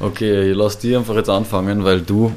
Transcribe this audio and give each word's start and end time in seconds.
Okay, 0.00 0.50
ich 0.50 0.56
lasse 0.56 0.80
dich 0.80 0.96
einfach 0.96 1.14
jetzt 1.14 1.30
anfangen, 1.30 1.84
weil 1.84 2.00
du 2.00 2.32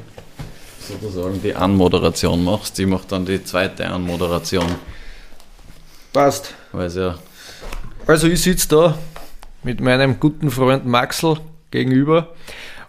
sozusagen 0.79 1.41
die 1.41 1.55
Anmoderation 1.55 2.43
machst. 2.43 2.79
Ich 2.79 2.87
mache 2.87 3.07
dann 3.07 3.25
die 3.25 3.43
zweite 3.43 3.87
Anmoderation. 3.87 4.67
Passt. 6.13 6.53
Weil 6.71 6.91
ja. 6.91 7.17
Also 8.05 8.27
ich 8.27 8.41
sitze 8.41 8.69
da 8.69 8.97
mit 9.63 9.81
meinem 9.81 10.19
guten 10.19 10.49
Freund 10.49 10.85
Maxl 10.85 11.37
gegenüber 11.71 12.29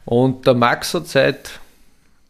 und 0.05 0.47
der 0.47 0.55
Max 0.55 0.95
hat 0.95 1.09
seit 1.09 1.51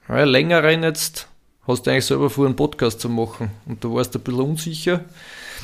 ja, 0.09 0.25
längeren 0.25 0.83
jetzt, 0.83 1.29
hast 1.67 1.87
du 1.87 1.91
eigentlich 1.91 2.07
selber 2.07 2.31
vor, 2.31 2.47
einen 2.47 2.57
Podcast 2.57 3.01
zu 3.01 3.09
machen 3.09 3.51
und 3.67 3.85
du 3.85 3.95
warst 3.95 4.17
ein 4.17 4.23
bisschen 4.23 4.41
unsicher. 4.41 5.05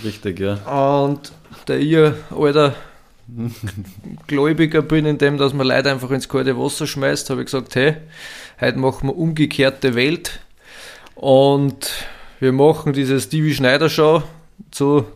Richtig, 0.05 0.41
ja. 0.41 0.55
Und 1.03 1.33
der 1.67 1.79
ihr, 1.79 2.19
alter 2.31 2.75
Gläubiger 4.27 4.83
bin 4.83 5.07
in 5.07 5.19
dem, 5.19 5.39
dass 5.39 5.53
man 5.53 5.67
Leute 5.67 5.91
einfach 5.91 6.11
ins 6.11 6.29
kalte 6.29 6.59
Wasser 6.59 6.87
schmeißt, 6.87 7.31
habe 7.31 7.41
ich 7.41 7.47
gesagt, 7.47 7.75
hey, 7.75 7.97
heute 8.61 8.79
machen 8.79 9.09
wir 9.09 9.17
umgekehrte 9.17 9.95
Welt 9.95 10.41
und 11.15 11.93
wir 12.41 12.53
machen 12.53 12.93
diese 12.93 13.21
Stevie 13.21 13.55
Schneider 13.55 13.89
Show 13.89 14.23
zu 14.71 15.07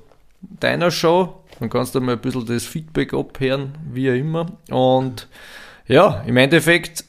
deiner 0.41 0.91
Show. 0.91 1.43
Dann 1.59 1.71
kannst 1.71 1.95
du 1.95 2.01
mal 2.01 2.13
ein 2.13 2.21
bisschen 2.21 2.47
das 2.47 2.65
Feedback 2.65 3.13
abhören, 3.13 3.77
wie 3.93 4.09
immer. 4.09 4.47
Und 4.71 5.29
ja, 5.87 6.23
im 6.27 6.37
Endeffekt 6.37 7.05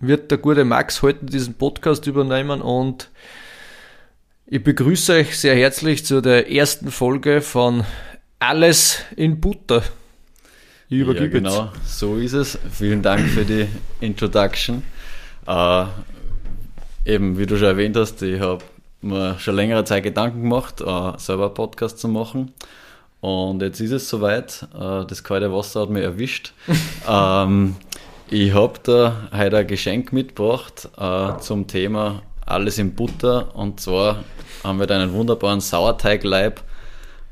wird 0.00 0.30
der 0.30 0.38
gute 0.38 0.64
Max 0.64 1.02
heute 1.02 1.24
diesen 1.24 1.54
Podcast 1.54 2.06
übernehmen 2.06 2.60
und 2.60 3.08
ich 4.46 4.62
begrüße 4.62 5.14
euch 5.14 5.38
sehr 5.38 5.54
herzlich 5.54 6.04
zu 6.04 6.20
der 6.20 6.50
ersten 6.50 6.90
Folge 6.90 7.40
von 7.40 7.84
Alles 8.38 8.98
in 9.16 9.40
Butter. 9.40 9.82
Ich 10.92 10.98
übergebe 10.98 11.24
ja, 11.24 11.32
genau, 11.40 11.70
jetzt. 11.74 11.98
so 11.98 12.16
ist 12.18 12.34
es. 12.34 12.58
Vielen 12.70 13.00
Dank 13.00 13.26
für 13.26 13.46
die 13.46 13.66
Introduction. 14.00 14.82
Äh, 15.46 15.84
eben, 17.06 17.38
wie 17.38 17.46
du 17.46 17.56
schon 17.56 17.68
erwähnt 17.68 17.96
hast, 17.96 18.20
ich 18.20 18.38
habe 18.38 18.62
mir 19.00 19.38
schon 19.38 19.56
längere 19.56 19.84
Zeit 19.84 20.02
Gedanken 20.02 20.42
gemacht, 20.42 20.82
äh, 20.82 21.12
selber 21.16 21.46
einen 21.46 21.54
Podcast 21.54 21.98
zu 21.98 22.08
machen. 22.08 22.52
Und 23.22 23.62
jetzt 23.62 23.80
ist 23.80 23.92
es 23.92 24.06
soweit. 24.06 24.68
Äh, 24.74 25.06
das 25.06 25.24
kalte 25.24 25.50
Wasser 25.50 25.80
hat 25.80 25.88
mich 25.88 26.02
erwischt. 26.02 26.52
ähm, 27.08 27.76
ich 28.28 28.52
habe 28.52 28.74
da 28.82 29.30
heute 29.34 29.56
ein 29.56 29.66
Geschenk 29.66 30.12
mitgebracht 30.12 30.90
äh, 30.98 31.38
zum 31.38 31.68
Thema 31.68 32.20
Alles 32.44 32.76
in 32.76 32.94
Butter. 32.94 33.56
Und 33.56 33.80
zwar 33.80 34.24
haben 34.62 34.78
wir 34.78 34.86
da 34.86 34.96
einen 34.96 35.14
wunderbaren 35.14 35.62
Sauerteigleib 35.62 36.62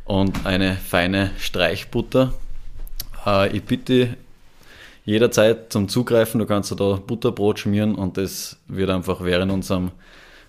und 0.07 0.47
eine 0.47 0.77
feine 0.77 1.33
Streichbutter. 1.37 2.33
Äh, 3.27 3.57
ich 3.57 3.63
bitte 3.65 4.17
jederzeit 5.05 5.73
zum 5.73 5.89
Zugreifen. 5.89 6.39
Du 6.39 6.47
kannst 6.47 6.73
da 6.79 6.99
Butterbrot 7.07 7.59
schmieren 7.59 7.95
und 7.95 8.17
das 8.17 8.57
wird 8.69 8.91
einfach 8.91 9.23
während 9.25 9.53
unserem 9.53 9.91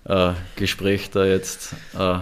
äh, 0.04 0.32
Gespräch 0.56 1.10
da 1.10 1.24
jetzt 1.24 1.74
äh, 1.98 2.18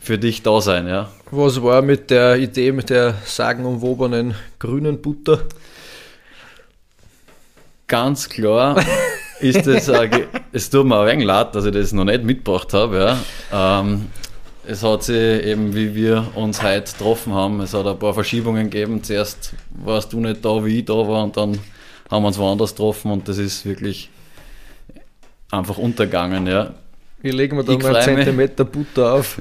für 0.00 0.18
dich 0.18 0.42
da 0.42 0.60
sein. 0.60 0.88
Ja. 0.88 1.10
Was 1.30 1.62
war 1.62 1.82
mit 1.82 2.10
der 2.10 2.36
Idee 2.38 2.72
mit 2.72 2.90
der 2.90 3.14
sagenumwobenen 3.24 4.34
grünen 4.58 5.00
Butter? 5.00 5.42
Ganz 7.86 8.28
klar 8.28 8.76
ist 9.40 9.66
das, 9.66 9.88
äh, 9.88 10.08
es 10.52 10.70
tut 10.70 10.86
mir 10.86 11.00
ein 11.00 11.06
wenig 11.06 11.26
leid, 11.26 11.54
dass 11.54 11.64
ich 11.64 11.72
das 11.72 11.92
noch 11.92 12.04
nicht 12.04 12.22
mitgebracht 12.22 12.72
habe. 12.72 13.16
Ja. 13.52 13.80
Ähm, 13.80 14.06
es 14.68 14.82
hat 14.82 15.02
sich 15.02 15.16
eben, 15.16 15.74
wie 15.74 15.94
wir 15.94 16.26
uns 16.34 16.62
heute 16.62 16.92
getroffen 16.92 17.32
haben, 17.32 17.60
es 17.60 17.72
hat 17.72 17.86
ein 17.86 17.98
paar 17.98 18.12
Verschiebungen 18.12 18.68
gegeben. 18.68 19.02
Zuerst 19.02 19.54
warst 19.70 20.12
du 20.12 20.20
nicht 20.20 20.44
da, 20.44 20.62
wie 20.62 20.80
ich 20.80 20.84
da 20.84 20.92
war, 20.92 21.24
und 21.24 21.36
dann 21.38 21.58
haben 22.10 22.22
wir 22.22 22.28
uns 22.28 22.38
woanders 22.38 22.72
getroffen 22.72 23.10
und 23.10 23.26
das 23.28 23.38
ist 23.38 23.64
wirklich 23.64 24.10
einfach 25.50 25.78
untergangen. 25.78 26.46
Ja. 26.46 26.74
Wir 27.22 27.32
legen 27.32 27.56
wir 27.56 27.64
da 27.64 27.72
ich 27.72 27.82
mal 27.82 27.96
einen 27.96 28.16
Zentimeter 28.16 28.64
Butter 28.64 29.14
auf. 29.14 29.38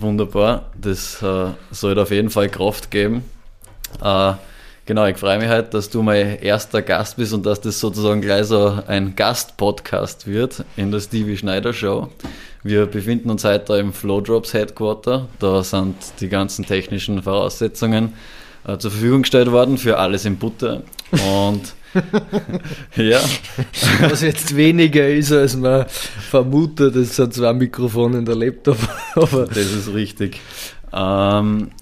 Wunderbar, 0.00 0.72
das 0.80 1.22
äh, 1.22 1.50
sollte 1.70 2.02
auf 2.02 2.10
jeden 2.10 2.30
Fall 2.30 2.48
Kraft 2.48 2.90
geben. 2.90 3.22
Äh, 4.02 4.32
genau, 4.88 5.04
ich 5.06 5.18
freue 5.18 5.38
mich 5.38 5.50
heute, 5.50 5.68
dass 5.68 5.90
du 5.90 6.02
mein 6.02 6.40
erster 6.40 6.80
Gast 6.80 7.18
bist 7.18 7.34
und 7.34 7.44
dass 7.44 7.60
das 7.60 7.78
sozusagen 7.78 8.22
gleich 8.22 8.46
so 8.46 8.82
ein 8.86 9.14
Gastpodcast 9.14 10.26
wird 10.26 10.64
in 10.78 10.90
der 10.90 11.00
Stevie 11.00 11.36
Schneider 11.36 11.74
Show. 11.74 12.08
Wir 12.62 12.86
befinden 12.86 13.28
uns 13.28 13.44
heute 13.44 13.74
im 13.74 13.92
Flowdrops 13.92 14.54
Headquarter. 14.54 15.28
Da 15.40 15.62
sind 15.62 15.94
die 16.20 16.30
ganzen 16.30 16.64
technischen 16.64 17.22
Voraussetzungen 17.22 18.14
äh, 18.66 18.78
zur 18.78 18.90
Verfügung 18.90 19.22
gestellt 19.22 19.52
worden 19.52 19.76
für 19.76 19.98
alles 19.98 20.24
in 20.24 20.38
Butter. 20.38 20.82
Und 21.12 21.74
ja. 22.96 23.20
Was 24.00 24.22
jetzt 24.22 24.56
weniger 24.56 25.06
ist, 25.06 25.32
als 25.32 25.54
man 25.54 25.84
vermutet, 25.86 26.96
es 26.96 27.14
sind 27.14 27.34
zwei 27.34 27.52
Mikrofone 27.52 28.18
in 28.18 28.24
der 28.24 28.36
Laptop. 28.36 28.78
Aber 29.14 29.44
das 29.44 29.58
ist 29.70 29.92
richtig. 29.92 30.40
Ähm, 30.94 31.72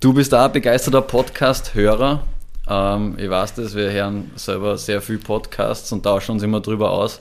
du 0.00 0.12
bist 0.12 0.34
auch 0.34 0.46
ein 0.46 0.52
begeisterter 0.52 1.02
Podcast-Hörer. 1.02 2.24
Ähm, 2.70 3.16
ich 3.18 3.28
weiß 3.28 3.54
das, 3.54 3.74
wir 3.74 3.90
hören 3.90 4.30
selber 4.36 4.78
sehr 4.78 5.02
viel 5.02 5.18
Podcasts 5.18 5.90
und 5.90 6.04
tauschen 6.04 6.32
uns 6.32 6.42
immer 6.44 6.60
drüber 6.60 6.92
aus. 6.92 7.20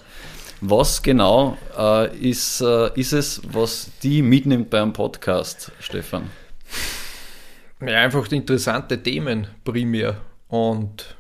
Was 0.62 1.02
genau 1.02 1.58
äh, 1.78 2.16
ist, 2.18 2.62
äh, 2.62 2.92
ist 3.00 3.14
es, 3.14 3.42
was 3.52 3.90
die 4.04 4.22
mitnimmt 4.22 4.70
beim 4.70 4.94
Podcast, 4.94 5.72
Stefan? 5.80 6.30
Ja, 7.82 8.02
einfach 8.02 8.30
interessante 8.32 9.02
Themen 9.02 9.48
primär 9.64 10.18
und 10.50 11.16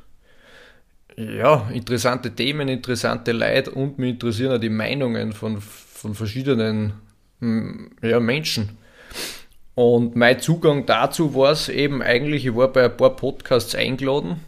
ja, 1.15 1.69
interessante 1.73 2.31
Themen, 2.31 2.67
interessante 2.67 3.31
Leute 3.31 3.71
und 3.71 3.97
mich 3.97 4.11
interessieren 4.11 4.53
auch 4.53 4.59
die 4.59 4.69
Meinungen 4.69 5.33
von, 5.33 5.59
von 5.59 6.13
verschiedenen 6.13 6.93
hm, 7.39 7.91
ja, 8.01 8.19
Menschen. 8.19 8.77
Und 9.79 10.17
mein 10.17 10.41
Zugang 10.41 10.85
dazu 10.85 11.33
war 11.35 11.53
es 11.53 11.69
eben 11.69 12.01
eigentlich, 12.01 12.45
ich 12.45 12.53
war 12.53 12.67
bei 12.67 12.83
ein 12.83 12.97
paar 12.97 13.15
Podcasts 13.15 13.75
eingeladen 13.75 14.41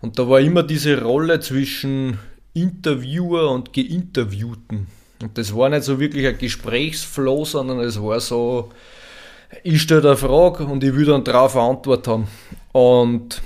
und 0.00 0.18
da 0.18 0.30
war 0.30 0.40
immer 0.40 0.62
diese 0.62 1.02
Rolle 1.02 1.40
zwischen 1.40 2.18
Interviewer 2.54 3.50
und 3.50 3.74
Geinterviewten. 3.74 4.86
Und 5.20 5.36
das 5.36 5.54
war 5.54 5.68
nicht 5.68 5.82
so 5.82 6.00
wirklich 6.00 6.26
ein 6.26 6.38
Gesprächsflow, 6.38 7.44
sondern 7.44 7.80
es 7.80 8.00
war 8.00 8.18
so, 8.18 8.70
ich 9.62 9.82
stelle 9.82 10.08
eine 10.08 10.16
Frage 10.16 10.64
und 10.64 10.82
ich 10.82 10.94
will 10.94 11.04
dann 11.04 11.22
darauf 11.22 11.54
eine 11.54 11.76
Antwort 11.76 12.08
haben. 12.08 12.26
Und 12.72 13.42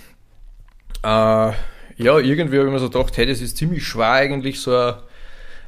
äh, 1.02 1.06
ja, 1.08 1.56
irgendwie 2.20 2.56
habe 2.56 2.68
ich 2.68 2.72
mir 2.72 2.78
so 2.78 2.88
gedacht, 2.88 3.16
hey, 3.16 3.26
das 3.26 3.40
ist 3.40 3.56
ziemlich 3.56 3.84
schwer 3.84 4.12
eigentlich 4.12 4.60
so 4.60 4.76
ein, 4.76 4.94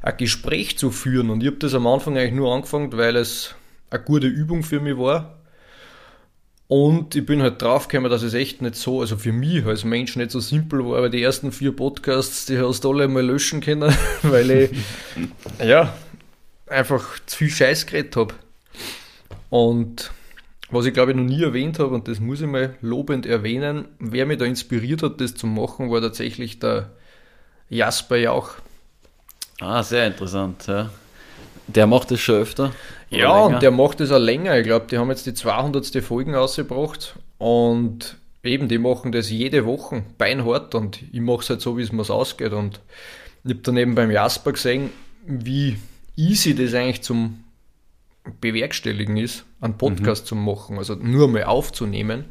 ein 0.02 0.16
Gespräch 0.18 0.78
zu 0.78 0.92
führen. 0.92 1.30
Und 1.30 1.42
ich 1.42 1.48
habe 1.48 1.58
das 1.58 1.74
am 1.74 1.88
Anfang 1.88 2.16
eigentlich 2.16 2.30
nur 2.30 2.54
angefangen, 2.54 2.92
weil 2.92 3.16
es 3.16 3.56
eine 3.92 4.02
gute 4.02 4.26
Übung 4.26 4.62
für 4.62 4.80
mich 4.80 4.96
war. 4.96 5.38
Und 6.66 7.14
ich 7.14 7.26
bin 7.26 7.42
halt 7.42 7.60
draufgekommen, 7.60 8.10
dass 8.10 8.22
es 8.22 8.32
echt 8.32 8.62
nicht 8.62 8.76
so, 8.76 9.02
also 9.02 9.18
für 9.18 9.32
mich 9.32 9.66
als 9.66 9.84
Mensch 9.84 10.16
nicht 10.16 10.30
so 10.30 10.40
simpel 10.40 10.84
war, 10.86 11.02
weil 11.02 11.10
die 11.10 11.22
ersten 11.22 11.52
vier 11.52 11.76
Podcasts, 11.76 12.46
die 12.46 12.58
hast 12.58 12.84
du 12.84 12.92
alle 12.92 13.08
mal 13.08 13.24
löschen 13.24 13.60
können, 13.60 13.94
weil 14.22 14.50
ich 14.50 14.70
ja 15.62 15.92
einfach 16.66 17.18
zu 17.26 17.36
viel 17.36 17.50
Scheiß 17.50 17.84
geredet 17.84 18.16
habe. 18.16 18.34
Und 19.50 20.10
was 20.70 20.86
ich 20.86 20.94
glaube 20.94 21.10
ich 21.10 21.16
noch 21.18 21.24
nie 21.24 21.42
erwähnt 21.42 21.78
habe, 21.78 21.94
und 21.94 22.08
das 22.08 22.20
muss 22.20 22.40
ich 22.40 22.46
mal 22.46 22.74
lobend 22.80 23.26
erwähnen, 23.26 23.88
wer 23.98 24.24
mich 24.24 24.38
da 24.38 24.46
inspiriert 24.46 25.02
hat, 25.02 25.20
das 25.20 25.34
zu 25.34 25.46
machen, 25.46 25.90
war 25.90 26.00
tatsächlich 26.00 26.58
der 26.58 26.90
Jasper 27.68 28.16
Jauch. 28.16 28.52
Ah, 29.60 29.82
sehr 29.82 30.06
interessant, 30.06 30.66
ja. 30.66 30.90
Der 31.74 31.86
macht 31.86 32.10
das 32.10 32.20
schon 32.20 32.36
öfter? 32.36 32.72
Ja, 33.10 33.40
und 33.40 33.62
der 33.62 33.70
macht 33.70 34.00
das 34.00 34.10
auch 34.10 34.18
länger. 34.18 34.58
Ich 34.58 34.64
glaube, 34.64 34.86
die 34.90 34.98
haben 34.98 35.10
jetzt 35.10 35.26
die 35.26 35.34
200. 35.34 35.86
Folgen 36.02 36.34
ausgebracht 36.34 37.16
und 37.38 38.16
eben, 38.42 38.68
die 38.68 38.78
machen 38.78 39.12
das 39.12 39.30
jede 39.30 39.66
Woche 39.66 40.02
beinhart 40.18 40.74
und 40.74 41.00
ich 41.12 41.20
mache 41.20 41.42
es 41.42 41.50
halt 41.50 41.60
so, 41.60 41.76
wie 41.76 41.82
es 41.82 41.92
mir 41.92 42.08
ausgeht. 42.08 42.52
Und 42.52 42.80
ich 43.44 43.50
habe 43.50 43.62
dann 43.62 43.76
eben 43.76 43.94
beim 43.94 44.10
Jasper 44.10 44.52
gesehen, 44.52 44.90
wie 45.26 45.76
easy 46.16 46.54
das 46.54 46.74
eigentlich 46.74 47.02
zum 47.02 47.44
bewerkstelligen 48.40 49.16
ist, 49.16 49.44
einen 49.60 49.76
Podcast 49.76 50.24
mhm. 50.24 50.28
zu 50.28 50.34
machen, 50.36 50.78
also 50.78 50.94
nur 50.94 51.28
mal 51.28 51.44
aufzunehmen. 51.44 52.26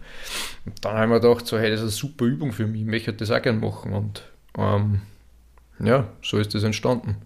Und 0.65 0.85
dann 0.85 0.97
haben 0.97 1.11
wir 1.11 1.19
gedacht, 1.19 1.45
so, 1.47 1.59
hey, 1.59 1.69
das 1.69 1.81
ist 1.81 1.85
eine 1.85 1.91
super 1.91 2.25
Übung 2.25 2.53
für 2.53 2.65
mich, 2.65 2.81
ich 2.81 2.88
möchte 2.88 3.13
das 3.13 3.31
auch 3.31 3.41
gerne 3.41 3.59
machen. 3.59 3.93
Und 3.93 4.23
ähm, 4.57 5.01
ja, 5.79 6.07
so 6.21 6.38
ist 6.38 6.55
das 6.55 6.63
entstanden. 6.63 7.17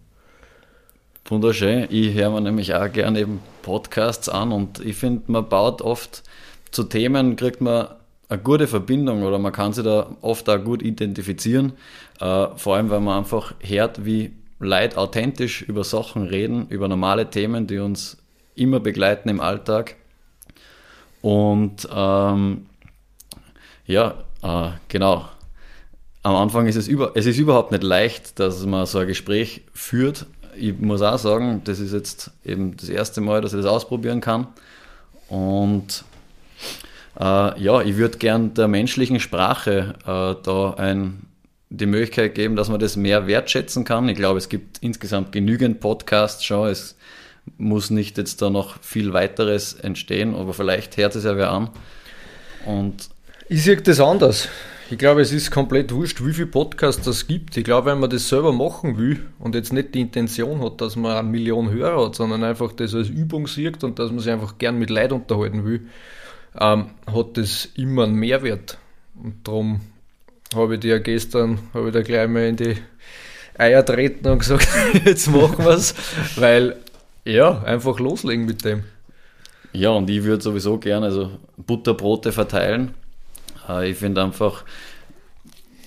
Wunderschön. 1.28 1.88
Ich 1.90 2.14
höre 2.14 2.30
mir 2.30 2.40
nämlich 2.40 2.76
auch 2.76 2.92
gerne 2.92 3.22
eben 3.22 3.42
Podcasts 3.64 4.30
an 4.30 4.52
und 4.52 4.80
ich 4.80 4.96
finde, 4.96 5.24
man 5.26 5.50
baut 5.50 5.82
oft 5.82 6.22
zu 6.70 6.84
Themen, 6.84 7.36
kriegt 7.36 7.62
man 7.62 7.88
eine 8.30 8.40
gute 8.40 8.68
Verbindung 8.68 9.24
oder 9.24 9.40
man 9.40 9.52
kann 9.52 9.74
sich 9.74 9.84
da 9.84 10.16
oft 10.22 10.48
auch 10.48 10.64
gut 10.64 10.84
identifizieren. 10.84 11.74
Äh, 12.20 12.50
vor 12.58 12.76
allem, 12.76 12.92
weil 12.92 13.00
man 13.00 13.18
einfach 13.18 13.56
hört, 13.60 14.06
wie 14.06 14.34
Leute 14.60 15.00
authentisch 15.00 15.64
über 15.64 15.84
Sachen 15.84 16.28
reden, 16.28 16.68
über 16.70 16.88
normale 16.88 17.28
Themen, 17.28 17.66
die 17.66 17.80
uns 17.80 18.18
immer 18.54 18.80
begleiten 18.80 19.28
im 19.28 19.40
Alltag. 19.40 19.96
Und 21.24 21.88
ähm, 21.92 22.68
ja, 23.88 24.24
äh, 24.44 24.70
genau. 24.90 25.28
am 26.22 26.36
Anfang 26.36 26.68
ist 26.68 26.76
es, 26.76 26.88
über, 26.88 27.14
es 27.16 27.26
ist 27.26 27.40
überhaupt 27.40 27.72
nicht 27.72 27.82
leicht, 27.82 28.40
dass 28.40 28.64
man 28.68 28.86
so 28.86 29.00
ein 29.00 29.08
Gespräch 29.08 29.64
führt. 29.74 30.28
Ich 30.58 30.78
muss 30.80 31.02
auch 31.02 31.18
sagen, 31.18 31.62
das 31.64 31.80
ist 31.80 31.94
jetzt 31.94 32.32
eben 32.44 32.78
das 32.78 32.90
erste 32.90 33.22
Mal, 33.22 33.42
dass 33.42 33.54
ich 33.54 33.62
das 33.62 33.68
ausprobieren 33.68 34.22
kann. 34.22 34.48
Und 35.28 36.04
äh, 37.20 37.62
ja, 37.62 37.82
ich 37.82 37.98
würde 37.98 38.18
gern 38.18 38.54
der 38.54 38.68
menschlichen 38.68 39.20
Sprache 39.20 39.96
äh, 40.02 40.42
da 40.44 40.74
ein, 40.78 41.26
die 41.70 41.86
Möglichkeit 41.86 42.36
geben, 42.36 42.56
dass 42.56 42.70
man 42.70 42.80
das 42.80 42.96
mehr 42.96 43.28
wertschätzen 43.28 43.86
kann. 43.86 44.08
Ich 44.10 44.16
glaube, 44.16 44.38
es 44.38 44.50
gibt 44.50 44.78
insgesamt 44.80 45.32
genügend 45.32 45.80
Podcasts 45.80 46.44
schon. 46.44 46.70
Es 46.70 46.96
muss 47.58 47.90
nicht 47.90 48.18
jetzt 48.18 48.42
da 48.42 48.50
noch 48.50 48.82
viel 48.82 49.14
weiteres 49.14 49.74
entstehen, 49.74 50.36
aber 50.36 50.54
vielleicht 50.54 50.98
hört 50.98 51.16
es 51.16 51.24
ja 51.24 51.38
wer 51.38 51.52
an. 51.52 51.70
Und 52.66 53.10
ich 53.48 53.64
sehe 53.64 53.78
das 53.78 54.00
anders. 54.00 54.50
Ich 54.92 55.00
glaube, 55.00 55.22
es 55.22 55.32
ist 55.32 55.50
komplett 55.50 55.92
wurscht, 55.92 56.24
wie 56.24 56.32
viele 56.32 56.46
Podcasts 56.46 57.08
es 57.08 57.26
gibt. 57.26 57.58
Ich 57.58 57.64
glaube, 57.64 57.90
wenn 57.90 58.00
man 58.00 58.10
das 58.12 58.30
selber 58.30 58.54
machen 58.54 59.00
will 59.00 59.26
und 59.40 59.56
jetzt 59.56 59.74
nicht 59.74 59.96
die 59.96 60.02
Intention 60.02 60.62
hat, 60.62 60.80
dass 60.80 60.96
man 60.96 61.18
eine 61.18 61.28
Million 61.28 61.72
Hörer 61.72 62.06
hat, 62.06 62.16
sondern 62.16 62.44
einfach 62.44 62.72
das 62.72 62.94
als 62.94 63.10
Übung 63.10 63.48
sieht 63.48 63.84
und 63.84 63.98
dass 63.98 64.12
man 64.12 64.20
sich 64.20 64.32
einfach 64.32 64.60
gern 64.60 64.78
mit 64.78 64.92
Leid 64.92 65.12
unterhalten 65.12 65.66
will, 65.66 65.88
ähm, 66.60 66.92
hat 67.12 67.36
das 67.36 67.68
immer 67.76 68.04
einen 68.04 68.14
Mehrwert. 68.14 68.78
Und 69.16 69.48
darum 69.48 69.82
habe 70.54 70.76
ich 70.76 70.82
dir 70.82 71.00
gestern, 71.00 71.58
ich 71.74 71.92
da 71.92 72.04
gleich 72.04 72.30
mal 72.30 72.48
in 72.48 72.56
die 72.56 72.78
Eier 73.58 73.84
treten 73.84 74.28
und 74.28 74.40
gesagt, 74.40 74.68
jetzt 75.06 75.32
machen 75.32 75.66
wir 75.66 75.72
es, 75.72 75.96
weil 76.36 76.76
ja, 77.24 77.64
einfach 77.64 78.00
loslegen 78.00 78.46
mit 78.46 78.64
dem. 78.64 78.84
Ja, 79.74 79.90
und 79.90 80.08
ich 80.12 80.24
würde 80.24 80.44
sowieso 80.44 80.78
gerne 80.78 81.08
also 81.08 81.32
Butterbrote 81.58 82.32
verteilen. 82.32 82.94
Äh, 83.68 83.92
ich 83.92 83.98
finde 83.98 84.24
einfach, 84.24 84.64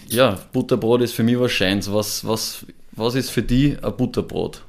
ja, 0.08 0.38
Butterbrot 0.52 1.02
ist 1.02 1.14
für 1.14 1.22
mich 1.22 1.38
was 1.38 1.52
Scheins. 1.52 1.92
Was, 1.92 2.26
was, 2.26 2.66
was 2.92 3.14
ist 3.14 3.30
für 3.30 3.42
dich 3.42 3.82
ein 3.82 3.96
Butterbrot? 3.96 4.62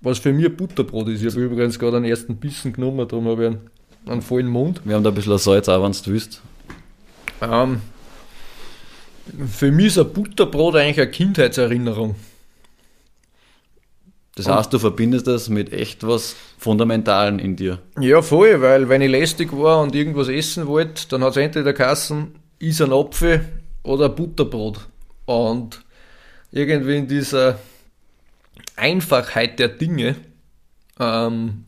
Was 0.00 0.18
für 0.18 0.32
mich 0.32 0.46
ein 0.46 0.56
Butterbrot 0.56 1.08
ist, 1.08 1.22
ich 1.22 1.32
habe 1.32 1.44
übrigens 1.44 1.78
gerade 1.78 1.98
einen 1.98 2.06
ersten 2.06 2.36
Bissen 2.36 2.72
genommen, 2.72 3.06
darum 3.06 3.28
habe 3.28 3.42
ich 3.42 3.50
einen, 3.50 3.70
einen 4.06 4.22
vollen 4.22 4.48
Mund. 4.48 4.80
Wir 4.84 4.96
haben 4.96 5.04
da 5.04 5.10
ein 5.10 5.14
bisschen 5.14 5.38
Salz 5.38 5.68
auch, 5.68 5.82
wenn 5.82 5.92
du 5.92 6.10
willst. 6.10 6.42
Ähm, 7.40 7.80
für 9.46 9.70
mich 9.70 9.86
ist 9.86 9.98
ein 9.98 10.12
Butterbrot 10.12 10.74
eigentlich 10.76 11.00
eine 11.00 11.10
Kindheitserinnerung. 11.10 12.16
Das 14.34 14.48
heißt, 14.48 14.72
du 14.72 14.78
verbindest 14.78 15.26
das 15.26 15.50
mit 15.50 15.72
echt 15.72 16.06
was 16.06 16.36
Fundamentalen 16.56 17.38
in 17.38 17.54
dir. 17.54 17.80
Ja, 18.00 18.22
voll, 18.22 18.62
weil 18.62 18.88
wenn 18.88 19.02
ich 19.02 19.10
lästig 19.10 19.52
war 19.52 19.82
und 19.82 19.94
irgendwas 19.94 20.28
essen 20.28 20.66
wollte, 20.66 21.06
dann 21.08 21.22
hat 21.22 21.32
es 21.32 21.36
entweder 21.36 21.74
Kassen, 21.74 22.36
ist 22.58 22.80
ein 22.80 22.92
Apfel 22.92 23.44
oder 23.82 24.06
ein 24.06 24.14
Butterbrot. 24.14 24.80
Und 25.26 25.82
irgendwie 26.50 26.96
in 26.96 27.08
dieser 27.08 27.58
Einfachheit 28.76 29.58
der 29.58 29.68
Dinge 29.68 30.16
ähm, 30.98 31.64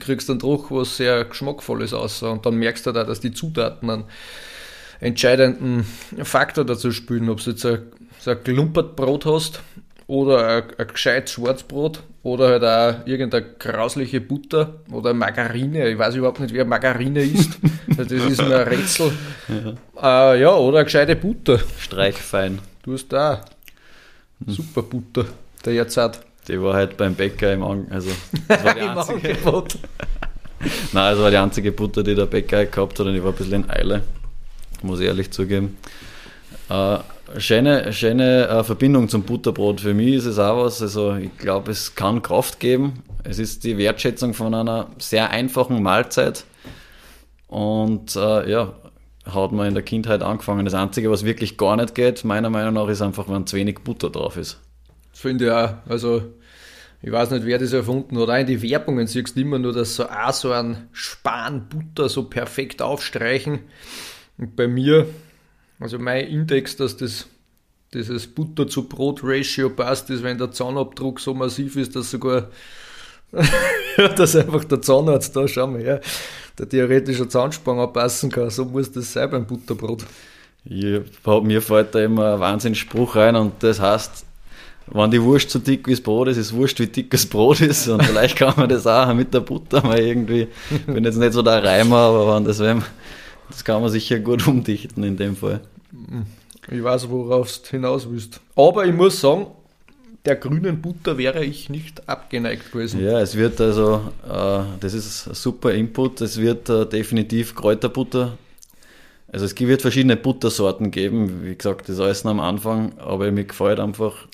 kriegst 0.00 0.30
du 0.30 0.32
dann 0.32 0.38
doch 0.38 0.70
was 0.70 0.96
sehr 0.96 1.26
Geschmackvolles 1.26 1.92
aus. 1.92 2.22
Und 2.22 2.46
dann 2.46 2.54
merkst 2.54 2.86
du 2.86 2.92
da, 2.92 3.04
dass 3.04 3.20
die 3.20 3.32
Zutaten 3.32 3.90
einen 3.90 4.04
entscheidenden 5.00 5.84
Faktor 6.22 6.64
dazu 6.64 6.90
spielen. 6.90 7.28
Ob 7.28 7.44
du 7.44 7.50
jetzt 7.50 7.66
ein, 7.66 7.82
so 8.18 8.30
ein 8.30 8.42
Klumpertbrot 8.42 9.26
hast 9.26 9.60
oder 10.10 10.46
ein, 10.48 10.62
ein 10.76 10.88
gescheites 10.88 11.34
Schwarzbrot 11.34 12.02
oder 12.24 12.48
halt 12.48 12.64
auch 12.64 13.06
irgendeine 13.06 13.46
grausliche 13.58 14.20
Butter 14.20 14.80
oder 14.90 15.14
Margarine. 15.14 15.88
Ich 15.88 15.96
weiß 15.96 16.16
überhaupt 16.16 16.40
nicht, 16.40 16.52
wer 16.52 16.64
Margarine 16.64 17.22
ist. 17.22 17.58
das 17.96 18.10
ist 18.10 18.42
mir 18.42 18.58
ein 18.58 18.68
Rätsel. 18.68 19.12
Ja. 19.94 20.32
Äh, 20.32 20.40
ja, 20.40 20.52
oder 20.52 20.78
eine 20.78 20.84
gescheite 20.84 21.14
Butter. 21.14 21.60
Streichfein. 21.78 22.58
Du 22.82 22.94
hast 22.94 23.08
da 23.08 23.40
super 24.44 24.82
Butter, 24.82 25.26
der 25.64 25.74
jetzt 25.74 25.96
hat. 25.96 26.20
Die 26.48 26.60
war 26.60 26.74
halt 26.74 26.96
beim 26.96 27.14
Bäcker 27.14 27.52
im 27.52 27.62
Angebot. 27.62 27.92
Also, 27.92 28.10
das 28.48 28.64
war 28.64 28.74
die 28.74 28.80
einzige. 28.80 29.28
Nein, 30.92 31.12
das 31.12 31.18
war 31.20 31.30
die 31.30 31.36
einzige 31.36 31.70
Butter, 31.70 32.02
die 32.02 32.16
der 32.16 32.26
Bäcker 32.26 32.66
gehabt 32.66 32.98
hat 32.98 33.06
und 33.06 33.14
ich 33.14 33.22
war 33.22 33.30
ein 33.30 33.36
bisschen 33.36 33.64
in 33.64 33.70
Eile. 33.70 34.02
Muss 34.82 34.98
ich 34.98 35.06
ehrlich 35.06 35.30
zugeben. 35.30 35.78
Äh, 36.68 36.98
schöne, 37.38 37.92
schöne 37.92 38.48
äh, 38.48 38.64
Verbindung 38.64 39.08
zum 39.08 39.22
Butterbrot. 39.22 39.80
Für 39.80 39.94
mich 39.94 40.14
ist 40.14 40.26
es 40.26 40.38
auch 40.38 40.64
was, 40.64 40.82
also 40.82 41.14
ich 41.14 41.36
glaube, 41.38 41.70
es 41.70 41.94
kann 41.94 42.22
Kraft 42.22 42.60
geben. 42.60 43.02
Es 43.24 43.38
ist 43.38 43.64
die 43.64 43.78
Wertschätzung 43.78 44.34
von 44.34 44.54
einer 44.54 44.88
sehr 44.98 45.30
einfachen 45.30 45.82
Mahlzeit. 45.82 46.44
Und 47.48 48.16
äh, 48.16 48.50
ja, 48.50 48.74
hat 49.26 49.52
man 49.52 49.68
in 49.68 49.74
der 49.74 49.82
Kindheit 49.82 50.22
angefangen. 50.22 50.64
Das 50.64 50.74
Einzige, 50.74 51.10
was 51.10 51.24
wirklich 51.24 51.56
gar 51.56 51.76
nicht 51.76 51.94
geht, 51.94 52.24
meiner 52.24 52.50
Meinung 52.50 52.74
nach, 52.74 52.88
ist 52.88 53.02
einfach, 53.02 53.28
wenn 53.28 53.46
zu 53.46 53.56
wenig 53.56 53.80
Butter 53.80 54.10
drauf 54.10 54.36
ist. 54.36 54.60
Das 55.12 55.20
finde 55.20 55.46
ich 55.46 55.50
auch. 55.50 55.74
Also, 55.88 56.22
ich 57.02 57.10
weiß 57.10 57.30
nicht, 57.30 57.46
wer 57.46 57.58
das 57.58 57.72
erfunden 57.72 58.18
hat. 58.18 58.28
Auch 58.28 58.38
in 58.38 58.46
die 58.46 58.62
Werbungen 58.62 59.06
siehst 59.06 59.36
du 59.36 59.40
immer 59.40 59.58
nur, 59.58 59.72
dass 59.72 59.96
so 59.96 60.08
auch 60.08 60.32
so 60.32 60.52
ein 60.52 60.88
Span 60.92 61.68
Butter 61.68 62.08
so 62.08 62.24
perfekt 62.24 62.82
aufstreichen. 62.82 63.60
Und 64.38 64.56
bei 64.56 64.68
mir 64.68 65.06
also 65.80 65.98
mein 65.98 66.26
Index, 66.26 66.76
dass 66.76 66.96
das 66.96 67.26
dieses 67.92 68.28
Butter 68.28 68.68
zu 68.68 68.84
Brot 68.84 69.20
Ratio 69.24 69.68
passt, 69.70 70.10
ist, 70.10 70.22
wenn 70.22 70.38
der 70.38 70.52
Zahnabdruck 70.52 71.18
so 71.18 71.34
massiv 71.34 71.74
ist, 71.76 71.96
dass 71.96 72.10
sogar 72.10 72.50
ja, 73.96 74.08
dass 74.08 74.36
einfach 74.36 74.64
der 74.64 74.82
Zahnarzt 74.82 75.34
da, 75.34 75.46
schau 75.46 75.66
mal 75.66 75.80
her, 75.80 76.00
der 76.58 76.68
theoretische 76.68 77.28
Zahnspange 77.28 77.86
passen 77.88 78.30
kann. 78.30 78.50
So 78.50 78.64
muss 78.64 78.90
das 78.90 79.12
sein 79.12 79.30
beim 79.30 79.46
Butterbrot. 79.46 80.04
Ich, 80.64 81.00
mir 81.42 81.62
fällt 81.62 81.94
da 81.94 82.00
immer 82.00 82.34
ein 82.34 82.40
Wahnsinnsspruch 82.40 83.16
rein 83.16 83.36
und 83.36 83.62
das 83.62 83.80
heißt, 83.80 84.26
wenn 84.92 85.10
die 85.10 85.22
Wurst 85.22 85.50
so 85.50 85.58
dick 85.58 85.86
wie 85.86 85.92
das 85.92 86.00
Brot 86.00 86.28
ist, 86.28 86.36
ist 86.36 86.52
Wurst 86.52 86.78
wie 86.80 86.86
dick 86.86 87.10
das 87.10 87.24
Brot 87.24 87.60
ist 87.60 87.88
und 87.88 88.04
vielleicht 88.04 88.36
kann 88.36 88.54
man 88.56 88.68
das 88.68 88.86
auch 88.86 89.14
mit 89.14 89.32
der 89.32 89.40
Butter 89.40 89.82
mal 89.82 89.98
irgendwie, 89.98 90.48
ich 90.70 90.86
bin 90.86 91.04
jetzt 91.04 91.16
nicht 91.16 91.32
so 91.32 91.42
der 91.42 91.62
Reimer, 91.62 91.96
aber 91.96 92.36
wenn 92.36 92.44
das, 92.44 92.58
wenn, 92.58 92.82
das 93.50 93.64
kann 93.64 93.82
man 93.82 93.90
sicher 93.90 94.18
gut 94.18 94.46
umdichten 94.46 95.02
in 95.04 95.16
dem 95.16 95.36
Fall. 95.36 95.60
Ich 96.70 96.82
weiß, 96.82 97.08
worauf 97.10 97.58
du 97.58 97.70
hinaus 97.70 98.08
willst. 98.08 98.40
Aber 98.56 98.86
ich 98.86 98.94
muss 98.94 99.20
sagen, 99.20 99.46
der 100.24 100.36
grünen 100.36 100.80
Butter 100.80 101.16
wäre 101.16 101.44
ich 101.44 101.70
nicht 101.70 102.08
abgeneigt 102.08 102.72
gewesen. 102.72 103.02
Ja, 103.02 103.20
es 103.20 103.36
wird 103.36 103.60
also, 103.60 104.12
äh, 104.28 104.62
das 104.80 104.94
ist 104.94 105.26
ein 105.26 105.34
super 105.34 105.72
Input, 105.72 106.20
es 106.20 106.38
wird 106.38 106.68
äh, 106.68 106.86
definitiv 106.86 107.54
Kräuterbutter. 107.54 108.36
Also 109.32 109.46
es 109.46 109.58
wird 109.58 109.80
verschiedene 109.80 110.16
Buttersorten 110.16 110.90
geben, 110.90 111.44
wie 111.44 111.54
gesagt, 111.54 111.88
das 111.88 111.96
ist 111.96 112.00
alles 112.00 112.26
am 112.26 112.40
Anfang, 112.40 112.98
aber 112.98 113.30
mir 113.30 113.44
gefällt 113.44 113.78
einfach, 113.78 114.26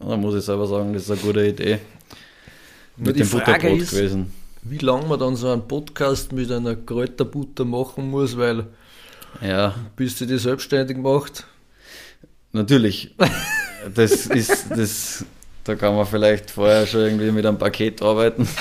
da 0.00 0.16
muss 0.16 0.34
ich 0.34 0.44
selber 0.44 0.66
sagen, 0.66 0.92
das 0.92 1.04
ist 1.04 1.10
eine 1.10 1.20
gute 1.20 1.46
Idee. 1.46 1.78
Mit 2.96 3.18
dem 3.18 3.26
Frage 3.26 3.52
Butterbrot 3.52 3.80
ist, 3.80 3.90
gewesen. 3.92 4.32
Wie 4.62 4.78
lange 4.78 5.06
man 5.06 5.18
dann 5.18 5.36
so 5.36 5.50
einen 5.50 5.66
Podcast 5.66 6.32
mit 6.32 6.50
einer 6.52 6.76
Kräuterbutter 6.76 7.64
machen 7.64 8.10
muss, 8.10 8.36
weil 8.36 8.66
ja. 9.40 9.74
Bis 9.96 10.18
du 10.18 10.26
dich 10.26 10.42
selbstständig 10.42 10.96
macht? 10.96 11.46
Natürlich. 12.52 13.14
Das 13.94 14.26
ist, 14.26 14.66
das, 14.70 15.24
da 15.64 15.74
kann 15.74 15.94
man 15.94 16.06
vielleicht 16.06 16.50
vorher 16.50 16.86
schon 16.86 17.00
irgendwie 17.00 17.30
mit 17.30 17.46
einem 17.46 17.58
Paket 17.58 18.02
arbeiten. 18.02 18.48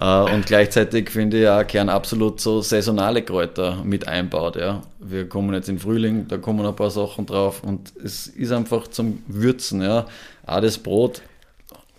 Äh, 0.00 0.32
und 0.32 0.46
gleichzeitig 0.46 1.10
finde 1.10 1.40
ich 1.40 1.48
auch 1.48 1.66
gern 1.66 1.88
absolut 1.88 2.40
so 2.40 2.60
saisonale 2.60 3.22
Kräuter 3.22 3.82
mit 3.82 4.06
einbaut. 4.06 4.54
Ja. 4.54 4.82
Wir 5.00 5.28
kommen 5.28 5.52
jetzt 5.54 5.68
in 5.68 5.80
Frühling, 5.80 6.28
da 6.28 6.38
kommen 6.38 6.64
ein 6.64 6.76
paar 6.76 6.92
Sachen 6.92 7.26
drauf 7.26 7.64
und 7.64 7.92
es 8.04 8.28
ist 8.28 8.52
einfach 8.52 8.86
zum 8.86 9.24
Würzen. 9.26 9.82
Ja. 9.82 10.06
Auch 10.46 10.60
das 10.60 10.78
Brot 10.78 11.22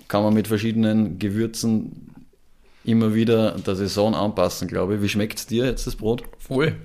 kann 0.08 0.24
man 0.24 0.34
mit 0.34 0.48
verschiedenen 0.48 1.20
Gewürzen 1.20 2.09
immer 2.90 3.14
wieder 3.14 3.52
der 3.52 3.76
Saison 3.76 4.16
anpassen, 4.16 4.68
glaube 4.68 4.96
ich. 4.96 5.02
Wie 5.02 5.10
schmeckt 5.10 5.40
es 5.40 5.48
dir 5.48 5.66
jetzt 5.66 5.88
das 5.88 5.96
Brot? 5.96 6.24
Voll. 6.38 6.76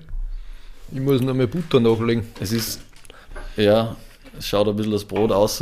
Ich 0.91 0.99
muss 0.99 1.21
noch 1.21 1.33
mehr 1.33 1.47
Butter 1.47 1.79
nachlegen. 1.79 2.25
Es 2.39 2.51
ist, 2.51 2.81
ja, 3.57 3.95
es 4.37 4.47
schaut 4.47 4.67
ein 4.67 4.75
bisschen 4.75 4.91
das 4.91 5.05
Brot 5.05 5.31
aus. 5.31 5.61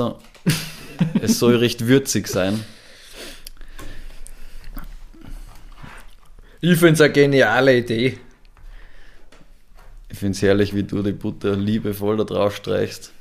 es 1.21 1.39
soll 1.39 1.55
recht 1.55 1.87
würzig 1.87 2.27
sein. 2.27 2.63
Ich 6.61 6.77
finde 6.77 6.93
es 6.93 7.01
eine 7.01 7.13
geniale 7.13 7.77
Idee. 7.77 8.17
Ich 10.09 10.17
finde 10.17 10.35
es 10.35 10.41
herrlich, 10.41 10.73
wie 10.73 10.83
du 10.83 11.01
die 11.01 11.11
Butter 11.11 11.55
liebevoll 11.55 12.17
da 12.17 12.23
drauf 12.23 12.55
streichst. 12.55 13.11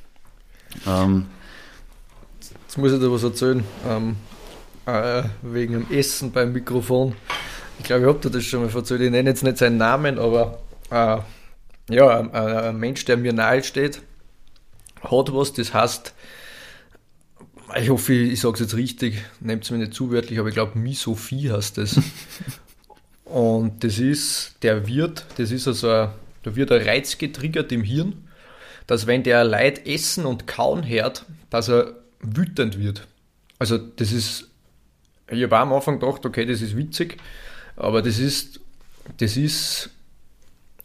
Ähm, 0.86 1.26
Jetzt 2.72 2.78
muss 2.78 2.92
ich 2.94 3.00
dir 3.00 3.12
was 3.12 3.22
erzählen. 3.22 3.62
Ähm, 3.86 4.16
äh, 4.86 5.22
wegen 5.42 5.74
dem 5.74 5.90
Essen 5.90 6.32
beim 6.32 6.52
Mikrofon. 6.52 7.14
Ich 7.78 7.84
glaube, 7.84 8.02
ich 8.02 8.08
habe 8.08 8.18
dir 8.20 8.30
das 8.30 8.44
schon 8.44 8.64
mal 8.64 8.74
erzählt. 8.74 9.00
Ich 9.00 9.10
nenne 9.10 9.30
jetzt 9.30 9.42
nicht 9.42 9.58
seinen 9.58 9.76
Namen, 9.76 10.18
aber 10.18 10.62
äh, 10.90 11.18
ja, 11.94 12.20
ein, 12.30 12.76
Mensch, 12.76 13.04
der 13.04 13.16
mir 13.16 13.32
nahe 13.32 13.62
steht, 13.62 14.02
hat 15.02 15.34
was, 15.34 15.52
das 15.52 15.74
heißt, 15.74 16.14
ich 17.80 17.90
hoffe, 17.90 18.12
ich, 18.12 18.40
sage 18.40 18.54
es 18.54 18.60
jetzt 18.60 18.76
richtig, 18.76 19.24
nehmt 19.40 19.64
es 19.64 19.70
mir 19.70 19.78
nicht 19.78 19.94
zuwörtlich, 19.94 20.38
aber 20.38 20.48
ich 20.48 20.54
glaube, 20.54 20.78
Misophie 20.78 21.50
heißt 21.50 21.78
das. 21.78 21.98
Und 23.24 23.82
das 23.82 23.98
ist, 23.98 24.56
der 24.62 24.86
wird, 24.86 25.24
das 25.38 25.50
ist 25.50 25.66
also, 25.66 25.90
ein, 25.90 26.08
da 26.42 26.54
wird 26.54 26.70
ein 26.70 26.82
Reiz 26.82 27.18
getriggert 27.18 27.72
im 27.72 27.82
Hirn 27.82 28.22
dass 28.86 29.06
wenn 29.06 29.22
der 29.22 29.44
Leid 29.44 29.86
essen 29.86 30.26
und 30.26 30.46
kauen 30.46 30.86
hört, 30.86 31.26
dass 31.50 31.68
er 31.68 31.94
wütend 32.20 32.78
wird. 32.78 33.06
Also 33.58 33.78
das 33.78 34.12
ist, 34.12 34.50
ich 35.32 35.42
habe 35.44 35.58
am 35.58 35.72
Anfang 35.72 35.98
gedacht, 35.98 36.24
okay, 36.24 36.44
das 36.44 36.62
ist 36.62 36.76
witzig, 36.76 37.16
aber 37.76 38.02
das 38.02 38.18
ist, 38.18 38.60
das 39.18 39.36
ist 39.36 39.90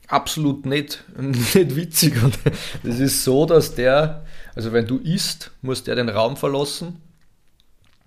absolut 0.08 0.66
nicht, 0.66 1.04
nicht 1.20 1.76
witzig. 1.76 2.22
Und 2.24 2.38
das 2.84 3.00
ist 3.00 3.24
so, 3.24 3.46
dass 3.46 3.76
der, 3.76 4.26
also 4.56 4.74
wenn 4.74 4.88
du 4.88 4.98
isst, 4.98 5.52
muss 5.62 5.84
der 5.84 5.96
den 5.96 6.10
Raum 6.10 6.38
verlassen, 6.38 7.02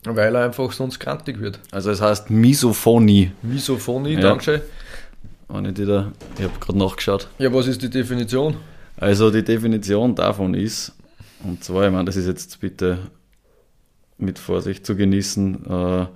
weil 0.04 0.34
er 0.34 0.44
einfach 0.46 0.72
sonst 0.72 0.98
krantig 0.98 1.40
wird. 1.40 1.58
Also 1.70 1.90
es 1.90 2.00
heißt 2.00 2.30
Misophonie. 2.30 3.32
Misophonie, 3.42 4.14
ja. 4.14 4.20
danke. 4.20 4.62
ich 5.48 5.78
ich 5.78 5.88
habe 5.88 6.58
gerade 6.60 6.78
nachgeschaut. 6.78 7.28
Ja, 7.38 7.52
was 7.52 7.66
ist 7.66 7.82
die 7.82 7.90
Definition? 7.90 8.56
Also 8.96 9.30
die 9.30 9.42
Definition 9.42 10.14
davon 10.14 10.54
ist, 10.54 10.92
und 11.42 11.62
zwar, 11.64 11.86
ich 11.86 11.92
meine, 11.92 12.04
das 12.04 12.16
ist 12.16 12.26
jetzt 12.26 12.60
bitte 12.60 12.98
mit 14.22 14.38
Vorsicht 14.38 14.86
zu 14.86 14.94
genießen, 14.96 15.66
äh, 15.66 16.06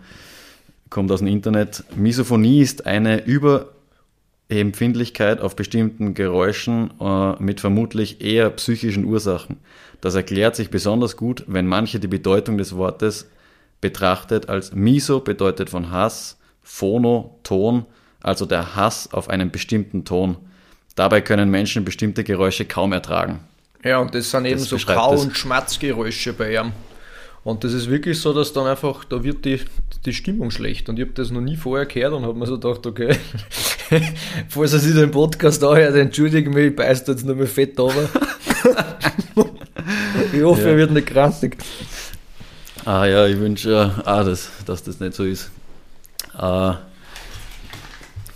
kommt 0.91 1.11
aus 1.11 1.21
dem 1.21 1.29
Internet. 1.29 1.85
Misophonie 1.97 2.61
ist 2.61 2.85
eine 2.87 3.25
Überempfindlichkeit 3.25 5.41
auf 5.41 5.57
bestimmten 5.57 6.13
Geräuschen 6.15 6.93
äh, 7.01 7.43
mit 7.43 7.61
vermutlich 7.61 8.21
eher 8.21 8.51
psychischen 8.51 9.05
Ursachen. 9.05 9.57
Das 10.01 10.15
erklärt 10.15 10.55
sich 10.57 10.71
besonders 10.71 11.17
gut, 11.17 11.45
wenn 11.47 11.67
manche 11.67 11.99
die 11.99 12.09
Bedeutung 12.09 12.59
des 12.59 12.77
Wortes 12.77 13.31
betrachtet 13.81 14.49
als 14.49 14.75
Miso 14.75 15.21
bedeutet 15.21 15.69
von 15.69 15.91
Hass, 15.91 16.39
Phono, 16.63 17.39
Ton, 17.43 17.85
also 18.23 18.47
der 18.47 18.77
Hass 18.77 19.13
auf 19.13 19.29
einen 19.29 19.51
bestimmten 19.51 20.07
Ton. 20.07 20.37
Dabei 20.95 21.21
können 21.21 21.51
Menschen 21.51 21.85
bestimmte 21.85 22.25
Geräusche 22.25 22.65
kaum 22.65 22.93
ertragen. 22.93 23.41
Ja, 23.85 23.99
und 23.99 24.15
das 24.15 24.31
sind 24.31 24.47
eben 24.47 24.59
das 24.59 24.69
so 24.69 24.79
Kau- 24.79 25.21
und 25.21 25.37
Schmatzgeräusche 25.37 26.33
bei 26.33 26.55
ihm. 26.55 26.73
Und 27.45 27.63
das 27.63 27.75
ist 27.75 27.91
wirklich 27.91 28.19
so, 28.19 28.33
dass 28.33 28.55
dann 28.55 28.67
einfach, 28.67 29.05
da 29.05 29.23
wird 29.23 29.45
die, 29.45 29.61
die 30.07 30.15
Stimmung 30.15 30.51
schlecht. 30.51 30.89
Und 30.89 30.99
ich 30.99 31.05
habe 31.05 31.13
das 31.15 31.31
noch 31.31 31.43
nie 31.43 31.57
vorher 31.57 31.85
gehört 31.85 32.15
und 32.15 32.25
habe 32.25 32.39
mir 32.39 32.47
so 32.47 32.59
gedacht, 32.59 32.87
okay, 32.87 33.17
falls 34.49 34.73
er 34.73 34.79
sich 34.79 34.95
den 34.95 35.11
Podcast 35.11 35.63
anhört, 35.63 35.95
entschuldige 35.95 36.49
mich, 36.49 36.69
ich 36.69 36.77
beißt 36.77 37.07
jetzt 37.09 37.27
noch 37.27 37.37
mal 37.37 37.47
fett 37.47 37.79
runter. 37.79 38.09
ich 40.33 40.43
hoffe, 40.43 40.63
ja. 40.63 40.69
er 40.69 40.77
wird 40.79 40.91
nicht 40.93 41.07
krassig. 41.07 41.59
Ah 42.87 43.05
ja, 43.05 43.27
ich 43.27 43.39
wünsche 43.39 43.93
auch, 44.07 44.25
dass, 44.25 44.51
dass 44.65 44.83
das 44.83 45.01
nicht 45.01 45.13
so 45.13 45.25
ist. 45.25 45.51
Äh, 46.39 46.71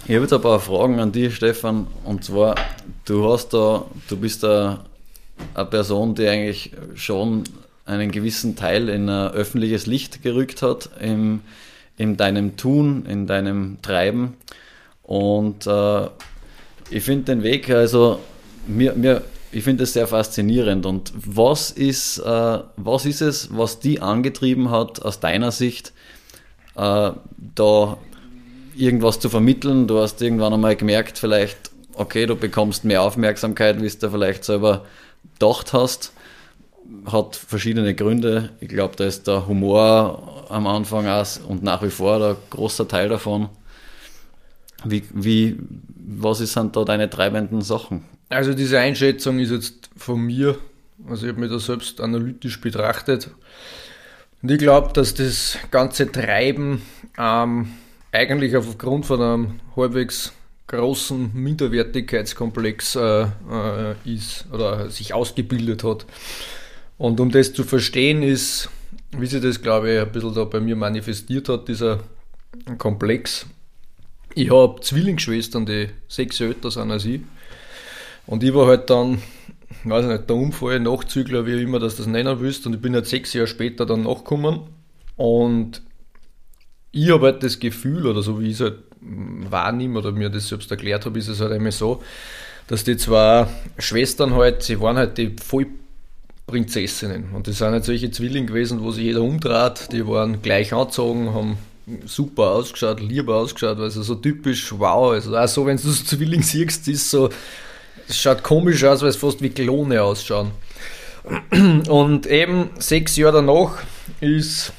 ich 0.07 0.15
habe 0.15 0.23
jetzt 0.23 0.33
ein 0.35 0.41
paar 0.43 0.61
Fragen 0.61 1.01
an 1.01 1.13
dich, 1.13 1.35
Stefan. 1.35 1.87
Und 2.05 2.25
zwar, 2.25 2.57
du 3.07 3.31
hast 3.31 3.55
da, 3.55 3.87
du 4.09 4.17
bist 4.19 4.43
da 4.43 4.85
eine 5.55 5.67
Person, 5.67 6.15
die 6.15 6.27
eigentlich 6.27 6.73
schon 6.95 7.45
einen 7.89 8.11
gewissen 8.11 8.55
Teil 8.55 8.89
in 8.89 9.09
ein 9.09 9.33
öffentliches 9.33 9.87
Licht 9.87 10.23
gerückt 10.23 10.63
hat 10.63 10.91
im, 11.01 11.41
in 11.97 12.17
deinem 12.17 12.57
Tun, 12.57 13.07
in 13.07 13.27
deinem 13.27 13.79
Treiben. 13.83 14.35
Und 15.03 15.67
äh, 15.67 16.07
ich 16.91 17.03
finde 17.03 17.25
den 17.25 17.43
Weg, 17.43 17.71
also 17.71 18.21
mir, 18.67 18.93
mir, 18.93 19.23
ich 19.51 19.65
finde 19.65 19.85
es 19.85 19.95
sehr 19.95 20.07
faszinierend. 20.07 20.85
Und 20.85 21.13
was 21.15 21.71
ist, 21.71 22.19
äh, 22.19 22.59
was 22.77 23.07
ist 23.07 23.23
es, 23.23 23.49
was 23.57 23.81
die 23.81 24.01
angetrieben 24.01 24.71
hat, 24.71 25.03
aus 25.03 25.21
deiner 25.21 25.51
Sicht, 25.51 25.93
äh, 26.77 27.11
da 27.55 27.99
irgendwas 28.77 29.19
zu 29.19 29.31
vermitteln. 29.31 29.87
Du 29.87 29.99
hast 29.99 30.21
irgendwann 30.21 30.53
einmal 30.53 30.77
gemerkt, 30.77 31.19
vielleicht, 31.19 31.71
okay, 31.95 32.27
du 32.27 32.37
bekommst 32.37 32.85
mehr 32.85 33.03
Aufmerksamkeit, 33.03 33.83
wie 33.83 33.89
du 33.89 34.11
vielleicht 34.11 34.45
selber 34.45 34.85
gedacht 35.35 35.73
hast. 35.73 36.13
Hat 37.07 37.37
verschiedene 37.37 37.95
Gründe. 37.95 38.51
Ich 38.61 38.69
glaube, 38.69 38.97
da 38.97 39.05
ist 39.05 39.27
der 39.27 39.47
Humor 39.47 40.47
am 40.49 40.67
Anfang 40.67 41.07
auch 41.07 41.27
und 41.47 41.63
nach 41.63 41.83
wie 41.83 41.91
vor 41.91 42.19
der 42.19 42.37
großer 42.51 42.89
Teil 42.89 43.09
davon. 43.09 43.49
Wie, 44.85 45.03
wie, 45.13 45.59
was 45.97 46.39
sind 46.39 46.77
da 46.77 46.85
deine 46.85 47.11
treibenden 47.11 47.63
Sachen? 47.63 48.05
Also 48.29 48.55
diese 48.55 48.79
Einschätzung 48.79 49.39
ist 49.39 49.51
jetzt 49.51 49.91
von 49.97 50.21
mir, 50.21 50.59
also 51.09 51.27
ich 51.27 51.33
habe 51.33 51.41
mir 51.41 51.49
das 51.49 51.67
selbst 51.67 52.01
analytisch 52.01 52.61
betrachtet. 52.61 53.31
Und 54.43 54.51
ich 54.51 54.59
glaube, 54.59 54.93
dass 54.93 55.15
das 55.15 55.59
ganze 55.71 56.11
Treiben 56.11 56.83
ähm, 57.19 57.69
eigentlich 58.13 58.57
aufgrund 58.57 59.07
von 59.07 59.21
einem 59.21 59.61
halbwegs 59.77 60.33
großen 60.69 61.31
Minderwertigkeitskomplex 61.35 62.97
äh, 62.97 63.23
äh, 63.23 63.95
ist 64.05 64.47
oder 64.53 64.91
sich 64.91 65.15
ausgebildet 65.15 65.83
hat. 65.83 66.07
Und 66.99 67.21
um 67.21 67.31
das 67.31 67.53
zu 67.53 67.65
verstehen 67.65 68.23
ist, 68.23 68.69
wie 69.17 69.27
sich 69.27 69.41
das, 69.41 69.63
glaube 69.63 69.93
ich, 69.93 70.01
ein 70.01 70.13
bisschen 70.13 70.35
da 70.35 70.45
bei 70.45 70.61
mir 70.61 70.77
manifestiert 70.77 71.49
hat, 71.49 71.69
dieser 71.69 72.01
Komplex. 72.77 73.47
Ich 74.35 74.51
habe 74.51 74.81
Zwillingsschwestern, 74.81 75.65
die 75.65 75.89
sechs 76.09 76.39
Jahre 76.39 76.55
älter 76.55 76.71
sind 76.71 76.91
als 76.91 77.05
ich. 77.05 77.21
Und 78.27 78.43
ich 78.43 78.53
war 78.53 78.67
halt 78.67 78.91
dann, 78.91 79.23
weiß 79.85 80.05
ich 80.05 80.11
nicht, 80.11 80.29
der 80.29 80.37
Unfall, 80.37 80.81
Nachzügler, 80.81 81.47
wie 81.47 81.63
immer 81.63 81.79
das 81.79 81.97
das 81.97 82.07
nennen 82.07 82.41
willst. 82.41 82.67
Und 82.67 82.75
ich 82.75 82.81
bin 82.81 82.95
halt 82.95 83.07
sechs 83.07 83.33
Jahre 83.33 83.47
später 83.47 83.87
dann 83.87 84.03
nachgekommen. 84.03 84.61
Und 85.17 85.83
ich 86.91 87.11
habe 87.11 87.27
halt 87.27 87.43
das 87.43 87.59
Gefühl, 87.59 88.07
oder 88.07 88.23
so 88.23 88.41
wie 88.41 88.49
ich 88.49 88.55
es 88.55 88.61
halt 88.61 88.79
wahrnehme 89.01 89.99
oder 89.99 90.13
mir 90.13 90.31
das 90.31 90.49
selbst 90.49 90.71
erklärt 90.71 91.07
habe, 91.07 91.19
ist 91.19 91.29
es 91.29 91.41
halt 91.41 91.53
immer 91.53 91.73
so, 91.73 92.03
dass 92.67 92.85
die 92.85 92.97
zwei 92.97 93.47
Schwestern 93.79 94.35
halt, 94.35 94.63
sie 94.63 94.81
waren 94.81 94.97
halt 94.97 95.17
die 95.17 95.31
Vollprinzessinnen. 96.49 97.27
Und 97.35 97.47
das 97.47 97.59
sind 97.59 97.73
halt 97.73 97.85
solche 97.85 98.11
Zwillinge 98.11 98.47
gewesen, 98.47 98.83
wo 98.83 98.91
sich 98.91 99.05
jeder 99.05 99.23
umtrat, 99.23 99.93
die 99.93 100.07
waren 100.07 100.41
gleich 100.43 100.73
angezogen, 100.73 101.35
haben 101.35 101.59
super 102.07 102.51
ausgeschaut, 102.53 103.01
lieber 103.01 103.37
ausgeschaut, 103.37 103.79
weil 103.79 103.91
sie 103.91 104.03
so 104.03 104.15
typisch 104.15 104.73
wow, 104.79 105.13
also 105.13 105.37
auch 105.37 105.49
so, 105.49 105.67
wenn 105.67 105.77
du 105.77 105.89
das 105.89 106.05
Zwilling 106.05 106.43
siehst, 106.43 106.89
ist 106.89 107.11
so, 107.11 107.29
es 108.09 108.19
schaut 108.21 108.43
komisch 108.43 108.83
aus, 108.85 109.03
weil 109.03 109.09
es 109.09 109.17
fast 109.17 109.43
wie 109.43 109.51
Klone 109.51 110.03
ausschauen. 110.03 110.51
Und 111.89 112.27
eben 112.27 112.71
sechs 112.79 113.17
Jahre 113.17 113.45
danach 113.45 113.83
ist 114.21 114.73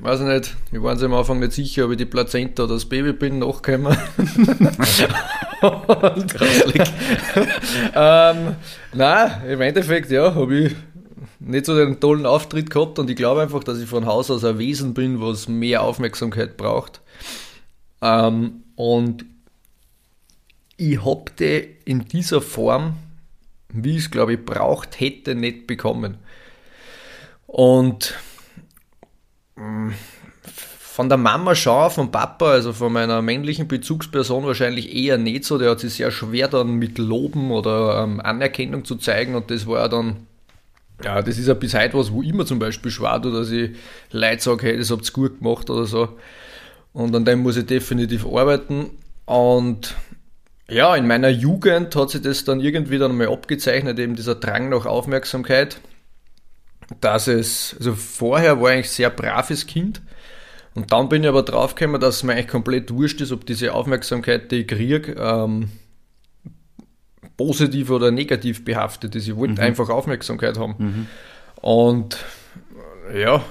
weiß 0.00 0.20
ich 0.20 0.26
nicht, 0.26 0.56
ich 0.72 0.82
war 0.82 1.00
am 1.00 1.14
Anfang 1.14 1.40
nicht 1.40 1.52
sicher, 1.52 1.86
ob 1.86 1.92
ich 1.92 1.98
die 1.98 2.04
Plazenta 2.04 2.64
oder 2.64 2.74
das 2.74 2.86
Baby 2.86 3.12
bin, 3.12 3.40
nachgekommen. 3.40 3.96
ähm, 7.94 8.56
nein, 8.92 9.42
im 9.48 9.60
Endeffekt, 9.60 10.10
ja, 10.10 10.34
habe 10.34 10.56
ich 10.56 10.74
nicht 11.40 11.66
so 11.66 11.72
einen 11.72 12.00
tollen 12.00 12.26
Auftritt 12.26 12.70
gehabt 12.70 12.98
und 12.98 13.10
ich 13.10 13.16
glaube 13.16 13.42
einfach, 13.42 13.64
dass 13.64 13.78
ich 13.78 13.88
von 13.88 14.06
Haus 14.06 14.30
aus 14.30 14.44
ein 14.44 14.58
Wesen 14.58 14.94
bin, 14.94 15.20
was 15.20 15.48
mehr 15.48 15.82
Aufmerksamkeit 15.82 16.56
braucht. 16.56 17.00
Ähm, 18.02 18.62
und 18.76 19.24
ich 20.76 21.04
habe 21.04 21.66
in 21.84 22.06
dieser 22.06 22.40
Form, 22.40 22.94
wie 23.72 23.96
ich 23.96 24.04
es 24.04 24.10
glaube 24.10 24.34
ich 24.34 24.44
braucht 24.44 25.00
hätte, 25.00 25.34
nicht 25.34 25.66
bekommen. 25.66 26.18
Und 27.46 28.14
von 30.98 31.08
der 31.08 31.18
Mama 31.18 31.54
schon, 31.54 31.90
vom 31.90 32.10
Papa, 32.10 32.50
also 32.50 32.72
von 32.72 32.92
meiner 32.92 33.22
männlichen 33.22 33.68
Bezugsperson 33.68 34.44
wahrscheinlich 34.44 34.96
eher 34.96 35.16
nicht 35.16 35.44
so. 35.44 35.56
Der 35.56 35.70
hat 35.70 35.78
sich 35.78 35.94
sehr 35.94 36.10
schwer 36.10 36.48
dann 36.48 36.74
mit 36.74 36.98
Loben 36.98 37.52
oder 37.52 38.02
ähm, 38.02 38.20
Anerkennung 38.20 38.84
zu 38.84 38.96
zeigen 38.96 39.36
und 39.36 39.48
das 39.50 39.66
war 39.68 39.88
dann, 39.88 40.26
ja, 41.04 41.22
das 41.22 41.38
ist 41.38 41.46
ja 41.46 41.54
bis 41.54 41.74
heute 41.74 41.96
was, 41.96 42.12
wo 42.12 42.22
immer 42.22 42.46
zum 42.46 42.58
Beispiel 42.58 42.90
schwer 42.90 43.22
tue, 43.22 43.32
dass 43.32 43.50
ich 43.52 43.70
Leute 44.10 44.42
sage, 44.42 44.66
hey, 44.66 44.76
das 44.76 44.90
habt 44.90 45.08
ihr 45.08 45.12
gut 45.12 45.38
gemacht 45.38 45.70
oder 45.70 45.84
so. 45.84 46.08
Und 46.92 47.14
an 47.14 47.24
dem 47.24 47.44
muss 47.44 47.56
ich 47.56 47.66
definitiv 47.66 48.26
arbeiten. 48.26 48.90
Und 49.24 49.94
ja, 50.68 50.96
in 50.96 51.06
meiner 51.06 51.28
Jugend 51.28 51.94
hat 51.94 52.10
sich 52.10 52.22
das 52.22 52.44
dann 52.44 52.58
irgendwie 52.58 52.98
dann 52.98 53.16
mal 53.16 53.28
abgezeichnet, 53.28 54.00
eben 54.00 54.16
dieser 54.16 54.34
Drang 54.34 54.68
nach 54.68 54.84
Aufmerksamkeit 54.84 55.80
dass 57.00 57.28
es, 57.28 57.74
also 57.78 57.94
vorher 57.94 58.60
war 58.60 58.72
ich 58.72 58.78
ein 58.78 58.84
sehr 58.84 59.10
braves 59.10 59.66
Kind 59.66 60.00
und 60.74 60.92
dann 60.92 61.08
bin 61.08 61.22
ich 61.22 61.28
aber 61.28 61.42
draufgekommen, 61.42 62.00
dass 62.00 62.16
es 62.16 62.22
mir 62.22 62.34
eigentlich 62.34 62.48
komplett 62.48 62.92
wurscht 62.92 63.20
ist, 63.20 63.32
ob 63.32 63.44
diese 63.44 63.74
Aufmerksamkeit, 63.74 64.52
die 64.52 64.60
ich 64.60 64.68
kriege, 64.68 65.12
ähm, 65.18 65.70
positiv 67.36 67.90
oder 67.90 68.10
negativ 68.10 68.64
behaftet 68.64 69.14
ist. 69.16 69.26
Ich 69.26 69.36
wollte 69.36 69.54
mhm. 69.54 69.60
einfach 69.60 69.88
Aufmerksamkeit 69.88 70.58
haben. 70.58 70.74
Mhm. 70.78 71.06
Und 71.60 72.18
ja, 73.14 73.42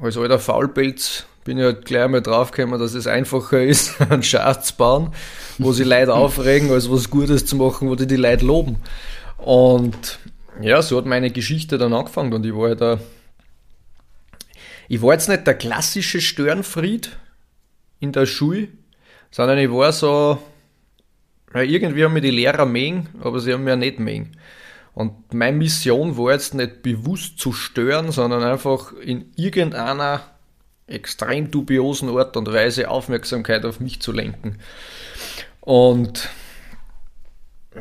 als 0.00 0.16
alter 0.16 0.38
Faulpelz 0.38 1.26
bin 1.44 1.58
ich 1.58 1.64
halt 1.64 1.84
gleich 1.84 2.04
einmal 2.04 2.22
draufgekommen, 2.22 2.80
dass 2.80 2.94
es 2.94 3.06
einfacher 3.06 3.62
ist, 3.64 4.00
einen 4.00 4.22
Schatz 4.22 4.68
zu 4.68 4.76
bauen, 4.76 5.12
wo 5.58 5.72
sie 5.72 5.84
Leute 5.84 6.14
aufregen, 6.14 6.70
als 6.70 6.90
was 6.90 7.10
Gutes 7.10 7.44
zu 7.44 7.56
machen, 7.56 7.88
wo 7.88 7.94
die 7.94 8.06
die 8.06 8.16
Leute 8.16 8.44
loben. 8.46 8.76
Und 9.36 10.18
ja, 10.60 10.82
so 10.82 10.98
hat 10.98 11.06
meine 11.06 11.30
Geschichte 11.30 11.78
dann 11.78 11.92
angefangen 11.92 12.32
und 12.32 12.44
ich 12.46 12.54
war 12.54 12.68
halt 12.68 12.80
da. 12.80 13.00
Ich 14.88 15.00
war 15.02 15.14
jetzt 15.14 15.28
nicht 15.28 15.46
der 15.46 15.54
klassische 15.54 16.20
Störenfried 16.20 17.16
in 18.00 18.12
der 18.12 18.26
Schule, 18.26 18.68
sondern 19.30 19.58
ich 19.58 19.70
war 19.70 19.92
so. 19.92 20.38
Ja, 21.54 21.62
irgendwie 21.62 22.04
haben 22.04 22.14
mir 22.14 22.20
die 22.20 22.30
Lehrer 22.30 22.66
mengen, 22.66 23.08
aber 23.20 23.38
sie 23.38 23.52
haben 23.52 23.64
mir 23.64 23.76
nicht 23.76 24.00
mengen. 24.00 24.36
Und 24.92 25.34
meine 25.34 25.56
Mission 25.56 26.16
war 26.16 26.32
jetzt 26.32 26.54
nicht 26.54 26.82
bewusst 26.82 27.38
zu 27.38 27.52
stören, 27.52 28.12
sondern 28.12 28.42
einfach 28.42 28.92
in 28.92 29.32
irgendeiner 29.36 30.22
extrem 30.86 31.50
dubiosen 31.50 32.08
Art 32.10 32.36
und 32.36 32.52
Weise 32.52 32.90
Aufmerksamkeit 32.90 33.64
auf 33.64 33.80
mich 33.80 34.00
zu 34.00 34.12
lenken. 34.12 34.58
Und 35.60 36.28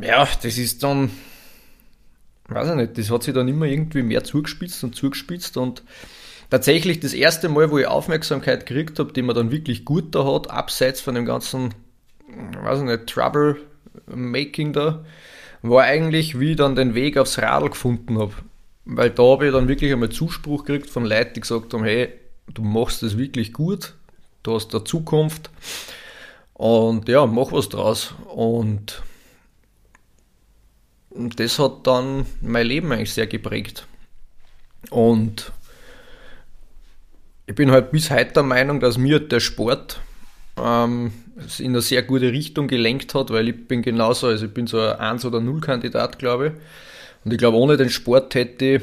ja, 0.02 0.28
das 0.42 0.58
ist 0.58 0.82
dann, 0.84 1.12
weiß 2.48 2.70
ich 2.70 2.76
nicht, 2.76 2.98
das 2.98 3.10
hat 3.10 3.24
sich 3.24 3.34
dann 3.34 3.48
immer 3.48 3.66
irgendwie 3.66 4.04
mehr 4.04 4.24
zugespitzt 4.24 4.84
und 4.84 4.96
zugespitzt 4.96 5.58
und 5.58 5.84
tatsächlich 6.50 7.00
das 7.00 7.14
erste 7.14 7.50
Mal, 7.50 7.72
wo 7.72 7.78
ich 7.78 7.88
Aufmerksamkeit 7.88 8.66
gekriegt 8.66 9.00
habe, 9.00 9.14
die 9.14 9.22
man 9.22 9.36
dann 9.36 9.52
wirklich 9.52 9.86
gut 9.86 10.14
da 10.14 10.26
hat, 10.26 10.52
abseits 10.52 11.02
von 11.02 11.16
dem 11.16 11.26
ganzen, 11.26 11.74
weiß 12.62 12.80
ich 12.80 12.86
nicht, 12.86 13.08
Trouble-Making 13.08 14.74
da, 14.74 15.06
war 15.62 15.84
eigentlich, 15.84 16.40
wie 16.40 16.52
ich 16.52 16.58
dann 16.58 16.76
den 16.76 16.94
Weg 16.94 17.18
aufs 17.18 17.40
Radl 17.40 17.70
gefunden 17.70 18.20
habe. 18.20 18.34
Weil 18.86 19.10
da 19.10 19.24
habe 19.24 19.48
ich 19.48 19.54
dann 19.54 19.70
wirklich 19.70 19.94
einmal 19.94 20.10
Zuspruch 20.10 20.66
gekriegt 20.66 20.90
von 20.90 21.06
Leuten, 21.06 21.36
die 21.36 21.42
gesagt 21.42 21.74
haben, 21.74 21.86
hey, 21.86 22.10
du 22.54 22.64
machst 22.64 23.02
das 23.02 23.18
wirklich 23.18 23.54
gut, 23.54 23.94
du 24.44 24.56
hast 24.56 24.74
da 24.74 24.84
Zukunft 24.84 25.50
und 26.54 27.08
ja, 27.08 27.26
mach 27.26 27.54
was 27.54 27.70
draus. 27.70 28.14
Und 28.28 29.02
das 31.16 31.60
hat 31.60 31.86
dann 31.86 32.26
mein 32.42 32.68
Leben 32.68 32.92
eigentlich 32.92 33.14
sehr 33.14 33.28
geprägt. 33.28 33.88
Und 34.90 35.52
ich 37.46 37.56
bin 37.56 37.72
halt 37.72 37.92
bis 37.92 38.10
heute 38.10 38.34
der 38.34 38.44
Meinung, 38.44 38.80
dass 38.80 38.98
mir 38.98 39.20
der 39.20 39.40
Sport 39.40 40.00
ähm, 40.58 41.12
in 41.60 41.72
eine 41.72 41.82
sehr 41.82 42.04
gute 42.04 42.32
Richtung 42.32 42.68
gelenkt 42.68 43.14
hat, 43.16 43.32
weil 43.32 43.50
ich 43.50 43.68
bin 43.68 43.82
genauso, 43.82 44.28
also 44.28 44.46
ich 44.46 44.54
bin 44.54 44.68
so 44.68 44.80
ein 44.80 44.98
1 44.98 45.26
oder 45.26 45.40
0 45.40 45.62
Kandidat, 45.62 46.20
glaube 46.20 46.48
ich. 46.48 46.54
Und 47.26 47.32
ich 47.32 47.38
glaube, 47.38 47.58
ohne 47.58 47.78
den 47.78 47.90
Sport 47.90 48.36
hätte 48.36 48.66
ich, 48.66 48.82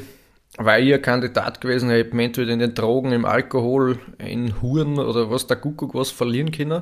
weil 0.57 0.87
ich 0.87 0.93
ein 0.93 1.01
Kandidat 1.01 1.61
gewesen 1.61 1.89
hätte, 1.89 2.17
entweder 2.17 2.51
in 2.51 2.59
den 2.59 2.73
Drogen, 2.73 3.11
im 3.11 3.25
Alkohol, 3.25 3.99
in 4.17 4.61
Huren 4.61 4.99
oder 4.99 5.29
was 5.29 5.47
der 5.47 5.57
Kuckuck 5.57 5.93
was 5.93 6.11
verlieren 6.11 6.51
können. 6.51 6.81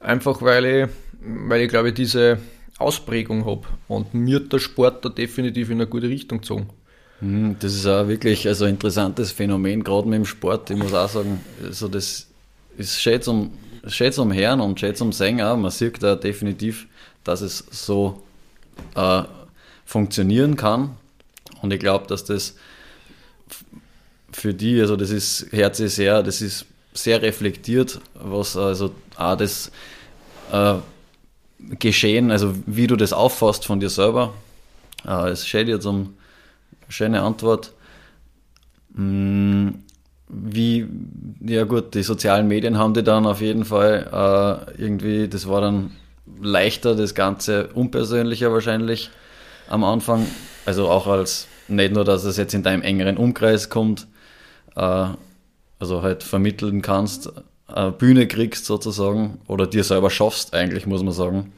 Einfach 0.00 0.42
weil 0.42 0.64
ich, 0.64 0.88
weil 1.20 1.62
ich 1.62 1.68
glaube, 1.68 1.92
diese 1.92 2.38
Ausprägung 2.78 3.44
habe. 3.44 3.62
Und 3.88 4.14
mir 4.14 4.36
hat 4.36 4.52
der 4.52 4.58
Sport 4.58 5.04
da 5.04 5.08
definitiv 5.08 5.70
in 5.70 5.76
eine 5.76 5.86
gute 5.86 6.08
Richtung 6.08 6.40
gezogen. 6.40 6.68
Hm, 7.20 7.56
das 7.58 7.74
ist 7.74 7.86
auch 7.86 8.06
wirklich 8.06 8.46
also 8.46 8.64
ein 8.64 8.74
interessantes 8.74 9.32
Phänomen, 9.32 9.82
gerade 9.82 10.08
mit 10.08 10.18
dem 10.18 10.24
Sport. 10.24 10.70
Ich 10.70 10.76
muss 10.76 10.94
auch 10.94 11.08
sagen, 11.08 11.40
also 11.64 11.88
das 11.88 12.28
ist 12.76 13.00
schön 13.00 13.20
zum, 13.20 13.50
schön 13.86 14.12
zum 14.12 14.32
Hören 14.32 14.60
und 14.60 14.78
schön 14.78 14.94
zum 14.94 15.12
Singen. 15.12 15.60
Man 15.60 15.70
sieht 15.70 16.02
da 16.02 16.14
definitiv, 16.14 16.86
dass 17.24 17.40
es 17.40 17.64
so 17.70 18.22
äh, 18.94 19.22
funktionieren 19.84 20.56
kann. 20.56 20.96
Und 21.60 21.72
ich 21.72 21.80
glaube, 21.80 22.06
dass 22.06 22.24
das 22.24 22.54
für 24.30 24.54
die, 24.54 24.80
also 24.80 24.94
das 24.94 25.10
ist 25.10 25.48
Herz 25.50 25.80
ist 25.80 25.96
sehr, 25.96 26.22
das 26.22 26.40
ist 26.40 26.66
sehr 26.92 27.20
reflektiert, 27.22 28.00
was 28.14 28.56
also 28.56 28.92
auch 29.16 29.36
das 29.36 29.72
äh, 30.52 30.74
Geschehen, 31.58 32.30
also 32.30 32.54
wie 32.66 32.86
du 32.86 32.96
das 32.96 33.12
auffasst 33.12 33.66
von 33.66 33.80
dir 33.80 33.90
selber. 33.90 34.32
Äh, 35.06 35.30
es 35.30 35.46
steht 35.46 35.68
jetzt 35.68 35.86
um 35.86 36.14
schöne 36.88 37.22
Antwort. 37.22 37.72
Hm, 38.94 39.82
wie, 40.28 40.86
ja 41.40 41.64
gut, 41.64 41.94
die 41.94 42.02
sozialen 42.02 42.48
Medien 42.48 42.78
haben 42.78 42.94
die 42.94 43.02
dann 43.02 43.26
auf 43.26 43.40
jeden 43.40 43.64
Fall 43.64 44.66
äh, 44.76 44.80
irgendwie, 44.80 45.28
das 45.28 45.48
war 45.48 45.60
dann 45.60 45.92
leichter, 46.40 46.94
das 46.94 47.14
Ganze 47.14 47.68
unpersönlicher 47.68 48.52
wahrscheinlich 48.52 49.10
am 49.68 49.84
Anfang. 49.84 50.26
Also 50.66 50.88
auch 50.88 51.06
als, 51.06 51.48
nicht 51.66 51.94
nur, 51.94 52.04
dass 52.04 52.24
es 52.24 52.36
jetzt 52.36 52.54
in 52.54 52.62
deinem 52.62 52.82
engeren 52.82 53.16
Umkreis 53.16 53.70
kommt, 53.70 54.06
äh, 54.76 55.06
also 55.78 56.02
halt 56.02 56.22
vermitteln 56.22 56.82
kannst, 56.82 57.32
eine 57.68 57.92
Bühne 57.92 58.26
kriegst 58.26 58.64
sozusagen 58.64 59.40
oder 59.46 59.66
dir 59.66 59.84
selber 59.84 60.10
schaffst 60.10 60.54
eigentlich, 60.54 60.86
muss 60.86 61.02
man 61.02 61.12
sagen. 61.12 61.52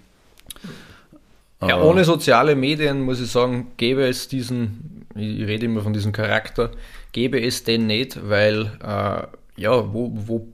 Ja, 1.63 1.83
ohne 1.83 2.05
soziale 2.05 2.57
Medien, 2.57 3.03
muss 3.03 3.21
ich 3.21 3.31
sagen, 3.31 3.73
gäbe 3.77 4.07
es 4.07 4.29
diesen, 4.29 5.07
ich 5.15 5.47
rede 5.47 5.67
immer 5.67 5.83
von 5.83 5.93
diesem 5.93 6.13
Charakter, 6.13 6.71
gäbe 7.13 7.41
es 7.41 7.65
den 7.65 7.87
nicht, 7.87 8.19
weil, 8.29 8.73
äh, 8.83 9.27
ja, 9.61 9.93
wo, 9.93 10.11
wo 10.15 10.49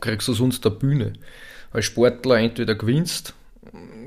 kriegst 0.00 0.28
du 0.28 0.34
sonst 0.34 0.66
eine 0.66 0.74
Bühne? 0.74 1.14
Als 1.72 1.86
Sportler 1.86 2.38
entweder 2.38 2.74
gewinnst, 2.74 3.34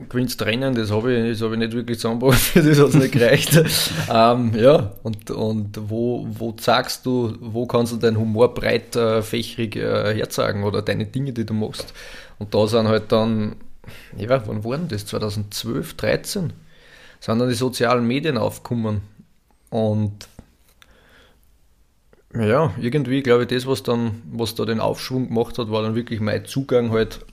gewinnst 0.07 0.41
Rennen, 0.43 0.73
das 0.73 0.91
habe 0.91 1.13
ich, 1.13 1.41
hab 1.41 1.51
ich 1.51 1.57
nicht 1.57 1.73
wirklich 1.73 1.99
zusammengebracht, 1.99 2.51
das 2.55 2.79
hat 2.79 2.93
nicht 2.95 3.11
gereicht. 3.11 3.63
ähm, 4.11 4.53
ja, 4.55 4.93
und, 5.03 5.29
und 5.29 5.79
wo, 5.89 6.25
wo 6.29 6.51
zeigst 6.53 7.05
du, 7.05 7.35
wo 7.39 7.67
kannst 7.67 7.93
du 7.93 7.97
deinen 7.97 8.17
Humor 8.17 8.53
breit 8.53 8.95
äh, 8.95 9.21
fächrig 9.21 9.75
äh, 9.75 10.15
herzeigen 10.15 10.63
oder 10.63 10.81
deine 10.81 11.05
Dinge, 11.05 11.31
die 11.33 11.45
du 11.45 11.53
machst? 11.53 11.93
Und 12.39 12.53
da 12.53 12.65
sind 12.67 12.87
halt 12.87 13.11
dann 13.11 13.55
ja, 14.17 14.47
wann 14.47 14.63
waren 14.63 14.87
das? 14.87 15.05
2012, 15.05 15.95
13? 15.95 16.53
Sind 17.19 17.39
dann 17.39 17.49
die 17.49 17.55
sozialen 17.55 18.07
Medien 18.07 18.37
aufgekommen. 18.37 19.01
Und 19.69 20.27
ja, 22.33 22.73
irgendwie 22.79 23.21
glaube 23.21 23.43
ich, 23.43 23.49
das, 23.49 23.65
was 23.65 23.83
dann, 23.83 24.21
was 24.31 24.55
da 24.55 24.65
den 24.65 24.79
Aufschwung 24.79 25.27
gemacht 25.27 25.57
hat, 25.57 25.71
war 25.71 25.81
dann 25.81 25.95
wirklich 25.95 26.19
mein 26.19 26.45
Zugang 26.45 26.91
halt 26.91 27.25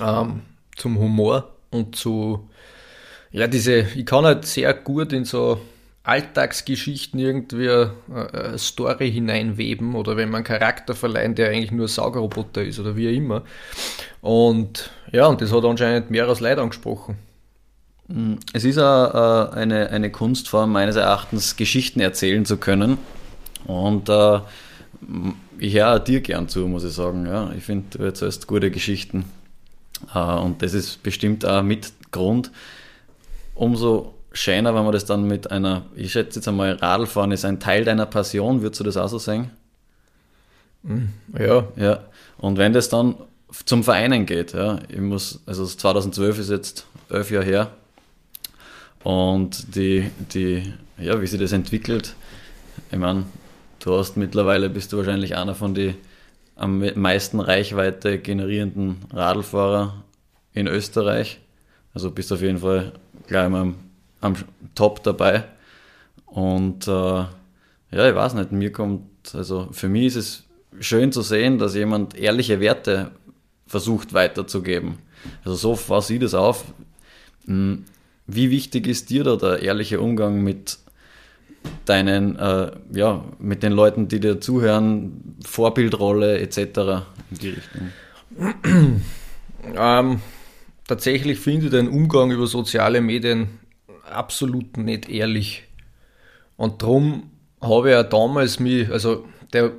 ähm, 0.00 0.42
zum 0.76 0.98
Humor 0.98 1.52
und 1.70 1.96
zu, 1.96 2.48
ja, 3.32 3.46
diese, 3.46 3.80
ich 3.80 4.06
kann 4.06 4.24
halt 4.24 4.46
sehr 4.46 4.72
gut 4.74 5.12
in 5.12 5.24
so 5.24 5.60
Alltagsgeschichten 6.04 7.18
irgendwie 7.18 7.68
eine 7.68 8.58
Story 8.58 9.10
hineinweben 9.10 9.96
oder 9.96 10.16
wenn 10.16 10.30
man 10.30 10.36
einen 10.36 10.44
Charakter 10.44 10.94
verleihen, 10.94 11.34
der 11.34 11.50
eigentlich 11.50 11.72
nur 11.72 11.86
ein 11.86 11.88
Saugroboter 11.88 12.62
ist 12.62 12.78
oder 12.78 12.96
wie 12.96 13.14
immer. 13.14 13.42
Und 14.20 14.90
ja, 15.10 15.26
und 15.26 15.40
das 15.40 15.52
hat 15.52 15.64
anscheinend 15.64 16.10
mehr 16.10 16.28
als 16.28 16.40
Leid 16.40 16.58
angesprochen. 16.58 17.18
Es 18.52 18.64
ist 18.64 18.78
auch 18.78 19.50
äh, 19.52 19.56
eine, 19.56 19.90
eine 19.90 20.12
Kunstform 20.12 20.70
meines 20.70 20.94
Erachtens, 20.94 21.56
Geschichten 21.56 21.98
erzählen 21.98 22.44
zu 22.44 22.56
können. 22.56 22.98
Und 23.66 24.08
äh, 24.08 24.40
ich 25.58 25.74
höre 25.74 25.98
dir 25.98 26.20
gern 26.20 26.48
zu, 26.48 26.68
muss 26.68 26.84
ich 26.84 26.92
sagen. 26.92 27.26
Ja, 27.26 27.50
ich 27.56 27.64
finde, 27.64 27.98
du 27.98 28.04
erzählst 28.04 28.46
gute 28.46 28.70
Geschichten. 28.70 29.24
Äh, 30.14 30.18
und 30.18 30.62
das 30.62 30.74
ist 30.74 31.02
bestimmt 31.02 31.44
auch 31.44 31.62
mit 31.62 31.92
Grund. 32.10 32.50
Umso 33.54 34.14
schöner, 34.32 34.74
wenn 34.74 34.84
man 34.84 34.92
das 34.92 35.04
dann 35.04 35.26
mit 35.26 35.50
einer, 35.50 35.86
ich 35.94 36.12
schätze 36.12 36.38
jetzt 36.38 36.48
einmal, 36.48 36.72
Radlfahren 36.72 37.32
ist 37.32 37.44
ein 37.44 37.60
Teil 37.60 37.84
deiner 37.84 38.06
Passion, 38.06 38.62
würdest 38.62 38.80
du 38.80 38.84
das 38.84 38.96
auch 38.96 39.08
so 39.08 39.18
sehen? 39.18 39.50
Hm, 40.84 41.08
ja. 41.38 41.64
Ja. 41.76 42.04
Und 42.38 42.58
wenn 42.58 42.72
das 42.72 42.88
dann 42.88 43.16
zum 43.64 43.82
Vereinen 43.82 44.26
geht, 44.26 44.52
ja, 44.52 44.78
ich 44.88 45.00
muss, 45.00 45.40
also 45.46 45.64
2012 45.64 46.38
ist 46.38 46.50
jetzt 46.50 46.86
elf 47.08 47.30
Jahre 47.30 47.44
her 47.44 47.70
und 49.02 49.74
die, 49.74 50.10
die, 50.34 50.72
ja, 50.98 51.20
wie 51.20 51.26
sich 51.26 51.40
das 51.40 51.52
entwickelt, 51.52 52.14
ich 52.90 52.98
meine, 52.98 53.24
du 53.80 53.96
hast 53.96 54.16
mittlerweile, 54.16 54.68
bist 54.68 54.92
du 54.92 54.98
wahrscheinlich 54.98 55.36
einer 55.36 55.54
von 55.54 55.74
den 55.74 55.94
am 56.56 56.84
meisten 56.94 57.38
Reichweite 57.38 58.18
generierenden 58.18 58.98
Radlfahrer 59.12 60.02
in 60.52 60.66
Österreich. 60.66 61.38
Also 61.94 62.10
bist 62.10 62.32
auf 62.32 62.42
jeden 62.42 62.58
Fall 62.58 62.92
gleich 63.26 63.48
mal 63.48 63.74
am 64.20 64.34
Top 64.74 65.02
dabei. 65.02 65.44
Und 66.26 66.88
äh, 66.88 66.90
ja, 66.90 68.08
ich 68.08 68.14
weiß 68.14 68.34
nicht, 68.34 68.52
mir 68.52 68.72
kommt, 68.72 69.34
also 69.34 69.68
für 69.70 69.88
mich 69.88 70.06
ist 70.06 70.16
es 70.16 70.44
schön 70.80 71.12
zu 71.12 71.22
sehen, 71.22 71.58
dass 71.58 71.74
jemand 71.74 72.16
ehrliche 72.16 72.60
Werte 72.60 73.12
versucht 73.66 74.12
weiterzugeben. 74.12 74.98
Also 75.44 75.56
so 75.56 75.88
was 75.88 76.08
sieht 76.08 76.22
es 76.22 76.34
auf. 76.34 76.64
Hm, 77.46 77.84
wie 78.26 78.50
wichtig 78.50 78.86
ist 78.86 79.10
dir 79.10 79.24
da 79.24 79.36
der 79.36 79.62
ehrliche 79.62 80.00
Umgang 80.00 80.42
mit 80.42 80.78
deinen, 81.84 82.36
äh, 82.36 82.70
ja, 82.92 83.24
mit 83.38 83.62
den 83.62 83.72
Leuten, 83.72 84.08
die 84.08 84.20
dir 84.20 84.40
zuhören, 84.40 85.36
Vorbildrolle 85.44 86.38
etc. 86.38 86.58
in 87.30 87.38
die 87.40 87.48
Richtung? 87.50 89.02
Ähm, 89.74 90.20
tatsächlich 90.86 91.40
finde 91.40 91.66
ich 91.66 91.72
den 91.72 91.88
Umgang 91.88 92.30
über 92.30 92.46
soziale 92.46 93.00
Medien 93.00 93.58
absolut 94.08 94.76
nicht 94.76 95.08
ehrlich. 95.08 95.64
Und 96.56 96.82
darum 96.82 97.30
habe 97.60 97.88
ich 97.88 97.94
ja 97.94 98.02
damals 98.04 98.60
mich, 98.60 98.88
also 98.90 99.24
der, 99.52 99.72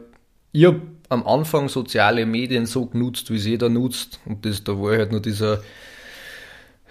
ich 0.52 0.68
am 1.10 1.26
Anfang 1.26 1.70
soziale 1.70 2.26
Medien 2.26 2.66
so 2.66 2.86
genutzt, 2.86 3.32
wie 3.32 3.38
es 3.38 3.46
jeder 3.46 3.70
nutzt. 3.70 4.20
Und 4.26 4.46
das, 4.46 4.64
da 4.64 4.74
war 4.74 4.98
halt 4.98 5.12
nur 5.12 5.22
dieser 5.22 5.62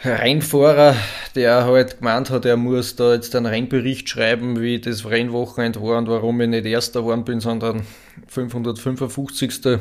Rennfahrer, 0.04 0.94
der 1.34 1.64
halt 1.64 1.98
gemeint 1.98 2.30
hat, 2.30 2.44
er 2.44 2.56
muss 2.56 2.96
da 2.96 3.14
jetzt 3.14 3.34
einen 3.34 3.46
Rennbericht 3.46 4.08
schreiben, 4.08 4.60
wie 4.60 4.80
das 4.80 5.06
Rennwochenende 5.06 5.80
war 5.82 5.98
und 5.98 6.08
warum 6.08 6.40
ich 6.40 6.48
nicht 6.48 6.66
Erster 6.66 7.00
geworden 7.00 7.24
bin, 7.24 7.40
sondern 7.40 7.82
555. 8.28 9.78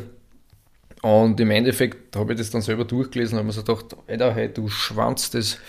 Und 1.01 1.39
im 1.39 1.51
Endeffekt 1.51 2.15
habe 2.15 2.33
ich 2.33 2.39
das 2.39 2.49
dann 2.49 2.61
selber 2.61 2.85
durchgelesen 2.85 3.33
und 3.33 3.39
habe 3.39 3.47
mir 3.47 3.53
so 3.53 3.61
gedacht, 3.61 3.95
Alter, 4.07 4.33
hey, 4.33 4.49
du 4.51 4.69
Schwanz, 4.69 5.29
das 5.29 5.59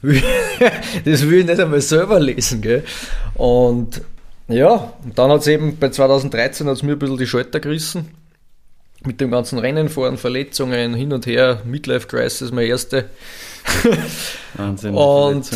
will, 0.00 0.22
das 1.04 1.28
will 1.28 1.40
ich 1.40 1.46
nicht 1.46 1.60
einmal 1.60 1.82
selber 1.82 2.18
lesen. 2.18 2.62
Gell? 2.62 2.84
Und 3.34 4.00
ja, 4.48 4.94
und 5.04 5.18
dann 5.18 5.30
hat 5.30 5.40
es 5.40 5.48
eben 5.48 5.76
bei 5.76 5.90
2013 5.90 6.68
hat's 6.68 6.82
mir 6.82 6.92
ein 6.92 6.98
bisschen 6.98 7.18
die 7.18 7.26
Schalter 7.26 7.60
gerissen. 7.60 8.08
Mit 9.04 9.20
dem 9.20 9.30
ganzen 9.30 9.58
Rennen 9.58 9.88
fahren, 9.88 10.16
Verletzungen, 10.16 10.94
hin 10.94 11.12
und 11.12 11.26
her, 11.26 11.60
Midlife 11.64 12.06
Crisis, 12.06 12.50
meine 12.50 12.68
erste. 12.68 13.10
Wahnsinn. 14.54 14.94
und 14.94 15.50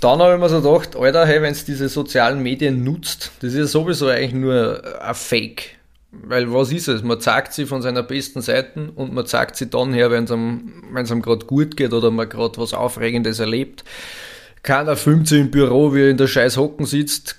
dann 0.00 0.20
habe 0.20 0.34
ich 0.34 0.40
mir 0.40 0.48
so 0.48 0.60
gedacht, 0.60 0.96
Alter, 0.96 1.26
hey, 1.26 1.42
wenn 1.42 1.52
es 1.52 1.64
diese 1.64 1.88
sozialen 1.88 2.40
Medien 2.42 2.84
nutzt, 2.84 3.32
das 3.40 3.52
ist 3.52 3.58
ja 3.58 3.66
sowieso 3.66 4.06
eigentlich 4.08 4.34
nur 4.34 4.82
ein 5.00 5.14
Fake. 5.14 5.78
Weil 6.10 6.52
was 6.52 6.72
ist 6.72 6.88
es? 6.88 7.02
Man 7.02 7.20
zeigt 7.20 7.52
sie 7.52 7.66
von 7.66 7.82
seiner 7.82 8.02
besten 8.02 8.40
Seite 8.40 8.90
und 8.94 9.12
man 9.12 9.26
zeigt 9.26 9.56
sie 9.56 9.68
dann 9.68 9.92
her, 9.92 10.10
wenn 10.10 10.24
es 10.24 10.30
einem, 10.30 10.72
einem 10.94 11.22
gerade 11.22 11.44
gut 11.44 11.76
geht 11.76 11.92
oder 11.92 12.10
man 12.10 12.28
gerade 12.28 12.58
was 12.58 12.72
Aufregendes 12.72 13.40
erlebt. 13.40 13.84
Keiner 14.62 14.96
filmt 14.96 15.28
sich 15.28 15.40
im 15.40 15.50
Büro, 15.50 15.94
wie 15.94 16.02
er 16.02 16.10
in 16.10 16.16
der 16.16 16.26
scheiß 16.26 16.56
Hocken 16.56 16.86
sitzt. 16.86 17.36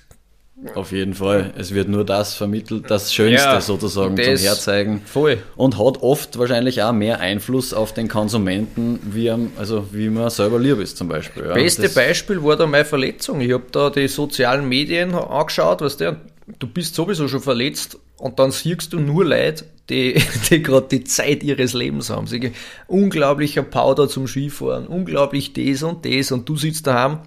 Auf 0.74 0.92
jeden 0.92 1.14
Fall. 1.14 1.52
Es 1.56 1.74
wird 1.74 1.88
nur 1.88 2.04
das 2.04 2.34
vermittelt, 2.34 2.90
das 2.90 3.14
Schönste 3.14 3.48
ja, 3.48 3.60
sozusagen 3.60 4.16
zum 4.16 4.36
Herzeigen. 4.36 5.02
Voll. 5.06 5.38
Und 5.56 5.78
hat 5.78 6.02
oft 6.02 6.38
wahrscheinlich 6.38 6.82
auch 6.82 6.92
mehr 6.92 7.20
Einfluss 7.20 7.72
auf 7.72 7.94
den 7.94 8.08
Konsumenten, 8.08 8.98
wie, 9.02 9.30
also 9.56 9.86
wie 9.92 10.10
man 10.10 10.28
selber 10.28 10.58
lieb 10.58 10.78
ist 10.78 10.98
zum 10.98 11.08
Beispiel. 11.08 11.44
Ja. 11.44 11.54
Beste 11.54 11.88
Beispiel 11.88 12.42
war 12.42 12.56
da 12.56 12.66
meine 12.66 12.84
Verletzung. 12.84 13.40
Ich 13.40 13.52
habe 13.52 13.64
da 13.72 13.88
die 13.88 14.08
sozialen 14.08 14.68
Medien 14.68 15.14
angeschaut, 15.14 15.80
was 15.80 15.96
der, 15.96 16.16
du 16.58 16.66
bist 16.66 16.94
sowieso 16.94 17.28
schon 17.28 17.40
verletzt 17.40 17.98
und 18.16 18.38
dann 18.38 18.50
siehst 18.50 18.92
du 18.92 19.00
nur 19.00 19.24
Leute, 19.24 19.64
die, 19.88 20.14
die 20.50 20.62
gerade 20.62 20.88
die 20.88 21.04
Zeit 21.04 21.42
ihres 21.42 21.72
Lebens 21.72 22.10
haben. 22.10 22.26
Sie 22.26 22.52
unglaublicher 22.86 23.62
Powder 23.62 24.08
zum 24.08 24.26
Skifahren, 24.26 24.86
unglaublich 24.86 25.52
das 25.52 25.82
und 25.82 26.04
das 26.04 26.32
und 26.32 26.48
du 26.48 26.56
sitzt 26.56 26.86
daheim, 26.86 27.20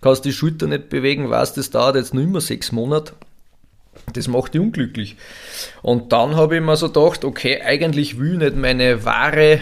kannst 0.00 0.24
die 0.24 0.32
Schulter 0.32 0.66
nicht 0.66 0.88
bewegen, 0.88 1.30
weißt, 1.30 1.56
das 1.56 1.70
dauert 1.70 1.96
jetzt 1.96 2.14
nur 2.14 2.24
immer 2.24 2.40
sechs 2.40 2.72
Monate. 2.72 3.14
Das 4.12 4.28
macht 4.28 4.54
dich 4.54 4.60
unglücklich. 4.60 5.16
Und 5.82 6.12
dann 6.12 6.36
habe 6.36 6.56
ich 6.56 6.62
mir 6.62 6.76
so 6.76 6.86
gedacht, 6.88 7.24
okay, 7.24 7.60
eigentlich 7.60 8.18
will 8.18 8.34
ich 8.34 8.38
nicht 8.38 8.56
meine 8.56 9.04
wahre 9.04 9.60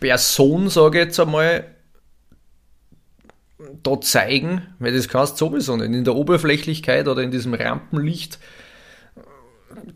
Person, 0.00 0.68
sage 0.68 1.00
ich 1.00 1.06
jetzt 1.06 1.20
einmal, 1.20 1.64
da 3.82 4.00
zeigen, 4.00 4.62
weil 4.78 4.92
das 4.92 5.08
kannst 5.08 5.40
du 5.40 5.46
sowieso 5.46 5.76
nicht. 5.76 5.92
In 5.92 6.04
der 6.04 6.14
Oberflächlichkeit 6.14 7.08
oder 7.08 7.22
in 7.22 7.30
diesem 7.30 7.54
Rampenlicht 7.54 8.38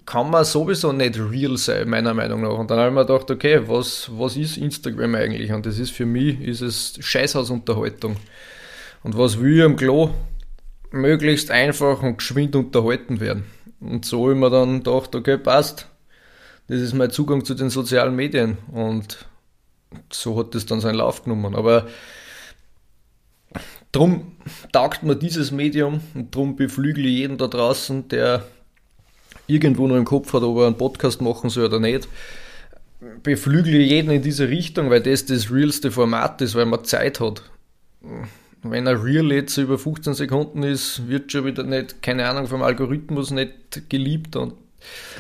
kann 0.04 0.30
man 0.30 0.44
sowieso 0.44 0.92
nicht 0.92 1.18
real 1.18 1.56
sein, 1.56 1.88
meiner 1.88 2.14
Meinung 2.14 2.42
nach. 2.42 2.58
Und 2.58 2.70
dann 2.70 2.78
habe 2.78 2.88
ich 2.88 2.94
mir 2.94 3.06
gedacht, 3.06 3.30
okay, 3.30 3.62
was, 3.66 4.10
was 4.12 4.36
ist 4.36 4.56
Instagram 4.56 5.14
eigentlich? 5.14 5.52
Und 5.52 5.66
das 5.66 5.78
ist 5.78 5.90
für 5.90 6.06
mich, 6.06 6.40
ist 6.40 6.60
es 6.60 6.98
Scheißhausunterhaltung. 7.00 8.16
Und 9.02 9.18
was 9.18 9.40
will 9.40 9.58
ich 9.58 9.64
am 9.64 9.76
Klo? 9.76 10.10
Möglichst 10.90 11.50
einfach 11.50 12.02
und 12.02 12.18
geschwind 12.18 12.56
unterhalten 12.56 13.20
werden. 13.20 13.44
Und 13.80 14.04
so 14.04 14.22
habe 14.22 14.32
ich 14.32 14.38
mir 14.38 14.50
dann 14.50 14.82
gedacht, 14.82 15.14
okay, 15.14 15.36
passt. 15.36 15.88
Das 16.68 16.80
ist 16.80 16.94
mein 16.94 17.10
Zugang 17.10 17.44
zu 17.44 17.54
den 17.54 17.70
sozialen 17.70 18.16
Medien. 18.16 18.58
Und 18.72 19.26
so 20.10 20.38
hat 20.38 20.54
das 20.54 20.66
dann 20.66 20.80
seinen 20.80 20.96
Lauf 20.96 21.22
genommen. 21.22 21.54
Aber 21.54 21.86
drum 23.96 24.32
taugt 24.72 25.02
mir 25.02 25.16
dieses 25.16 25.50
Medium 25.50 26.00
und 26.14 26.34
drum 26.34 26.56
beflügle 26.56 27.08
jeden 27.08 27.38
da 27.38 27.48
draußen, 27.48 28.08
der 28.08 28.44
irgendwo 29.46 29.86
noch 29.86 29.96
im 29.96 30.04
Kopf 30.04 30.32
hat, 30.32 30.42
ob 30.42 30.58
er 30.58 30.66
einen 30.66 30.76
Podcast 30.76 31.22
machen 31.22 31.50
soll 31.50 31.66
oder 31.66 31.80
nicht, 31.80 32.08
beflügle 33.22 33.78
jeden 33.78 34.10
in 34.10 34.22
diese 34.22 34.48
Richtung, 34.48 34.90
weil 34.90 35.00
das 35.00 35.26
das 35.26 35.50
realste 35.50 35.90
Format 35.90 36.40
ist, 36.42 36.54
weil 36.54 36.66
man 36.66 36.84
Zeit 36.84 37.20
hat. 37.20 37.42
Wenn 38.62 38.88
ein 38.88 38.96
Real 38.96 39.30
jetzt 39.32 39.56
über 39.56 39.78
15 39.78 40.14
Sekunden 40.14 40.62
ist, 40.62 41.08
wird 41.08 41.30
schon 41.30 41.44
wieder 41.44 41.62
nicht, 41.62 42.02
keine 42.02 42.28
Ahnung, 42.28 42.46
vom 42.46 42.62
Algorithmus 42.62 43.30
nicht 43.30 43.88
geliebt. 43.88 44.36
Und 44.36 44.54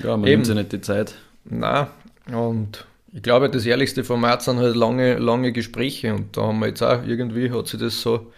ja, 0.02 0.16
man 0.16 0.28
eben, 0.28 0.42
nimmt 0.42 0.46
sich 0.46 0.54
nicht 0.56 0.72
die 0.72 0.80
Zeit. 0.80 1.14
Na 1.44 1.88
und 2.32 2.86
ich 3.12 3.22
glaube, 3.22 3.48
das 3.48 3.64
ehrlichste 3.64 4.04
Format 4.04 4.42
sind 4.42 4.58
halt 4.58 4.74
lange, 4.74 5.18
lange 5.18 5.52
Gespräche 5.52 6.12
und 6.12 6.36
da 6.36 6.42
haben 6.42 6.58
wir 6.58 6.68
jetzt 6.68 6.82
auch 6.82 7.06
irgendwie, 7.06 7.50
hat 7.50 7.68
sich 7.68 7.80
das 7.80 8.00
so 8.00 8.32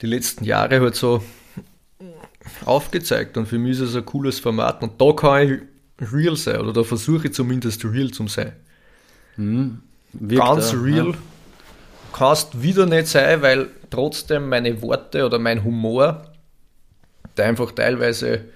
die 0.00 0.06
letzten 0.06 0.44
Jahre 0.44 0.80
halt 0.80 0.94
so 0.94 1.22
aufgezeigt 2.64 3.36
und 3.36 3.46
für 3.46 3.58
mich 3.58 3.72
ist 3.72 3.80
es 3.80 3.96
ein 3.96 4.04
cooles 4.06 4.40
Format 4.40 4.82
und 4.82 5.00
da 5.00 5.12
kann 5.12 5.42
ich 5.98 6.12
real 6.12 6.36
sein 6.36 6.60
oder 6.60 6.72
da 6.72 6.82
versuche 6.82 7.28
ich 7.28 7.34
zumindest 7.34 7.84
real 7.84 8.10
zu 8.10 8.26
sein. 8.28 8.52
Hm, 9.36 9.82
Ganz 10.28 10.72
da, 10.72 10.80
real 10.80 11.10
ja. 11.10 11.14
kannst 12.12 12.62
wieder 12.62 12.86
nicht 12.86 13.08
sein, 13.08 13.42
weil 13.42 13.68
trotzdem 13.90 14.48
meine 14.48 14.80
Worte 14.82 15.24
oder 15.26 15.38
mein 15.38 15.62
Humor, 15.62 16.22
der 17.36 17.46
einfach 17.46 17.72
teilweise 17.72 18.46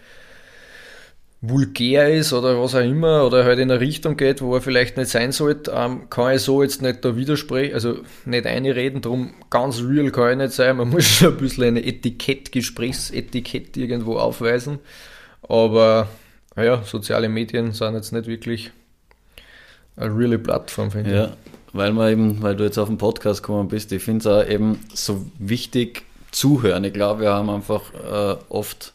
vulgär 1.49 2.13
ist 2.13 2.33
oder 2.33 2.61
was 2.61 2.75
auch 2.75 2.81
immer 2.81 3.25
oder 3.25 3.45
halt 3.45 3.59
in 3.59 3.71
eine 3.71 3.81
Richtung 3.81 4.17
geht, 4.17 4.41
wo 4.41 4.55
er 4.55 4.61
vielleicht 4.61 4.97
nicht 4.97 5.11
sein 5.11 5.33
sollte, 5.33 5.73
ähm, 5.75 6.09
kann 6.11 6.35
ich 6.37 6.43
so 6.43 6.63
jetzt 6.63 6.83
nicht 6.83 7.05
da 7.05 7.17
widersprechen, 7.17 7.75
also 7.75 7.99
nicht 8.25 8.47
einreden, 8.47 9.03
darum 9.03 9.35
ganz 9.51 9.83
real 9.83 10.11
kann 10.11 10.33
ich 10.33 10.37
nicht 10.39 10.53
sein, 10.53 10.77
man 10.77 10.89
muss 10.91 11.05
schon 11.05 11.35
ein 11.35 11.37
bisschen 11.39 11.65
eine 11.65 11.85
Etikett, 11.85 12.53
Gesprächsetikett 12.53 13.77
irgendwo 13.77 14.17
aufweisen, 14.17 14.79
aber 15.49 16.09
naja, 16.57 16.83
soziale 16.85 17.29
Medien 17.29 17.73
sind 17.73 17.95
jetzt 17.95 18.13
nicht 18.13 18.27
wirklich 18.27 18.71
eine 19.97 20.17
reale 20.17 20.39
Plattform, 20.39 20.91
finde 20.91 21.11
ich. 21.11 21.17
Ja, 21.17 21.37
weil 21.73 21.97
weil 21.97 22.57
du 22.57 22.65
jetzt 22.65 22.79
auf 22.79 22.89
den 22.89 22.99
Podcast 22.99 23.43
gekommen 23.43 23.69
bist, 23.69 23.93
ich 23.93 24.03
finde 24.03 24.21
es 24.21 24.27
auch 24.27 24.49
eben 24.49 24.81
so 24.93 25.27
wichtig 25.39 26.05
zuhören. 26.31 26.85
Ich 26.85 26.93
glaube, 26.93 27.23
wir 27.23 27.33
haben 27.33 27.51
einfach 27.51 27.83
äh, 27.95 28.37
oft 28.49 28.93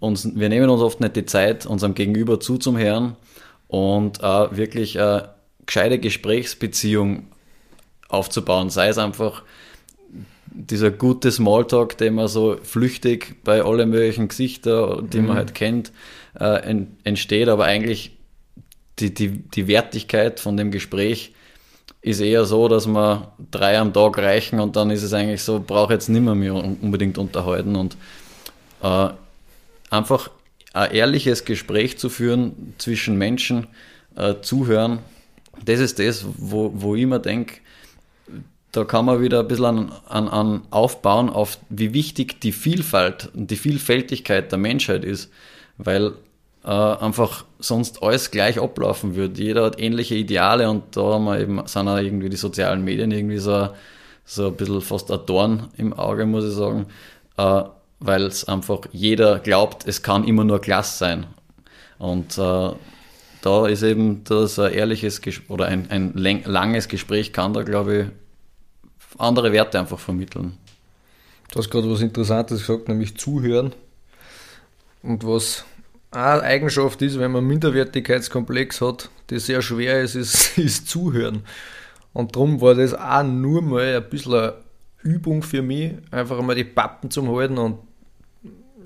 uns, 0.00 0.34
wir 0.34 0.48
nehmen 0.48 0.68
uns 0.68 0.82
oft 0.82 1.00
nicht 1.00 1.14
die 1.14 1.26
Zeit, 1.26 1.66
unserem 1.66 1.94
Gegenüber 1.94 2.40
zuzuhören 2.40 3.16
und 3.68 4.20
äh, 4.20 4.56
wirklich 4.56 4.98
eine 4.98 5.30
gescheite 5.66 5.98
Gesprächsbeziehung 5.98 7.26
aufzubauen. 8.08 8.70
Sei 8.70 8.88
es 8.88 8.98
einfach 8.98 9.42
dieser 10.46 10.90
gute 10.90 11.30
Smalltalk, 11.30 11.96
den 11.98 12.14
man 12.14 12.26
so 12.26 12.56
flüchtig 12.62 13.36
bei 13.44 13.62
allen 13.62 13.90
möglichen 13.90 14.28
Gesichtern, 14.28 15.08
die 15.10 15.20
mhm. 15.20 15.28
man 15.28 15.36
halt 15.36 15.54
kennt, 15.54 15.92
äh, 16.38 16.76
entsteht, 17.04 17.48
aber 17.48 17.64
eigentlich 17.64 18.16
die, 18.98 19.14
die, 19.14 19.28
die 19.28 19.68
Wertigkeit 19.68 20.40
von 20.40 20.56
dem 20.56 20.70
Gespräch 20.70 21.32
ist 22.02 22.20
eher 22.20 22.44
so, 22.44 22.68
dass 22.68 22.86
man 22.86 23.28
drei 23.50 23.78
am 23.78 23.92
Tag 23.92 24.18
reichen 24.18 24.58
und 24.58 24.76
dann 24.76 24.90
ist 24.90 25.02
es 25.02 25.12
eigentlich 25.12 25.42
so, 25.42 25.62
brauche 25.64 25.92
jetzt 25.92 26.08
nicht 26.08 26.22
mehr, 26.22 26.34
mehr 26.34 26.54
unbedingt 26.54 27.18
unterhalten 27.18 27.76
und 27.76 27.96
äh, 28.82 29.10
einfach 29.90 30.30
ein 30.72 30.92
ehrliches 30.92 31.44
Gespräch 31.44 31.98
zu 31.98 32.08
führen 32.08 32.74
zwischen 32.78 33.16
Menschen, 33.16 33.66
äh, 34.16 34.36
zuhören, 34.40 35.00
das 35.64 35.80
ist 35.80 35.98
das, 35.98 36.24
wo, 36.38 36.72
wo 36.74 36.94
ich 36.94 37.06
mir 37.06 37.20
denke, 37.20 37.56
da 38.72 38.84
kann 38.84 39.04
man 39.04 39.20
wieder 39.20 39.40
ein 39.40 39.48
bisschen 39.48 39.64
an, 39.64 39.92
an, 40.06 40.28
an 40.28 40.62
aufbauen, 40.70 41.28
auf 41.28 41.58
wie 41.68 41.92
wichtig 41.92 42.40
die 42.40 42.52
Vielfalt 42.52 43.30
und 43.34 43.50
die 43.50 43.56
Vielfältigkeit 43.56 44.52
der 44.52 44.58
Menschheit 44.58 45.04
ist, 45.04 45.30
weil 45.76 46.12
äh, 46.64 46.68
einfach 46.68 47.44
sonst 47.58 48.02
alles 48.02 48.30
gleich 48.30 48.60
ablaufen 48.60 49.16
würde. 49.16 49.42
Jeder 49.42 49.64
hat 49.64 49.80
ähnliche 49.80 50.14
Ideale 50.14 50.70
und 50.70 50.96
da 50.96 51.02
haben 51.02 51.24
wir 51.24 51.40
eben, 51.40 51.66
sind 51.66 51.88
auch 51.88 51.98
irgendwie 51.98 52.30
die 52.30 52.36
sozialen 52.36 52.84
Medien 52.84 53.10
irgendwie 53.10 53.38
so, 53.38 53.70
so 54.24 54.48
ein 54.48 54.56
bisschen 54.56 54.80
fast 54.82 55.10
ein 55.10 55.20
Dorn 55.26 55.68
im 55.76 55.92
Auge, 55.92 56.26
muss 56.26 56.44
ich 56.44 56.54
sagen. 56.54 56.86
Äh, 57.36 57.64
weil 58.00 58.24
es 58.24 58.44
einfach 58.44 58.80
jeder 58.92 59.38
glaubt, 59.38 59.86
es 59.86 60.02
kann 60.02 60.24
immer 60.24 60.44
nur 60.44 60.60
Klasse 60.60 60.98
sein. 60.98 61.26
Und 61.98 62.38
äh, 62.38 62.70
da 63.42 63.66
ist 63.66 63.82
eben 63.82 64.24
das 64.24 64.58
ein 64.58 64.72
ehrliches 64.72 65.20
Ges 65.20 65.42
oder 65.48 65.66
ein, 65.66 65.90
ein 65.90 66.12
langes 66.14 66.88
Gespräch 66.88 67.32
kann 67.32 67.52
da, 67.52 67.62
glaube 67.62 67.96
ich, 67.96 68.06
andere 69.18 69.52
Werte 69.52 69.78
einfach 69.78 69.98
vermitteln. 69.98 70.56
Du 71.52 71.58
hast 71.58 71.70
gerade 71.70 71.90
was 71.90 72.00
Interessantes 72.00 72.60
gesagt, 72.60 72.88
nämlich 72.88 73.16
zuhören. 73.16 73.74
Und 75.02 75.26
was 75.26 75.64
eine 76.10 76.42
Eigenschaft 76.42 77.02
ist, 77.02 77.18
wenn 77.18 77.32
man 77.32 77.44
Minderwertigkeitskomplex 77.44 78.80
hat, 78.80 79.10
die 79.30 79.38
sehr 79.38 79.62
schwer 79.62 80.02
ist, 80.02 80.14
ist, 80.14 80.58
ist 80.58 80.88
zuhören. 80.88 81.44
Und 82.12 82.34
darum 82.34 82.60
war 82.60 82.74
das 82.74 82.94
auch 82.94 83.22
nur 83.22 83.62
mal 83.62 83.96
ein 83.96 84.08
bisschen 84.08 84.34
eine 84.34 84.54
Übung 85.02 85.42
für 85.42 85.62
mich, 85.62 85.94
einfach 86.10 86.38
einmal 86.38 86.56
die 86.56 86.64
Pappen 86.64 87.10
zum 87.10 87.34
halten 87.34 87.58
und 87.58 87.78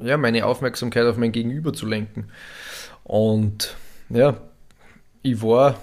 ja, 0.04 0.16
meine 0.16 0.46
Aufmerksamkeit 0.46 1.06
auf 1.06 1.16
mein 1.16 1.32
Gegenüber 1.32 1.72
zu 1.72 1.86
lenken. 1.86 2.26
Und 3.02 3.74
ja, 4.10 4.36
ich 5.22 5.42
war, 5.42 5.78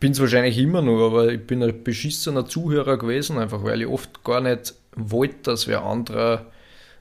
bin 0.00 0.12
es 0.12 0.20
wahrscheinlich 0.20 0.58
immer 0.58 0.82
noch, 0.82 1.06
aber 1.06 1.32
ich 1.32 1.46
bin 1.46 1.62
ein 1.62 1.82
beschissener 1.82 2.46
Zuhörer 2.46 2.98
gewesen, 2.98 3.38
einfach 3.38 3.64
weil 3.64 3.82
ich 3.82 3.88
oft 3.88 4.22
gar 4.24 4.40
nicht 4.40 4.74
wollte, 4.94 5.36
dass 5.42 5.66
wer 5.66 5.82
anderer 5.82 6.46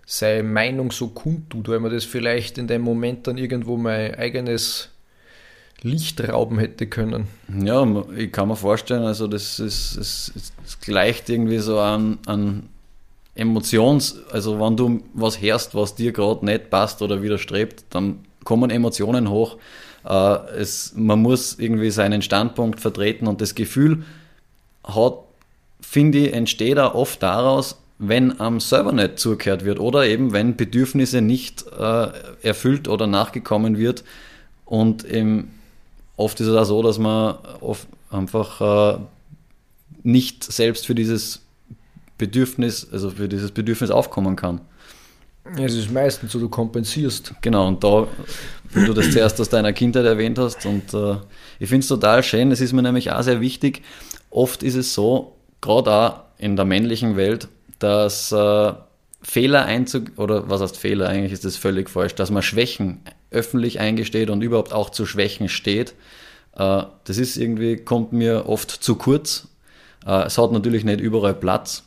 seine 0.06 0.44
Meinung 0.44 0.92
so 0.92 1.08
kundtut, 1.08 1.68
weil 1.68 1.80
mir 1.80 1.90
das 1.90 2.06
vielleicht 2.06 2.58
in 2.58 2.68
dem 2.68 2.82
Moment 2.82 3.28
dann 3.28 3.38
irgendwo 3.38 3.76
mein 3.76 4.16
eigenes 4.16 4.90
Licht 5.82 6.22
rauben 6.28 6.60
hätte 6.60 6.88
können. 6.88 7.28
Ja, 7.48 7.86
ich 8.16 8.32
kann 8.32 8.48
mir 8.48 8.56
vorstellen, 8.56 9.04
also 9.04 9.28
das 9.28 9.60
ist, 9.60 9.98
es, 9.98 10.32
es 10.64 10.80
gleicht 10.80 11.30
irgendwie 11.30 11.58
so 11.58 11.80
an, 11.80 12.20
an 12.26 12.70
Emotions, 13.36 14.18
also 14.32 14.60
wenn 14.60 14.78
du 14.78 15.04
was 15.14 15.42
hörst, 15.42 15.76
was 15.76 15.96
dir 15.96 16.14
gerade 16.14 16.46
nicht 16.46 16.70
passt 16.70 17.02
oder 17.02 17.22
widerstrebt, 17.22 17.84
dann 17.90 18.20
kommen 18.46 18.70
Emotionen 18.70 19.30
hoch. 19.30 19.58
Äh, 20.06 20.36
es, 20.58 20.94
man 20.96 21.22
muss 21.22 21.60
irgendwie 21.60 21.92
seinen 21.92 22.22
Standpunkt 22.22 22.80
vertreten 22.80 23.28
und 23.28 23.42
das 23.42 23.54
Gefühl 23.54 24.04
hat, 24.84 25.16
finde 25.82 26.20
ich, 26.20 26.34
entsteht 26.34 26.80
auch 26.80 26.94
oft 26.94 27.22
daraus, 27.22 27.78
wenn 27.98 28.40
am 28.40 28.60
Server 28.60 28.92
nicht 28.92 29.20
zugehört 29.20 29.66
wird 29.66 29.80
oder 29.80 30.06
eben 30.06 30.34
wenn 30.34 30.56
Bedürfnisse 30.56 31.22
nicht 31.22 31.66
äh, 31.78 32.08
erfüllt 32.42 32.88
oder 32.88 33.08
nachgekommen 33.08 33.78
wird 33.78 34.04
und 34.66 35.04
im, 35.04 35.50
oft 36.18 36.40
ist 36.40 36.48
es 36.48 36.56
auch 36.56 36.66
so, 36.66 36.84
dass 36.84 37.00
man 37.00 37.38
oft 37.62 37.88
einfach 38.10 38.96
äh, 38.96 39.00
nicht 40.04 40.44
selbst 40.44 40.86
für 40.86 40.96
dieses 40.96 41.45
Bedürfnis, 42.18 42.88
also 42.92 43.10
für 43.10 43.28
dieses 43.28 43.52
Bedürfnis 43.52 43.92
aufkommen 43.92 44.36
kann. 44.36 44.62
Es 45.58 45.76
ist 45.76 45.92
meistens 45.92 46.32
so, 46.32 46.40
du 46.40 46.50
kompensierst. 46.50 47.34
Genau, 47.42 47.68
und 47.68 47.84
da, 47.84 48.08
wie 48.74 48.86
du 48.86 48.94
das 48.94 49.12
zuerst 49.12 49.40
aus 49.40 49.50
deiner 49.50 49.74
Kindheit 49.74 50.06
erwähnt 50.06 50.40
hast, 50.40 50.66
und 50.66 50.94
äh, 50.94 51.18
ich 51.60 51.70
finde 51.70 51.84
es 51.84 51.88
total 51.88 52.24
schön, 52.24 52.52
es 52.52 52.62
ist 52.62 52.74
mir 52.74 52.82
nämlich 52.82 53.12
auch 53.12 53.22
sehr 53.22 53.42
wichtig. 53.42 53.84
Oft 54.32 54.64
ist 54.64 54.76
es 54.76 54.94
so, 54.94 55.36
gerade 55.62 55.92
auch 55.92 56.20
in 56.40 56.56
der 56.56 56.66
männlichen 56.66 57.16
Welt, 57.16 57.48
dass 57.78 58.32
äh, 58.32 58.74
Fehler 59.22 59.66
einzug 59.66 60.18
oder 60.18 60.50
was 60.50 60.62
heißt 60.62 60.78
Fehler, 60.78 61.10
eigentlich 61.10 61.32
ist 61.32 61.46
das 61.46 61.58
völlig 61.58 61.90
falsch, 61.90 62.16
dass 62.16 62.32
man 62.32 62.44
Schwächen 62.44 63.02
öffentlich 63.32 63.80
eingesteht 63.80 64.30
und 64.30 64.42
überhaupt 64.42 64.74
auch 64.74 64.90
zu 64.90 65.06
Schwächen 65.06 65.50
steht. 65.50 65.94
Äh, 66.56 66.84
das 67.04 67.18
ist 67.18 67.38
irgendwie, 67.38 67.78
kommt 67.78 68.14
mir 68.14 68.48
oft 68.48 68.72
zu 68.72 68.96
kurz. 68.96 69.48
Äh, 70.06 70.24
es 70.26 70.38
hat 70.38 70.52
natürlich 70.52 70.84
nicht 70.84 71.02
überall 71.02 71.34
Platz. 71.34 71.84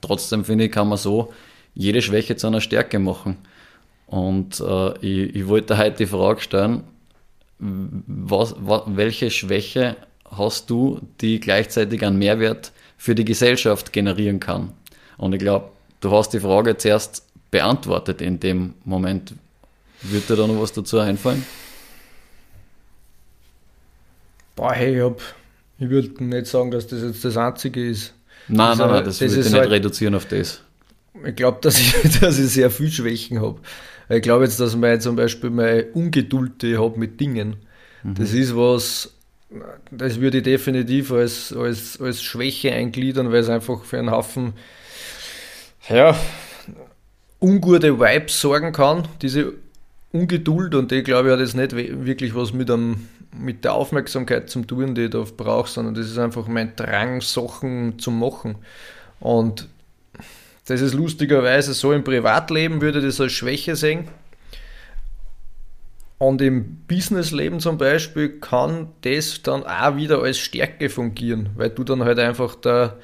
Trotzdem 0.00 0.44
finde 0.44 0.64
ich, 0.64 0.72
kann 0.72 0.88
man 0.88 0.98
so 0.98 1.32
jede 1.74 2.02
Schwäche 2.02 2.36
zu 2.36 2.46
einer 2.46 2.60
Stärke 2.60 2.98
machen. 2.98 3.36
Und 4.06 4.60
äh, 4.60 4.98
ich, 4.98 5.34
ich, 5.36 5.48
wollte 5.48 5.78
heute 5.78 5.96
die 5.96 6.06
Frage 6.06 6.40
stellen, 6.40 6.84
was, 7.58 8.54
was, 8.58 8.82
welche 8.86 9.30
Schwäche 9.30 9.96
hast 10.30 10.70
du, 10.70 11.00
die 11.20 11.40
gleichzeitig 11.40 12.04
einen 12.04 12.18
Mehrwert 12.18 12.72
für 12.96 13.14
die 13.14 13.24
Gesellschaft 13.24 13.92
generieren 13.92 14.40
kann? 14.40 14.72
Und 15.16 15.32
ich 15.32 15.40
glaube, 15.40 15.70
du 16.00 16.10
hast 16.10 16.30
die 16.30 16.40
Frage 16.40 16.76
zuerst 16.76 17.24
beantwortet 17.50 18.20
in 18.20 18.40
dem 18.40 18.74
Moment. 18.84 19.34
Würde 20.02 20.26
dir 20.26 20.36
da 20.36 20.46
noch 20.46 20.60
was 20.60 20.72
dazu 20.72 20.98
einfallen? 20.98 21.44
Boah, 24.56 24.72
hey, 24.72 25.04
ich, 25.04 25.12
ich 25.78 25.88
würde 25.88 26.22
nicht 26.22 26.46
sagen, 26.46 26.70
dass 26.70 26.86
das 26.86 27.02
jetzt 27.02 27.24
das 27.24 27.36
Einzige 27.36 27.88
ist. 27.88 28.14
Nein, 28.48 28.68
also, 28.68 28.84
nein, 28.84 28.94
nein, 28.94 29.04
das, 29.04 29.18
das 29.18 29.30
würde 29.30 29.40
ich 29.40 29.52
nicht 29.52 29.60
halt, 29.60 29.70
reduzieren 29.70 30.14
auf 30.14 30.26
das. 30.26 30.60
Ich 31.24 31.36
glaube, 31.36 31.58
dass 31.60 31.78
ich, 31.78 31.94
dass 32.20 32.38
ich 32.38 32.48
sehr 32.48 32.70
viel 32.70 32.90
Schwächen 32.90 33.40
habe. 33.40 33.60
Ich 34.08 34.22
glaube 34.22 34.44
jetzt, 34.44 34.60
dass 34.60 34.76
mein, 34.76 35.00
zum 35.00 35.16
Beispiel 35.16 35.50
meine 35.50 35.84
Ungeduld, 35.92 36.62
die 36.62 36.72
ich 36.72 36.78
habe 36.78 36.98
mit 36.98 37.20
Dingen, 37.20 37.56
mhm. 38.02 38.14
das 38.14 38.32
ist 38.32 38.54
was, 38.54 39.14
das 39.90 40.20
würde 40.20 40.38
ich 40.38 40.44
definitiv 40.44 41.12
als, 41.12 41.52
als, 41.52 42.00
als 42.00 42.22
Schwäche 42.22 42.72
eingliedern, 42.72 43.32
weil 43.32 43.40
es 43.40 43.48
einfach 43.48 43.84
für 43.84 43.98
einen 43.98 44.10
Haufen 44.10 44.52
ja, 45.88 46.16
ungute 47.40 47.98
Vibes 47.98 48.40
sorgen 48.40 48.72
kann, 48.72 49.08
diese 49.20 49.52
Ungeduld 50.12 50.74
und 50.74 50.92
ich 50.92 51.04
glaube, 51.04 51.32
hat 51.32 51.40
jetzt 51.40 51.56
nicht 51.56 51.74
wirklich 51.74 52.34
was 52.34 52.52
mit, 52.52 52.70
einem, 52.70 53.08
mit 53.38 53.64
der 53.64 53.74
Aufmerksamkeit 53.74 54.48
zu 54.50 54.62
tun, 54.62 54.94
die 54.94 55.04
ich 55.04 55.10
da 55.10 55.24
brauche, 55.36 55.68
sondern 55.68 55.94
das 55.94 56.06
ist 56.06 56.18
einfach 56.18 56.46
mein 56.46 56.76
Drang, 56.76 57.20
Sachen 57.20 57.98
zu 57.98 58.10
machen. 58.10 58.56
Und 59.20 59.68
das 60.66 60.80
ist 60.80 60.94
lustigerweise 60.94 61.74
so 61.74 61.92
im 61.92 62.04
Privatleben, 62.04 62.80
würde 62.80 63.00
ich 63.00 63.06
das 63.06 63.20
als 63.20 63.32
Schwäche 63.32 63.76
sehen. 63.76 64.08
Und 66.18 66.40
im 66.40 66.78
Businessleben 66.88 67.60
zum 67.60 67.76
Beispiel 67.76 68.40
kann 68.40 68.88
das 69.02 69.42
dann 69.42 69.64
auch 69.64 69.96
wieder 69.96 70.22
als 70.22 70.38
Stärke 70.38 70.88
fungieren, 70.88 71.50
weil 71.56 71.70
du 71.70 71.84
dann 71.84 72.04
halt 72.04 72.18
einfach 72.18 72.54
der, 72.54 72.98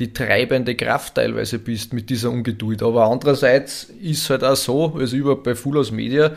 die 0.00 0.12
treibende 0.12 0.74
Kraft 0.74 1.14
teilweise 1.14 1.58
bist 1.58 1.92
mit 1.92 2.10
dieser 2.10 2.30
Ungeduld. 2.30 2.82
Aber 2.82 3.06
andererseits 3.06 3.84
ist 3.84 4.22
es 4.22 4.30
halt 4.30 4.44
auch 4.44 4.56
so, 4.56 4.94
also 4.96 5.16
über 5.16 5.42
bei 5.42 5.54
Full 5.54 5.78
House 5.78 5.92
Media, 5.92 6.32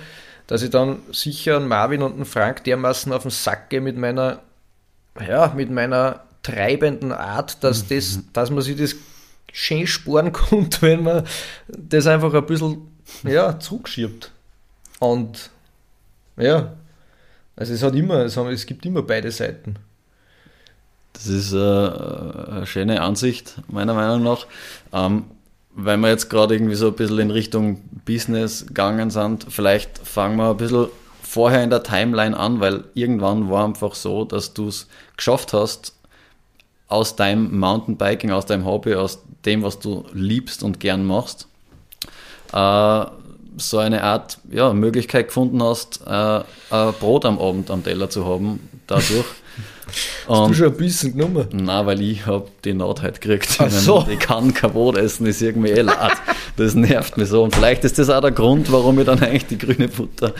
dass 0.52 0.64
ich 0.64 0.70
dann 0.70 1.00
sicher 1.14 1.56
einen 1.56 1.70
Marvin 1.70 2.02
und 2.02 2.16
einen 2.16 2.26
Frank 2.26 2.66
dermaßen 2.66 3.14
auf 3.14 3.22
den 3.22 3.32
Sack 3.32 3.70
gehe 3.70 3.80
mit 3.80 3.96
meiner, 3.96 4.42
ja, 5.26 5.54
mit 5.56 5.72
meiner 5.72 6.26
treibenden 6.44 7.14
Art, 7.14 7.64
dass, 7.64 7.86
mhm. 7.86 7.96
das, 7.96 8.20
dass 8.34 8.50
man 8.50 8.62
sich 8.62 8.76
das 8.76 8.96
schön 9.54 9.88
sparen 9.88 10.34
konnte, 10.34 10.82
wenn 10.82 11.04
man 11.04 11.24
das 11.70 12.06
einfach 12.06 12.34
ein 12.34 12.46
bisschen 12.46 12.82
ja, 13.24 13.58
zurückschiebt. 13.62 14.30
Und 15.00 15.52
ja, 16.36 16.74
also 17.56 17.74
es 17.74 17.82
hat 17.82 17.96
immer, 17.96 18.26
es 18.26 18.66
gibt 18.66 18.86
immer 18.86 19.04
beide 19.04 19.32
Seiten. 19.32 19.78
Das 21.14 21.28
ist 21.28 21.54
äh, 21.54 21.58
eine 21.58 22.66
schöne 22.66 23.00
Ansicht, 23.02 23.56
meiner 23.70 23.94
Meinung 23.94 24.22
nach. 24.22 24.46
Ähm, 24.92 25.28
weil 25.76 25.98
wir 25.98 26.10
jetzt 26.10 26.30
gerade 26.30 26.56
irgendwie 26.56 26.76
so 26.76 26.88
ein 26.88 26.96
bisschen 26.96 27.20
in 27.20 27.32
Richtung 27.32 27.82
Business 28.06 28.66
gegangen 28.68 29.10
sind, 29.10 29.46
vielleicht 29.50 29.98
fangen 30.00 30.38
wir 30.38 30.52
ein 30.52 30.58
bisschen 30.58 30.88
vorher 31.22 31.64
in 31.64 31.70
der 31.70 31.84
Timeline 31.84 32.38
an, 32.38 32.60
weil 32.60 32.84
irgendwann 32.94 33.50
war 33.50 33.66
einfach 33.66 33.96
so, 33.96 34.26
dass 34.26 34.54
du 34.54 34.68
es 34.68 34.88
geschafft 35.16 35.54
hast, 35.54 35.96
aus 36.88 37.16
deinem 37.16 37.58
Mountainbiking, 37.58 38.32
aus 38.32 38.46
deinem 38.46 38.66
Hobby, 38.66 38.96
aus 38.96 39.20
dem, 39.46 39.64
was 39.64 39.80
du 39.80 40.06
liebst 40.12 40.62
und 40.62 40.82
gern 40.82 41.06
machst, 41.06 41.48
äh, 42.52 43.06
so 43.58 43.78
eine 43.78 44.04
Art 44.04 44.40
ja, 44.52 44.74
Möglichkeit 44.74 45.28
gefunden 45.28 45.62
hast, 45.62 46.02
äh, 46.06 46.10
ein 46.10 46.94
Brot 47.00 47.26
am 47.26 47.40
Abend 47.40 47.70
am 47.70 47.84
Teller 47.84 48.10
zu 48.10 48.26
haben, 48.26 48.70
dadurch. 48.88 49.26
Hast 50.28 50.50
du 50.50 50.54
schon 50.54 50.68
ein 50.68 50.78
bisschen 50.78 51.18
genommen? 51.18 51.48
Nein, 51.52 51.86
weil 51.86 52.02
ich 52.02 52.26
habe 52.26 52.48
die 52.64 52.74
Naht 52.74 53.02
halt 53.02 53.20
gekriegt. 53.20 53.58
Ach 53.60 53.70
so. 53.70 54.06
Ich 54.10 54.20
kann 54.20 54.54
kein 54.54 54.72
Brot 54.72 54.98
essen, 54.98 55.26
ist 55.26 55.42
irgendwie 55.42 55.70
eh 55.70 55.82
laut. 55.82 56.14
Das 56.56 56.76
nervt 56.76 57.18
mich 57.18 57.28
so. 57.28 57.44
Und 57.44 57.54
vielleicht 57.54 57.84
ist 57.84 58.00
das 58.00 58.10
auch 58.10 58.22
der 58.22 58.32
Grund, 58.32 58.72
warum 58.72 59.00
ich 59.00 59.06
dann 59.06 59.20
eigentlich 59.20 59.48
die 59.48 59.58
grüne 59.58 59.90
Butter 59.90 60.34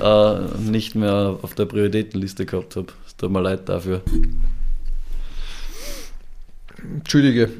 äh, 0.00 0.60
nicht 0.70 0.94
mehr 0.94 1.38
auf 1.42 1.54
der 1.54 1.64
Prioritätenliste 1.64 2.46
gehabt 2.46 2.76
habe. 2.76 2.88
Es 3.06 3.16
tut 3.16 3.30
mir 3.30 3.40
leid 3.40 3.68
dafür. 3.68 4.02
Entschuldige. 6.94 7.50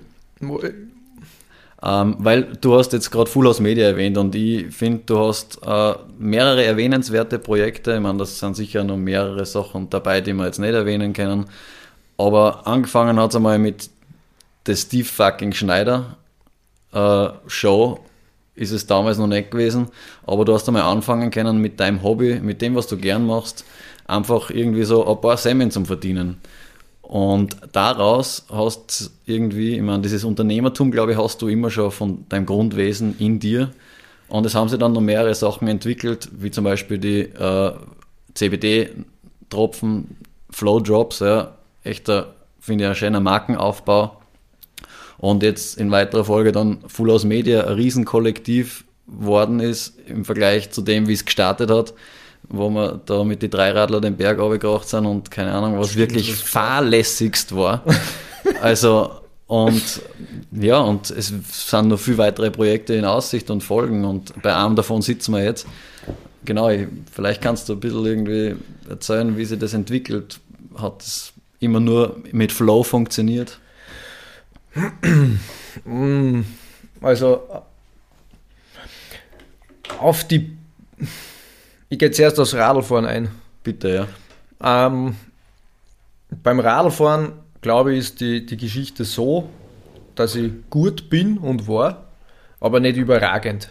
Ähm, 1.84 2.16
weil 2.18 2.44
du 2.60 2.76
hast 2.76 2.92
jetzt 2.92 3.10
gerade 3.10 3.28
Full 3.28 3.46
House 3.46 3.58
Media 3.58 3.86
erwähnt 3.86 4.16
und 4.16 4.34
ich 4.36 4.72
finde, 4.72 5.02
du 5.04 5.18
hast 5.18 5.58
äh, 5.66 5.94
mehrere 6.18 6.64
erwähnenswerte 6.64 7.40
Projekte. 7.40 7.94
Ich 7.94 8.00
meine, 8.00 8.18
das 8.18 8.38
sind 8.38 8.54
sicher 8.54 8.84
noch 8.84 8.96
mehrere 8.96 9.44
Sachen 9.44 9.90
dabei, 9.90 10.20
die 10.20 10.32
wir 10.32 10.46
jetzt 10.46 10.60
nicht 10.60 10.74
erwähnen 10.74 11.12
können. 11.12 11.46
Aber 12.16 12.66
angefangen 12.68 13.18
hat 13.18 13.30
es 13.30 13.36
einmal 13.36 13.58
mit 13.58 13.90
der 14.66 14.76
Steve 14.76 15.04
fucking 15.04 15.52
Schneider 15.52 16.18
äh, 16.92 17.28
Show. 17.48 17.98
Ist 18.54 18.70
es 18.70 18.86
damals 18.86 19.18
noch 19.18 19.26
nicht 19.26 19.50
gewesen. 19.50 19.88
Aber 20.24 20.44
du 20.44 20.54
hast 20.54 20.68
einmal 20.68 20.82
anfangen 20.82 21.32
können 21.32 21.58
mit 21.58 21.80
deinem 21.80 22.02
Hobby, 22.04 22.38
mit 22.38 22.62
dem, 22.62 22.76
was 22.76 22.86
du 22.86 22.96
gern 22.96 23.26
machst, 23.26 23.64
einfach 24.06 24.50
irgendwie 24.50 24.84
so 24.84 25.04
ein 25.08 25.20
paar 25.20 25.36
Semmen 25.36 25.72
zum 25.72 25.86
Verdienen. 25.86 26.40
Und 27.12 27.58
daraus 27.72 28.46
hast 28.50 29.10
irgendwie, 29.26 29.76
ich 29.76 29.82
meine, 29.82 30.00
dieses 30.00 30.24
Unternehmertum, 30.24 30.90
glaube 30.90 31.12
ich, 31.12 31.18
hast 31.18 31.42
du 31.42 31.48
immer 31.48 31.68
schon 31.68 31.90
von 31.90 32.24
deinem 32.30 32.46
Grundwesen 32.46 33.16
in 33.18 33.38
dir. 33.38 33.70
Und 34.28 34.46
es 34.46 34.54
haben 34.54 34.70
sich 34.70 34.78
dann 34.78 34.94
noch 34.94 35.02
mehrere 35.02 35.34
Sachen 35.34 35.68
entwickelt, 35.68 36.30
wie 36.32 36.50
zum 36.50 36.64
Beispiel 36.64 36.96
die 36.96 37.20
äh, 37.20 37.72
CBD-Tropfen, 38.32 40.16
Flow 40.48 40.80
Drops, 40.80 41.18
ja, 41.18 41.58
echter, 41.84 42.32
finde 42.58 42.84
ich, 42.84 42.88
ein 42.88 42.96
schöner 42.96 43.20
Markenaufbau. 43.20 44.16
Und 45.18 45.42
jetzt 45.42 45.76
in 45.76 45.90
weiterer 45.90 46.24
Folge 46.24 46.50
dann 46.50 46.78
Full 46.86 47.10
House 47.10 47.24
Media 47.24 47.66
ein 47.66 47.74
Riesenkollektiv 47.74 48.86
worden 49.04 49.60
ist 49.60 49.98
im 50.06 50.24
Vergleich 50.24 50.70
zu 50.70 50.80
dem, 50.80 51.08
wie 51.08 51.12
es 51.12 51.26
gestartet 51.26 51.70
hat 51.70 51.92
wo 52.48 52.68
wir 52.70 53.00
da 53.06 53.24
mit 53.24 53.42
den 53.42 53.50
Dreiradler 53.50 54.00
den 54.00 54.16
Berg 54.16 54.38
runtergebracht 54.38 54.88
sind 54.88 55.06
und 55.06 55.30
keine 55.30 55.52
Ahnung, 55.52 55.78
was 55.78 55.96
wirklich 55.96 56.34
fahrlässigst 56.34 57.54
war. 57.54 57.82
Also, 58.60 59.10
und 59.46 60.02
ja, 60.50 60.78
und 60.78 61.10
es 61.10 61.32
sind 61.48 61.88
noch 61.88 61.98
viele 61.98 62.18
weitere 62.18 62.50
Projekte 62.50 62.94
in 62.94 63.04
Aussicht 63.04 63.50
und 63.50 63.62
Folgen 63.62 64.04
und 64.04 64.40
bei 64.42 64.54
einem 64.54 64.76
davon 64.76 65.02
sitzen 65.02 65.34
wir 65.34 65.44
jetzt. 65.44 65.66
Genau, 66.44 66.68
ich, 66.70 66.88
vielleicht 67.12 67.40
kannst 67.40 67.68
du 67.68 67.74
ein 67.74 67.80
bisschen 67.80 68.04
irgendwie 68.04 68.56
erzählen, 68.88 69.36
wie 69.36 69.44
sich 69.44 69.58
das 69.58 69.74
entwickelt. 69.74 70.40
Hat 70.76 71.02
es 71.02 71.32
immer 71.60 71.80
nur 71.80 72.16
mit 72.32 72.50
Flow 72.50 72.82
funktioniert? 72.82 73.58
Also, 77.00 77.42
auf 79.98 80.24
die 80.24 80.56
ich 81.92 81.98
gehe 81.98 82.10
zuerst 82.10 82.40
aufs 82.40 82.54
Radlfahren 82.54 83.04
ein. 83.04 83.28
Bitte, 83.62 84.08
ja. 84.62 84.86
Ähm, 84.86 85.14
beim 86.42 86.58
Radlfahren, 86.58 87.32
glaube 87.60 87.92
ich, 87.92 87.98
ist 87.98 88.20
die, 88.22 88.46
die 88.46 88.56
Geschichte 88.56 89.04
so, 89.04 89.50
dass 90.14 90.34
ich 90.34 90.52
gut 90.70 91.10
bin 91.10 91.36
und 91.36 91.68
war, 91.68 92.06
aber 92.60 92.80
nicht 92.80 92.96
überragend. 92.96 93.68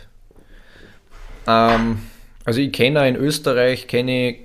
Ähm, 1.47 1.97
also 2.45 2.61
ich 2.61 2.71
kenne 2.71 3.09
in 3.09 3.15
Österreich, 3.15 3.87
kenne 3.87 4.35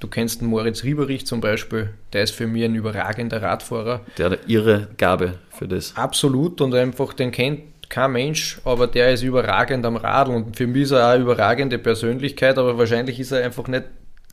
du 0.00 0.08
kennst 0.08 0.40
den 0.40 0.48
Moritz 0.48 0.82
Rieberich 0.82 1.26
zum 1.26 1.42
Beispiel, 1.42 1.90
der 2.14 2.22
ist 2.22 2.30
für 2.30 2.46
mich 2.46 2.64
ein 2.64 2.74
überragender 2.74 3.42
Radfahrer. 3.42 4.00
Der 4.16 4.30
hat 4.30 4.38
ihre 4.46 4.88
Gabe 4.96 5.34
für 5.50 5.68
das. 5.68 5.94
Absolut 5.94 6.62
und 6.62 6.74
einfach 6.74 7.12
den 7.12 7.32
kennt 7.32 7.64
kein 7.90 8.12
Mensch, 8.12 8.60
aber 8.64 8.86
der 8.86 9.12
ist 9.12 9.22
überragend 9.22 9.84
am 9.84 9.96
Radl 9.96 10.32
und 10.32 10.56
für 10.56 10.66
mich 10.66 10.84
ist 10.84 10.92
er 10.92 11.06
auch 11.06 11.10
eine 11.10 11.22
überragende 11.22 11.78
Persönlichkeit, 11.78 12.56
aber 12.56 12.78
wahrscheinlich 12.78 13.20
ist 13.20 13.32
er 13.32 13.44
einfach 13.44 13.66
nicht 13.68 13.84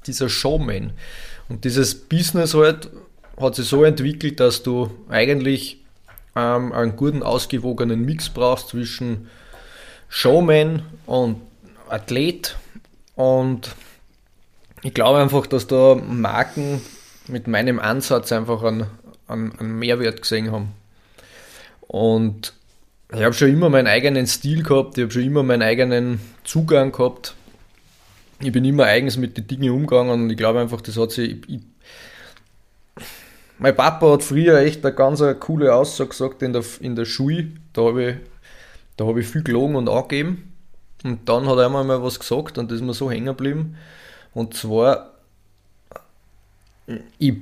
dieser 0.05 0.29
Showman. 0.29 0.93
Und 1.49 1.65
dieses 1.65 1.95
Business 1.95 2.53
halt 2.53 2.89
hat 3.37 3.55
sich 3.55 3.67
so 3.67 3.83
entwickelt, 3.83 4.39
dass 4.39 4.63
du 4.63 4.91
eigentlich 5.09 5.83
ähm, 6.35 6.71
einen 6.71 6.95
guten, 6.95 7.23
ausgewogenen 7.23 8.05
Mix 8.05 8.29
brauchst 8.29 8.69
zwischen 8.69 9.27
Showman 10.07 10.83
und 11.07 11.41
Athlet 11.89 12.55
und 13.15 13.75
ich 14.83 14.93
glaube 14.93 15.19
einfach, 15.19 15.47
dass 15.47 15.65
da 15.65 15.95
Marken 15.95 16.81
mit 17.27 17.47
meinem 17.47 17.79
Ansatz 17.79 18.31
einfach 18.31 18.61
einen, 18.63 18.85
einen, 19.27 19.57
einen 19.59 19.79
Mehrwert 19.79 20.21
gesehen 20.21 20.51
haben. 20.51 20.73
Und 21.81 22.53
ich 23.13 23.23
habe 23.23 23.33
schon 23.33 23.49
immer 23.49 23.69
meinen 23.69 23.87
eigenen 23.87 24.27
Stil 24.27 24.63
gehabt, 24.63 24.97
ich 24.97 25.03
habe 25.03 25.13
schon 25.13 25.23
immer 25.23 25.43
meinen 25.43 25.61
eigenen 25.61 26.19
Zugang 26.43 26.91
gehabt. 26.91 27.35
Ich 28.39 28.51
bin 28.51 28.65
immer 28.65 28.83
eigens 28.83 29.17
mit 29.17 29.37
den 29.37 29.47
Dingen 29.47 29.71
umgegangen 29.71 30.11
und 30.11 30.29
ich 30.29 30.37
glaube 30.37 30.59
einfach, 30.59 30.81
das 30.81 30.97
hat 30.97 31.11
sich. 31.11 31.37
Ich, 31.47 31.61
mein 33.59 33.75
Papa 33.75 34.11
hat 34.11 34.23
früher 34.23 34.59
echt 34.59 34.85
eine 34.85 34.93
ganz 34.93 35.23
coole 35.39 35.73
Aussage 35.73 36.09
gesagt 36.09 36.43
in 36.43 36.53
der, 36.53 36.63
in 36.79 36.95
der 36.95 37.05
Schule. 37.05 37.47
Da 37.73 37.85
habe 37.85 38.19
ich, 38.99 39.03
hab 39.03 39.17
ich 39.17 39.27
viel 39.27 39.41
gelogen 39.41 39.75
und 39.75 39.89
angegeben. 39.89 40.53
Und 41.03 41.27
dann 41.27 41.47
hat 41.47 41.57
er 41.57 41.65
einmal 41.65 41.83
mal 41.83 42.03
was 42.03 42.19
gesagt 42.19 42.57
und 42.57 42.69
das 42.69 42.77
ist 42.79 42.85
mir 42.85 42.93
so 42.93 43.09
hängen 43.09 43.27
geblieben. 43.27 43.77
Und 44.33 44.53
zwar, 44.53 45.13
ich, 47.17 47.33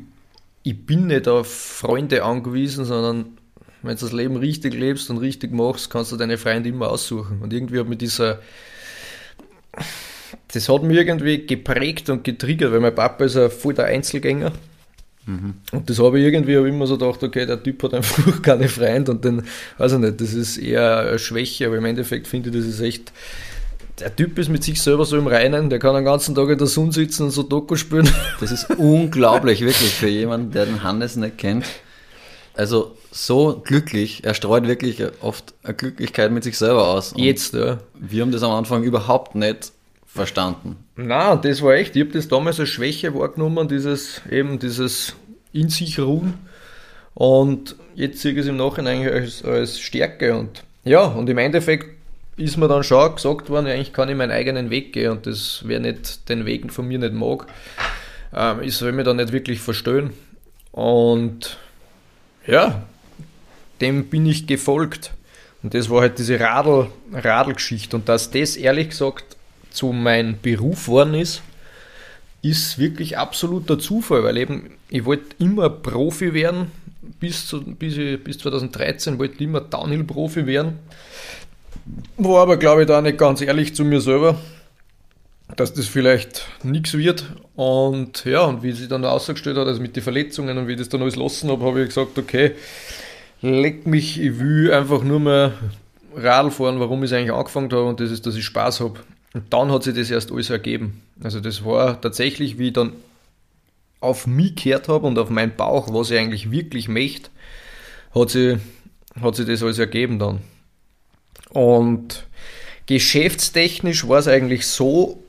ich 0.63 0.86
bin 0.86 1.08
nicht 1.08 1.28
auf 1.28 1.47
Freunde 1.47 2.23
angewiesen, 2.23 2.86
sondern 2.86 3.38
wenn 3.85 3.95
du 3.95 4.01
das 4.01 4.11
Leben 4.11 4.37
richtig 4.37 4.73
lebst 4.73 5.09
und 5.09 5.17
richtig 5.17 5.51
machst, 5.51 5.89
kannst 5.89 6.11
du 6.11 6.17
deine 6.17 6.37
Freunde 6.37 6.69
immer 6.69 6.89
aussuchen. 6.89 7.41
Und 7.41 7.53
irgendwie 7.53 7.79
hat 7.79 7.87
mir 7.87 7.95
dieser, 7.95 8.39
das 10.53 10.69
hat 10.69 10.83
mich 10.83 10.97
irgendwie 10.97 11.45
geprägt 11.45 12.09
und 12.09 12.23
getriggert, 12.23 12.71
weil 12.71 12.79
mein 12.79 12.95
Papa 12.95 13.25
ist 13.25 13.37
ein 13.37 13.49
voll 13.49 13.73
der 13.73 13.85
Einzelgänger. 13.85 14.51
Mhm. 15.25 15.55
Und 15.71 15.89
das 15.89 15.99
habe 15.99 16.19
ich 16.19 16.25
irgendwie 16.25 16.57
hab 16.57 16.65
immer 16.65 16.87
so 16.87 16.97
gedacht, 16.97 17.23
okay, 17.23 17.45
der 17.45 17.61
Typ 17.61 17.81
hat 17.83 17.93
einfach 17.93 18.41
keine 18.41 18.69
Freunde 18.69 19.11
und 19.11 19.25
dann, 19.25 19.43
weiß 19.77 19.93
ich 19.93 19.99
nicht, 19.99 20.21
das 20.21 20.33
ist 20.33 20.57
eher 20.57 20.99
eine 20.99 21.19
Schwäche, 21.19 21.67
aber 21.67 21.77
im 21.77 21.85
Endeffekt 21.85 22.27
finde 22.27 22.49
ich, 22.49 22.55
das 22.55 22.65
ist 22.65 22.81
echt 22.81 23.11
der 23.99 24.15
Typ 24.15 24.37
ist 24.37 24.49
mit 24.49 24.63
sich 24.63 24.81
selber 24.81 25.05
so 25.05 25.17
im 25.17 25.27
Reinen, 25.27 25.69
der 25.69 25.79
kann 25.79 25.95
den 25.95 26.03
ganzen 26.03 26.35
Tag 26.35 26.49
in 26.49 26.57
der 26.57 26.67
Sonne 26.67 26.91
sitzen 26.91 27.23
und 27.23 27.31
so 27.31 27.43
Doku 27.43 27.75
spielen. 27.75 28.09
Das 28.39 28.51
ist 28.51 28.69
unglaublich, 28.77 29.61
wirklich, 29.61 29.93
für 29.93 30.09
jemanden, 30.09 30.51
der 30.51 30.65
den 30.65 30.83
Hannes 30.83 31.15
nicht 31.15 31.37
kennt. 31.37 31.65
Also 32.53 32.95
so 33.15 33.62
glücklich, 33.63 34.25
er 34.25 34.34
streut 34.34 34.67
wirklich 34.67 35.01
oft 35.21 35.54
eine 35.63 35.73
Glücklichkeit 35.73 36.32
mit 36.32 36.43
sich 36.43 36.58
selber 36.58 36.89
aus. 36.89 37.13
Und 37.13 37.19
Jetzt, 37.19 37.54
ja. 37.54 37.80
Wir 37.93 38.21
haben 38.21 38.32
das 38.32 38.43
am 38.43 38.51
Anfang 38.51 38.84
überhaupt 38.84 39.36
nicht 39.36 39.71
verstanden. 40.06 40.75
Na, 40.97 41.38
das 41.38 41.62
war 41.62 41.75
echt, 41.75 41.95
ich 41.95 42.01
habe 42.01 42.12
das 42.12 42.28
damals 42.28 42.60
als 42.60 42.69
Schwäche 42.69 43.15
wahrgenommen, 43.15 43.69
dieses 43.69 44.21
eben 44.30 44.60
dieses 44.60 45.15
in 45.54 45.69
sich 45.69 45.97
ruhen. 45.97 46.34
Und 47.13 47.78
jetzt 47.95 48.19
sehe 48.19 48.34
ich 48.34 48.39
es 48.39 48.47
im 48.47 48.58
Nachhinein 48.58 49.08
als, 49.08 49.45
als 49.45 49.80
Stärke. 49.80 50.36
Und 50.36 50.63
ja, 50.84 51.06
und 51.06 51.30
im 51.30 51.38
Endeffekt 51.38 51.95
ist 52.36 52.58
mir 52.58 52.67
dann 52.67 52.84
schon 52.84 53.15
gesagt 53.15 53.49
worden, 53.49 53.67
eigentlich 53.67 53.93
kann 53.93 54.10
ich 54.10 54.15
meinen 54.17 54.32
eigenen 54.32 54.69
Weg 54.69 54.91
gehen 54.91 55.12
und 55.12 55.25
das, 55.25 55.62
wer 55.63 55.80
nicht 55.80 56.28
den 56.28 56.45
Weg 56.45 56.69
von 56.73 56.86
mir 56.86 56.99
nicht 56.99 57.13
mag, 57.13 57.47
ähm, 58.36 58.62
ich 58.62 58.75
soll 58.75 58.91
mir 58.91 59.06
da 59.06 59.13
nicht 59.13 59.32
wirklich 59.32 59.62
verstehen. 59.62 60.10
Und 60.73 61.58
ja, 62.45 62.84
dem 63.81 64.05
bin 64.05 64.25
ich 64.25 64.47
gefolgt. 64.47 65.11
Und 65.63 65.73
das 65.73 65.89
war 65.89 66.01
halt 66.01 66.19
diese 66.19 66.39
Radl, 66.39 66.88
Radlgeschichte. 67.11 67.95
Und 67.95 68.07
dass 68.07 68.31
das 68.31 68.55
ehrlich 68.55 68.89
gesagt 68.89 69.35
zu 69.71 69.91
meinem 69.91 70.38
Beruf 70.41 70.88
worden 70.88 71.15
ist, 71.15 71.41
ist 72.41 72.77
wirklich 72.77 73.17
absoluter 73.17 73.79
Zufall, 73.79 74.23
weil 74.23 74.38
eben 74.38 74.71
ich 74.89 75.05
wollte 75.05 75.35
immer 75.39 75.69
Profi 75.69 76.33
werden. 76.33 76.71
Bis, 77.19 77.47
zu, 77.47 77.61
bis, 77.61 77.97
ich, 77.97 78.23
bis 78.23 78.38
2013 78.39 79.17
wollte 79.17 79.35
ich 79.35 79.41
immer 79.41 79.61
Downhill-Profi 79.61 80.45
werden. 80.45 80.79
War 82.17 82.41
aber, 82.41 82.57
glaube 82.57 82.81
ich, 82.81 82.88
da 82.88 83.01
nicht 83.01 83.17
ganz 83.17 83.41
ehrlich 83.41 83.75
zu 83.75 83.83
mir 83.83 84.01
selber, 84.01 84.39
dass 85.55 85.73
das 85.73 85.88
vielleicht 85.88 86.47
nichts 86.63 86.95
wird. 86.95 87.25
Und 87.55 88.25
ja, 88.25 88.41
und 88.41 88.63
wie 88.63 88.71
sie 88.71 88.88
dann 88.88 89.05
ausgestellt 89.05 89.57
hat, 89.57 89.67
also 89.67 89.81
mit 89.81 89.95
den 89.95 90.03
Verletzungen 90.03 90.57
und 90.57 90.67
wie 90.67 90.73
ich 90.73 90.79
das 90.79 90.89
dann 90.89 91.01
alles 91.01 91.15
lassen 91.15 91.49
habe, 91.49 91.65
habe 91.65 91.81
ich 91.81 91.89
gesagt, 91.89 92.17
okay, 92.17 92.51
leck 93.41 93.85
mich, 93.85 94.19
ich 94.19 94.39
will 94.39 94.73
einfach 94.73 95.03
nur 95.03 95.19
mehr 95.19 95.53
Radl 96.15 96.51
fahren, 96.51 96.79
warum 96.79 97.03
ich 97.03 97.11
es 97.11 97.17
eigentlich 97.17 97.33
angefangen 97.33 97.71
habe 97.71 97.85
und 97.85 97.99
das 97.99 98.11
ist, 98.11 98.25
dass 98.25 98.35
ich 98.35 98.45
Spaß 98.45 98.79
habe. 98.79 98.99
Und 99.33 99.51
dann 99.51 99.71
hat 99.71 99.83
sich 99.83 99.95
das 99.95 100.09
erst 100.09 100.31
alles 100.31 100.49
ergeben. 100.49 101.01
Also 101.21 101.39
das 101.39 101.65
war 101.65 101.99
tatsächlich, 101.99 102.57
wie 102.57 102.67
ich 102.67 102.73
dann 102.73 102.93
auf 103.99 104.27
mich 104.27 104.55
gehört 104.55 104.87
habe 104.87 105.07
und 105.07 105.17
auf 105.17 105.29
meinen 105.29 105.55
Bauch, 105.55 105.93
was 105.93 106.11
ich 106.11 106.17
eigentlich 106.17 106.51
wirklich 106.51 106.87
möchte, 106.87 107.29
hat 108.13 108.29
sich, 108.29 108.57
hat 109.21 109.35
sich 109.35 109.45
das 109.45 109.63
alles 109.63 109.79
ergeben 109.79 110.19
dann. 110.19 110.39
Und 111.49 112.27
geschäftstechnisch 112.85 114.07
war 114.07 114.19
es 114.19 114.27
eigentlich 114.27 114.67
so, 114.67 115.23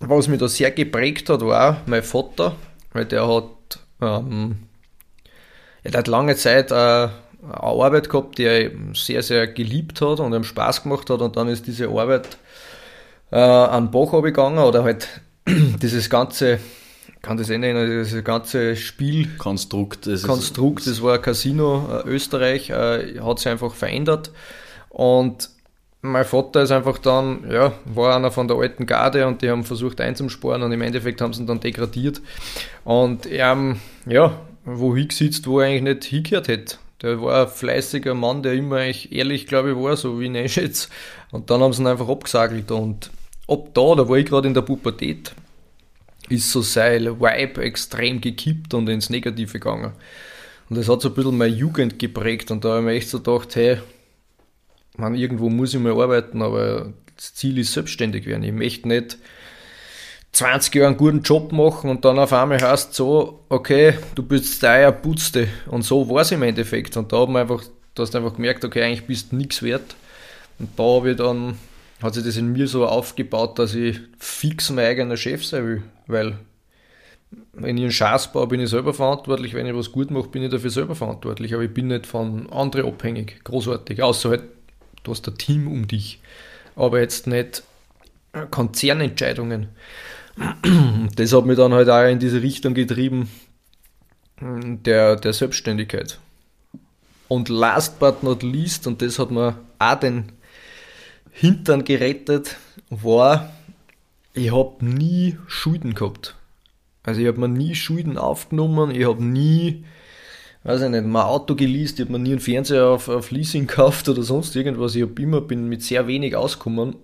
was 0.00 0.28
mich 0.28 0.38
da 0.38 0.48
sehr 0.48 0.70
geprägt 0.70 1.28
hat, 1.28 1.40
war 1.42 1.82
mein 1.86 2.02
Vater, 2.02 2.56
weil 2.92 3.04
der 3.04 3.26
hat, 3.26 3.80
ähm, 4.00 4.56
er 5.82 5.92
hat 5.92 6.08
lange 6.08 6.36
Zeit 6.36 6.70
äh, 6.70 6.74
eine 6.74 7.10
Arbeit 7.42 8.08
gehabt, 8.08 8.38
die 8.38 8.44
er 8.44 8.70
sehr, 8.94 9.22
sehr 9.22 9.46
geliebt 9.48 10.00
hat 10.00 10.20
und 10.20 10.32
ihm 10.32 10.44
Spaß 10.44 10.84
gemacht 10.84 11.10
hat 11.10 11.20
und 11.20 11.36
dann 11.36 11.48
ist 11.48 11.66
diese 11.66 11.88
Arbeit 11.88 12.36
äh, 13.30 13.36
an 13.36 13.90
Bach 13.90 14.22
gegangen 14.22 14.58
oder 14.58 14.84
halt 14.84 15.08
dieses 15.46 16.08
ganze, 16.08 16.60
kann 17.20 17.36
das 17.36 17.48
nennen, 17.48 18.04
dieses 18.04 18.22
ganze 18.22 18.76
Spiel 18.76 19.36
Konstrukt, 19.38 20.06
das, 20.06 20.22
Konstrukt, 20.22 20.86
das 20.86 21.02
war 21.02 21.18
Casino 21.18 22.02
äh, 22.04 22.08
Österreich, 22.08 22.70
äh, 22.70 23.20
hat 23.20 23.40
sich 23.40 23.48
einfach 23.48 23.74
verändert 23.74 24.30
und 24.88 25.50
mein 26.04 26.24
Vater 26.24 26.62
ist 26.62 26.72
einfach 26.72 26.98
dann, 26.98 27.48
ja, 27.48 27.72
war 27.84 28.16
einer 28.16 28.32
von 28.32 28.48
der 28.48 28.56
alten 28.56 28.86
Garde 28.86 29.26
und 29.26 29.40
die 29.40 29.48
haben 29.48 29.62
versucht 29.62 30.00
einzusparen 30.00 30.62
und 30.62 30.72
im 30.72 30.82
Endeffekt 30.82 31.20
haben 31.20 31.32
sie 31.32 31.42
ihn 31.42 31.46
dann 31.46 31.60
degradiert. 31.60 32.20
Und 32.84 33.26
er, 33.26 33.76
ja, 34.06 34.32
wo 34.64 34.96
hingesitzt, 34.96 35.46
wo 35.46 35.60
er 35.60 35.68
eigentlich 35.68 35.94
nicht 35.94 36.04
hingehört 36.04 36.48
hätte. 36.48 36.76
Der 37.02 37.20
war 37.20 37.46
ein 37.46 37.52
fleißiger 37.52 38.14
Mann, 38.14 38.42
der 38.42 38.52
immer 38.52 38.76
eigentlich 38.76 39.12
ehrlich, 39.12 39.46
glaube 39.46 39.72
ich, 39.72 39.76
war, 39.76 39.96
so 39.96 40.20
wie 40.20 40.24
ich 40.24 40.30
ihn 40.30 40.36
einschätze. 40.36 40.88
Und 41.30 41.50
dann 41.50 41.60
haben 41.60 41.72
sie 41.72 41.82
ihn 41.82 41.88
einfach 41.88 42.08
abgesagelt 42.08 42.70
und 42.70 43.10
ab 43.48 43.68
da, 43.74 43.94
da 43.96 44.08
war 44.08 44.16
ich 44.16 44.26
gerade 44.26 44.46
in 44.48 44.54
der 44.54 44.62
Pubertät, 44.62 45.34
ist 46.28 46.52
so 46.52 46.62
sein 46.62 47.20
Vibe 47.20 47.62
extrem 47.62 48.20
gekippt 48.20 48.74
und 48.74 48.88
ins 48.88 49.10
Negative 49.10 49.52
gegangen. 49.52 49.92
Und 50.68 50.78
das 50.78 50.88
hat 50.88 51.02
so 51.02 51.08
ein 51.08 51.14
bisschen 51.14 51.36
meine 51.36 51.54
Jugend 51.54 51.98
geprägt 51.98 52.50
und 52.50 52.64
da 52.64 52.70
habe 52.70 52.78
ich 52.78 52.84
mir 52.84 52.92
echt 52.92 53.08
so 53.08 53.18
gedacht, 53.18 53.56
hey, 53.56 53.78
man, 54.96 55.14
irgendwo 55.14 55.50
muss 55.50 55.74
ich 55.74 55.80
mal 55.80 55.92
arbeiten, 55.92 56.40
aber 56.40 56.92
das 57.16 57.34
Ziel 57.34 57.58
ist 57.58 57.72
selbstständig 57.72 58.26
werden. 58.26 58.44
Ich 58.44 58.52
möchte 58.52 58.88
nicht 58.88 59.18
20 60.32 60.74
Jahre 60.74 60.88
einen 60.88 60.96
guten 60.96 61.22
Job 61.22 61.52
machen 61.52 61.90
und 61.90 62.04
dann 62.04 62.18
auf 62.18 62.32
einmal 62.32 62.60
heißt 62.60 62.94
so, 62.94 63.44
okay, 63.48 63.98
du 64.14 64.22
bist 64.22 64.62
der 64.62 64.90
Putzte. 64.92 65.48
Und 65.66 65.82
so 65.82 66.08
war 66.08 66.22
es 66.22 66.32
im 66.32 66.42
Endeffekt. 66.42 66.96
Und 66.96 67.12
da 67.12 67.18
haben 67.18 67.36
einfach, 67.36 67.62
du 67.94 68.02
hast 68.02 68.16
einfach 68.16 68.34
gemerkt, 68.34 68.64
okay, 68.64 68.82
eigentlich 68.82 69.06
bist 69.06 69.32
du 69.32 69.36
nichts 69.36 69.62
wert. 69.62 69.94
Und 70.58 70.70
da 70.78 70.82
habe 70.82 71.10
ich 71.10 71.16
dann, 71.18 71.58
hat 72.02 72.14
sich 72.14 72.24
das 72.24 72.38
in 72.38 72.52
mir 72.52 72.66
so 72.66 72.86
aufgebaut, 72.86 73.58
dass 73.58 73.74
ich 73.74 74.00
fix 74.18 74.70
mein 74.70 74.86
eigener 74.86 75.18
Chef 75.18 75.44
sein 75.44 75.66
will. 75.66 75.82
Weil 76.06 76.38
wenn 77.52 77.76
ich 77.76 77.82
einen 77.82 77.92
Schatz 77.92 78.32
baue, 78.32 78.46
bin 78.46 78.60
ich 78.60 78.70
selber 78.70 78.94
verantwortlich. 78.94 79.52
Wenn 79.52 79.66
ich 79.66 79.74
was 79.74 79.92
gut 79.92 80.10
mache, 80.10 80.28
bin 80.28 80.42
ich 80.42 80.50
dafür 80.50 80.70
selber 80.70 80.94
verantwortlich. 80.94 81.52
Aber 81.52 81.62
ich 81.62 81.74
bin 81.74 81.88
nicht 81.88 82.06
von 82.06 82.50
anderen 82.50 82.86
abhängig. 82.86 83.44
Großartig. 83.44 84.02
Außer 84.02 84.30
halt 84.30 84.42
du 85.02 85.10
hast 85.10 85.28
ein 85.28 85.36
Team 85.36 85.66
um 85.66 85.86
dich, 85.86 86.20
aber 86.76 87.00
jetzt 87.00 87.26
nicht 87.26 87.62
Konzernentscheidungen. 88.50 89.68
Das 91.16 91.32
hat 91.32 91.44
mich 91.44 91.56
dann 91.56 91.74
halt 91.74 91.88
auch 91.90 92.08
in 92.08 92.18
diese 92.18 92.42
Richtung 92.42 92.74
getrieben, 92.74 93.28
der, 94.40 95.16
der 95.16 95.32
Selbstständigkeit. 95.32 96.18
Und 97.28 97.48
last 97.48 97.98
but 97.98 98.22
not 98.22 98.42
least, 98.42 98.86
und 98.86 99.02
das 99.02 99.18
hat 99.18 99.30
mir 99.30 99.58
auch 99.78 99.94
den 99.94 100.32
Hintern 101.30 101.84
gerettet, 101.84 102.56
war, 102.90 103.52
ich 104.34 104.52
habe 104.52 104.84
nie 104.84 105.38
Schulden 105.46 105.94
gehabt. 105.94 106.34
Also 107.02 107.20
ich 107.20 107.26
habe 107.26 107.40
mir 107.40 107.48
nie 107.48 107.74
Schulden 107.74 108.16
aufgenommen, 108.16 108.90
ich 108.90 109.06
habe 109.06 109.24
nie, 109.24 109.84
weiß 110.62 110.82
ich 110.82 110.90
nicht, 110.90 111.04
mein 111.04 111.22
Auto 111.22 111.54
geleast, 111.54 111.98
ich 111.98 112.06
habe 112.06 112.12
mir 112.12 112.18
nie 112.18 112.32
einen 112.32 112.40
Fernseher 112.40 112.86
auf, 112.86 113.08
auf 113.08 113.30
Leasing 113.30 113.66
gekauft 113.66 114.08
oder 114.08 114.22
sonst 114.22 114.54
irgendwas. 114.54 114.94
Ich 114.94 115.02
habe 115.02 115.20
immer, 115.20 115.40
bin 115.40 115.68
mit 115.68 115.82
sehr 115.82 116.06
wenig 116.06 116.36
ausgekommen. 116.36 116.96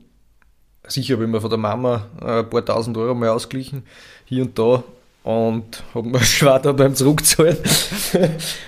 Sicher 0.88 1.14
habe 1.14 1.24
ich 1.24 1.30
mir 1.30 1.40
von 1.40 1.50
der 1.50 1.58
Mama 1.58 2.06
ein 2.20 2.48
paar 2.48 2.64
tausend 2.64 2.96
Euro 2.96 3.14
mal 3.14 3.28
ausgeglichen, 3.28 3.84
hier 4.24 4.42
und 4.42 4.58
da, 4.58 4.82
und 5.22 5.82
habe 5.94 6.08
mir 6.08 6.20
schwer 6.24 6.58
da 6.58 6.72
beim 6.72 6.94
Zurückzahlen. 6.94 7.58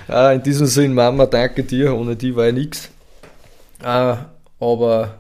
Ah, 0.09 0.31
in 0.33 0.43
diesem 0.43 0.67
Sinn, 0.67 0.95
Mama, 0.95 1.27
danke 1.27 1.65
dir, 1.65 1.95
ohne 1.95 2.17
die 2.17 2.37
war 2.37 2.49
ich 2.49 2.55
nichts. 2.55 2.91
Aber 3.83 5.15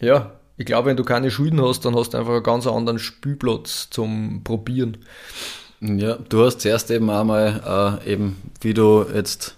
ja, 0.00 0.32
ich 0.56 0.66
glaube, 0.66 0.88
wenn 0.88 0.96
du 0.96 1.04
keine 1.04 1.30
Schulden 1.30 1.62
hast, 1.62 1.84
dann 1.84 1.96
hast 1.96 2.10
du 2.10 2.18
einfach 2.18 2.34
einen 2.34 2.42
ganz 2.42 2.66
anderen 2.66 2.98
Spielplatz 2.98 3.88
zum 3.90 4.42
Probieren. 4.42 4.98
Ja, 5.80 6.16
du 6.28 6.44
hast 6.44 6.60
zuerst 6.60 6.90
eben 6.90 7.10
einmal 7.10 8.00
äh, 8.04 8.12
eben, 8.12 8.40
wie 8.60 8.74
du 8.74 9.04
jetzt 9.14 9.56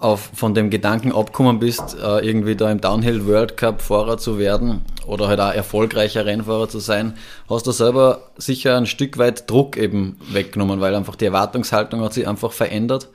auf, 0.00 0.30
von 0.34 0.54
dem 0.54 0.70
Gedanken 0.70 1.12
abgekommen 1.12 1.58
bist, 1.58 1.96
äh, 2.00 2.26
irgendwie 2.26 2.54
da 2.54 2.70
im 2.70 2.80
Downhill 2.80 3.26
World 3.26 3.56
Cup 3.56 3.80
Fahrer 3.80 4.18
zu 4.18 4.38
werden 4.38 4.82
oder 5.06 5.28
halt 5.28 5.40
auch 5.40 5.52
erfolgreicher 5.52 6.26
Rennfahrer 6.26 6.68
zu 6.68 6.78
sein, 6.78 7.14
hast 7.48 7.66
du 7.66 7.72
selber 7.72 8.30
sicher 8.36 8.76
ein 8.76 8.86
Stück 8.86 9.18
weit 9.18 9.50
Druck 9.50 9.76
eben 9.76 10.18
weggenommen, 10.30 10.80
weil 10.80 10.94
einfach 10.94 11.16
die 11.16 11.26
Erwartungshaltung 11.26 12.00
hat 12.02 12.12
sich 12.12 12.28
einfach 12.28 12.52
verändert. 12.52 13.08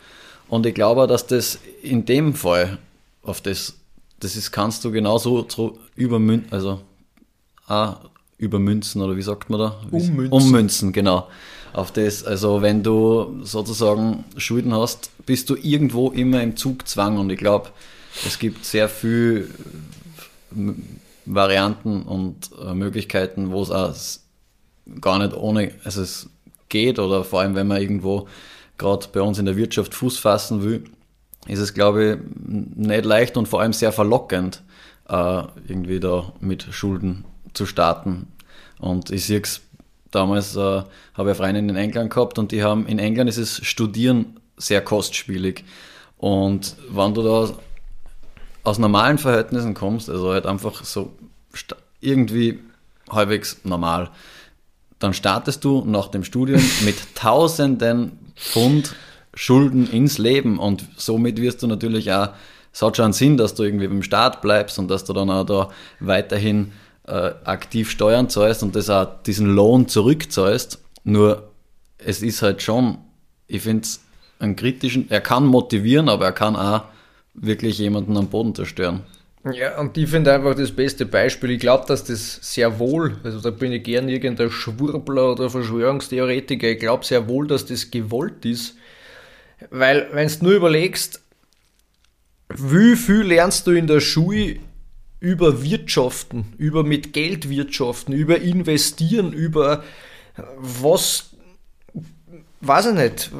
Und 0.47 0.65
ich 0.65 0.73
glaube, 0.73 1.07
dass 1.07 1.27
das 1.27 1.59
in 1.81 2.05
dem 2.05 2.33
Fall 2.33 2.77
auf 3.23 3.41
das 3.41 3.75
das 4.21 4.35
ist, 4.35 4.51
kannst 4.51 4.85
du 4.85 4.91
genauso 4.91 5.45
übermünzen, 5.95 6.53
also 6.53 6.81
ah, 7.67 7.97
übermünzen 8.37 9.01
oder 9.01 9.17
wie 9.17 9.21
sagt 9.21 9.49
man 9.49 9.59
da? 9.59 9.81
Ummünzen. 9.91 10.31
Ummünzen, 10.31 10.93
genau. 10.93 11.27
Auf 11.73 11.91
das, 11.91 12.23
also 12.23 12.61
wenn 12.61 12.83
du 12.83 13.43
sozusagen 13.43 14.25
Schulden 14.37 14.73
hast, 14.73 15.09
bist 15.25 15.49
du 15.49 15.55
irgendwo 15.55 16.11
immer 16.11 16.41
im 16.41 16.57
Zugzwang. 16.57 17.17
Und 17.17 17.29
ich 17.31 17.37
glaube, 17.37 17.69
es 18.25 18.39
gibt 18.39 18.65
sehr 18.65 18.89
viele 18.89 19.47
Varianten 21.25 22.03
und 22.03 22.49
äh, 22.61 22.73
Möglichkeiten, 22.73 23.51
wo 23.51 23.61
es 23.61 23.71
auch 23.71 23.93
gar 24.99 25.19
nicht 25.19 25.35
ohne, 25.35 25.71
also 25.83 26.01
es 26.01 26.29
geht. 26.69 26.99
Oder 26.99 27.23
vor 27.23 27.41
allem, 27.41 27.55
wenn 27.55 27.67
man 27.67 27.81
irgendwo 27.81 28.27
gerade 28.77 29.07
bei 29.13 29.21
uns 29.21 29.39
in 29.39 29.45
der 29.45 29.55
Wirtschaft 29.55 29.93
Fuß 29.93 30.17
fassen 30.17 30.63
will, 30.63 30.83
ist 31.47 31.59
es, 31.59 31.73
glaube 31.73 32.03
ich, 32.03 32.17
nicht 32.75 33.05
leicht 33.05 33.37
und 33.37 33.47
vor 33.47 33.61
allem 33.61 33.73
sehr 33.73 33.91
verlockend, 33.91 34.61
äh, 35.07 35.43
irgendwie 35.67 35.99
da 35.99 36.33
mit 36.39 36.63
Schulden 36.71 37.25
zu 37.53 37.65
starten. 37.65 38.27
Und 38.79 39.11
ich 39.11 39.25
sehe 39.25 39.41
es 39.41 39.61
damals, 40.11 40.55
äh, 40.55 40.83
habe 41.13 41.31
ich 41.31 41.37
Freunde 41.37 41.59
in 41.59 41.75
England 41.75 42.13
gehabt 42.13 42.37
und 42.37 42.51
die 42.51 42.63
haben, 42.63 42.85
in 42.87 42.99
England 42.99 43.29
ist 43.29 43.37
es 43.37 43.65
Studieren 43.65 44.39
sehr 44.57 44.81
kostspielig. 44.81 45.63
Und 46.17 46.75
wenn 46.89 47.13
du 47.13 47.23
da 47.23 47.49
aus 48.63 48.77
normalen 48.77 49.17
Verhältnissen 49.17 49.73
kommst, 49.73 50.09
also 50.09 50.31
halt 50.31 50.45
einfach 50.45 50.83
so 50.83 51.13
irgendwie 51.99 52.59
halbwegs 53.09 53.61
normal, 53.63 54.09
dann 54.99 55.13
startest 55.13 55.63
du 55.63 55.83
nach 55.85 56.09
dem 56.09 56.23
Studium 56.23 56.61
mit 56.85 57.15
tausenden 57.15 58.33
Pfund 58.35 58.95
Schulden 59.33 59.89
ins 59.89 60.17
Leben 60.17 60.59
und 60.59 60.85
somit 60.97 61.39
wirst 61.41 61.63
du 61.63 61.67
natürlich 61.67 62.11
auch, 62.11 62.29
es 62.73 62.81
hat 62.81 62.97
schon 62.97 63.05
einen 63.05 63.13
Sinn, 63.13 63.37
dass 63.37 63.55
du 63.55 63.63
irgendwie 63.63 63.87
beim 63.87 64.03
Start 64.03 64.41
bleibst 64.41 64.77
und 64.77 64.89
dass 64.89 65.05
du 65.05 65.13
dann 65.13 65.29
auch 65.29 65.45
da 65.45 65.69
weiterhin 65.99 66.73
äh, 67.11 67.33
aktiv 67.43 67.91
Steuern 67.91 68.29
zahlst 68.29 68.63
und 68.63 68.75
das 68.75 68.89
auch 68.89 69.21
diesen 69.23 69.53
Lohn 69.53 69.87
zurückzahlst. 69.87 70.79
Nur 71.03 71.51
es 71.97 72.21
ist 72.21 72.41
halt 72.41 72.61
schon, 72.61 72.99
ich 73.47 73.63
finde 73.63 73.83
es 73.83 74.01
einen 74.39 74.55
kritischen, 74.55 75.11
er 75.11 75.21
kann 75.21 75.45
motivieren, 75.45 76.07
aber 76.07 76.25
er 76.25 76.31
kann 76.31 76.55
auch 76.55 76.85
wirklich 77.33 77.77
jemanden 77.77 78.15
am 78.15 78.27
Boden 78.27 78.55
zerstören. 78.55 79.01
Ja, 79.51 79.79
und 79.79 79.97
ich 79.97 80.09
finde 80.09 80.33
einfach 80.33 80.55
das 80.55 80.71
beste 80.71 81.05
Beispiel. 81.05 81.51
Ich 81.51 81.59
glaube, 81.59 81.85
dass 81.87 82.03
das 82.03 82.39
sehr 82.41 82.79
wohl, 82.79 83.17
also 83.23 83.41
da 83.41 83.49
bin 83.49 83.71
ich 83.71 83.83
gern 83.83 84.07
irgendein 84.07 84.51
Schwurbler 84.51 85.31
oder 85.31 85.49
Verschwörungstheoretiker, 85.49 86.69
ich 86.69 86.79
glaube 86.79 87.03
sehr 87.03 87.27
wohl, 87.27 87.47
dass 87.47 87.65
das 87.65 87.91
gewollt 87.91 88.45
ist, 88.45 88.75
weil, 89.69 90.07
wenn 90.13 90.27
du 90.27 90.45
nur 90.45 90.53
überlegst, 90.53 91.21
wie 92.55 92.95
viel 92.95 93.21
lernst 93.21 93.67
du 93.67 93.71
in 93.71 93.87
der 93.87 93.99
Schule 93.99 94.57
über 95.21 95.63
Wirtschaften, 95.63 96.53
über 96.57 96.83
mit 96.83 97.13
Geld 97.13 97.47
wirtschaften, 97.47 98.11
über 98.11 98.41
investieren, 98.41 99.31
über 99.31 99.83
was, 100.57 101.29
weiß 102.61 102.87
ich 102.87 102.93
nicht, 102.95 103.31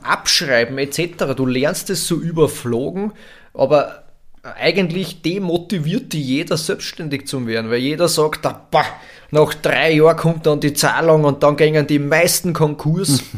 abschreiben 0.00 0.78
etc. 0.78 1.34
Du 1.36 1.44
lernst 1.44 1.90
es 1.90 2.06
so 2.06 2.14
überflogen, 2.14 3.12
aber 3.52 4.04
eigentlich 4.42 5.20
demotiviert 5.20 6.12
die 6.12 6.22
jeder 6.22 6.56
selbstständig 6.56 7.26
zu 7.26 7.46
werden, 7.48 7.68
weil 7.68 7.78
jeder 7.80 8.06
sagt, 8.06 8.46
ah, 8.46 8.66
bah, 8.70 8.86
nach 9.32 9.54
drei 9.54 9.94
Jahren 9.94 10.16
kommt 10.16 10.46
dann 10.46 10.60
die 10.60 10.72
Zahlung 10.72 11.24
und 11.24 11.42
dann 11.42 11.56
gehen 11.56 11.86
die 11.88 11.98
meisten 11.98 12.54
Konkurs. 12.54 13.22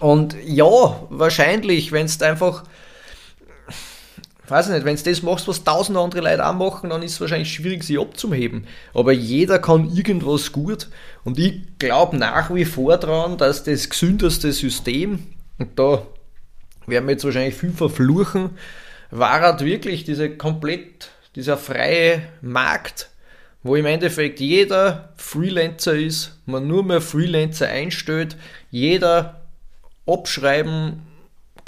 Und 0.00 0.36
ja, 0.44 1.02
wahrscheinlich, 1.10 1.90
wenn 1.90 2.06
es 2.06 2.22
einfach, 2.22 2.62
weiß 4.50 4.68
ich 4.68 4.74
nicht, 4.74 4.84
wenn 4.84 4.96
du 4.96 5.02
das 5.02 5.22
machst, 5.22 5.48
was 5.48 5.64
tausend 5.64 5.98
andere 5.98 6.20
Leute 6.20 6.46
auch 6.46 6.54
machen, 6.54 6.90
dann 6.90 7.02
ist 7.02 7.14
es 7.14 7.20
wahrscheinlich 7.20 7.52
schwierig, 7.52 7.82
sie 7.84 7.98
abzuheben. 7.98 8.66
Aber 8.94 9.12
jeder 9.12 9.58
kann 9.58 9.90
irgendwas 9.94 10.52
gut. 10.52 10.88
Und 11.24 11.38
ich 11.38 11.78
glaube 11.78 12.16
nach 12.16 12.54
wie 12.54 12.64
vor 12.64 12.96
daran, 12.96 13.36
dass 13.36 13.64
das 13.64 13.88
gesündeste 13.88 14.52
System, 14.52 15.26
und 15.58 15.78
da 15.78 16.02
werden 16.86 17.06
wir 17.06 17.12
jetzt 17.12 17.24
wahrscheinlich 17.24 17.54
viel 17.54 17.72
verfluchen, 17.72 18.50
war 19.10 19.40
halt 19.40 19.64
wirklich 19.64 20.04
diese 20.04 20.30
komplett, 20.30 21.10
dieser 21.34 21.56
freie 21.56 22.22
Markt, 22.40 23.10
wo 23.62 23.76
im 23.76 23.86
Endeffekt 23.86 24.40
jeder 24.40 25.12
Freelancer 25.16 25.94
ist, 25.94 26.38
man 26.46 26.66
nur 26.66 26.84
mehr 26.84 27.00
Freelancer 27.00 27.68
einstellt, 27.68 28.36
jeder 28.70 29.42
abschreiben 30.06 31.02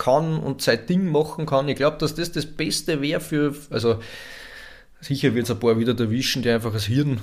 kann 0.01 0.39
und 0.39 0.63
sein 0.63 0.87
Ding 0.87 1.13
machen 1.13 1.47
kann. 1.47 1.69
Ich 1.69 1.77
glaube, 1.77 1.99
dass 1.99 2.15
das 2.15 2.33
das 2.33 2.47
Beste 2.47 3.03
wäre 3.03 3.21
für, 3.21 3.55
also 3.69 4.01
sicher 5.01 5.35
wird 5.35 5.45
es 5.45 5.51
ein 5.51 5.61
paar 5.61 5.79
wieder 5.79 5.97
erwischen, 5.97 6.43
die 6.43 6.51
einfach 6.51 6.73
das 6.73 6.87
Hirn 6.87 7.21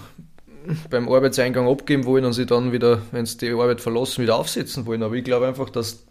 beim 0.90 1.10
Arbeitseingang 1.10 1.68
abgeben 1.68 2.06
wollen 2.06 2.26
und 2.26 2.34
sie 2.34 2.46
dann 2.46 2.72
wieder, 2.72 3.02
wenn 3.12 3.26
sie 3.26 3.38
die 3.38 3.52
Arbeit 3.52 3.82
verlassen, 3.82 4.22
wieder 4.22 4.36
aufsetzen 4.36 4.86
wollen. 4.86 5.02
Aber 5.02 5.16
ich 5.16 5.24
glaube 5.24 5.48
einfach, 5.48 5.72
dass, 5.72 6.04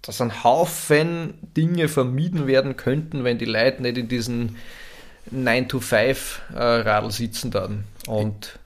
dass 0.00 0.20
ein 0.22 0.42
Haufen 0.42 1.34
Dinge 1.54 1.88
vermieden 1.88 2.46
werden 2.46 2.76
könnten, 2.76 3.22
wenn 3.22 3.36
die 3.36 3.44
Leute 3.44 3.82
nicht 3.82 3.98
in 3.98 4.08
diesen 4.08 4.56
9-to-5-Radl 5.34 7.10
sitzen 7.10 7.50
dann. 7.50 7.84
Und 8.06 8.59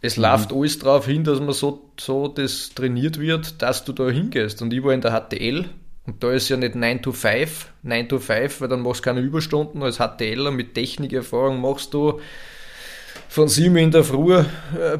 es 0.00 0.16
mhm. 0.16 0.24
läuft 0.24 0.52
alles 0.52 0.78
darauf 0.78 1.06
hin, 1.06 1.24
dass 1.24 1.40
man 1.40 1.52
so, 1.52 1.90
so 1.98 2.28
das 2.28 2.70
trainiert 2.74 3.18
wird, 3.18 3.62
dass 3.62 3.84
du 3.84 3.92
da 3.92 4.08
hingehst. 4.08 4.62
Und 4.62 4.72
ich 4.72 4.82
war 4.82 4.92
in 4.92 5.00
der 5.00 5.12
HTL 5.12 5.66
und 6.06 6.22
da 6.22 6.32
ist 6.32 6.48
ja 6.48 6.56
nicht 6.56 6.74
9 6.74 7.02
to 7.02 7.12
5, 7.12 7.72
9 7.82 8.08
to 8.08 8.18
5, 8.18 8.60
weil 8.60 8.68
dann 8.68 8.82
machst 8.82 9.00
du 9.00 9.04
keine 9.04 9.20
Überstunden. 9.20 9.82
Als 9.82 9.98
HTLer 9.98 10.50
mit 10.50 10.74
Technikerfahrung 10.74 11.60
machst 11.60 11.94
du 11.94 12.20
von 13.28 13.48
7 13.48 13.76
in 13.76 13.90
der 13.90 14.04
Früh 14.04 14.34
äh, 14.34 14.44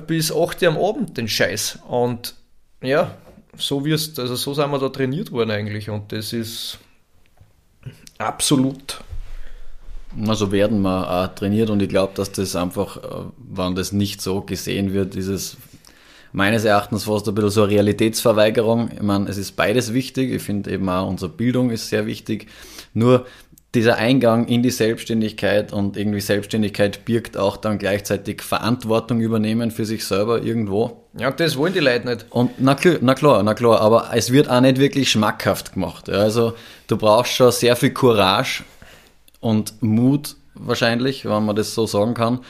bis 0.05 0.32
8 0.34 0.62
Uhr 0.62 0.68
am 0.68 0.78
Abend 0.78 1.16
den 1.16 1.28
Scheiß. 1.28 1.78
Und 1.88 2.34
ja, 2.82 3.16
so 3.57 3.84
wirst, 3.84 4.18
also 4.18 4.34
so 4.34 4.55
sind 4.55 4.70
wir 4.70 4.78
da 4.78 4.88
trainiert 4.88 5.30
worden 5.30 5.53
eigentlich. 5.53 5.90
Und 5.90 6.11
das 6.11 6.32
ist 6.32 6.78
absolut 8.18 9.01
also 10.27 10.53
werden 10.53 10.83
wir 10.83 11.11
auch 11.11 11.35
trainiert 11.35 11.71
und 11.71 11.83
ich 11.83 11.89
glaube, 11.89 12.12
dass 12.14 12.33
das 12.33 12.57
einfach, 12.57 12.97
äh, 12.99 13.27
wenn 13.39 13.75
das 13.75 13.93
nicht 13.93 14.23
so 14.23 14.41
gesehen 14.41 14.93
wird, 14.93 15.14
ist 15.17 15.29
es 15.29 15.57
meines 16.33 16.64
Erachtens 16.64 17.05
fast 17.05 17.29
ein 17.29 17.35
bisschen 17.35 17.51
so 17.51 17.62
eine 17.62 17.73
Realitätsverweigerung. 17.73 18.91
Ich 18.95 19.03
meine, 19.03 19.29
es 19.29 19.39
ist 19.39 19.57
beides 19.57 19.95
wichtig. 19.95 20.33
Ich 20.33 20.43
finde 20.43 20.71
eben 20.71 20.89
auch 20.89 21.09
unsere 21.09 21.31
Bildung 21.31 21.71
ist 21.71 21.89
sehr 21.89 22.07
wichtig. 22.07 22.47
Nur 22.93 23.27
dieser 23.75 23.97
Eingang 23.97 24.47
in 24.47 24.62
die 24.62 24.71
Selbstständigkeit 24.71 25.73
und 25.73 25.97
irgendwie 25.97 26.21
Selbstständigkeit 26.21 27.05
birgt 27.05 27.37
auch 27.37 27.57
dann 27.57 27.79
gleichzeitig 27.79 28.43
Verantwortung 28.43 29.21
übernehmen 29.21 29.71
für 29.71 29.85
sich 29.85 30.05
selber 30.05 30.43
irgendwo. 30.43 31.05
Ja, 31.19 31.31
das 31.31 31.57
wollen 31.57 31.75
die 31.75 31.81
Leute 31.81 32.07
nicht. 32.07 32.27
Und 32.31 32.53
na 32.59 32.75
klar, 32.75 32.97
na 33.01 33.14
klar, 33.14 33.43
na 33.43 33.55
klar, 33.55 33.81
aber 33.81 34.11
es 34.14 34.33
wird 34.33 34.51
auch 34.51 34.61
nicht 34.61 34.79
wirklich 34.79 35.11
schmackhaft 35.11 35.75
gemacht. 35.75 36.09
Also 36.09 36.55
du 36.87 36.97
brauchst 36.97 37.33
schon 37.33 37.53
sehr 37.53 37.77
viel 37.77 37.91
Courage 37.91 38.64
und 39.41 39.82
Mut 39.82 40.37
wahrscheinlich, 40.55 41.24
wenn 41.24 41.45
man 41.45 41.57
das 41.57 41.74
so 41.74 41.87
sagen 41.87 42.14
kann, 42.14 42.41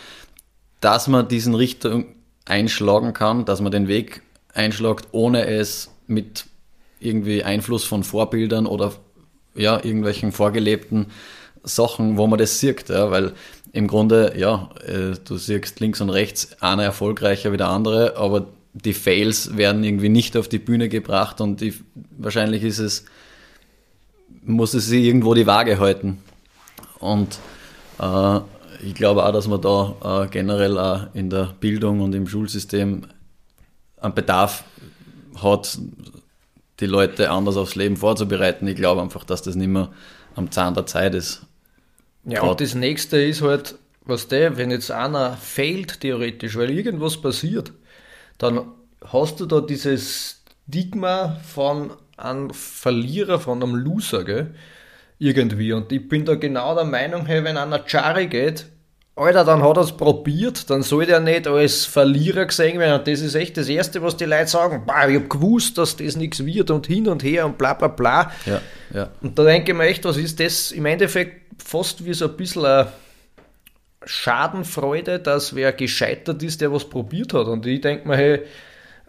dass 0.81 1.09
man 1.09 1.29
diesen 1.29 1.55
Richtung 1.55 2.07
einschlagen 2.45 3.13
kann, 3.13 3.45
dass 3.45 3.61
man 3.61 3.73
den 3.73 3.89
Weg 3.89 4.23
einschlagt, 4.55 5.09
ohne 5.13 5.47
es 5.47 5.91
mit 6.07 6.47
irgendwie 7.01 7.43
Einfluss 7.43 7.85
von 7.85 8.05
Vorbildern 8.05 8.67
oder 8.67 8.93
ja, 9.55 9.77
irgendwelchen 9.83 10.33
vorgelebten 10.33 11.07
Sachen, 11.63 12.17
wo 12.17 12.27
man 12.27 12.39
das 12.39 12.61
sieht, 12.61 12.89
ja, 12.89 13.11
weil 13.11 13.33
im 13.73 13.89
Grunde, 13.89 14.35
ja, 14.37 14.71
äh, 14.87 15.17
du 15.25 15.37
siehst 15.37 15.81
links 15.81 16.01
und 16.01 16.11
rechts 16.11 16.63
einer 16.63 16.85
erfolgreicher 16.85 17.53
wie 17.53 17.57
der 17.57 17.69
andere, 17.69 18.17
aber 18.17 18.47
die 18.73 18.95
Fails 18.95 19.57
werden 19.57 19.85
irgendwie 19.85 20.09
nicht 20.09 20.37
auf 20.37 20.49
die 20.49 20.59
Bühne 20.59 20.89
gebracht 20.89 21.41
und 21.41 21.61
die, 21.61 21.75
wahrscheinlich 22.17 22.63
ist 22.63 22.79
es, 22.79 23.05
muss 24.45 24.75
es 24.75 24.91
irgendwo 24.91 25.35
die 25.35 25.47
Waage 25.47 25.79
halten. 25.79 26.19
Und 27.07 27.39
äh, 28.01 28.41
ich 28.85 28.95
glaube 28.95 29.25
auch, 29.25 29.33
dass 29.33 29.49
man 29.49 29.61
da 29.61 30.25
äh, 30.25 30.29
generell 30.29 30.79
auch 30.79 31.15
in 31.15 31.31
der 31.31 31.55
Bildung 31.61 32.01
und 32.01 32.15
im 32.15 32.27
Schulsystem 32.27 33.07
einen 34.01 34.15
Bedarf 34.15 34.65
hat, 35.43 35.79
die 36.81 36.87
Leute 36.87 37.31
anders 37.31 37.57
aufs 37.57 37.75
Leben 37.75 37.97
vorzubereiten. 37.97 38.67
Ich 38.67 38.77
glaube 38.77 39.01
einfach, 39.01 39.25
dass 39.25 39.43
das 39.43 39.55
nicht 39.55 39.69
mehr 39.69 39.91
am 40.35 40.51
Zahn 40.51 40.75
der 40.75 40.87
Zeit 40.87 41.15
ist. 41.15 41.43
Ja, 42.25 42.41
Grad. 42.41 42.51
und 42.51 42.61
das 42.61 42.75
nächste 42.75 43.19
ist 43.19 43.41
halt, 43.43 43.77
was 44.05 44.29
der, 44.29 44.57
wenn 44.57 44.71
jetzt 44.71 44.91
einer 44.91 45.37
fehlt 45.37 46.01
theoretisch, 46.01 46.57
weil 46.57 46.71
irgendwas 46.71 47.17
passiert, 47.17 47.73
dann 48.39 48.67
hast 49.05 49.41
du 49.41 49.47
da 49.47 49.61
dieses 49.61 50.43
Stigma 50.69 51.41
von 51.47 51.93
einem 52.17 52.51
Verlierer, 52.51 53.39
von 53.39 53.63
einem 53.63 53.75
Loser, 53.77 54.25
gell? 54.25 54.55
Irgendwie. 55.19 55.73
Und 55.73 55.91
ich 55.93 56.09
bin 56.09 56.25
da 56.25 56.35
genau 56.35 56.75
der 56.75 56.85
Meinung, 56.85 57.27
hey, 57.27 57.43
wenn 57.43 57.57
einer 57.57 57.79
Chari 57.79 58.27
geht, 58.27 58.67
Alter, 59.19 59.45
dann 59.45 59.63
hat 59.63 59.79
er 59.79 59.83
es 59.83 59.93
probiert, 59.93 60.69
dann 60.69 60.83
soll 60.83 61.07
der 61.07 61.21
nicht 61.21 61.47
als 61.47 61.87
Verlierer 61.87 62.45
gesehen 62.45 62.79
werden. 62.79 62.99
Und 62.99 63.09
das 63.09 63.23
ist 63.23 63.35
echt 63.35 63.57
das 63.57 63.67
Erste, 63.67 64.03
was 64.03 64.19
die 64.19 64.27
Leute 64.27 64.49
sagen. 64.49 64.85
Bah, 64.87 65.09
ich 65.09 65.17
hab 65.17 65.31
gewusst, 65.31 65.79
dass 65.79 65.97
das 65.97 66.17
nichts 66.17 66.45
wird 66.45 66.71
und 66.71 66.87
hin 66.87 67.09
und 67.09 67.23
her 67.23 67.47
und 67.47 67.57
bla 67.57 67.73
bla 67.73 67.89
bla. 67.89 68.31
Ja, 68.45 68.61
ja. 68.93 69.09
Und 69.23 69.39
da 69.39 69.45
denke 69.45 69.73
ich 69.73 69.79
mir 69.79 69.85
echt, 69.85 70.05
was 70.05 70.19
ist 70.19 70.39
das 70.39 70.71
im 70.71 70.85
Endeffekt 70.85 71.63
fast 71.65 72.05
wie 72.05 72.13
so 72.13 72.27
ein 72.27 72.37
bisschen 72.37 72.67
eine 72.67 72.89
Schadenfreude, 74.05 75.19
dass 75.19 75.55
wer 75.55 75.73
gescheitert 75.73 76.43
ist, 76.43 76.61
der 76.61 76.71
was 76.71 76.85
probiert 76.85 77.33
hat. 77.33 77.47
Und 77.47 77.65
ich 77.65 77.81
denke 77.81 78.07
mir, 78.07 78.17
hey, 78.19 78.43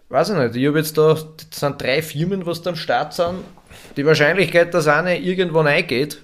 weiß 0.08 0.30
ich 0.30 0.36
nicht, 0.36 0.56
ich 0.56 0.68
habe 0.68 0.78
jetzt 0.78 0.96
da, 0.96 1.12
das 1.12 1.60
sind 1.60 1.82
drei 1.82 2.00
Firmen, 2.00 2.46
was 2.46 2.62
da 2.62 2.70
am 2.70 2.76
Start 2.76 3.12
sind. 3.12 3.44
Die 3.96 4.06
Wahrscheinlichkeit, 4.06 4.72
dass 4.74 4.86
eine 4.86 5.18
irgendwann 5.18 5.66
eingeht, 5.66 6.22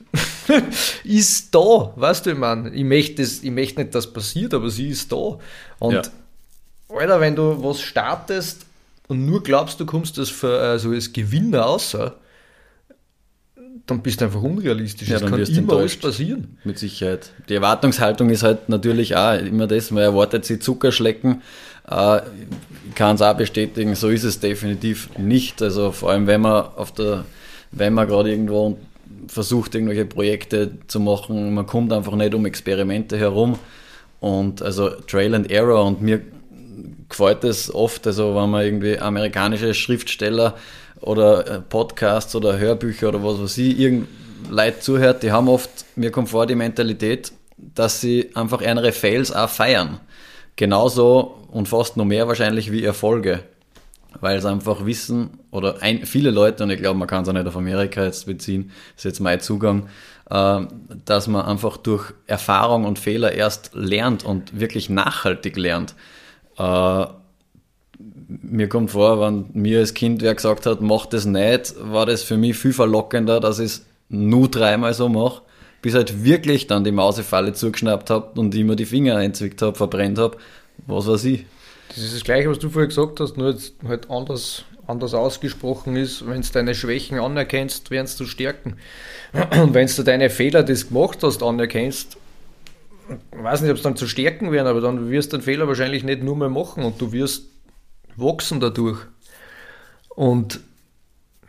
ist 1.05 1.55
da, 1.55 1.92
weißt 1.96 2.26
du, 2.26 2.30
ich 2.30 2.38
meine, 2.38 2.70
ich 2.70 2.84
möchte, 2.84 3.22
ich 3.22 3.50
möchte 3.50 3.80
nicht, 3.80 3.94
dass 3.94 4.12
passiert, 4.12 4.55
aber 4.55 4.70
sie 4.70 4.88
ist 4.88 5.11
da. 5.11 5.38
Und, 5.78 5.94
ja. 5.94 6.02
Alter, 6.88 7.20
wenn 7.20 7.34
du 7.34 7.62
was 7.62 7.80
startest 7.80 8.66
und 9.09 9.26
nur 9.26 9.42
glaubst, 9.42 9.80
du 9.80 9.86
kommst 9.86 10.18
das 10.18 10.28
für, 10.28 10.59
also 10.59 10.90
als 10.90 11.12
Gewinner 11.12 11.66
außer, 11.66 12.16
dann 13.86 14.02
bist 14.02 14.20
du 14.20 14.26
einfach 14.26 14.42
unrealistisch. 14.42 15.09
Ja, 15.09 15.16
es 15.16 15.26
kann 15.26 15.40
immer 15.40 15.74
alles 15.74 15.96
passieren. 15.96 16.59
Mit 16.64 16.78
Sicherheit. 16.78 17.32
Die 17.48 17.55
Erwartungshaltung 17.55 18.30
ist 18.30 18.42
halt 18.42 18.68
natürlich 18.68 19.14
auch 19.16 19.38
immer 19.38 19.66
das, 19.66 19.90
man 19.90 20.02
erwartet 20.02 20.44
sie 20.44 20.59
Zuckerschlecken. 20.59 21.42
Äh, 21.90 22.20
ich 22.88 22.94
kann 22.94 23.16
es 23.16 23.22
auch 23.22 23.36
bestätigen, 23.36 23.94
so 23.94 24.09
ist 24.09 24.24
es 24.24 24.40
definitiv 24.40 25.11
nicht. 25.18 25.61
Also 25.61 25.92
vor 25.92 26.11
allem, 26.11 26.26
wenn 26.26 26.40
man 26.40 26.64
auf 26.76 26.92
der, 26.92 27.24
wenn 27.77 27.95
man 27.95 28.07
gerade 28.07 28.31
irgendwo 28.31 28.79
versucht, 29.29 29.75
irgendwelche 29.75 30.05
Projekte 30.05 30.72
zu 30.87 31.01
machen, 31.01 31.55
man 31.55 31.66
kommt 31.66 31.93
einfach 31.93 32.14
nicht 32.14 32.35
um 32.35 32.47
Experimente 32.47 33.18
herum. 33.18 33.59
Und 34.20 34.62
also 34.62 34.89
Trail 34.89 35.35
and 35.35 35.51
Error 35.51 35.85
und 35.85 36.01
mir 36.01 36.22
gefällt 37.09 37.45
es 37.45 37.72
oft, 37.72 38.07
also 38.07 38.35
wenn 38.35 38.51
man 38.51 38.64
irgendwie 38.64 38.99
amerikanische 38.99 39.75
Schriftsteller 39.75 40.55
oder 41.01 41.47
äh, 41.47 41.61
Podcasts 41.61 42.35
oder 42.35 42.59
Hörbücher 42.59 43.11
oder 43.11 43.22
was 43.22 43.41
weiß 43.41 43.59
ich, 43.59 43.79
irgend 43.79 44.09
Leute 44.51 44.81
zuhört, 44.81 45.22
die 45.22 45.31
haben 45.31 45.49
oft, 45.49 45.70
mir 45.97 46.11
kommt 46.11 46.31
vor, 46.31 46.47
die 46.47 46.55
Mentalität, 46.55 47.33
dass 47.57 48.01
sie 48.01 48.31
einfach 48.35 48.61
ihre 48.62 48.93
Fails 48.93 49.33
auch 49.33 49.49
feiern. 49.49 50.01
Genauso 50.57 51.47
und 51.51 51.68
fast 51.68 51.97
noch 51.97 52.05
mehr 52.05 52.27
wahrscheinlich 52.29 52.72
wie 52.72 52.85
Erfolge. 52.85 53.41
Weil 54.20 54.40
sie 54.40 54.48
einfach 54.48 54.86
wissen, 54.86 55.38
oder 55.50 55.82
ein, 55.82 56.06
viele 56.06 56.30
Leute, 56.30 56.64
und 56.64 56.70
ich 56.70 56.78
glaube, 56.78 56.98
man 56.98 57.08
kann 57.08 57.22
es 57.22 57.28
auch 57.28 57.32
nicht 57.32 57.46
auf 57.46 57.56
Amerika 57.56 58.04
jetzt 58.04 58.26
beziehen, 58.26 58.70
ist 58.96 59.04
jetzt 59.04 59.20
mein 59.20 59.40
Zugang, 59.40 59.88
äh, 60.30 60.60
dass 61.04 61.26
man 61.26 61.44
einfach 61.44 61.76
durch 61.76 62.12
Erfahrung 62.26 62.84
und 62.84 62.98
Fehler 62.98 63.32
erst 63.32 63.70
lernt 63.74 64.24
und 64.24 64.58
wirklich 64.58 64.88
nachhaltig 64.88 65.56
lernt. 65.56 65.94
Äh, 66.58 67.06
mir 68.28 68.68
kommt 68.68 68.90
vor, 68.90 69.20
wenn 69.20 69.46
mir 69.52 69.80
als 69.80 69.94
Kind 69.94 70.22
wer 70.22 70.34
gesagt 70.34 70.66
hat, 70.66 70.80
mach 70.80 71.06
das 71.06 71.24
nicht, 71.24 71.74
war 71.78 72.06
das 72.06 72.22
für 72.22 72.36
mich 72.36 72.56
viel 72.56 72.72
verlockender, 72.72 73.40
dass 73.40 73.58
ich 73.58 73.66
es 73.66 73.86
nur 74.08 74.48
dreimal 74.48 74.94
so 74.94 75.08
mache, 75.08 75.42
bis 75.82 75.94
halt 75.94 76.24
wirklich 76.24 76.66
dann 76.66 76.84
die 76.84 76.92
Mausefalle 76.92 77.52
zugeschnappt 77.52 78.10
habe 78.10 78.40
und 78.40 78.54
immer 78.54 78.76
die 78.76 78.86
Finger 78.86 79.16
einzwickt 79.16 79.60
habe, 79.62 79.76
verbrennt 79.76 80.18
habe, 80.18 80.36
was 80.86 81.06
weiß 81.06 81.24
ich. 81.24 81.46
Das 81.89 81.99
ist 81.99 82.14
das 82.14 82.24
Gleiche, 82.24 82.51
was 82.51 82.59
du 82.59 82.70
vorher 82.70 82.89
gesagt 82.89 83.20
hast, 83.20 83.37
nur 83.37 83.51
jetzt 83.51 83.74
halt 83.87 84.11
anders, 84.11 84.64
anders 84.87 85.14
ausgesprochen 85.14 85.97
ist, 85.97 86.26
wenn 86.26 86.43
du 86.43 86.49
deine 86.53 86.74
Schwächen 86.74 87.18
anerkennst, 87.18 87.91
werden 87.91 88.11
du 88.18 88.26
stärken. 88.26 88.76
Und 89.32 89.74
wenn 89.74 89.87
du 89.87 90.03
deine 90.03 90.30
Fehler, 90.30 90.62
die 90.62 90.74
du 90.74 90.87
gemacht 90.87 91.18
hast, 91.22 91.43
anerkennst, 91.43 92.16
ich 93.09 93.43
weiß 93.43 93.61
nicht, 93.61 93.70
ob 93.70 93.76
es 93.76 93.82
dann 93.82 93.97
zu 93.97 94.07
stärken 94.07 94.51
werden, 94.51 94.66
aber 94.66 94.80
dann 94.80 95.11
wirst 95.11 95.32
du 95.32 95.37
den 95.37 95.43
Fehler 95.43 95.68
wahrscheinlich 95.68 96.05
nicht 96.05 96.22
nur 96.22 96.37
mehr 96.37 96.49
machen 96.49 96.85
und 96.85 97.01
du 97.01 97.12
wirst 97.12 97.45
wachsen 98.16 98.61
dadurch. 98.61 98.99
Und 100.09 100.61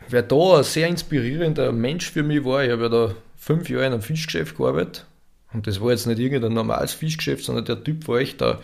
wer 0.08 0.22
da 0.22 0.58
ein 0.58 0.64
sehr 0.64 0.88
inspirierender 0.88 1.72
Mensch 1.72 2.10
für 2.10 2.22
mich 2.22 2.44
war, 2.44 2.64
ich 2.64 2.70
habe 2.70 2.82
ja 2.82 2.88
da 2.88 3.14
fünf 3.36 3.70
Jahre 3.70 3.86
in 3.86 3.92
einem 3.94 4.02
Fischgeschäft 4.02 4.56
gearbeitet 4.56 5.06
und 5.52 5.66
das 5.66 5.80
war 5.80 5.90
jetzt 5.90 6.06
nicht 6.06 6.18
irgendein 6.18 6.52
normales 6.52 6.92
Fischgeschäft, 6.92 7.44
sondern 7.44 7.64
der 7.64 7.82
Typ 7.82 8.06
war 8.08 8.18
echt 8.18 8.40
da. 8.40 8.60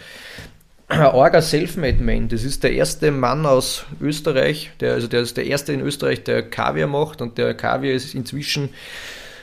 Ein 0.99 1.01
arger 1.01 1.41
Selfmade-Man. 1.41 2.29
Das 2.29 2.45
ist 2.45 2.63
der 2.65 2.73
erste 2.73 3.11
Mann 3.11 3.47
aus 3.47 3.87
Österreich, 3.99 4.73
der, 4.81 4.93
also 4.93 5.09
der 5.09 5.23
ist 5.23 5.39
der 5.39 5.47
erste 5.47 5.73
in 5.73 5.81
Österreich, 5.81 6.23
der 6.23 6.43
Kaviar 6.43 6.87
macht 6.87 7.23
und 7.23 7.39
der 7.39 7.55
Kaviar 7.55 7.95
ist 7.95 8.15
inzwischen 8.15 8.69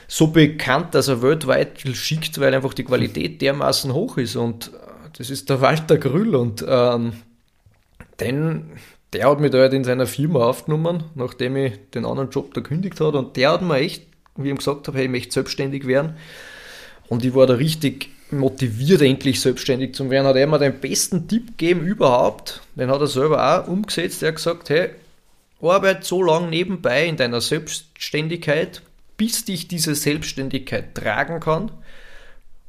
so 0.06 0.28
bekannt, 0.28 0.94
dass 0.94 1.08
er 1.08 1.22
weltweit 1.22 1.80
schickt, 1.80 2.38
weil 2.38 2.54
einfach 2.54 2.72
die 2.72 2.84
Qualität 2.84 3.42
dermaßen 3.42 3.92
hoch 3.92 4.16
ist 4.16 4.36
und 4.36 4.70
das 5.18 5.28
ist 5.28 5.50
der 5.50 5.60
Walter 5.60 5.98
Grüll 5.98 6.36
und 6.36 6.64
ähm, 6.68 7.14
denn 8.20 8.70
der 9.12 9.28
hat 9.28 9.40
mich 9.40 9.50
da 9.50 9.58
halt 9.58 9.72
in 9.72 9.82
seiner 9.82 10.06
Firma 10.06 10.44
aufgenommen, 10.46 11.02
nachdem 11.16 11.56
ich 11.56 11.72
den 11.94 12.04
anderen 12.04 12.30
Job 12.30 12.54
da 12.54 12.60
gekündigt 12.60 13.00
habe. 13.00 13.18
Und 13.18 13.36
der 13.36 13.50
hat 13.50 13.62
mir 13.62 13.78
echt, 13.78 14.06
wie 14.36 14.44
ich 14.44 14.50
ihm 14.50 14.58
gesagt 14.58 14.86
habe, 14.86 14.98
hey, 14.98 15.06
ich 15.06 15.10
möchte 15.10 15.32
selbstständig 15.32 15.86
werden. 15.88 16.14
Und 17.08 17.24
ich 17.24 17.34
war 17.34 17.48
da 17.48 17.54
richtig 17.54 18.10
motiviert, 18.32 19.02
endlich 19.02 19.40
selbstständig 19.40 19.94
zu 19.94 20.10
werden. 20.10 20.26
Hat 20.26 20.36
er 20.36 20.46
mir 20.46 20.58
den 20.58 20.80
besten 20.80 21.28
Tipp 21.28 21.58
gegeben 21.58 21.82
überhaupt. 21.82 22.62
Den 22.74 22.90
hat 22.90 23.00
er 23.00 23.06
selber 23.06 23.62
auch 23.62 23.68
umgesetzt. 23.68 24.22
Er 24.22 24.28
hat 24.28 24.36
gesagt, 24.36 24.70
hey, 24.70 24.90
arbeite 25.62 26.04
so 26.04 26.22
lange 26.22 26.48
nebenbei 26.48 27.06
in 27.06 27.16
deiner 27.16 27.40
Selbstständigkeit, 27.40 28.82
bis 29.16 29.44
dich 29.44 29.68
diese 29.68 29.94
Selbstständigkeit 29.94 30.94
tragen 30.94 31.40
kann 31.40 31.70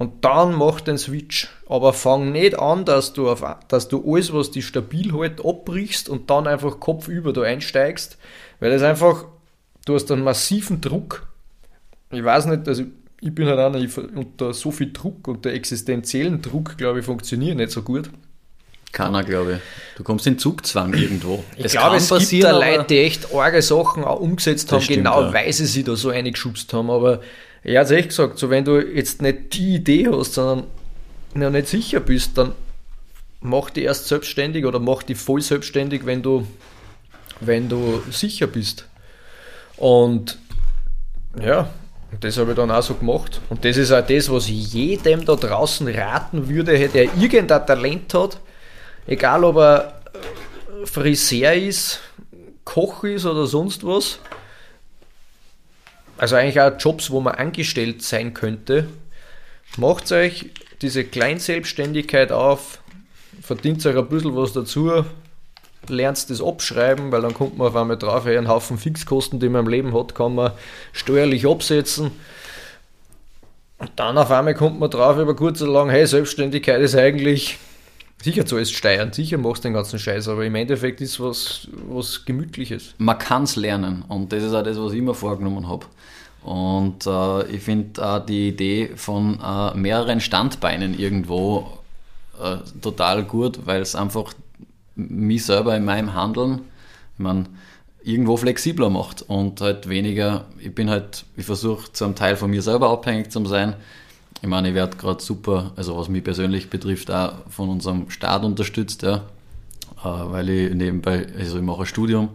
und 0.02 0.26
dann 0.26 0.56
mach 0.56 0.82
den 0.82 0.98
Switch. 0.98 1.48
Aber 1.70 1.94
fang 1.94 2.32
nicht 2.32 2.58
an, 2.58 2.86
dass 2.86 3.14
du, 3.14 3.30
auf, 3.30 3.46
dass 3.68 3.88
du 3.88 4.04
alles, 4.12 4.34
was 4.34 4.50
dich 4.50 4.66
stabil 4.66 5.14
hält, 5.14 5.46
abbrichst 5.46 6.10
und 6.10 6.32
dann 6.32 6.48
einfach 6.48 6.80
kopfüber 6.80 7.34
da 7.34 7.44
einsteigst, 7.44 8.18
weil 8.60 8.72
das 8.72 8.82
einfach, 8.82 9.26
du 9.86 9.94
hast 9.94 10.12
einen 10.12 10.24
massiven 10.24 10.82
Druck. 10.82 11.28
Ich 12.10 12.24
weiß 12.24 12.48
nicht, 12.48 12.68
also 12.68 12.84
ich 13.22 13.34
bin 13.34 13.48
halt 13.48 13.60
einer, 13.60 13.78
ich, 13.80 13.96
unter 13.98 14.54
so 14.54 14.72
viel 14.72 14.92
Druck, 14.92 15.28
unter 15.28 15.52
existenziellen 15.52 16.42
Druck, 16.42 16.78
glaube 16.78 17.00
ich, 17.00 17.06
funktioniert 17.06 17.56
nicht 17.56 17.72
so 17.72 17.84
gut. 17.84 18.10
Keiner, 18.92 19.24
glaube 19.24 19.54
ich. 19.54 19.60
Du 19.96 20.04
kommst 20.04 20.28
in 20.28 20.38
Zugzwang 20.38 20.94
irgendwo. 20.94 21.44
Ich 21.56 21.66
es 21.66 21.72
glaube, 21.72 21.96
es 21.96 22.10
gibt 22.10 22.44
da 22.44 22.52
Leute, 22.52 22.86
die 22.90 22.98
echt 23.00 23.34
arge 23.34 23.62
Sachen 23.62 24.04
auch 24.04 24.20
umgesetzt 24.20 24.72
haben, 24.72 24.82
stimmt, 24.82 24.98
genau 24.98 25.22
ja. 25.22 25.34
weil 25.34 25.54
sie 25.54 25.66
sich 25.66 25.86
da 25.86 25.96
so 25.96 26.10
eingeschubst 26.10 26.74
haben, 26.74 26.90
aber 26.90 27.22
er 27.64 27.82
hat 27.82 27.92
echt 27.92 28.10
gesagt, 28.10 28.40
so 28.40 28.50
wenn 28.50 28.66
du 28.66 28.80
jetzt 28.80 29.22
nicht 29.22 29.54
die 29.54 29.76
Idee 29.76 30.10
hast, 30.12 30.34
sondern 30.34 30.66
noch 31.36 31.52
nicht 31.52 31.68
sicher 31.68 32.00
bist, 32.00 32.38
dann 32.38 32.54
mach 33.40 33.70
die 33.70 33.84
erst 33.84 34.08
selbstständig 34.08 34.66
oder 34.66 34.80
mach 34.80 35.04
die 35.04 35.16
voll 35.16 35.42
selbstständig, 35.42 36.06
wenn 36.06 36.22
du, 36.24 36.48
wenn 37.40 37.70
du 37.70 38.02
sicher 38.10 38.48
bist. 38.48 38.88
Und 39.78 40.38
ja, 41.40 41.70
das 42.20 42.38
habe 42.38 42.52
ich 42.52 42.58
dann 42.58 42.72
auch 42.72 42.84
so 42.84 42.96
gemacht. 42.96 43.42
Und 43.50 43.64
das 43.64 43.78
ist 43.78 43.92
auch 43.92 44.06
das, 44.06 44.30
was 44.30 44.48
ich 44.48 44.74
jedem 44.74 45.26
da 45.26 45.36
draußen 45.36 45.88
raten 45.88 46.50
würde, 46.50 46.90
der 46.90 47.04
irgendein 47.16 47.66
Talent 47.66 48.14
hat, 48.14 48.40
egal 49.08 49.44
ob 49.44 49.58
er 49.58 50.02
Friseur 50.86 51.54
ist, 51.54 52.00
Koch 52.66 53.04
ist 53.04 53.26
oder 53.26 53.48
sonst 53.48 53.86
was, 53.86 54.20
also 56.18 56.36
eigentlich 56.36 56.62
auch 56.62 56.78
Jobs, 56.78 57.10
wo 57.10 57.20
man 57.20 57.34
angestellt 57.34 58.04
sein 58.04 58.34
könnte. 58.34 58.88
Macht 59.78 60.12
euch 60.12 60.52
diese 60.82 61.04
Kleinselbstständigkeit 61.04 62.32
auf, 62.32 62.80
verdient 63.42 63.84
euch 63.86 63.98
ein 63.98 64.08
bisschen 64.08 64.36
was 64.36 64.54
dazu, 64.54 65.06
lernt 65.88 66.30
das 66.30 66.42
abschreiben, 66.42 67.12
weil 67.12 67.22
dann 67.22 67.34
kommt 67.34 67.58
man 67.58 67.68
auf 67.68 67.76
einmal 67.76 67.98
drauf, 67.98 68.26
einen 68.26 68.48
Haufen 68.48 68.78
Fixkosten, 68.78 69.40
die 69.40 69.50
man 69.50 69.66
im 69.66 69.72
Leben 69.72 69.94
hat, 69.94 70.16
kann 70.16 70.36
man 70.36 70.52
steuerlich 70.94 71.48
absetzen. 71.48 72.12
Und 73.78 73.92
dann 73.96 74.18
auf 74.18 74.30
einmal 74.30 74.54
kommt 74.54 74.80
man 74.80 74.92
drauf 74.92 75.18
über 75.18 75.36
kurz 75.36 75.62
oder 75.62 75.72
lang, 75.72 75.90
hey, 75.90 76.06
Selbstständigkeit 76.06 76.82
ist 76.82 76.96
eigentlich 76.96 77.58
Sicher 78.24 78.46
zahlst 78.46 78.76
Steuern, 78.76 79.12
sicher 79.12 79.40
machst 79.40 79.64
du 79.64 79.70
den 79.70 79.74
ganzen 79.74 79.98
Scheiß, 79.98 80.28
aber 80.28 80.46
im 80.46 80.54
Endeffekt 80.54 81.02
ist 81.02 81.20
was, 81.20 81.68
was 81.90 82.24
Gemütliches. 82.24 82.94
Man 83.00 83.18
kann 83.18 83.44
es 83.44 83.56
lernen 83.56 84.06
und 84.08 84.32
das 84.32 84.44
ist 84.44 84.54
auch 84.54 84.64
das, 84.64 84.80
was 84.80 84.94
ich 84.94 85.02
mir 85.02 85.16
vorgenommen 85.16 85.68
habe. 85.68 85.88
Und 86.44 87.08
äh, 87.08 87.48
ich 87.48 87.64
finde 87.64 88.06
auch 88.06 88.24
die 88.24 88.50
Idee 88.50 88.92
von 88.96 89.40
äh, 89.44 89.76
mehreren 89.76 90.22
Standbeinen 90.22 90.98
irgendwo 90.98 91.80
äh, 92.40 92.58
total 92.80 93.24
gut, 93.24 93.60
weil 93.66 93.82
es 93.82 93.96
einfach 93.96 94.34
mich 95.10 95.46
selber 95.46 95.76
in 95.76 95.86
meinem 95.86 96.14
Handeln, 96.14 96.62
ich 97.16 97.20
meine, 97.20 97.46
irgendwo 98.04 98.38
flexibler 98.38 98.90
macht 98.90 99.22
und 99.24 99.62
halt 99.62 99.88
weniger, 99.88 100.46
ich 100.60 100.74
bin 100.74 100.90
halt, 100.90 101.26
ich 101.38 101.46
versuche 101.46 101.92
zu 101.94 102.06
einem 102.06 102.16
Teil 102.16 102.36
von 102.36 102.50
mir 102.50 102.62
selber 102.62 102.90
abhängig 102.90 103.32
zu 103.32 103.46
sein. 103.46 103.76
Ich 104.42 104.48
meine, 104.48 104.70
ich 104.70 104.76
werde 104.76 104.98
gerade 104.98 105.22
super, 105.22 105.72
also 105.76 105.98
was 105.98 106.10
mich 106.10 106.24
persönlich 106.24 106.70
betrifft, 106.70 107.12
auch 107.12 107.34
von 107.50 107.70
unserem 107.70 108.10
Staat 108.10 108.44
unterstützt, 108.44 109.04
ja, 109.04 109.18
äh, 110.04 110.04
weil 110.04 110.50
ich 110.50 110.74
nebenbei, 110.74 111.28
also 111.38 111.58
ich 111.58 111.64
mache 111.64 111.82
ein 111.82 111.86
Studium, 111.86 112.30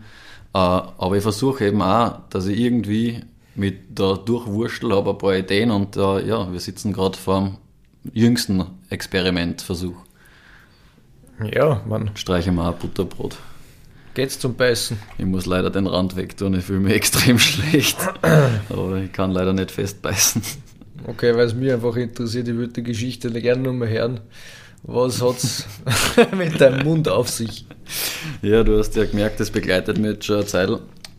äh, 0.55 0.59
aber 0.59 1.17
ich 1.17 1.23
versuche 1.23 1.67
eben 1.67 1.83
auch, 1.83 2.21
dass 2.31 2.47
ich 2.47 2.59
irgendwie 2.59 3.23
mit 3.57 3.99
der 3.99 4.19
Durchwurstel 4.19 4.95
habe 4.95 5.11
ein 5.11 5.19
paar 5.19 5.37
Ideen 5.37 5.71
und 5.71 5.97
äh, 5.97 6.27
ja, 6.29 6.53
wir 6.53 6.61
sitzen 6.61 6.93
gerade 6.93 7.19
vor 7.19 7.41
dem 7.41 7.57
jüngsten 8.12 8.64
Experimentversuch. 8.91 10.05
Ja, 11.53 11.82
man. 11.87 12.11
Streiche 12.14 12.53
mal 12.53 12.72
ein 12.72 12.78
Butterbrot. 12.78 13.37
Geht's 14.14 14.39
zum 14.39 14.55
Beißen? 14.55 14.99
Ich 15.18 15.26
muss 15.26 15.45
leider 15.45 15.68
den 15.68 15.87
Rand 15.87 16.16
weg 16.16 16.37
tun, 16.37 16.55
ich 16.55 16.64
fühle 16.64 16.80
mich 16.80 16.95
extrem 16.97 17.39
schlecht. 17.39 17.99
Aber 18.70 18.97
ich 18.97 19.12
kann 19.12 19.30
leider 19.30 19.53
nicht 19.53 19.70
festbeißen. 19.70 20.41
Okay, 21.07 21.37
weil 21.37 21.47
es 21.47 21.55
mich 21.55 21.70
einfach 21.70 21.95
interessiert, 21.97 22.49
ich 22.49 22.55
würde 22.55 22.72
die 22.72 22.82
Geschichte 22.82 23.30
gerne 23.30 23.62
noch 23.62 23.74
mal 23.74 23.89
hören. 23.89 24.20
Was 24.82 25.20
hat's 25.20 25.66
mit 26.37 26.61
deinem 26.61 26.84
Mund 26.87 27.09
auf 27.09 27.28
sich? 27.28 27.66
Ja, 28.41 28.64
du 28.64 28.78
hast 28.78 28.97
ja 28.97 29.05
gemerkt, 29.05 29.39
das 29.41 29.51
begleitet 29.51 29.99
mich 29.99 30.12
jetzt 30.12 30.24
schon 30.24 30.37
eine 30.37 30.47
Zeit. 30.47 30.70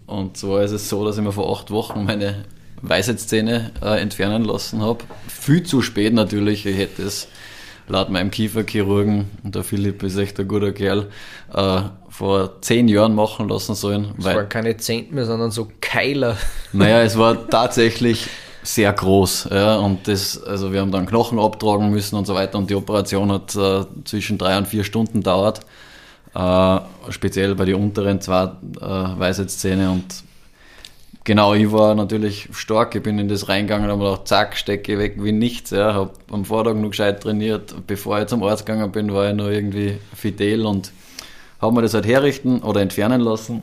Und 0.08 0.38
zwar 0.38 0.64
ist 0.64 0.72
es 0.72 0.90
so, 0.90 1.06
dass 1.06 1.18
ich 1.18 1.24
mir 1.24 1.32
vor 1.32 1.56
acht 1.56 1.70
Wochen 1.70 2.06
meine 2.06 2.46
Weisheitszähne 2.82 3.72
äh, 3.82 4.00
entfernen 4.02 4.44
lassen 4.44 4.82
habe. 4.82 5.04
Viel 5.28 5.64
zu 5.64 5.82
spät 5.82 6.14
natürlich. 6.14 6.66
Ich 6.66 6.78
hätte 6.78 7.04
es 7.04 7.28
laut 7.88 8.10
meinem 8.10 8.32
Kieferchirurgen, 8.32 9.26
und 9.44 9.56
der 9.56 9.64
Philipp 9.64 10.04
ist 10.04 10.18
echt 10.18 10.40
ein 10.40 10.48
guter 10.48 10.72
Kerl, 10.72 11.08
äh, 11.54 11.82
vor 12.10 12.62
zehn 12.62 12.88
Jahren 12.88 13.16
machen 13.16 13.48
lassen 13.48 13.76
sollen. 13.76 14.14
Es 14.18 14.26
waren 14.26 14.50
keine 14.50 14.76
Zent 14.78 15.12
mehr, 15.12 15.26
sondern 15.26 15.52
so 15.52 15.68
Keiler. 15.82 16.38
Naja, 16.74 17.02
es 17.02 17.18
war 17.18 17.48
tatsächlich 17.48 18.28
sehr 18.62 18.92
groß. 18.92 19.50
Ja, 19.52 19.78
und 19.78 20.08
das, 20.08 20.42
also 20.44 20.74
wir 20.74 20.82
haben 20.82 20.92
dann 20.92 21.06
Knochen 21.06 21.40
abtragen 21.40 21.90
müssen 21.90 22.16
und 22.16 22.28
so 22.28 22.36
weiter. 22.36 22.58
Und 22.58 22.70
die 22.70 22.76
Operation 22.76 23.32
hat 23.32 23.56
äh, 23.56 23.86
zwischen 24.04 24.38
drei 24.38 24.58
und 24.58 24.68
vier 24.68 24.84
Stunden 24.84 25.24
dauert. 25.24 25.62
Äh, 26.36 26.80
speziell 27.10 27.56
bei 27.56 27.66
den 27.66 27.76
unteren 27.76 28.20
zwei 28.20 28.44
äh, 28.44 28.50
Weisheitszähne 28.80 29.90
und 29.90 30.24
Genau, 31.28 31.54
ich 31.54 31.70
war 31.74 31.94
natürlich 31.94 32.48
stark. 32.54 32.96
Ich 32.96 33.04
bin 33.04 33.20
in 33.20 33.28
das 33.28 33.50
reingegangen 33.50 33.90
und 33.90 34.00
habe 34.00 34.12
gedacht, 34.12 34.30
zack, 34.30 34.56
stecke 34.56 34.98
weg 34.98 35.16
wie 35.18 35.34
nichts. 35.34 35.72
Ja. 35.72 35.94
Habe 35.94 36.12
am 36.32 36.46
Vortag 36.46 36.76
noch 36.76 36.92
gescheit 36.92 37.22
trainiert. 37.22 37.76
Bevor 37.86 38.22
ich 38.22 38.28
zum 38.28 38.42
Arzt 38.44 38.66
gegangen 38.66 38.90
bin, 38.94 39.14
war 39.14 39.30
ich 39.30 39.36
noch 39.36 39.50
irgendwie 39.50 39.98
fidel 40.16 40.66
und 40.66 40.94
habe 41.60 41.76
mir 41.76 41.82
das 41.82 41.94
halt 41.94 42.06
herrichten 42.06 42.60
oder 42.60 42.80
entfernen 42.80 43.20
lassen. 43.20 43.62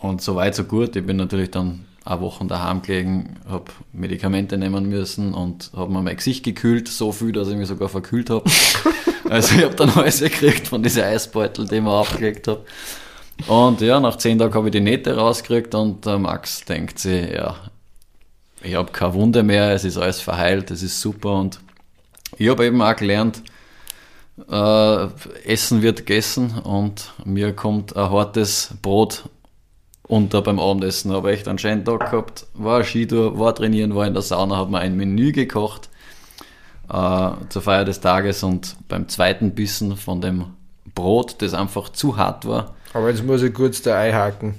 Und 0.00 0.22
so 0.22 0.34
weit, 0.34 0.56
so 0.56 0.64
gut. 0.64 0.96
Ich 0.96 1.06
bin 1.06 1.18
natürlich 1.18 1.52
dann 1.52 1.84
eine 2.04 2.20
Woche 2.20 2.44
daheim 2.46 2.82
gelegen, 2.82 3.36
habe 3.48 3.66
Medikamente 3.92 4.58
nehmen 4.58 4.88
müssen 4.88 5.34
und 5.34 5.70
habe 5.76 5.92
mir 5.92 6.02
mein 6.02 6.16
Gesicht 6.16 6.44
gekühlt, 6.44 6.88
so 6.88 7.12
viel, 7.12 7.30
dass 7.30 7.46
ich 7.46 7.54
mich 7.54 7.68
sogar 7.68 7.88
verkühlt 7.88 8.28
habe. 8.28 8.42
also 9.30 9.54
ich 9.54 9.62
habe 9.62 9.76
dann 9.76 9.90
alles 9.90 10.18
gekriegt 10.18 10.66
von 10.66 10.82
diesen 10.82 11.04
Eisbeutel, 11.04 11.68
die 11.68 11.76
ich 11.76 11.80
mir 11.80 11.92
aufgelegt 11.92 12.48
habe. 12.48 12.64
Und 13.46 13.80
ja, 13.80 14.00
nach 14.00 14.16
zehn 14.16 14.38
Tagen 14.38 14.54
habe 14.54 14.68
ich 14.68 14.72
die 14.72 14.80
Nähte 14.80 15.16
rausgekriegt 15.16 15.74
und 15.74 16.06
der 16.06 16.18
Max 16.18 16.64
denkt 16.64 16.98
sich, 16.98 17.30
ja, 17.30 17.56
ich 18.62 18.74
habe 18.74 18.90
keine 18.90 19.14
Wunde 19.14 19.42
mehr, 19.42 19.72
es 19.72 19.84
ist 19.84 19.98
alles 19.98 20.20
verheilt, 20.20 20.70
es 20.70 20.82
ist 20.82 21.00
super. 21.00 21.34
Und 21.38 21.60
ich 22.38 22.48
habe 22.48 22.66
eben 22.66 22.80
auch 22.82 22.96
gelernt, 22.96 23.42
äh, 24.50 25.06
Essen 25.44 25.82
wird 25.82 25.98
gegessen 25.98 26.58
und 26.58 27.12
mir 27.24 27.54
kommt 27.54 27.96
ein 27.96 28.10
hartes 28.10 28.74
Brot 28.82 29.28
unter 30.02 30.42
beim 30.42 30.58
Abendessen. 30.58 31.12
Habe 31.12 31.32
echt 31.32 31.48
einen 31.48 31.58
schönen 31.58 31.84
Tag 31.84 32.10
gehabt, 32.10 32.46
war 32.54 32.84
Skitour, 32.84 33.38
war 33.38 33.54
trainieren, 33.54 33.94
war 33.94 34.06
in 34.06 34.14
der 34.14 34.22
Sauna, 34.22 34.56
habe 34.56 34.72
mir 34.72 34.78
ein 34.80 34.96
Menü 34.96 35.32
gekocht 35.32 35.88
äh, 36.88 37.30
zur 37.48 37.62
Feier 37.62 37.84
des 37.84 38.00
Tages 38.00 38.42
und 38.42 38.76
beim 38.88 39.08
zweiten 39.08 39.54
Bissen 39.54 39.96
von 39.96 40.20
dem 40.20 40.46
Brot, 40.94 41.36
das 41.42 41.54
einfach 41.54 41.90
zu 41.90 42.16
hart 42.16 42.46
war, 42.46 42.74
aber 42.96 43.10
jetzt 43.10 43.24
muss 43.24 43.42
ich 43.42 43.52
kurz 43.52 43.82
da 43.82 43.98
einhaken. 43.98 44.54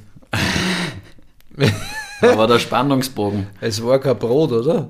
da 2.22 2.38
war 2.38 2.48
der 2.48 2.60
Spannungsbogen. 2.60 3.48
Es 3.60 3.84
war 3.84 4.00
kein 4.00 4.18
Brot, 4.18 4.52
oder? 4.52 4.90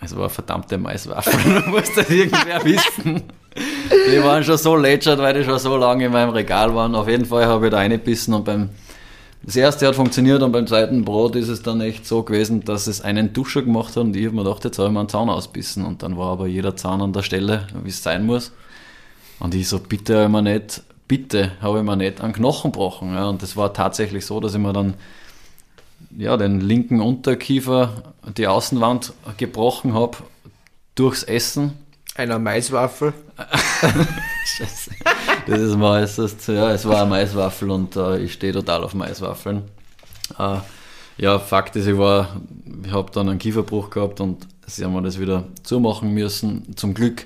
Es 0.00 0.14
war 0.14 0.28
verdammte 0.28 0.76
Maiswaffeln, 0.76 1.64
muss 1.70 1.92
das 1.94 2.08
irgendwer 2.10 2.62
wissen. 2.64 3.22
Die 3.56 4.22
waren 4.22 4.44
schon 4.44 4.58
so 4.58 4.76
lätschert, 4.76 5.18
weil 5.18 5.34
die 5.34 5.44
schon 5.44 5.58
so 5.58 5.76
lange 5.76 6.04
in 6.04 6.12
meinem 6.12 6.30
Regal 6.30 6.74
waren. 6.74 6.94
Auf 6.94 7.08
jeden 7.08 7.24
Fall 7.24 7.46
habe 7.46 7.66
ich 7.66 7.70
da 7.70 7.78
reingebissen 7.78 8.34
und 8.34 8.44
beim 8.44 8.68
das 9.42 9.56
erste 9.56 9.86
hat 9.86 9.94
funktioniert 9.94 10.42
und 10.42 10.52
beim 10.52 10.66
zweiten 10.66 11.04
Brot 11.04 11.36
ist 11.36 11.48
es 11.48 11.62
dann 11.62 11.80
echt 11.80 12.06
so 12.06 12.24
gewesen, 12.24 12.64
dass 12.64 12.88
es 12.88 13.00
einen 13.00 13.32
Duscher 13.32 13.62
gemacht 13.62 13.96
hat 13.96 14.02
und 14.02 14.16
ich 14.16 14.26
habe 14.26 14.34
mir 14.34 14.42
gedacht, 14.42 14.64
jetzt 14.64 14.78
habe 14.78 14.88
ich 14.88 14.92
mir 14.92 15.00
einen 15.00 15.08
Zaun 15.08 15.30
ausbissen 15.30 15.86
und 15.86 16.02
dann 16.02 16.18
war 16.18 16.32
aber 16.32 16.48
jeder 16.48 16.76
Zahn 16.76 17.00
an 17.00 17.12
der 17.12 17.22
Stelle, 17.22 17.66
wie 17.82 17.88
es 17.88 18.02
sein 18.02 18.26
muss. 18.26 18.52
Und 19.38 19.54
ich 19.54 19.68
so, 19.68 19.78
bitte 19.78 20.14
immer 20.14 20.42
nicht 20.42 20.82
bitte 21.08 21.52
habe 21.60 21.78
ich 21.78 21.84
mir 21.84 21.96
nicht 21.96 22.20
einen 22.20 22.32
Knochen 22.32 22.70
gebrochen. 22.70 23.14
Ja. 23.14 23.28
Und 23.28 23.42
das 23.42 23.56
war 23.56 23.72
tatsächlich 23.72 24.24
so, 24.24 24.38
dass 24.38 24.54
ich 24.54 24.60
mir 24.60 24.72
dann 24.72 24.94
ja, 26.16 26.36
den 26.36 26.60
linken 26.60 27.00
Unterkiefer, 27.00 28.14
die 28.36 28.46
Außenwand 28.46 29.12
gebrochen 29.36 29.94
habe 29.94 30.18
durchs 30.94 31.22
Essen. 31.22 31.72
Einer 32.14 32.38
Maiswaffel. 32.38 33.12
Scheiße. 34.44 34.90
Das 35.46 35.60
ist 35.60 35.76
meistens, 35.76 36.46
ja, 36.48 36.72
es 36.72 36.84
war 36.86 37.02
eine 37.02 37.10
Maiswaffel 37.10 37.70
und 37.70 37.94
äh, 37.96 38.18
ich 38.18 38.32
stehe 38.32 38.52
total 38.52 38.82
auf 38.82 38.94
Maiswaffeln. 38.94 39.62
Äh, 40.38 40.58
ja, 41.16 41.38
Fakt 41.38 41.76
ist, 41.76 41.86
ich 41.86 41.96
war, 41.96 42.40
ich 42.84 42.92
habe 42.92 43.10
dann 43.12 43.28
einen 43.28 43.38
Kieferbruch 43.38 43.90
gehabt 43.90 44.20
und 44.20 44.46
sie 44.66 44.84
haben 44.84 44.92
mir 44.92 45.02
das 45.02 45.20
wieder 45.20 45.44
zumachen 45.62 46.12
müssen. 46.12 46.76
Zum 46.76 46.94
Glück 46.94 47.24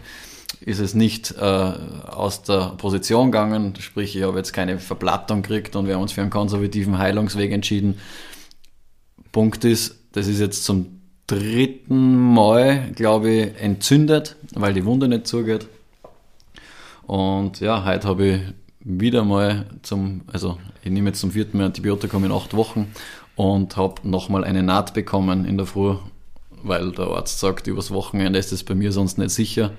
ist 0.64 0.80
es 0.80 0.94
nicht 0.94 1.34
äh, 1.38 1.42
aus 1.42 2.42
der 2.42 2.74
Position 2.78 3.32
gegangen, 3.32 3.74
sprich 3.78 4.16
ich 4.16 4.22
habe 4.22 4.38
jetzt 4.38 4.52
keine 4.52 4.78
Verplattung 4.78 5.42
gekriegt 5.42 5.76
und 5.76 5.86
wir 5.86 5.94
haben 5.94 6.02
uns 6.02 6.12
für 6.12 6.22
einen 6.22 6.30
konservativen 6.30 6.98
Heilungsweg 6.98 7.52
entschieden. 7.52 7.98
Punkt 9.32 9.64
ist, 9.64 9.96
das 10.12 10.26
ist 10.28 10.40
jetzt 10.40 10.64
zum 10.64 11.00
dritten 11.26 12.16
Mal, 12.34 12.92
glaube 12.94 13.30
ich, 13.30 13.60
entzündet, 13.60 14.36
weil 14.54 14.74
die 14.74 14.84
Wunde 14.84 15.08
nicht 15.08 15.26
zugeht. 15.26 15.66
Und 17.06 17.60
ja, 17.60 17.84
heute 17.84 18.08
habe 18.08 18.26
ich 18.26 18.40
wieder 18.80 19.24
mal 19.24 19.66
zum, 19.82 20.22
also 20.32 20.58
ich 20.82 20.90
nehme 20.90 21.10
jetzt 21.10 21.20
zum 21.20 21.32
vierten 21.32 21.58
Mal 21.58 21.66
Antibiotikum 21.66 22.24
in 22.24 22.32
acht 22.32 22.54
Wochen 22.54 22.92
und 23.36 23.76
habe 23.76 24.06
nochmal 24.08 24.44
eine 24.44 24.62
Naht 24.62 24.94
bekommen 24.94 25.44
in 25.44 25.56
der 25.56 25.66
Früh, 25.66 25.96
weil 26.62 26.92
der 26.92 27.06
Arzt 27.06 27.38
sagt, 27.38 27.66
übers 27.66 27.90
Wochenende 27.90 28.38
ist 28.38 28.52
es 28.52 28.64
bei 28.64 28.74
mir 28.74 28.92
sonst 28.92 29.18
nicht 29.18 29.30
sicher. 29.30 29.72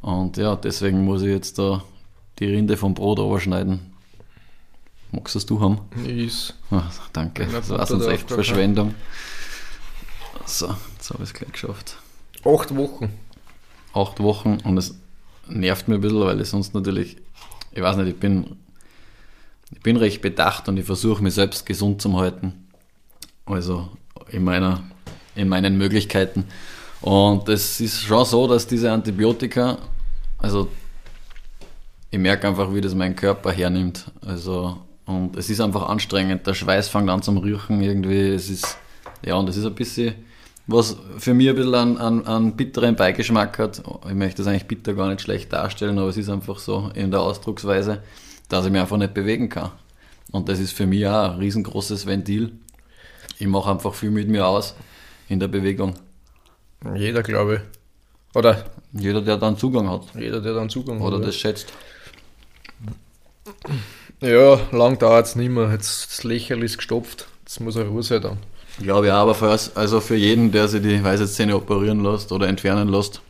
Und 0.00 0.36
ja, 0.36 0.56
deswegen 0.56 1.04
muss 1.04 1.22
ich 1.22 1.28
jetzt 1.28 1.58
da 1.58 1.82
die 2.38 2.46
Rinde 2.46 2.76
vom 2.76 2.94
Brot 2.94 3.18
überschneiden. 3.18 3.92
Magst 5.10 5.34
du 5.34 5.38
es 5.38 5.46
du 5.46 5.60
haben? 5.60 5.80
Is. 6.06 6.54
Oh, 6.70 6.82
danke. 7.12 7.46
Das 7.46 7.70
war 7.70 7.86
sonst 7.86 8.06
echt 8.06 8.28
Verschwendung. 8.30 8.94
So, 10.44 10.74
jetzt 10.94 11.10
habe 11.10 11.22
ich 11.22 11.30
es 11.30 11.34
gleich 11.34 11.52
geschafft. 11.52 11.96
Acht 12.44 12.74
Wochen. 12.76 13.12
Acht 13.94 14.20
Wochen 14.20 14.58
und 14.64 14.76
es 14.76 14.94
nervt 15.48 15.88
mir 15.88 15.96
ein 15.96 16.00
bisschen, 16.00 16.20
weil 16.20 16.40
ich 16.40 16.48
sonst 16.48 16.74
natürlich, 16.74 17.16
ich 17.72 17.82
weiß 17.82 17.96
nicht, 17.96 18.08
ich 18.08 18.20
bin, 18.20 18.56
ich 19.72 19.80
bin 19.80 19.96
recht 19.96 20.20
bedacht 20.20 20.68
und 20.68 20.76
ich 20.76 20.84
versuche 20.84 21.22
mich 21.22 21.34
selbst 21.34 21.66
gesund 21.66 22.02
zu 22.02 22.16
halten. 22.18 22.68
Also 23.46 23.88
in 24.30 24.44
meiner, 24.44 24.82
in 25.34 25.48
meinen 25.48 25.78
Möglichkeiten. 25.78 26.44
Und 27.00 27.48
es 27.48 27.80
ist 27.80 28.02
schon 28.02 28.24
so, 28.24 28.46
dass 28.46 28.66
diese 28.66 28.90
Antibiotika, 28.90 29.78
also 30.38 30.68
ich 32.10 32.18
merke 32.18 32.48
einfach, 32.48 32.72
wie 32.74 32.80
das 32.80 32.94
mein 32.94 33.14
Körper 33.14 33.52
hernimmt. 33.52 34.10
Also, 34.24 34.78
und 35.04 35.36
es 35.36 35.50
ist 35.50 35.60
einfach 35.60 35.88
anstrengend. 35.88 36.46
Der 36.46 36.54
Schweiß 36.54 36.88
fängt 36.88 37.08
an 37.10 37.22
zum 37.22 37.38
Riechen 37.38 37.82
irgendwie. 37.82 38.30
Es 38.30 38.48
ist, 38.48 38.78
ja, 39.24 39.36
und 39.36 39.48
es 39.48 39.56
ist 39.56 39.66
ein 39.66 39.74
bisschen, 39.74 40.14
was 40.66 40.96
für 41.18 41.34
mich 41.34 41.48
ein 41.48 41.56
bisschen 41.56 41.74
einen, 41.74 41.98
einen, 41.98 42.26
einen 42.26 42.56
bitteren 42.56 42.96
Beigeschmack 42.96 43.58
hat. 43.58 43.82
Ich 44.08 44.14
möchte 44.14 44.42
das 44.42 44.46
eigentlich 44.46 44.66
bitter 44.66 44.94
gar 44.94 45.08
nicht 45.08 45.20
schlecht 45.20 45.52
darstellen, 45.52 45.98
aber 45.98 46.08
es 46.08 46.16
ist 46.16 46.28
einfach 46.30 46.58
so 46.58 46.90
in 46.94 47.10
der 47.10 47.20
Ausdrucksweise, 47.20 48.02
dass 48.48 48.66
ich 48.66 48.72
mich 48.72 48.80
einfach 48.80 48.96
nicht 48.96 49.14
bewegen 49.14 49.48
kann. 49.48 49.70
Und 50.30 50.48
das 50.48 50.58
ist 50.58 50.72
für 50.72 50.86
mich 50.86 51.06
auch 51.06 51.32
ein 51.32 51.38
riesengroßes 51.38 52.06
Ventil. 52.06 52.52
Ich 53.38 53.46
mache 53.46 53.70
einfach 53.70 53.94
viel 53.94 54.10
mit 54.10 54.28
mir 54.28 54.46
aus 54.46 54.74
in 55.28 55.40
der 55.40 55.48
Bewegung. 55.48 55.94
Jeder, 56.94 57.22
glaube 57.22 57.56
ich. 57.56 58.36
Oder? 58.36 58.64
Jeder, 58.92 59.20
der 59.20 59.36
dann 59.36 59.56
Zugang 59.56 59.88
hat. 59.88 60.02
Jeder, 60.18 60.40
der 60.40 60.54
dann 60.54 60.70
Zugang 60.70 61.00
Oder 61.00 61.06
hat. 61.06 61.14
Oder 61.14 61.26
das 61.26 61.36
schätzt. 61.36 61.72
Ja, 64.20 64.60
lang 64.72 64.98
dauert 64.98 65.26
es 65.26 65.36
nicht 65.36 65.50
mehr. 65.50 65.70
Jetzt 65.70 66.10
das 66.10 66.24
Lächerl 66.24 66.62
ist 66.62 66.76
gestopft. 66.76 67.28
Das 67.44 67.60
muss 67.60 67.76
eine 67.76 67.88
Ruhe 67.88 68.02
sein 68.02 68.22
dann. 68.22 68.38
Ich 68.78 68.84
glaube 68.84 69.08
ja, 69.08 69.20
aber 69.20 69.34
für, 69.34 69.58
also 69.74 70.00
für 70.00 70.14
jeden, 70.14 70.52
der 70.52 70.68
sich 70.68 70.82
die 70.82 71.02
Weisheitszähne 71.02 71.56
operieren 71.56 72.02
lässt 72.04 72.30
oder 72.30 72.46
entfernen 72.46 72.88
lässt, 72.88 73.22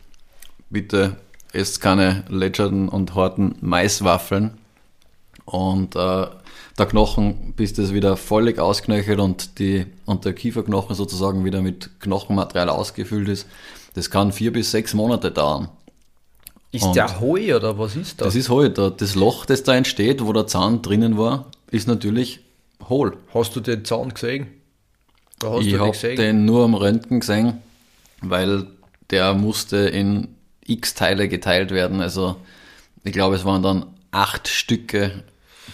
bitte 0.69 1.15
esst 1.53 1.81
keine 1.81 2.23
lätscherten 2.29 2.87
und 2.87 3.15
harten 3.15 3.55
Maiswaffeln. 3.61 4.58
Und 5.49 5.95
äh, 5.95 6.27
der 6.77 6.85
Knochen, 6.85 7.53
bis 7.55 7.73
das 7.73 7.93
wieder 7.93 8.17
völlig 8.17 8.59
ausknöchelt 8.59 9.19
und, 9.19 9.59
die, 9.59 9.85
und 10.05 10.25
der 10.25 10.33
Kieferknochen 10.33 10.95
sozusagen 10.95 11.43
wieder 11.43 11.61
mit 11.61 11.99
Knochenmaterial 11.99 12.69
ausgefüllt 12.69 13.27
ist, 13.27 13.47
das 13.95 14.09
kann 14.09 14.31
vier 14.31 14.53
bis 14.53 14.71
sechs 14.71 14.93
Monate 14.93 15.31
dauern. 15.31 15.69
Ist 16.71 16.83
und 16.83 16.95
der 16.95 17.19
Heu 17.19 17.55
oder 17.55 17.79
was 17.79 17.95
ist 17.95 18.21
das? 18.21 18.27
Das 18.27 18.35
ist 18.35 18.49
Heu. 18.49 18.69
Das 18.69 19.15
Loch, 19.15 19.45
das 19.45 19.63
da 19.63 19.75
entsteht, 19.75 20.23
wo 20.23 20.31
der 20.33 20.45
Zahn 20.45 20.83
drinnen 20.83 21.17
war, 21.17 21.47
ist 21.71 21.87
natürlich 21.87 22.41
hohl. 22.87 23.17
Hast 23.33 23.55
du 23.55 23.59
den 23.59 23.83
Zahn 23.85 24.13
gesehen? 24.13 24.47
ich 25.61 25.79
habe 25.79 26.15
den 26.15 26.45
nur 26.45 26.65
am 26.65 26.75
Röntgen 26.75 27.21
gesehen, 27.21 27.61
weil 28.21 28.67
der 29.09 29.33
musste 29.33 29.77
in 29.77 30.27
x 30.65 30.93
Teile 30.93 31.27
geteilt 31.27 31.71
werden. 31.71 32.01
Also 32.01 32.35
ich 33.03 33.13
glaube, 33.13 33.35
es 33.35 33.45
waren 33.45 33.63
dann 33.63 33.85
acht 34.11 34.47
Stücke 34.47 35.23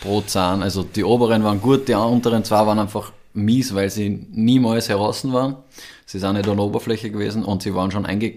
pro 0.01 0.21
Zahn. 0.21 0.63
Also 0.63 0.83
die 0.83 1.03
oberen 1.03 1.43
waren 1.43 1.61
gut, 1.61 1.87
die 1.87 1.93
unteren 1.93 2.43
zwei 2.43 2.65
waren 2.65 2.79
einfach 2.79 3.11
mies, 3.33 3.75
weil 3.75 3.89
sie 3.89 4.09
niemals 4.09 4.89
heraus 4.89 5.29
waren. 5.31 5.57
Sie 6.05 6.19
sind 6.19 6.33
nicht 6.33 6.47
an 6.47 6.57
der 6.57 6.65
Oberfläche 6.65 7.11
gewesen 7.11 7.43
und 7.43 7.63
sie 7.63 7.73
waren 7.73 7.91
schon 7.91 8.05
einge... 8.05 8.33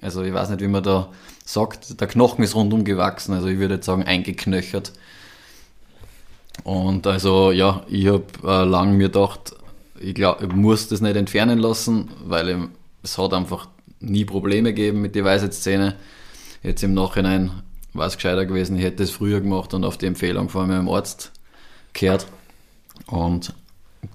Also 0.00 0.22
ich 0.22 0.32
weiß 0.32 0.50
nicht, 0.50 0.60
wie 0.60 0.68
man 0.68 0.82
da 0.82 1.08
sagt, 1.44 2.00
der 2.00 2.06
Knochen 2.06 2.44
ist 2.44 2.54
rundum 2.54 2.84
gewachsen, 2.84 3.34
also 3.34 3.48
ich 3.48 3.58
würde 3.58 3.74
jetzt 3.74 3.86
sagen 3.86 4.04
eingeknöchert. 4.04 4.92
Und 6.62 7.06
also 7.06 7.50
ja, 7.50 7.82
ich 7.88 8.06
habe 8.06 8.24
äh, 8.44 8.64
lange 8.64 8.92
mir 8.92 9.08
gedacht, 9.08 9.56
ich 9.98 10.14
glaube, 10.14 10.46
ich 10.46 10.52
muss 10.52 10.88
das 10.88 11.00
nicht 11.00 11.16
entfernen 11.16 11.58
lassen, 11.58 12.10
weil 12.24 12.48
ich, 12.48 12.56
es 13.02 13.18
hat 13.18 13.34
einfach 13.34 13.68
nie 14.00 14.24
Probleme 14.24 14.72
gegeben 14.72 15.00
mit 15.00 15.14
den 15.14 15.24
Weisheitszähnen. 15.24 15.94
Jetzt 16.62 16.82
im 16.82 16.94
Nachhinein 16.94 17.62
war 17.98 18.06
es 18.06 18.16
gescheiter 18.16 18.46
gewesen, 18.46 18.76
ich 18.76 18.84
hätte 18.84 19.02
es 19.02 19.10
früher 19.10 19.40
gemacht 19.40 19.74
und 19.74 19.84
auf 19.84 19.98
die 19.98 20.06
Empfehlung 20.06 20.48
von 20.48 20.68
meinem 20.68 20.88
Arzt 20.88 21.32
gehört. 21.92 22.26
Und 23.06 23.52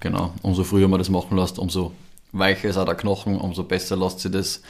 genau, 0.00 0.32
umso 0.42 0.64
früher 0.64 0.88
man 0.88 0.98
das 0.98 1.08
machen 1.08 1.36
lässt, 1.36 1.58
umso 1.58 1.92
weicher 2.32 2.68
ist 2.68 2.76
auch 2.76 2.84
der 2.84 2.94
Knochen, 2.94 3.36
umso 3.38 3.64
besser 3.64 3.96
lässt 3.96 4.20
sich 4.20 4.32
das 4.32 4.62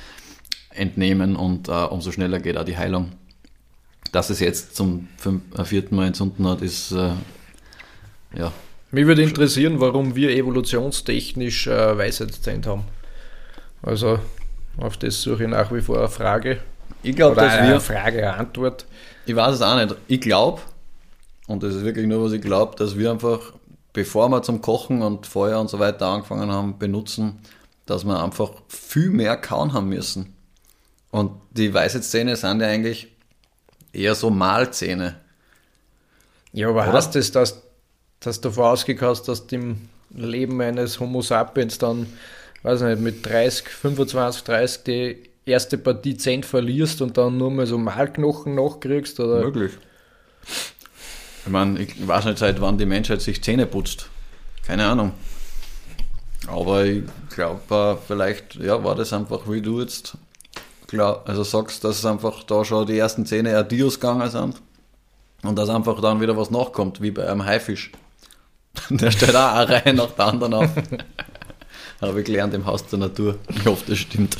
entnehmen 0.71 1.37
und 1.37 1.69
äh, 1.69 1.73
umso 1.73 2.12
schneller 2.12 2.41
geht 2.41 2.57
auch 2.57 2.65
die 2.65 2.77
Heilung. 2.77 3.12
Dass 4.12 4.31
es 4.31 4.41
jetzt 4.41 4.77
zum 4.77 5.09
äh, 5.57 5.65
vierten 5.65 5.97
Mal 5.97 6.09
entzünden 6.09 6.47
hat, 6.47 6.62
ist 6.62 6.93
äh, 6.93 7.12
ja. 8.37 8.53
Mich 8.91 9.07
würde 9.07 9.23
interessieren, 9.23 9.81
warum 9.81 10.15
wir 10.15 10.31
evolutionstechnisch 10.31 11.67
äh, 11.67 11.99
Weisheitszähne 11.99 12.67
haben. 12.67 12.85
Also 13.83 14.19
auf 14.79 14.97
das 14.97 15.23
suche 15.23 15.45
ich 15.45 15.49
nach 15.49 15.73
wie 15.73 15.81
vor 15.81 15.99
eine 15.99 16.09
Frage. 16.09 16.61
Ich 17.03 17.17
glaube, 17.17 17.37
dass 17.37 17.55
eine 17.55 17.75
wir. 17.75 17.81
Frage, 17.81 18.19
eine 18.19 18.35
Antwort. 18.35 18.87
Ich 19.27 19.35
weiß 19.35 19.55
es 19.55 19.62
auch 19.62 19.77
nicht. 19.77 19.95
Ich 20.09 20.20
glaube, 20.20 20.61
und 21.47 21.62
das 21.62 21.75
ist 21.75 21.85
wirklich 21.85 22.07
nur, 22.07 22.25
was 22.25 22.33
ich 22.33 22.43
glaube, 22.43 22.77
dass 22.77 22.97
wir 22.97 23.11
einfach, 23.11 23.53
bevor 23.93 24.29
wir 24.29 24.43
zum 24.43 24.61
Kochen 24.61 25.03
und 25.03 25.27
Feuer 25.27 25.61
und 25.61 25.68
so 25.68 25.79
weiter 25.79 26.07
angefangen 26.07 26.51
haben, 26.51 26.79
benutzen, 26.79 27.41
dass 27.87 28.05
wir 28.05 28.22
einfach 28.22 28.51
viel 28.68 29.11
mehr 29.11 29.37
kauen 29.37 29.72
haben 29.72 29.89
müssen. 29.89 30.35
Und 31.11 31.33
die 31.53 31.72
Weisheitszähne 31.72 32.37
sind 32.37 32.61
ja 32.61 32.68
eigentlich 32.68 33.09
eher 33.93 34.14
so 34.14 34.31
Mahlzähne. 34.31 35.20
Ja, 36.53 36.68
aber 36.68 36.83
Oder? 36.83 36.93
heißt 36.95 37.14
das, 37.14 37.31
dass, 37.31 37.62
dass 38.20 38.41
du 38.41 38.51
vorausgegangen 38.51 39.11
hast, 39.11 39.29
dass 39.29 39.47
du 39.47 39.57
im 39.57 39.89
Leben 40.11 40.61
eines 40.61 40.99
Homo 41.01 41.20
sapiens 41.20 41.79
dann, 41.79 42.07
weiß 42.62 42.81
nicht, 42.83 43.01
mit 43.01 43.27
30, 43.27 43.68
25, 43.68 44.43
30 44.45 44.85
die 44.85 45.31
erste 45.47 45.78
Partie 45.78 46.16
Zähne 46.16 46.42
verlierst 46.42 47.03
und 47.03 47.16
dann 47.16 47.36
nur 47.36 47.51
mal 47.51 47.66
so 47.66 47.78
Mahlknochen 47.78 48.55
nachkriegst? 48.55 49.20
Oder? 49.20 49.40
Möglich. 49.45 49.72
Ich 51.45 51.51
meine, 51.51 51.80
ich 51.80 52.07
weiß 52.07 52.24
nicht, 52.26 52.38
seit 52.38 52.61
wann 52.61 52.78
die 52.78 52.86
Menschheit 52.86 53.20
sich 53.20 53.42
Zähne 53.42 53.66
putzt. 53.66 54.09
Keine 54.66 54.86
Ahnung. 54.86 55.12
Aber 56.47 56.84
ich 56.84 57.05
glaube, 57.34 57.99
vielleicht 58.07 58.57
ja, 58.57 58.82
war 58.82 58.95
das 58.95 59.12
einfach, 59.12 59.49
wie 59.49 59.62
du 59.62 59.80
jetzt 59.80 60.16
glaub, 60.86 61.28
also 61.28 61.42
sagst, 61.42 61.84
dass 61.84 61.99
es 61.99 62.07
einfach 62.07 62.42
da 62.45 62.64
schon 62.64 62.86
die 62.86 62.99
ersten 62.99 63.26
Zähne 63.26 63.57
Adios 63.57 64.01
gegangen 64.01 64.30
sind 64.30 64.61
und 65.42 65.57
dass 65.57 65.68
einfach 65.68 66.01
dann 66.01 66.20
wieder 66.20 66.36
was 66.36 66.51
nachkommt, 66.51 67.01
wie 67.01 67.11
bei 67.11 67.28
einem 67.28 67.45
Haifisch. 67.45 67.92
Der 68.90 69.11
stellt 69.11 69.36
auch 69.36 69.55
eine 69.55 69.68
Reihe 69.68 69.95
nach 69.95 70.11
der 70.12 70.26
anderen 70.26 70.55
auf. 70.55 70.70
Habe 72.01 72.20
ich 72.20 72.26
gelernt 72.26 72.55
im 72.55 72.66
Haus 72.66 72.84
der 72.86 72.99
Natur. 72.99 73.38
Ich 73.49 73.64
hoffe, 73.64 73.84
das 73.86 73.99
stimmt. 73.99 74.36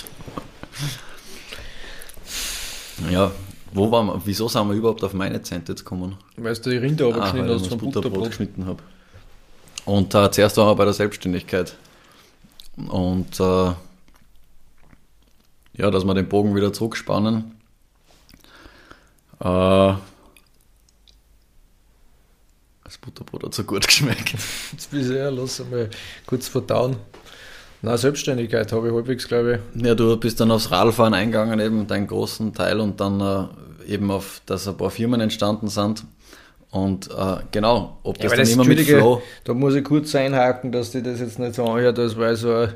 Ja, 3.11 3.32
wo 3.72 3.90
waren 3.90 4.07
wir, 4.07 4.22
wieso 4.24 4.49
sind 4.49 4.68
wir 4.68 4.74
überhaupt 4.74 5.03
auf 5.03 5.14
meine 5.14 5.42
Zente 5.42 5.72
jetzt 5.72 5.84
gekommen? 5.84 6.16
Weil 6.36 6.55
du 6.55 6.70
die 6.70 6.76
Rinder 6.76 7.07
ah, 7.07 7.18
geschnitten 7.18 7.49
hast 7.49 7.66
vom 7.66 7.78
Butterbrot, 7.78 7.92
Butterbrot 8.05 8.28
geschnitten 8.28 8.66
habe. 8.66 8.82
Und 9.84 10.14
äh, 10.14 10.30
zuerst 10.30 10.57
waren 10.57 10.68
wir 10.68 10.74
bei 10.76 10.84
der 10.84 10.95
Selbstständigkeit. 10.95 11.76
Und 12.76 13.38
äh, 13.40 13.72
ja, 15.76 15.90
dass 15.90 16.05
wir 16.05 16.14
den 16.14 16.28
Bogen 16.28 16.55
wieder 16.55 16.72
zurückspannen. 16.72 17.57
Äh, 19.40 19.95
das 22.84 22.99
Butterbrot 23.01 23.45
hat 23.45 23.55
so 23.55 23.64
gut 23.64 23.86
geschmeckt. 23.86 24.36
Jetzt 24.72 24.90
bist 24.90 25.11
du 25.11 25.18
ja, 25.18 25.30
lass 25.30 25.59
mal 25.68 25.90
kurz 26.26 26.49
verdauen. 26.49 26.97
Na, 27.85 27.99
Selbstständigkeit 27.99 28.72
habe 28.72 28.89
ich 28.89 28.95
halbwegs, 28.95 29.28
glaube 29.28 29.61
ich. 29.74 29.85
Ja, 29.85 29.95
du 29.95 30.16
bist 30.16 30.41
dann 30.41 30.51
aufs 30.51 30.70
Radfahren 30.70 31.12
eingegangen, 31.12 31.61
eben 31.61 31.87
deinen 31.87 32.07
großen 32.07 32.55
Teil 32.55 32.80
und 32.80 32.99
dann 32.99 33.20
äh, 33.20 33.93
eben 33.93 34.11
auf, 34.11 34.41
dass 34.47 34.66
ein 34.66 34.78
paar 34.78 34.89
Firmen 34.89 35.20
entstanden 35.20 35.68
sind. 35.68 36.03
Und 36.70 37.11
äh, 37.11 37.37
genau, 37.51 37.99
ob 38.03 38.16
das 38.16 38.24
ja, 38.24 38.28
dann 38.30 38.39
das, 38.39 38.53
immer 38.53 38.64
mit 38.64 38.80
Flow... 38.80 39.20
Da 39.45 39.53
muss 39.53 39.74
ich 39.74 39.85
kurz 39.85 40.14
einhaken, 40.14 40.72
dass 40.72 40.93
die 40.93 41.03
das 41.03 41.20
jetzt 41.20 41.39
nicht 41.39 41.57
so 41.57 41.66
anhört, 41.66 41.99
als 41.99 42.16
weil 42.16 42.37
so 42.37 42.68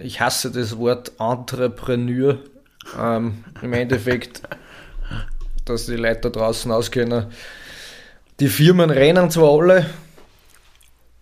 ich 0.00 0.20
hasse 0.20 0.50
das 0.50 0.76
Wort 0.76 1.12
Entrepreneur. 1.20 2.38
Ähm, 3.00 3.44
Im 3.62 3.72
Endeffekt, 3.72 4.42
dass 5.64 5.86
die 5.86 5.94
Leute 5.94 6.22
da 6.22 6.30
draußen 6.30 6.72
auskennen. 6.72 7.26
Die 8.40 8.48
Firmen 8.48 8.90
rennen 8.90 9.30
zwar 9.30 9.52
alle, 9.52 9.86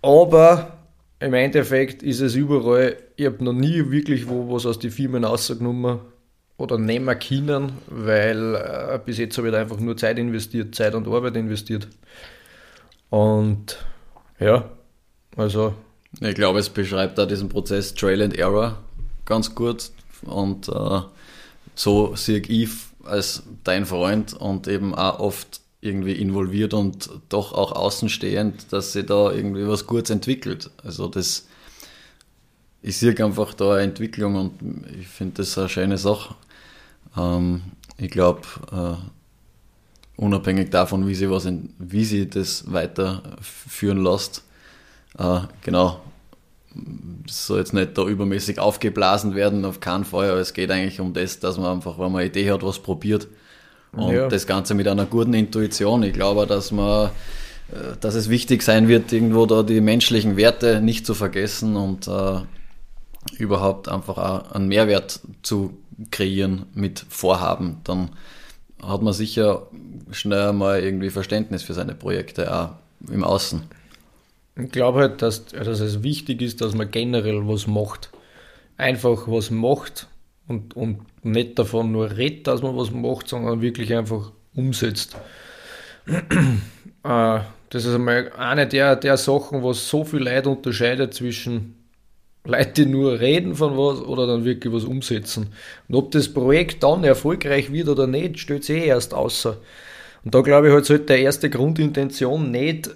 aber 0.01 0.78
im 1.21 1.35
Endeffekt 1.35 2.03
ist 2.03 2.21
es 2.21 2.35
überall, 2.35 2.97
ich 3.17 3.27
habe 3.27 3.43
noch 3.43 3.53
nie 3.53 3.91
wirklich 3.91 4.29
wo 4.29 4.53
was 4.53 4.67
aus 4.67 4.79
den 4.79 4.91
Firmen 4.91 5.25
rausgenommen 5.25 6.01
oder 6.57 6.79
nehmen 6.79 7.19
können, 7.19 7.73
weil 7.89 8.55
äh, 8.55 9.01
bis 9.05 9.19
jetzt 9.19 9.37
habe 9.39 9.49
ich 9.49 9.53
da 9.55 9.61
einfach 9.61 9.79
nur 9.79 9.97
Zeit 9.97 10.19
investiert, 10.19 10.75
Zeit 10.75 10.95
und 10.95 11.09
Arbeit 11.09 11.37
investiert. 11.37 11.89
Und 13.11 13.79
ja, 14.39 14.69
also. 15.37 15.75
Ich 16.21 16.35
glaube, 16.35 16.59
es 16.59 16.69
beschreibt 16.69 17.19
da 17.19 17.27
diesen 17.27 17.49
Prozess 17.49 17.95
Trail 17.95 18.23
and 18.23 18.37
Error 18.37 18.79
ganz 19.25 19.55
gut 19.55 19.91
und 20.23 20.69
äh, 20.69 21.01
so 21.75 22.17
sehe 22.17 22.41
ich 22.41 22.71
als 23.05 23.43
dein 23.63 23.87
Freund 23.87 24.35
und 24.35 24.67
eben 24.69 24.95
auch 24.95 25.21
oft 25.21 25.61
irgendwie 25.81 26.13
involviert 26.13 26.75
und 26.75 27.11
doch 27.29 27.53
auch 27.53 27.73
außenstehend, 27.73 28.73
dass 28.73 28.93
sie 28.93 29.05
da 29.05 29.31
irgendwie 29.31 29.67
was 29.67 29.87
Gutes 29.87 30.11
entwickelt. 30.11 30.71
Also 30.83 31.07
das, 31.07 31.47
ich 32.83 32.97
sehe 32.97 33.17
einfach 33.25 33.55
da 33.55 33.75
eine 33.75 33.83
Entwicklung 33.83 34.35
und 34.35 34.87
ich 34.99 35.07
finde 35.07 35.35
das 35.37 35.57
eine 35.57 35.69
schöne 35.69 35.99
Sache. 35.99 36.35
Ähm, 37.17 37.63
ich 37.97 38.11
glaube, 38.11 38.43
äh, 38.73 40.21
unabhängig 40.21 40.71
davon, 40.71 41.07
wie 41.07 41.15
sie 41.15 41.31
was, 41.31 41.45
in, 41.45 41.73
wie 41.79 42.05
sie 42.05 42.29
das 42.29 42.71
weiterführen 42.73 44.03
lässt, 44.03 44.45
äh, 45.17 45.41
genau, 45.63 46.01
das 47.25 47.47
soll 47.47 47.59
jetzt 47.59 47.73
nicht 47.73 47.97
da 47.97 48.05
übermäßig 48.05 48.59
aufgeblasen 48.59 49.35
werden, 49.35 49.65
auf 49.65 49.81
keinen 49.81 50.05
Fall, 50.05 50.31
aber 50.31 50.41
es 50.41 50.55
geht 50.55 50.71
eigentlich 50.71 51.01
um 51.01 51.13
das, 51.13 51.39
dass 51.39 51.57
man 51.57 51.77
einfach, 51.77 51.99
wenn 51.99 52.13
man 52.13 52.21
eine 52.21 52.27
Idee 52.27 52.51
hat, 52.51 52.63
was 52.63 52.81
probiert 52.81 53.29
und 53.93 54.15
ja. 54.15 54.29
das 54.29 54.47
Ganze 54.47 54.75
mit 54.75 54.89
einer 54.89 55.07
guten 55.07 55.35
Intuition. 55.35 56.03
Ich 56.03 56.13
glaube, 56.13 56.47
dass 56.47 56.73
man, 56.73 57.11
äh, 57.73 57.97
dass 58.01 58.15
es 58.15 58.29
wichtig 58.29 58.63
sein 58.63 58.89
wird, 58.89 59.13
irgendwo 59.13 59.47
da 59.47 59.63
die 59.63 59.81
menschlichen 59.81 60.37
Werte 60.37 60.81
nicht 60.81 61.07
zu 61.07 61.15
vergessen 61.15 61.77
und 61.77 62.09
äh, 62.09 62.41
überhaupt 63.39 63.89
einfach 63.89 64.19
auch 64.19 64.53
einen 64.53 64.69
Mehrwert 64.69 65.21
zu 65.43 65.77
kreieren 66.11 66.67
mit 66.75 67.05
Vorhaben. 67.09 67.81
Dann 67.85 68.11
hat 68.83 69.03
man 69.03 69.13
sicher 69.13 69.67
schnell 70.13 70.53
mal 70.53 70.81
irgendwie 70.81 71.11
Verständnis 71.11 71.63
für 71.63 71.75
seine 71.75 71.95
Projekte 71.95 72.55
auch 72.55 72.71
im 73.11 73.25
Außen. 73.25 73.63
Ich 74.57 74.71
glaube 74.71 75.01
halt, 75.01 75.23
dass, 75.23 75.47
dass 75.47 75.81
es 75.81 76.03
wichtig 76.03 76.43
ist, 76.43 76.61
dass 76.61 76.75
man 76.75 76.91
generell 76.91 77.47
was 77.47 77.67
macht. 77.67 78.11
Einfach 78.77 79.27
was 79.27 79.51
macht 79.51 80.09
und, 80.49 80.75
und 80.77 81.01
nicht 81.23 81.59
davon 81.59 81.93
nur 81.93 82.17
redet, 82.17 82.47
dass 82.47 82.63
man 82.63 82.77
was 82.77 82.91
macht, 82.91 83.29
sondern 83.29 83.61
wirklich 83.61 83.95
einfach 83.95 84.33
umsetzt. 84.55 85.17
äh, 86.07 87.41
das 87.71 87.85
ist 87.85 87.95
einmal 87.95 88.33
eine 88.37 88.67
der, 88.67 88.97
der 88.97 89.17
Sachen, 89.17 89.63
was 89.63 89.89
so 89.89 90.05
viel 90.05 90.21
Leid 90.21 90.47
unterscheidet 90.47 91.13
zwischen 91.13 91.75
Leute, 92.45 92.85
die 92.85 92.87
nur 92.87 93.21
reden 93.21 93.55
von 93.55 93.77
was 93.77 94.01
oder 94.01 94.27
dann 94.27 94.45
wirklich 94.45 94.73
was 94.73 94.85
umsetzen. 94.85 95.49
Und 95.87 95.95
ob 95.95 96.11
das 96.13 96.33
Projekt 96.33 96.83
dann 96.83 97.05
erfolgreich 97.05 97.71
wird 97.71 97.89
oder 97.89 98.07
nicht, 98.07 98.39
stellt 98.39 98.65
sich 98.65 98.83
eh 98.83 98.87
erst 98.87 99.13
außer. 99.13 99.59
Und 100.25 100.35
da 100.35 100.41
glaube 100.41 100.69
ich 100.69 100.73
halt, 100.73 100.87
sollte 100.87 101.05
der 101.05 101.21
erste 101.21 101.51
Grundintention 101.51 102.51
nicht 102.51 102.91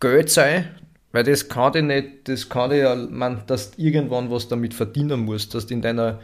Geld 0.00 0.30
sein, 0.30 0.68
weil 1.14 1.22
das 1.22 1.48
kann 1.48 1.72
dir 1.72 1.82
nicht, 1.82 2.08
das 2.24 2.48
kann 2.48 2.70
dir 2.70 2.76
ja, 2.76 2.96
man, 2.96 3.42
dass 3.46 3.70
du 3.70 3.80
irgendwann 3.80 4.32
was 4.32 4.48
damit 4.48 4.74
verdienen 4.74 5.20
musst, 5.20 5.54
dass 5.54 5.64
du 5.64 5.74
in 5.74 5.80
deiner 5.80 6.18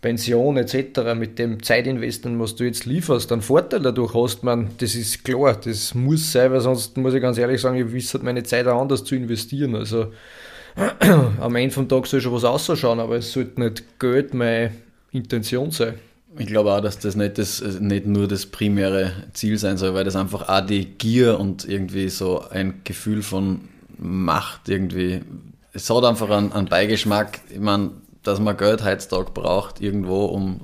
Pension 0.00 0.56
etc. 0.56 1.14
mit 1.16 1.38
dem 1.38 1.62
Zeitinvestment, 1.62 2.40
was 2.40 2.56
du 2.56 2.64
jetzt 2.64 2.86
lieferst, 2.86 3.30
einen 3.30 3.40
Vorteil 3.40 3.82
dadurch 3.82 4.14
hast, 4.14 4.42
man, 4.42 4.70
das 4.78 4.96
ist 4.96 5.24
klar, 5.24 5.54
das 5.54 5.94
muss 5.94 6.32
sein, 6.32 6.50
weil 6.50 6.60
sonst 6.60 6.96
muss 6.96 7.14
ich 7.14 7.22
ganz 7.22 7.38
ehrlich 7.38 7.60
sagen, 7.60 7.76
ich 7.76 7.92
wisse 7.92 8.18
meine 8.18 8.42
Zeit 8.42 8.66
auch 8.66 8.80
anders 8.80 9.04
zu 9.04 9.14
investieren. 9.14 9.76
Also 9.76 10.12
am 11.40 11.54
Ende 11.54 11.72
vom 11.72 11.88
Tag 11.88 12.08
soll 12.08 12.20
schon 12.20 12.32
was 12.32 12.42
ausschauen, 12.42 12.98
aber 12.98 13.18
es 13.18 13.32
sollte 13.32 13.60
nicht 13.60 14.00
Geld 14.00 14.34
meine 14.34 14.72
Intention 15.12 15.70
sein. 15.70 15.94
Ich 16.36 16.48
glaube 16.48 16.72
auch, 16.72 16.80
dass 16.80 16.98
das 16.98 17.14
nicht, 17.14 17.38
das 17.38 17.62
nicht 17.78 18.06
nur 18.06 18.26
das 18.26 18.44
primäre 18.44 19.12
Ziel 19.34 19.56
sein 19.56 19.76
soll, 19.76 19.94
weil 19.94 20.04
das 20.04 20.16
einfach 20.16 20.48
auch 20.48 20.66
die 20.66 20.84
Gier 20.84 21.38
und 21.38 21.64
irgendwie 21.66 22.08
so 22.08 22.42
ein 22.50 22.80
Gefühl 22.82 23.22
von 23.22 23.60
Macht 23.98 24.68
irgendwie. 24.68 25.22
Es 25.72 25.90
hat 25.90 26.04
einfach 26.04 26.30
einen, 26.30 26.52
einen 26.52 26.68
Beigeschmack. 26.68 27.40
Ich 27.50 27.60
meine, 27.60 27.92
dass 28.22 28.40
man 28.40 28.56
Geld 28.56 28.84
heutzutage 28.84 29.30
braucht, 29.32 29.80
irgendwo, 29.80 30.26
um 30.26 30.60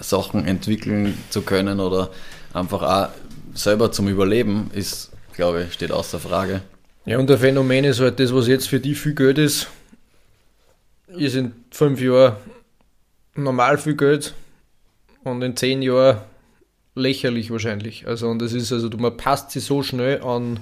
Sachen 0.00 0.46
entwickeln 0.46 1.16
zu 1.30 1.42
können 1.42 1.80
oder 1.80 2.10
einfach 2.52 2.82
auch 2.82 3.08
selber 3.54 3.92
zum 3.92 4.08
Überleben, 4.08 4.70
ist, 4.74 5.10
glaube 5.34 5.64
ich, 5.64 5.72
steht 5.72 5.92
außer 5.92 6.18
Frage. 6.18 6.62
Ja, 7.04 7.18
und 7.18 7.30
der 7.30 7.38
Phänomen 7.38 7.84
ist 7.84 8.00
halt 8.00 8.18
das, 8.18 8.34
was 8.34 8.48
jetzt 8.48 8.68
für 8.68 8.80
die 8.80 8.94
viel 8.94 9.14
Geld 9.14 9.38
ist, 9.38 9.68
ist 11.08 11.36
in 11.36 11.52
fünf 11.70 12.00
Jahren 12.00 12.36
normal 13.34 13.78
viel 13.78 13.96
Geld 13.96 14.34
und 15.22 15.42
in 15.42 15.56
zehn 15.56 15.82
Jahren 15.82 16.18
lächerlich 16.94 17.50
wahrscheinlich. 17.50 18.06
Also, 18.06 18.28
und 18.28 18.40
das 18.40 18.52
ist 18.52 18.72
also, 18.72 18.88
man 18.96 19.16
passt 19.16 19.50
sich 19.52 19.64
so 19.64 19.82
schnell 19.82 20.22
an 20.22 20.60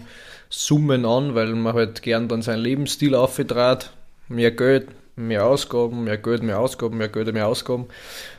Summen 0.56 1.04
an, 1.04 1.34
weil 1.34 1.52
man 1.54 1.74
halt 1.74 2.02
gern 2.02 2.28
dann 2.28 2.40
seinen 2.40 2.62
Lebensstil 2.62 3.16
aufgetrat, 3.16 3.92
mehr 4.28 4.52
Geld, 4.52 4.86
mehr 5.16 5.44
Ausgaben, 5.44 6.04
mehr 6.04 6.16
Geld, 6.16 6.44
mehr 6.44 6.60
Ausgaben, 6.60 6.96
mehr 6.96 7.08
Geld, 7.08 7.32
mehr 7.32 7.48
Ausgaben. 7.48 7.86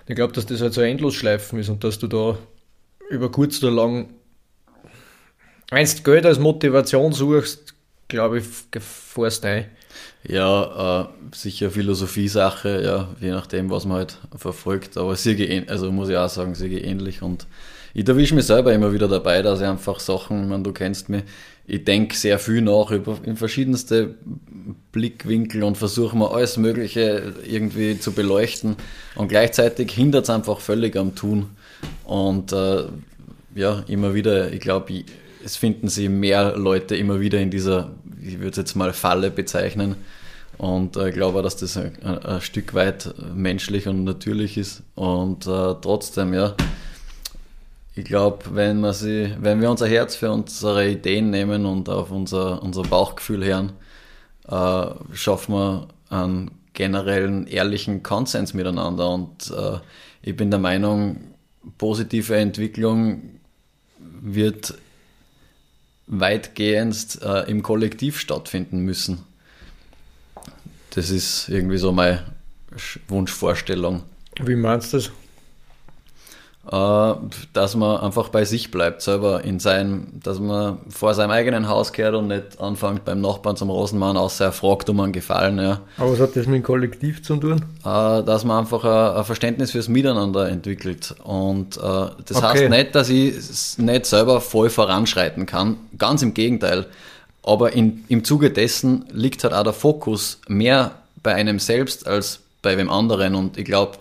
Ich 0.08 0.16
glaube, 0.16 0.32
dass 0.32 0.46
das 0.46 0.62
halt 0.62 0.74
so 0.74 0.82
Endlosschleifen 0.82 1.60
ist 1.60 1.68
und 1.68 1.84
dass 1.84 2.00
du 2.00 2.08
da 2.08 2.38
über 3.10 3.30
kurz 3.30 3.62
oder 3.62 3.74
lang, 3.74 4.10
wenn 5.70 5.86
du 5.86 6.04
Geld 6.04 6.26
als 6.26 6.40
Motivation 6.40 7.12
suchst, 7.12 7.74
glaube 8.08 8.40
ich, 8.40 8.46
fährst 8.80 9.44
ein. 9.46 9.66
Ja, 10.28 11.02
äh, 11.02 11.36
sicher 11.36 11.70
Philosophie-Sache, 11.70 12.82
ja, 12.82 13.10
je 13.20 13.32
nachdem, 13.32 13.70
was 13.70 13.86
man 13.86 13.98
halt 13.98 14.18
verfolgt. 14.38 14.98
Aber 14.98 15.16
sehr 15.18 15.64
also 15.68 15.92
muss 15.92 16.10
ich 16.10 16.16
auch 16.16 16.30
sagen, 16.30 16.56
sehr 16.56 16.84
ähnlich. 16.84 17.22
Und 17.22 17.46
ich 17.94 18.08
erwische 18.08 18.36
mich 18.36 18.46
selber 18.46 18.74
immer 18.74 18.94
wieder 18.94 19.08
dabei, 19.08 19.42
dass 19.42 19.60
ich 19.60 19.68
einfach 19.68 20.00
Sachen, 20.00 20.44
ich 20.44 20.50
meine, 20.50 20.64
du 20.64 20.72
kennst 20.72 21.10
mich, 21.10 21.24
ich 21.68 21.84
denke 21.84 22.16
sehr 22.16 22.38
viel 22.38 22.62
nach 22.62 22.92
über 22.92 23.18
in 23.24 23.38
verschiedenste 23.38 24.16
Blickwinkel 24.92 25.64
und 25.64 25.78
versuche 25.78 26.16
mir 26.16 26.32
alles 26.32 26.58
Mögliche 26.58 27.34
irgendwie 27.48 28.00
zu 28.00 28.12
beleuchten. 28.12 28.76
Und 29.16 29.30
gleichzeitig 29.30 29.92
hindert 29.92 30.26
es 30.26 30.30
einfach 30.30 30.60
völlig 30.60 30.96
am 30.96 31.16
Tun. 31.16 31.50
Und 32.04 32.52
äh, 32.52 32.84
ja, 33.56 33.84
immer 33.88 34.14
wieder, 34.14 34.54
ich 34.54 34.60
glaube, 34.60 35.04
es 35.44 35.56
finden 35.56 35.88
sich 35.88 36.10
mehr 36.10 36.56
Leute 36.56 36.96
immer 36.96 37.20
wieder 37.20 37.40
in 37.40 37.50
dieser, 37.50 37.92
ich 38.22 38.38
würde 38.38 38.52
es 38.52 38.58
jetzt 38.58 38.76
mal 38.76 38.94
Falle 38.94 39.32
bezeichnen. 39.32 39.96
Und 40.58 40.98
äh, 40.98 41.10
ich 41.10 41.16
glaube, 41.16 41.42
dass 41.42 41.58
das 41.58 41.78
ein, 41.78 41.98
ein, 42.04 42.42
Stück 42.42 42.74
weit 42.74 43.14
menschlich 43.34 43.88
und 43.88 44.04
natürlich 44.04 44.58
ist. 44.58 44.84
Und 44.94 45.48
äh, 45.48 45.74
trotzdem, 45.82 46.34
ja, 46.34 46.56
ich 47.96 48.04
glaube, 48.04 48.56
wenn, 48.56 48.82
wir 48.82 49.38
wenn 49.40 49.62
wir 49.62 49.72
unser 49.72 49.88
Herz 49.88 50.16
für 50.16 50.32
unsere 50.32 50.90
Ideen 50.90 51.30
nehmen 51.30 51.66
und 51.66 51.88
auf 51.88 52.12
unser, 52.12 52.62
unser 52.62 52.84
Bauchgefühl 52.84 53.44
hören, 53.46 53.72
äh, 54.48 55.16
schaffen 55.16 55.56
wir 55.56 55.88
einen 56.10 56.52
generellen, 56.74 57.48
ehrlichen 57.48 58.04
Konsens 58.04 58.54
miteinander. 58.54 59.10
Und 59.10 59.50
äh, 59.50 59.80
ich 60.22 60.36
bin 60.36 60.52
der 60.52 60.60
Meinung, 60.60 61.36
positive 61.78 62.36
Entwicklung 62.36 63.40
wird 63.98 64.76
weitgehend 66.08 67.20
äh, 67.22 67.50
im 67.50 67.64
Kollektiv 67.64 68.20
stattfinden 68.20 68.80
müssen. 68.80 69.24
Das 70.92 71.10
ist 71.10 71.50
irgendwie 71.50 71.78
so 71.78 71.92
meine 71.92 72.24
Wunschvorstellung. 73.08 74.04
Wie 74.42 74.56
meinst 74.56 74.94
du 74.94 74.98
das? 74.98 75.12
Äh, 76.72 77.14
dass 77.54 77.76
man 77.76 78.00
einfach 78.00 78.30
bei 78.30 78.44
sich 78.44 78.72
bleibt, 78.72 79.04
selber 79.04 79.44
in 79.44 79.60
sein, 79.60 80.08
dass 80.24 80.40
man 80.40 80.80
vor 80.90 81.14
seinem 81.14 81.30
eigenen 81.30 81.68
Haus 81.68 81.94
kehrt 81.94 82.16
und 82.16 82.28
nicht 82.28 82.60
anfängt 82.60 83.06
beim 83.06 83.22
Nachbarn 83.22 83.56
zum 83.56 83.70
Rosenmann, 83.70 84.18
außer 84.18 84.46
er 84.46 84.52
fragt 84.52 84.90
um 84.90 85.00
einen 85.00 85.14
Gefallen. 85.14 85.60
Ja. 85.60 85.82
Aber 85.98 86.14
was 86.14 86.20
hat 86.20 86.36
das 86.36 86.48
mit 86.48 86.56
dem 86.56 86.64
Kollektiv 86.64 87.22
zu 87.22 87.36
tun? 87.36 87.62
Äh, 87.82 88.24
dass 88.24 88.46
man 88.46 88.60
einfach 88.60 88.84
ein, 88.84 89.26
Verständnis 89.26 89.72
fürs 89.72 89.90
Miteinander 89.90 90.50
entwickelt. 90.50 91.14
Und 91.24 91.78
äh, 91.78 91.82
das 91.82 92.38
okay. 92.38 92.46
heißt 92.48 92.70
nicht, 92.70 92.96
dass 92.96 93.10
ich 93.10 93.78
nicht 93.78 94.08
selber 94.08 94.42
voll 94.42 94.72
voranschreiten 94.72 95.46
kann. 95.46 95.78
Ganz 96.00 96.24
im 96.24 96.34
Gegenteil. 96.34 96.88
Aber 97.44 97.74
in, 97.74 98.06
im 98.08 98.24
Zuge 98.24 98.50
dessen 98.50 99.06
liegt 99.12 99.44
halt 99.44 99.54
auch 99.54 99.64
der 99.64 99.74
Fokus 99.74 100.40
mehr 100.48 100.94
bei 101.22 101.36
einem 101.36 101.60
selbst 101.60 102.08
als 102.08 102.40
bei 102.64 102.76
wem 102.76 102.90
anderen. 102.90 103.36
Und 103.36 103.60
ich 103.60 103.66
glaube, 103.66 104.00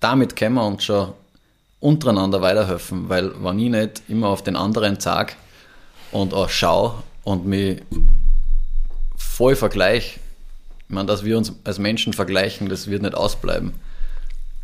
damit 0.00 0.36
können 0.36 0.56
wir 0.56 0.66
uns 0.66 0.84
schon 0.84 1.14
untereinander 1.80 2.40
weiterhelfen, 2.40 3.08
weil 3.08 3.32
wenn 3.42 3.58
ich 3.58 3.70
nicht 3.70 4.02
immer 4.08 4.28
auf 4.28 4.42
den 4.42 4.56
anderen 4.56 4.98
zeige 4.98 5.32
und 6.12 6.34
auch 6.34 6.48
schaue 6.48 7.02
und 7.24 7.46
mich 7.46 7.82
voll 9.16 9.56
vergleiche, 9.56 10.20
ich 10.88 10.94
meine, 10.94 11.06
dass 11.06 11.24
wir 11.24 11.36
uns 11.36 11.52
als 11.64 11.78
Menschen 11.78 12.12
vergleichen, 12.12 12.68
das 12.68 12.88
wird 12.88 13.02
nicht 13.02 13.14
ausbleiben. 13.14 13.74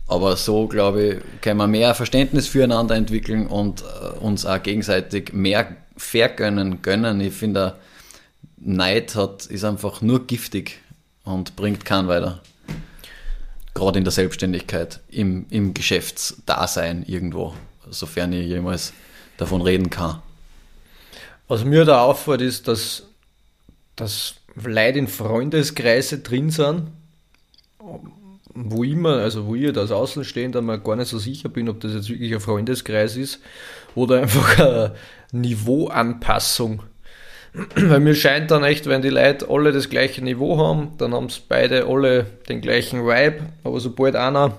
Aber 0.07 0.37
so, 0.37 0.67
glaube 0.67 1.03
ich, 1.03 1.41
können 1.41 1.59
wir 1.59 1.67
mehr 1.67 1.95
Verständnis 1.95 2.47
füreinander 2.47 2.95
entwickeln 2.95 3.47
und 3.47 3.83
äh, 3.83 4.19
uns 4.19 4.45
auch 4.45 4.62
gegenseitig 4.62 5.33
mehr 5.33 5.77
vergönnen, 5.97 6.83
gönnen. 6.83 7.21
Ich 7.21 7.35
finde, 7.35 7.77
Neid 8.59 9.15
hat, 9.15 9.47
ist 9.47 9.65
einfach 9.65 10.03
nur 10.03 10.27
giftig 10.27 10.81
und 11.25 11.57
bringt 11.57 11.85
keinen 11.85 12.09
weiter 12.09 12.41
gerade 13.75 13.99
in 13.99 14.05
der 14.05 14.12
Selbstständigkeit, 14.12 15.01
im, 15.09 15.47
im 15.51 15.75
Geschäftsdasein 15.75 17.05
irgendwo, 17.05 17.55
sofern 17.91 18.33
ich 18.33 18.47
jemals 18.47 18.93
davon 19.37 19.62
reden 19.62 19.91
kann. 19.91 20.22
Was 21.49 21.64
mir 21.64 21.85
da 21.85 22.03
auffällt, 22.03 22.41
ist, 22.41 22.68
dass, 22.68 23.05
dass 23.97 24.37
Leute 24.55 24.99
in 24.99 25.09
Freundeskreise 25.09 26.20
drin 26.20 26.51
sind, 26.51 26.93
wo 28.55 28.85
immer, 28.85 29.16
also 29.18 29.47
wo 29.47 29.57
ich 29.57 29.77
als 29.77 29.91
Außenstehender 29.91 30.62
mal 30.62 30.79
gar 30.79 30.97
nicht 30.97 31.09
so 31.09 31.18
sicher 31.18 31.49
bin, 31.49 31.68
ob 31.68 31.81
das 31.81 31.93
jetzt 31.93 32.09
wirklich 32.09 32.33
ein 32.33 32.41
Freundeskreis 32.41 33.16
ist 33.16 33.41
oder 33.95 34.20
einfach 34.20 34.59
eine 34.59 34.95
Niveauanpassung 35.33 36.83
Weil 37.76 38.00
mir 38.00 38.14
scheint 38.14 38.50
dann 38.50 38.64
echt, 38.64 38.86
wenn 38.86 39.02
die 39.02 39.11
Leute 39.11 39.48
alle 39.48 39.72
das 39.72 39.88
gleiche 39.88 40.22
Niveau 40.22 40.59
haben, 40.59 40.92
dann 40.98 41.14
haben 41.14 41.26
es 41.26 41.38
beide 41.38 41.86
alle 41.86 42.26
den 42.48 42.61
gleichen 42.61 43.07
Vibe, 43.07 43.44
aber 43.62 43.78
sobald 43.80 44.16
einer 44.16 44.59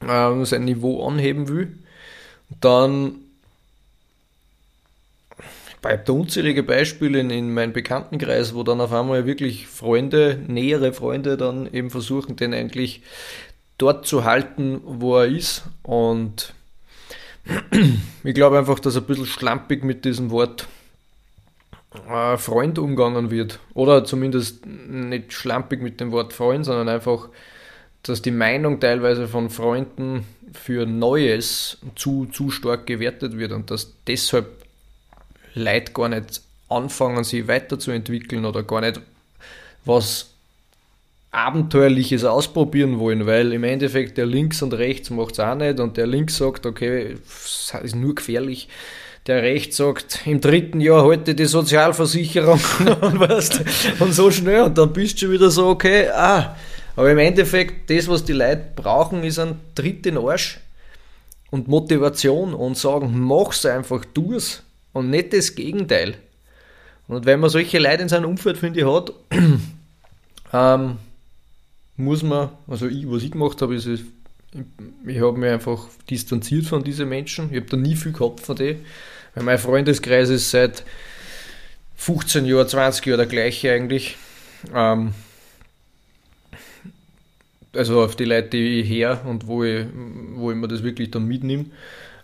äh, 0.00 0.44
sein 0.44 0.64
Niveau 0.64 1.06
anheben 1.06 1.48
will, 1.48 1.76
dann 2.60 3.16
bleibt 5.82 6.08
da 6.08 6.12
unzählige 6.12 6.62
Beispiele 6.62 7.18
in, 7.18 7.30
in 7.30 7.52
meinem 7.52 7.72
Bekanntenkreis, 7.72 8.54
wo 8.54 8.62
dann 8.62 8.80
auf 8.80 8.92
einmal 8.92 9.26
wirklich 9.26 9.66
Freunde, 9.66 10.38
nähere 10.46 10.92
Freunde 10.92 11.36
dann 11.36 11.70
eben 11.72 11.90
versuchen, 11.90 12.36
den 12.36 12.54
eigentlich 12.54 13.02
dort 13.76 14.06
zu 14.06 14.24
halten, 14.24 14.80
wo 14.84 15.18
er 15.18 15.26
ist. 15.26 15.64
Und 15.82 16.54
ich 18.24 18.34
glaube 18.34 18.56
einfach, 18.56 18.78
dass 18.78 18.94
er 18.94 19.02
ein 19.02 19.06
bisschen 19.06 19.26
schlampig 19.26 19.82
mit 19.82 20.04
diesem 20.04 20.30
Wort 20.30 20.68
äh, 22.08 22.36
Freund 22.36 22.78
umgangen 22.78 23.30
wird. 23.30 23.60
Oder 23.74 24.04
zumindest 24.04 24.66
nicht 24.66 25.32
schlampig 25.32 25.82
mit 25.82 26.00
dem 26.00 26.12
Wort 26.12 26.32
Freund, 26.32 26.64
sondern 26.64 26.88
einfach, 26.88 27.28
dass 28.02 28.22
die 28.22 28.30
Meinung 28.30 28.80
teilweise 28.80 29.28
von 29.28 29.50
Freunden 29.50 30.24
für 30.52 30.86
Neues 30.86 31.78
zu, 31.96 32.26
zu 32.26 32.50
stark 32.50 32.86
gewertet 32.86 33.38
wird 33.38 33.52
und 33.52 33.70
dass 33.70 33.92
deshalb 34.06 34.46
Leute 35.54 35.92
gar 35.92 36.08
nicht 36.08 36.42
anfangen, 36.68 37.24
sich 37.24 37.48
weiterzuentwickeln 37.48 38.44
oder 38.44 38.62
gar 38.62 38.80
nicht 38.80 39.00
was 39.84 40.30
Abenteuerliches 41.30 42.24
ausprobieren 42.24 42.98
wollen, 42.98 43.26
weil 43.26 43.52
im 43.52 43.64
Endeffekt 43.64 44.18
der 44.18 44.26
links 44.26 44.62
und 44.62 44.72
rechts 44.72 45.10
macht 45.10 45.32
es 45.32 45.40
auch 45.40 45.56
nicht 45.56 45.80
und 45.80 45.96
der 45.96 46.06
links 46.06 46.36
sagt, 46.36 46.64
okay, 46.64 47.16
ist 47.82 47.96
nur 47.96 48.14
gefährlich. 48.14 48.68
Der 49.26 49.42
rechts 49.42 49.78
sagt, 49.78 50.26
im 50.26 50.40
dritten 50.40 50.80
Jahr 50.80 51.06
halte 51.06 51.34
die 51.34 51.46
Sozialversicherung 51.46 52.60
und, 53.00 53.20
weißt, 53.20 53.64
und 54.00 54.12
so 54.12 54.30
schnell 54.30 54.62
und 54.62 54.76
dann 54.76 54.92
bist 54.92 55.14
du 55.14 55.20
schon 55.20 55.32
wieder 55.32 55.50
so, 55.50 55.68
okay, 55.68 56.08
ah, 56.10 56.54
aber 56.96 57.10
im 57.10 57.18
Endeffekt, 57.18 57.90
das, 57.90 58.06
was 58.06 58.24
die 58.24 58.34
Leute 58.34 58.64
brauchen, 58.76 59.24
ist 59.24 59.38
ein 59.38 59.58
Tritt 59.74 60.06
in 60.06 60.16
den 60.16 60.18
Arsch 60.18 60.60
und 61.50 61.68
Motivation 61.68 62.54
und 62.54 62.76
sagen, 62.76 63.18
mach's 63.18 63.64
einfach, 63.64 64.04
tu's 64.12 64.62
und 64.92 65.10
nicht 65.10 65.32
das 65.32 65.54
Gegenteil. 65.54 66.14
Und 67.08 67.26
wenn 67.26 67.40
man 67.40 67.50
solche 67.50 67.78
Leute 67.78 68.02
in 68.02 68.08
seinem 68.08 68.30
Umfeld, 68.30 68.56
finde 68.56 68.80
ich, 68.80 68.86
hat, 68.86 69.12
ähm, 70.52 70.96
muss 71.96 72.22
man, 72.22 72.50
also 72.66 72.86
ich, 72.86 73.08
was 73.08 73.22
ich 73.22 73.30
gemacht 73.30 73.60
habe, 73.62 73.74
ist, 73.74 73.86
ich 73.86 75.20
habe 75.20 75.38
mich 75.38 75.50
einfach 75.50 75.88
distanziert 76.08 76.66
von 76.66 76.84
diesen 76.84 77.08
Menschen. 77.08 77.50
Ich 77.50 77.56
habe 77.56 77.70
da 77.70 77.76
nie 77.76 77.96
viel 77.96 78.12
gehabt 78.12 78.40
von 78.40 78.56
denen, 78.56 78.84
weil 79.34 79.44
mein 79.44 79.58
Freundeskreis 79.58 80.28
ist 80.28 80.50
seit 80.50 80.84
15 81.96 82.44
Jahren, 82.44 82.68
20 82.68 83.06
Jahren 83.06 83.18
der 83.18 83.26
gleiche 83.26 83.72
eigentlich. 83.72 84.16
Ähm, 84.74 85.14
also 87.74 88.02
auf 88.02 88.16
die 88.16 88.24
Leute, 88.24 88.50
die 88.50 88.80
ich 88.80 88.88
her 88.88 89.22
und 89.24 89.46
wo 89.46 89.64
ich, 89.64 89.86
wo 90.34 90.50
ich 90.50 90.56
mir 90.56 90.68
das 90.68 90.82
wirklich 90.82 91.10
dann 91.10 91.26
mitnehme. 91.26 91.66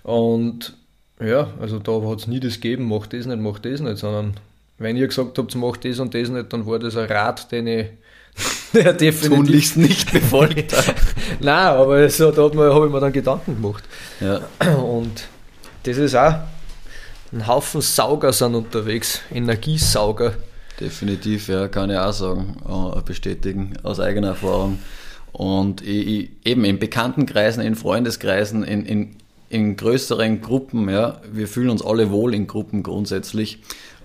Und 0.02 0.76
ja, 1.20 1.52
also 1.60 1.78
da 1.78 2.00
hat 2.08 2.20
es 2.20 2.26
nie 2.26 2.40
das 2.40 2.54
gegeben, 2.60 2.88
mach 2.88 3.06
das 3.06 3.26
nicht, 3.26 3.40
mach 3.40 3.58
das 3.58 3.80
nicht, 3.80 3.98
sondern 3.98 4.34
wenn 4.78 4.96
ihr 4.96 5.06
gesagt 5.06 5.36
habt, 5.36 5.54
mach 5.56 5.76
das 5.76 5.98
und 5.98 6.14
das 6.14 6.28
nicht, 6.28 6.52
dann 6.52 6.66
war 6.66 6.78
das 6.78 6.96
ein 6.96 7.06
Rat, 7.06 7.52
den 7.52 7.66
ich 7.66 7.86
der 8.72 8.92
definitiv 8.92 9.36
tunlichst 9.36 9.76
nicht 9.76 10.12
befolgt 10.12 10.76
hat. 10.76 10.94
Nein, 11.40 11.66
aber 11.66 12.08
so, 12.08 12.30
da 12.30 12.42
habe 12.42 12.86
ich 12.86 12.92
mir 12.92 13.00
dann 13.00 13.12
Gedanken 13.12 13.60
gemacht. 13.60 13.84
Ja. 14.20 14.40
Und 14.76 15.28
das 15.82 15.96
ist 15.96 16.14
auch 16.14 16.34
ein 17.32 17.46
Haufen 17.46 17.80
Sauger 17.80 18.32
sind 18.32 18.54
unterwegs, 18.54 19.20
Energiesauger. 19.32 20.34
Definitiv, 20.80 21.48
ja, 21.48 21.68
kann 21.68 21.90
ich 21.90 21.96
auch 21.96 22.12
sagen, 22.12 22.56
äh, 22.68 23.00
bestätigen 23.02 23.74
aus 23.82 24.00
eigener 24.00 24.28
Erfahrung. 24.28 24.78
Und 25.32 25.86
ich, 25.86 26.30
eben 26.44 26.64
in 26.64 26.78
Bekanntenkreisen, 26.78 27.62
in 27.62 27.76
Freundeskreisen, 27.76 28.64
in, 28.64 28.84
in, 28.84 29.16
in 29.48 29.76
größeren 29.76 30.40
Gruppen, 30.40 30.88
ja, 30.88 31.20
wir 31.30 31.46
fühlen 31.46 31.70
uns 31.70 31.84
alle 31.84 32.10
wohl 32.10 32.34
in 32.34 32.46
Gruppen 32.46 32.82
grundsätzlich. 32.82 33.60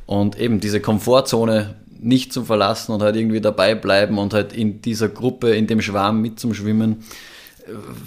Und 0.05 0.37
eben 0.39 0.59
diese 0.59 0.81
Komfortzone 0.81 1.75
nicht 1.99 2.31
zu 2.31 2.43
verlassen 2.43 2.91
und 2.91 3.01
halt 3.01 3.15
irgendwie 3.15 3.41
dabei 3.41 3.73
bleiben 3.73 4.19
und 4.19 4.33
halt 4.33 4.53
in 4.53 4.81
dieser 4.81 5.09
Gruppe, 5.09 5.55
in 5.55 5.65
dem 5.65 5.81
Schwarm 5.81 6.21
mitzumschwimmen, 6.21 6.91
äh, 6.91 7.34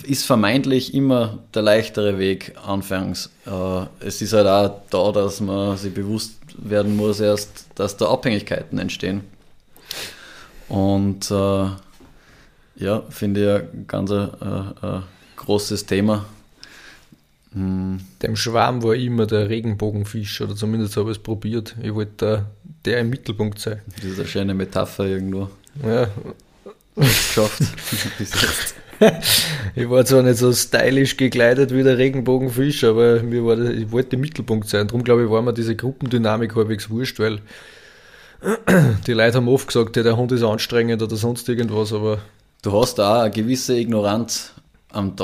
ist 0.04 0.24
vermeintlich 0.24 0.94
immer 0.94 1.38
der 1.54 1.62
leichtere 1.62 2.18
Weg 2.18 2.54
anfangs. 2.64 3.30
Äh, 3.46 3.86
es 4.00 4.22
ist 4.22 4.32
halt 4.32 4.46
auch 4.46 4.82
da, 4.90 5.12
dass 5.12 5.40
man 5.40 5.76
sich 5.76 5.92
bewusst 5.92 6.34
werden 6.56 6.96
muss 6.96 7.20
erst, 7.20 7.66
dass 7.74 7.96
da 7.96 8.08
Abhängigkeiten 8.08 8.78
entstehen. 8.78 9.22
Und 10.68 11.30
äh, 11.30 11.66
ja, 12.76 13.02
finde 13.10 13.66
ich 13.72 13.78
ein 13.78 13.86
ganz 13.86 14.10
äh, 14.10 14.24
äh, 14.24 15.00
großes 15.36 15.86
Thema. 15.86 16.24
Hm. 17.52 18.00
Dem 18.22 18.36
Schwarm 18.36 18.82
war 18.82 18.94
immer 18.94 19.26
der 19.26 19.48
Regenbogenfisch, 19.48 20.40
oder 20.40 20.54
zumindest 20.54 20.96
habe 20.96 21.10
ich 21.10 21.16
es 21.16 21.22
probiert. 21.22 21.74
Ich 21.82 21.94
wollte 21.94 22.46
der 22.84 23.00
im 23.00 23.10
Mittelpunkt 23.10 23.58
sein. 23.58 23.80
Das 23.96 24.04
ist 24.04 24.18
eine 24.18 24.28
schöne 24.28 24.54
Metapher 24.54 25.06
irgendwo. 25.06 25.50
Ja. 25.82 26.08
Geschafft. 26.96 27.62
ich 29.74 29.88
war 29.88 30.04
zwar 30.04 30.22
nicht 30.22 30.38
so 30.38 30.52
stylisch 30.52 31.16
gekleidet 31.16 31.74
wie 31.74 31.82
der 31.82 31.98
Regenbogenfisch, 31.98 32.84
aber 32.84 33.22
mir 33.22 33.44
war 33.44 33.56
das, 33.56 33.70
ich 33.70 33.90
wollte 33.92 34.16
im 34.16 34.20
Mittelpunkt 34.22 34.68
sein. 34.68 34.86
Darum 34.88 35.04
glaube 35.04 35.24
ich, 35.24 35.30
war 35.30 35.42
mir 35.42 35.52
diese 35.52 35.76
Gruppendynamik 35.76 36.54
halbwegs 36.56 36.90
wurscht, 36.90 37.18
weil 37.18 37.40
die 39.06 39.12
Leute 39.12 39.36
haben 39.36 39.48
oft 39.48 39.66
gesagt, 39.66 39.96
ja, 39.96 40.02
der 40.02 40.16
Hund 40.16 40.32
ist 40.32 40.42
anstrengend 40.42 41.02
oder 41.02 41.16
sonst 41.16 41.48
irgendwas, 41.48 41.92
aber 41.92 42.18
du 42.62 42.72
hast 42.80 42.98
da 42.98 43.22
eine 43.22 43.30
gewisse 43.30 43.76
Ignoranz 43.76 44.52
am 44.90 45.14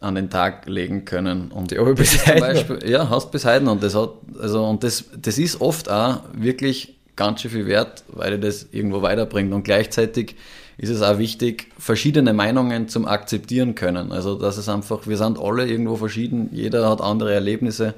an 0.00 0.16
den 0.16 0.30
Tag 0.30 0.66
legen 0.66 1.04
können. 1.04 1.52
Und 1.52 1.70
ja, 1.70 1.82
bis 1.84 2.18
Beispiel, 2.24 2.80
ja, 2.84 3.08
hast 3.08 3.30
bis 3.30 3.44
heute 3.44 3.70
und 3.70 3.82
das 3.82 3.94
hat, 3.94 4.10
also 4.40 4.64
und 4.64 4.82
das, 4.82 5.04
das 5.16 5.38
ist 5.38 5.60
oft 5.60 5.88
auch 5.88 6.22
wirklich 6.32 6.96
ganz 7.14 7.40
schön 7.40 7.52
viel 7.52 7.66
wert, 7.66 8.02
weil 8.08 8.38
das 8.40 8.66
irgendwo 8.72 9.02
weiterbringt. 9.02 9.52
Und 9.52 9.62
gleichzeitig 9.62 10.34
ist 10.82 10.90
es 10.90 11.00
auch 11.00 11.18
wichtig, 11.18 11.68
verschiedene 11.78 12.32
Meinungen 12.32 12.88
zum 12.88 13.06
Akzeptieren 13.06 13.76
können. 13.76 14.10
Also 14.10 14.34
dass 14.34 14.56
es 14.56 14.68
einfach, 14.68 15.06
wir 15.06 15.16
sind 15.16 15.38
alle 15.38 15.64
irgendwo 15.64 15.94
verschieden, 15.94 16.48
jeder 16.50 16.90
hat 16.90 17.00
andere 17.00 17.32
Erlebnisse 17.32 17.94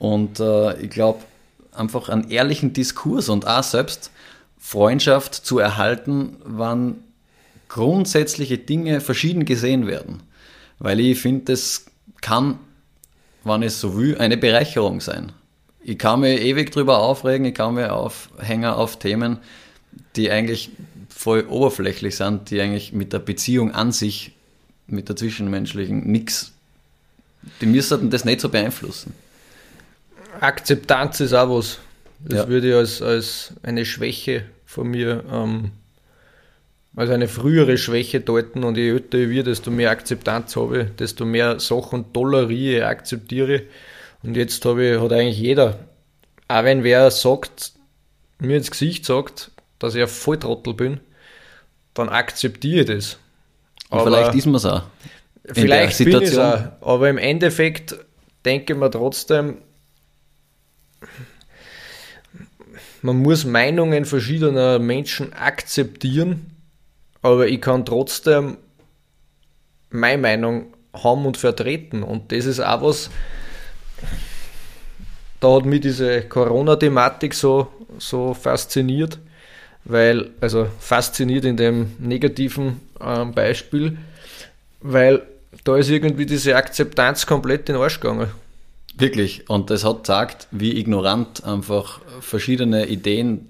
und 0.00 0.40
äh, 0.40 0.76
ich 0.80 0.90
glaube, 0.90 1.20
einfach 1.72 2.08
einen 2.08 2.28
ehrlichen 2.28 2.72
Diskurs 2.72 3.28
und 3.28 3.46
auch 3.46 3.62
selbst 3.62 4.10
Freundschaft 4.58 5.34
zu 5.36 5.60
erhalten, 5.60 6.38
wann 6.44 6.96
grundsätzliche 7.68 8.58
Dinge 8.58 9.00
verschieden 9.00 9.44
gesehen 9.44 9.86
werden. 9.86 10.24
Weil 10.80 10.98
ich 10.98 11.20
finde, 11.20 11.52
das 11.52 11.86
kann, 12.22 12.58
wann 13.44 13.62
es 13.62 13.80
so 13.80 13.96
will, 13.96 14.18
eine 14.18 14.36
Bereicherung 14.36 15.00
sein. 15.00 15.30
Ich 15.80 15.96
kann 15.96 16.20
mich 16.20 16.40
ewig 16.40 16.72
drüber 16.72 16.98
aufregen, 16.98 17.46
ich 17.46 17.54
kann 17.54 17.74
mich 17.74 17.86
aufhängen 17.86 18.72
auf 18.72 18.98
Themen, 18.98 19.38
die 20.16 20.28
eigentlich 20.28 20.70
voll 21.08 21.46
oberflächlich 21.48 22.16
sind, 22.16 22.50
die 22.50 22.60
eigentlich 22.60 22.92
mit 22.92 23.12
der 23.12 23.18
Beziehung 23.18 23.72
an 23.72 23.92
sich, 23.92 24.32
mit 24.86 25.08
der 25.08 25.16
zwischenmenschlichen, 25.16 26.10
nichts, 26.10 26.52
die 27.60 27.66
müssten 27.66 28.10
das 28.10 28.24
nicht 28.24 28.40
so 28.40 28.48
beeinflussen. 28.48 29.14
Akzeptanz 30.40 31.20
ist 31.20 31.32
auch 31.32 31.56
was. 31.56 31.78
Das 32.20 32.38
ja. 32.38 32.48
würde 32.48 32.70
ich 32.70 32.74
als, 32.74 33.02
als 33.02 33.52
eine 33.62 33.84
Schwäche 33.84 34.44
von 34.64 34.88
mir 34.88 35.24
ähm, 35.30 35.70
also 36.96 37.12
eine 37.12 37.28
frühere 37.28 37.76
Schwäche 37.76 38.20
deuten 38.20 38.64
und 38.64 38.78
je 38.78 38.90
älter 38.90 39.18
ich 39.18 39.28
werde, 39.28 39.50
desto 39.50 39.70
mehr 39.70 39.90
Akzeptanz 39.90 40.56
habe 40.56 40.86
desto 40.98 41.26
mehr 41.26 41.60
Sachen 41.60 42.10
toleriere, 42.12 42.86
akzeptiere. 42.86 43.64
Und 44.22 44.34
jetzt 44.34 44.64
habe 44.64 44.94
ich, 44.94 45.00
hat 45.00 45.12
eigentlich 45.12 45.38
jeder, 45.38 45.78
auch 46.48 46.64
wenn 46.64 46.82
wer 46.84 47.10
sagt, 47.10 47.72
mir 48.38 48.56
ins 48.56 48.70
Gesicht 48.70 49.04
sagt, 49.04 49.50
dass 49.78 49.94
ich 49.94 50.02
ein 50.02 50.08
Volltrottel 50.08 50.74
bin, 50.74 51.00
dann 51.94 52.08
akzeptiere 52.08 52.80
ich 52.80 52.86
das. 52.86 53.18
Und 53.90 54.00
aber 54.00 54.10
vielleicht 54.10 54.34
ist 54.34 54.46
man 54.46 54.54
es 54.56 54.64
auch. 54.64 54.82
Vielleicht 55.52 55.98
bin 55.98 56.22
ich 56.22 56.30
es 56.30 56.38
auch, 56.38 56.60
aber 56.80 57.08
im 57.08 57.18
Endeffekt 57.18 57.96
denke 58.44 58.72
ich 58.72 58.78
mir 58.78 58.90
trotzdem, 58.90 59.58
man 63.02 63.16
muss 63.16 63.44
Meinungen 63.44 64.04
verschiedener 64.04 64.78
Menschen 64.78 65.32
akzeptieren 65.32 66.56
aber 67.26 67.48
ich 67.48 67.60
kann 67.60 67.84
trotzdem 67.84 68.56
meine 69.90 70.22
Meinung 70.22 70.74
haben 70.94 71.26
und 71.26 71.36
vertreten. 71.36 72.04
Und 72.04 72.30
das 72.30 72.46
ist 72.46 72.60
auch 72.60 72.82
was, 72.82 73.10
da 75.40 75.56
hat 75.56 75.64
mich 75.64 75.80
diese 75.80 76.22
Corona-Thematik 76.22 77.34
so, 77.34 77.66
so 77.98 78.32
fasziniert, 78.32 79.18
weil, 79.88 80.30
also 80.40 80.66
fasziniert 80.78 81.44
in 81.44 81.56
dem 81.56 81.92
negativen 81.98 82.80
äh, 83.00 83.24
Beispiel, 83.24 83.98
weil 84.80 85.22
da 85.64 85.76
ist 85.76 85.90
irgendwie 85.90 86.26
diese 86.26 86.56
Akzeptanz 86.56 87.26
komplett 87.26 87.68
in 87.68 87.74
den 87.74 87.82
Arsch 87.82 88.00
gegangen. 88.00 88.28
Wirklich. 88.96 89.48
Und 89.48 89.70
das 89.70 89.84
hat 89.84 90.04
gesagt, 90.04 90.48
wie 90.50 90.78
ignorant 90.78 91.44
einfach 91.44 92.00
verschiedene 92.20 92.86
Ideen 92.86 93.48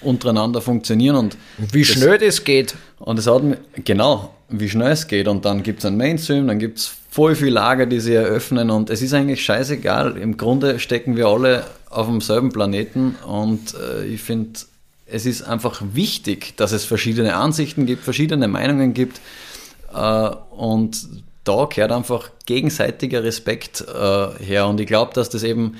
untereinander 0.00 0.60
funktionieren 0.60 1.14
und 1.14 1.36
wie 1.58 1.82
das, 1.82 1.90
schnell 1.90 2.18
das 2.18 2.42
geht. 2.42 2.74
Und 2.98 3.18
es 3.18 3.28
hat 3.28 3.42
genau, 3.84 4.34
wie 4.48 4.68
schnell 4.68 4.92
es 4.92 5.06
geht 5.06 5.28
und 5.28 5.44
dann 5.44 5.62
gibt 5.62 5.78
es 5.80 5.84
ein 5.84 5.96
Mainstream, 5.96 6.48
dann 6.48 6.58
gibt 6.58 6.78
es 6.78 6.92
voll 7.08 7.36
viele 7.36 7.52
Lager, 7.52 7.86
die 7.86 8.00
sich 8.00 8.14
eröffnen 8.14 8.70
und 8.70 8.90
es 8.90 9.00
ist 9.00 9.14
eigentlich 9.14 9.44
scheißegal. 9.44 10.16
Im 10.16 10.36
Grunde 10.36 10.80
stecken 10.80 11.16
wir 11.16 11.26
alle 11.26 11.64
auf 11.88 12.06
demselben 12.06 12.50
Planeten 12.50 13.14
und 13.26 13.74
äh, 13.74 14.04
ich 14.06 14.22
finde, 14.22 14.58
es 15.12 15.26
ist 15.26 15.42
einfach 15.42 15.82
wichtig, 15.92 16.56
dass 16.56 16.72
es 16.72 16.84
verschiedene 16.84 17.36
Ansichten 17.36 17.86
gibt, 17.86 18.02
verschiedene 18.02 18.48
Meinungen 18.48 18.94
gibt 18.94 19.20
äh, 19.94 20.30
und 20.50 21.06
da 21.44 21.66
gehört 21.66 21.92
einfach 21.92 22.30
gegenseitiger 22.46 23.22
Respekt 23.22 23.82
äh, 23.82 24.44
her 24.44 24.66
und 24.66 24.80
ich 24.80 24.86
glaube, 24.86 25.12
dass 25.14 25.28
das 25.28 25.42
eben 25.42 25.76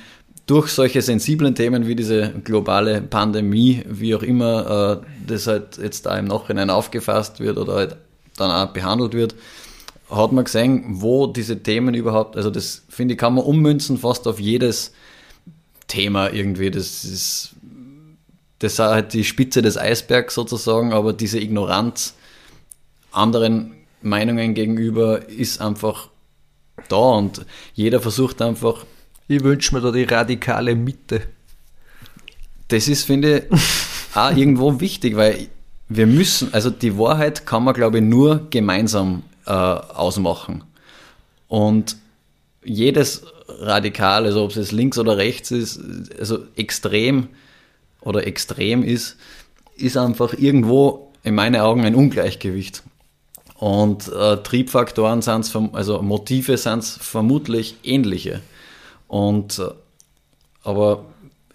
durch 0.46 0.68
solche 0.70 1.00
sensiblen 1.02 1.54
Themen 1.54 1.86
wie 1.86 1.94
diese 1.94 2.30
globale 2.44 3.00
Pandemie, 3.00 3.84
wie 3.88 4.14
auch 4.14 4.22
immer 4.22 5.00
äh, 5.02 5.06
das 5.26 5.46
halt 5.46 5.78
jetzt 5.78 6.06
da 6.06 6.18
im 6.18 6.26
Nachhinein 6.26 6.68
aufgefasst 6.68 7.40
wird 7.40 7.58
oder 7.58 7.74
halt 7.74 7.96
dann 8.36 8.50
auch 8.50 8.72
behandelt 8.72 9.14
wird, 9.14 9.34
hat 10.10 10.32
man 10.32 10.44
gesehen, 10.44 10.84
wo 10.88 11.26
diese 11.26 11.62
Themen 11.62 11.94
überhaupt, 11.94 12.36
also 12.36 12.50
das 12.50 12.82
finde 12.88 13.14
ich, 13.14 13.18
kann 13.18 13.34
man 13.34 13.44
ummünzen 13.44 13.96
fast 13.96 14.26
auf 14.26 14.40
jedes 14.40 14.92
Thema 15.86 16.30
irgendwie. 16.30 16.70
Das 16.70 17.04
ist 17.04 17.54
das 18.62 18.74
ist 18.74 18.78
halt 18.78 19.12
die 19.12 19.24
Spitze 19.24 19.60
des 19.60 19.76
Eisbergs 19.76 20.36
sozusagen, 20.36 20.92
aber 20.92 21.12
diese 21.12 21.40
Ignoranz 21.40 22.14
anderen 23.10 23.74
Meinungen 24.02 24.54
gegenüber 24.54 25.28
ist 25.28 25.60
einfach 25.60 26.10
da 26.88 26.96
und 26.96 27.44
jeder 27.74 28.00
versucht 28.00 28.40
einfach. 28.40 28.86
Ich 29.26 29.42
wünsche 29.42 29.74
mir 29.74 29.80
da 29.80 29.90
die 29.90 30.04
radikale 30.04 30.76
Mitte. 30.76 31.22
Das 32.68 32.86
ist, 32.86 33.04
finde 33.04 33.38
ich, 33.50 33.58
auch 34.14 34.30
irgendwo 34.30 34.78
wichtig, 34.78 35.16
weil 35.16 35.48
wir 35.88 36.06
müssen, 36.06 36.54
also 36.54 36.70
die 36.70 36.96
Wahrheit 36.96 37.44
kann 37.44 37.64
man, 37.64 37.74
glaube 37.74 37.98
ich, 37.98 38.04
nur 38.04 38.46
gemeinsam 38.50 39.24
äh, 39.44 39.50
ausmachen. 39.50 40.62
Und 41.48 41.96
jedes 42.62 43.24
Radikal, 43.48 44.24
also 44.24 44.44
ob 44.44 44.56
es 44.56 44.70
links 44.70 44.98
oder 44.98 45.16
rechts 45.16 45.50
ist, 45.50 45.80
also 46.16 46.38
extrem 46.54 47.28
oder 48.03 48.26
extrem 48.26 48.82
ist, 48.82 49.16
ist 49.76 49.96
einfach 49.96 50.34
irgendwo 50.34 51.12
in 51.22 51.34
meinen 51.34 51.61
Augen 51.61 51.84
ein 51.84 51.94
Ungleichgewicht. 51.94 52.82
Und 53.57 54.11
äh, 54.12 54.38
Triebfaktoren 54.38 55.22
sind 55.22 55.44
es, 55.44 55.57
also 55.72 56.03
Motive 56.03 56.57
sind 56.57 56.80
es 56.80 56.98
vermutlich 57.00 57.76
ähnliche. 57.84 58.40
Und, 59.07 59.59
äh, 59.61 59.68
aber 60.64 61.05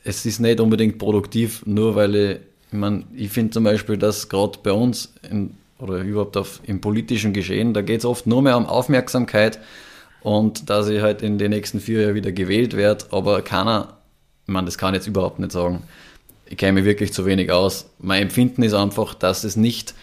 es 0.04 0.26
ist 0.26 0.40
nicht 0.40 0.62
unbedingt 0.62 1.00
produktiv, 1.00 1.66
nur 1.66 1.96
weil 1.96 2.16
ich, 2.16 2.38
ich 2.72 2.78
meine, 2.78 3.04
ich 3.14 3.30
finde 3.30 3.52
zum 3.52 3.66
Beispiel, 3.66 3.98
dass 3.98 4.30
gerade 4.30 4.58
bei 4.64 4.72
uns 4.72 5.14
in, 5.30 5.58
oder 5.80 5.98
überhaupt 5.98 6.38
auf, 6.38 6.62
im 6.64 6.80
politischen 6.80 7.34
Geschehen, 7.34 7.74
da 7.74 7.82
geht 7.82 8.00
es 8.00 8.06
oft 8.06 8.26
nur 8.26 8.42
mehr 8.42 8.58
um 8.58 8.66
Aufmerksamkeit 8.66 9.60
und 10.22 10.70
dass 10.70 10.88
ich 10.88 11.02
halt 11.02 11.22
in 11.22 11.38
den 11.38 11.52
nächsten 11.52 11.80
vier 11.80 12.02
Jahren 12.02 12.16
wieder 12.16 12.32
gewählt 12.32 12.76
werde, 12.76 13.06
aber 13.12 13.42
keiner, 13.42 13.98
ich 14.46 14.54
meine, 14.54 14.66
das 14.66 14.78
kann 14.78 14.94
ich 14.94 15.00
jetzt 15.00 15.08
überhaupt 15.08 15.40
nicht 15.40 15.52
sagen. 15.52 15.84
Ich 16.50 16.58
kenne 16.58 16.74
mich 16.74 16.86
wirklich 16.86 17.14
zu 17.14 17.26
wenig 17.26 17.52
aus. 17.52 17.90
Mein 18.00 18.24
Empfinden 18.24 18.64
ist 18.64 18.74
einfach, 18.74 19.14
dass 19.14 19.44
es 19.44 19.56
nicht 19.56 19.94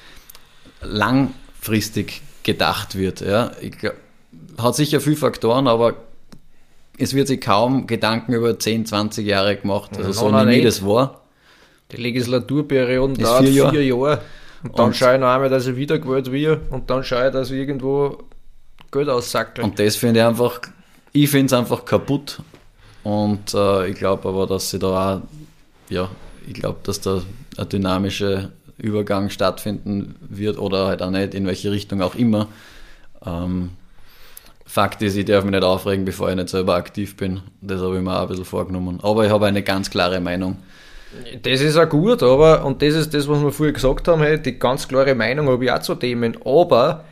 lang 0.82 1.32
langfristig 1.64 2.22
gedacht 2.42 2.96
wird. 2.96 3.20
Ja. 3.20 3.52
Ich, 3.60 3.76
hat 4.58 4.74
sicher 4.74 5.00
viele 5.00 5.16
Faktoren, 5.16 5.66
aber 5.66 5.94
es 6.98 7.14
wird 7.14 7.28
sich 7.28 7.40
kaum 7.40 7.86
Gedanken 7.86 8.34
über 8.34 8.58
10, 8.58 8.86
20 8.86 9.26
Jahre 9.26 9.56
gemacht. 9.56 9.96
Also 9.96 10.12
so 10.12 10.44
nie 10.44 10.62
das 10.62 10.84
war. 10.84 11.22
Die 11.90 11.96
Legislaturperiode 11.96 13.22
dauert 13.22 13.46
vier, 13.46 13.70
vier 13.70 13.84
Jahre. 13.84 14.20
Und 14.62 14.78
dann 14.78 14.86
und 14.86 14.96
schaue 14.96 15.14
ich 15.14 15.20
noch 15.20 15.28
einmal, 15.28 15.48
dass 15.48 15.66
ich 15.66 15.76
wiedergewählt 15.76 16.30
werde 16.32 16.62
und 16.70 16.88
dann 16.88 17.04
schaue 17.04 17.26
ich, 17.26 17.32
dass 17.32 17.50
ich 17.50 17.58
irgendwo 17.58 18.18
Geld 18.90 19.08
aussackle. 19.08 19.62
Und 19.62 19.78
das 19.78 19.96
finde 19.96 20.20
ich 20.20 20.26
einfach, 20.26 20.60
ich 21.12 21.28
finde 21.28 21.46
es 21.46 21.52
einfach 21.52 21.84
kaputt. 21.84 22.40
Und 23.02 23.52
äh, 23.52 23.88
ich 23.88 23.96
glaube 23.96 24.26
aber, 24.28 24.46
dass 24.46 24.70
sie 24.70 24.78
da 24.78 25.16
auch, 25.16 25.20
ja, 25.90 26.08
ich 26.46 26.54
glaube, 26.54 26.80
dass 26.82 27.00
da 27.00 27.22
eine 27.56 27.66
dynamische 27.66 28.52
Übergang 28.78 29.30
stattfinden 29.30 30.16
wird 30.20 30.58
oder 30.58 30.86
halt 30.86 31.02
auch 31.02 31.10
nicht, 31.10 31.34
in 31.34 31.46
welche 31.46 31.70
Richtung 31.70 32.02
auch 32.02 32.14
immer. 32.14 32.48
Ähm, 33.24 33.70
Fakt 34.66 35.02
ist, 35.02 35.16
ich 35.16 35.26
darf 35.26 35.44
mich 35.44 35.52
nicht 35.52 35.62
aufregen, 35.62 36.04
bevor 36.04 36.30
ich 36.30 36.36
nicht 36.36 36.48
selber 36.48 36.74
aktiv 36.74 37.16
bin. 37.16 37.42
Das 37.60 37.80
habe 37.80 37.96
ich 37.96 38.02
mir 38.02 38.16
auch 38.16 38.22
ein 38.22 38.28
bisschen 38.28 38.44
vorgenommen. 38.44 38.98
Aber 39.02 39.24
ich 39.24 39.30
habe 39.30 39.46
eine 39.46 39.62
ganz 39.62 39.90
klare 39.90 40.20
Meinung. 40.20 40.56
Das 41.42 41.60
ist 41.60 41.76
auch 41.76 41.88
gut, 41.88 42.22
aber, 42.22 42.64
und 42.64 42.82
das 42.82 42.94
ist 42.94 43.14
das, 43.14 43.28
was 43.28 43.40
wir 43.40 43.52
vorher 43.52 43.72
gesagt 43.72 44.08
haben, 44.08 44.22
hey, 44.22 44.40
die 44.40 44.58
ganz 44.58 44.88
klare 44.88 45.14
Meinung 45.14 45.48
habe 45.48 45.64
ich 45.64 45.70
auch 45.70 45.78
zu 45.78 45.94
Themen, 45.94 46.36
aber 46.44 47.04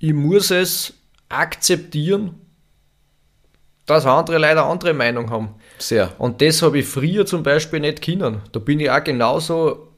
ich 0.00 0.12
muss 0.12 0.50
es 0.50 0.94
akzeptieren, 1.28 2.34
dass 3.88 4.04
andere 4.06 4.36
leider 4.38 4.66
andere 4.66 4.92
Meinung 4.92 5.30
haben. 5.30 5.54
Sehr. 5.78 6.12
Und 6.18 6.42
das 6.42 6.62
habe 6.62 6.78
ich 6.78 6.86
früher 6.86 7.24
zum 7.24 7.42
Beispiel 7.42 7.80
nicht 7.80 8.02
können. 8.02 8.42
Da 8.52 8.60
bin 8.60 8.78
ich 8.80 8.90
auch 8.90 9.02
genauso 9.02 9.88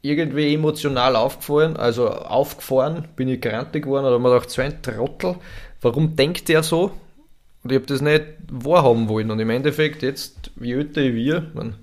irgendwie 0.00 0.54
emotional 0.54 1.14
aufgefallen, 1.14 1.76
also 1.76 2.08
aufgefahren, 2.08 3.08
bin 3.16 3.28
ich 3.28 3.40
grantig 3.40 3.84
geworden 3.84 4.06
oder 4.06 4.18
mir 4.18 4.30
gedacht, 4.30 4.50
so 4.50 4.62
ein 4.62 4.82
Trottel, 4.82 5.36
warum 5.82 6.16
denkt 6.16 6.48
der 6.48 6.62
so? 6.62 6.92
Und 7.62 7.72
ich 7.72 7.76
habe 7.76 7.86
das 7.86 8.00
nicht 8.00 8.24
wahrhaben 8.50 9.08
wollen. 9.08 9.30
Und 9.30 9.40
im 9.40 9.50
Endeffekt, 9.50 10.02
jetzt, 10.02 10.50
wie 10.56 10.72
älter 10.72 11.02
ich 11.02 11.14
wir, 11.14 11.50
man, 11.54 11.76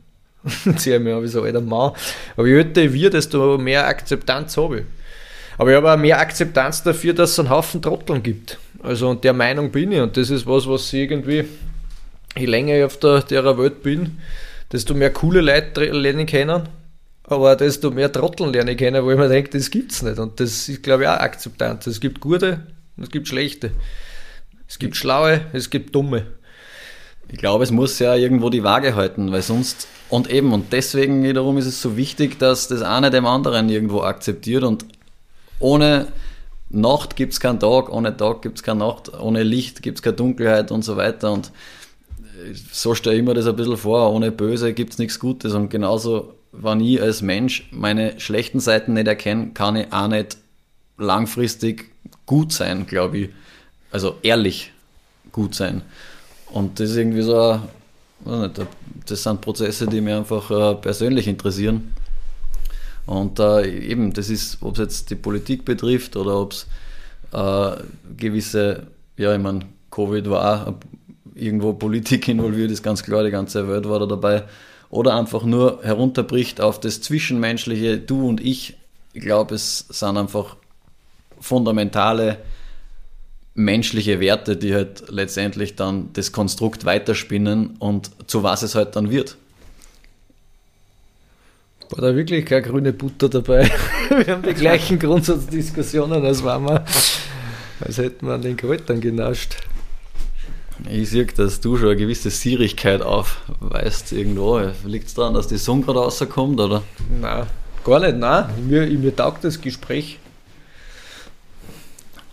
ziehe 0.77 0.97
ich 0.97 1.03
mir 1.03 1.21
wie 1.21 1.27
so 1.27 1.43
alter 1.43 1.61
Mann, 1.61 1.93
aber 2.35 2.47
je 2.47 2.57
älter 2.57 2.81
ich 2.81 2.93
wir, 2.93 3.11
desto 3.11 3.59
mehr 3.59 3.87
Akzeptanz 3.87 4.57
habe 4.57 4.79
ich. 4.79 4.85
Aber 5.61 5.69
ich 5.69 5.77
habe 5.77 5.93
auch 5.93 5.97
mehr 5.97 6.19
Akzeptanz 6.19 6.81
dafür, 6.81 7.13
dass 7.13 7.33
es 7.33 7.39
einen 7.39 7.51
Haufen 7.51 7.83
Trotteln 7.83 8.23
gibt. 8.23 8.57
Also, 8.81 9.11
und 9.11 9.23
der 9.23 9.33
Meinung 9.33 9.69
bin 9.69 9.91
ich. 9.91 10.01
Und 10.01 10.17
das 10.17 10.31
ist 10.31 10.47
was, 10.47 10.67
was 10.67 10.91
ich 10.91 11.01
irgendwie, 11.01 11.45
je 12.35 12.47
länger 12.47 12.79
ich 12.79 12.83
auf 12.83 12.97
der, 12.97 13.21
der 13.21 13.55
Welt 13.59 13.83
bin, 13.83 14.17
desto 14.71 14.95
mehr 14.95 15.13
coole 15.13 15.41
Leute 15.41 15.85
lernen 15.91 16.25
können 16.25 16.63
aber 17.25 17.55
desto 17.55 17.91
mehr 17.91 18.11
Trotteln 18.11 18.51
lerne 18.51 18.71
ich 18.71 18.77
kennen, 18.79 19.05
wo 19.05 19.11
ich 19.11 19.17
mir 19.19 19.29
denke, 19.29 19.51
das 19.51 19.69
gibt's 19.69 20.01
nicht. 20.01 20.17
Und 20.17 20.39
das 20.39 20.67
ist, 20.67 20.81
glaube 20.81 21.03
ich, 21.03 21.09
auch 21.09 21.19
Akzeptanz. 21.19 21.85
Es 21.85 21.99
gibt 22.01 22.21
gute 22.21 22.61
und 22.97 23.03
es 23.03 23.11
gibt 23.11 23.27
schlechte. 23.27 23.69
Es 24.67 24.79
gibt 24.79 24.95
schlaue, 24.95 25.41
es 25.53 25.69
gibt 25.69 25.93
dumme. 25.93 26.25
Ich 27.29 27.37
glaube, 27.37 27.63
es 27.63 27.69
muss 27.69 27.99
ja 27.99 28.15
irgendwo 28.15 28.49
die 28.49 28.63
Waage 28.63 28.95
halten, 28.95 29.31
weil 29.31 29.43
sonst, 29.43 29.87
und 30.09 30.31
eben, 30.31 30.53
und 30.53 30.73
deswegen 30.73 31.23
wiederum 31.23 31.59
ist 31.59 31.67
es 31.67 31.79
so 31.79 31.95
wichtig, 31.97 32.39
dass 32.39 32.67
das 32.67 32.81
eine 32.81 33.11
dem 33.11 33.27
anderen 33.27 33.69
irgendwo 33.69 34.01
akzeptiert 34.01 34.63
und 34.63 34.85
ohne 35.61 36.07
Nacht 36.69 37.15
gibt 37.15 37.33
es 37.33 37.39
keinen 37.39 37.59
Tag, 37.59 37.89
ohne 37.89 38.15
Tag 38.15 38.41
gibt 38.41 38.57
es 38.57 38.63
keine 38.63 38.79
Nacht, 38.79 39.11
ohne 39.19 39.43
Licht 39.43 39.81
gibt 39.81 39.99
es 39.99 40.01
keine 40.01 40.15
Dunkelheit 40.15 40.71
und 40.71 40.83
so 40.83 40.97
weiter. 40.97 41.31
Und 41.31 41.51
so 42.71 42.95
stelle 42.95 43.17
ich 43.17 43.23
mir 43.23 43.33
das 43.33 43.47
ein 43.47 43.55
bisschen 43.55 43.77
vor, 43.77 44.11
ohne 44.13 44.31
Böse 44.31 44.73
gibt 44.73 44.93
es 44.93 44.99
nichts 44.99 45.19
Gutes 45.19 45.53
und 45.53 45.69
genauso 45.69 46.33
wenn 46.51 46.81
ich 46.81 47.01
als 47.01 47.21
Mensch 47.21 47.67
meine 47.71 48.19
schlechten 48.19 48.59
Seiten 48.59 48.93
nicht 48.93 49.07
erkenne, 49.07 49.51
kann 49.53 49.75
ich 49.75 49.91
auch 49.91 50.07
nicht 50.07 50.37
langfristig 50.97 51.91
gut 52.25 52.51
sein, 52.51 52.85
glaube 52.87 53.17
ich. 53.17 53.29
Also 53.91 54.15
ehrlich 54.21 54.71
gut 55.31 55.55
sein. 55.55 55.81
Und 56.51 56.79
das 56.79 56.91
ist 56.91 56.97
irgendwie 56.97 57.21
so, 57.21 57.61
nicht, 58.25 58.61
das 59.05 59.23
sind 59.23 59.41
Prozesse, 59.41 59.87
die 59.87 60.01
mich 60.01 60.13
einfach 60.13 60.51
äh, 60.51 60.75
persönlich 60.75 61.27
interessieren. 61.27 61.93
Und 63.11 63.39
äh, 63.39 63.67
eben, 63.67 64.13
das 64.13 64.29
ist, 64.29 64.59
ob 64.61 64.75
es 64.75 64.79
jetzt 64.79 65.09
die 65.09 65.15
Politik 65.15 65.65
betrifft 65.65 66.15
oder 66.15 66.39
ob 66.39 66.53
es 66.53 66.65
äh, 67.33 67.75
gewisse, 68.15 68.87
ja, 69.17 69.35
ich 69.35 69.41
meine, 69.41 69.65
Covid 69.89 70.29
war 70.29 70.69
auch 70.69 70.73
irgendwo 71.35 71.73
Politik 71.73 72.25
involviert, 72.29 72.71
ist 72.71 72.83
ganz 72.83 73.03
klar, 73.03 73.25
die 73.25 73.31
ganze 73.31 73.67
Welt 73.67 73.89
war 73.89 73.99
da 73.99 74.05
dabei 74.05 74.43
oder 74.89 75.17
einfach 75.17 75.43
nur 75.43 75.79
herunterbricht 75.83 76.61
auf 76.61 76.79
das 76.79 77.01
Zwischenmenschliche, 77.01 77.97
du 77.97 78.29
und 78.29 78.39
ich. 78.39 78.77
Ich 79.11 79.21
glaube, 79.23 79.55
es 79.55 79.87
sind 79.89 80.15
einfach 80.15 80.55
fundamentale 81.37 82.37
menschliche 83.55 84.21
Werte, 84.21 84.55
die 84.55 84.73
halt 84.73 85.03
letztendlich 85.09 85.75
dann 85.75 86.13
das 86.13 86.31
Konstrukt 86.31 86.85
weiterspinnen 86.85 87.75
und 87.77 88.09
zu 88.27 88.43
was 88.43 88.63
es 88.63 88.73
halt 88.73 88.95
dann 88.95 89.11
wird. 89.11 89.35
War 91.91 92.01
da 92.01 92.15
wirklich 92.15 92.45
keine 92.45 92.61
grüne 92.61 92.93
Butter 92.93 93.27
dabei? 93.27 93.69
wir 94.09 94.27
haben 94.33 94.43
die 94.43 94.53
gleichen 94.53 94.97
Grundsatzdiskussionen, 94.97 96.23
als 96.23 96.41
waren 96.41 96.63
wir, 96.63 96.85
als 97.81 97.97
hätten 97.97 98.27
wir 98.27 98.35
an 98.35 98.41
den 98.41 98.55
Kräutern 98.55 99.01
genascht. 99.01 99.57
Ich 100.89 101.09
sehe, 101.09 101.25
dass 101.25 101.59
du 101.59 101.75
schon 101.75 101.89
eine 101.89 101.97
gewisse 101.97 102.29
Sierigkeit 102.29 103.01
aufweist 103.01 104.13
irgendwo. 104.13 104.71
Liegt 104.85 105.07
es 105.07 105.13
daran, 105.15 105.33
dass 105.33 105.47
die 105.47 105.57
Sonne 105.57 105.83
gerade 105.83 105.99
rauskommt, 105.99 106.61
oder? 106.61 106.81
Nein, 107.19 107.45
gar 107.83 107.99
nicht, 107.99 108.15
nein. 108.15 108.45
Mir, 108.67 108.87
mir 108.87 109.13
taugt 109.13 109.43
das 109.43 109.59
Gespräch. 109.59 110.17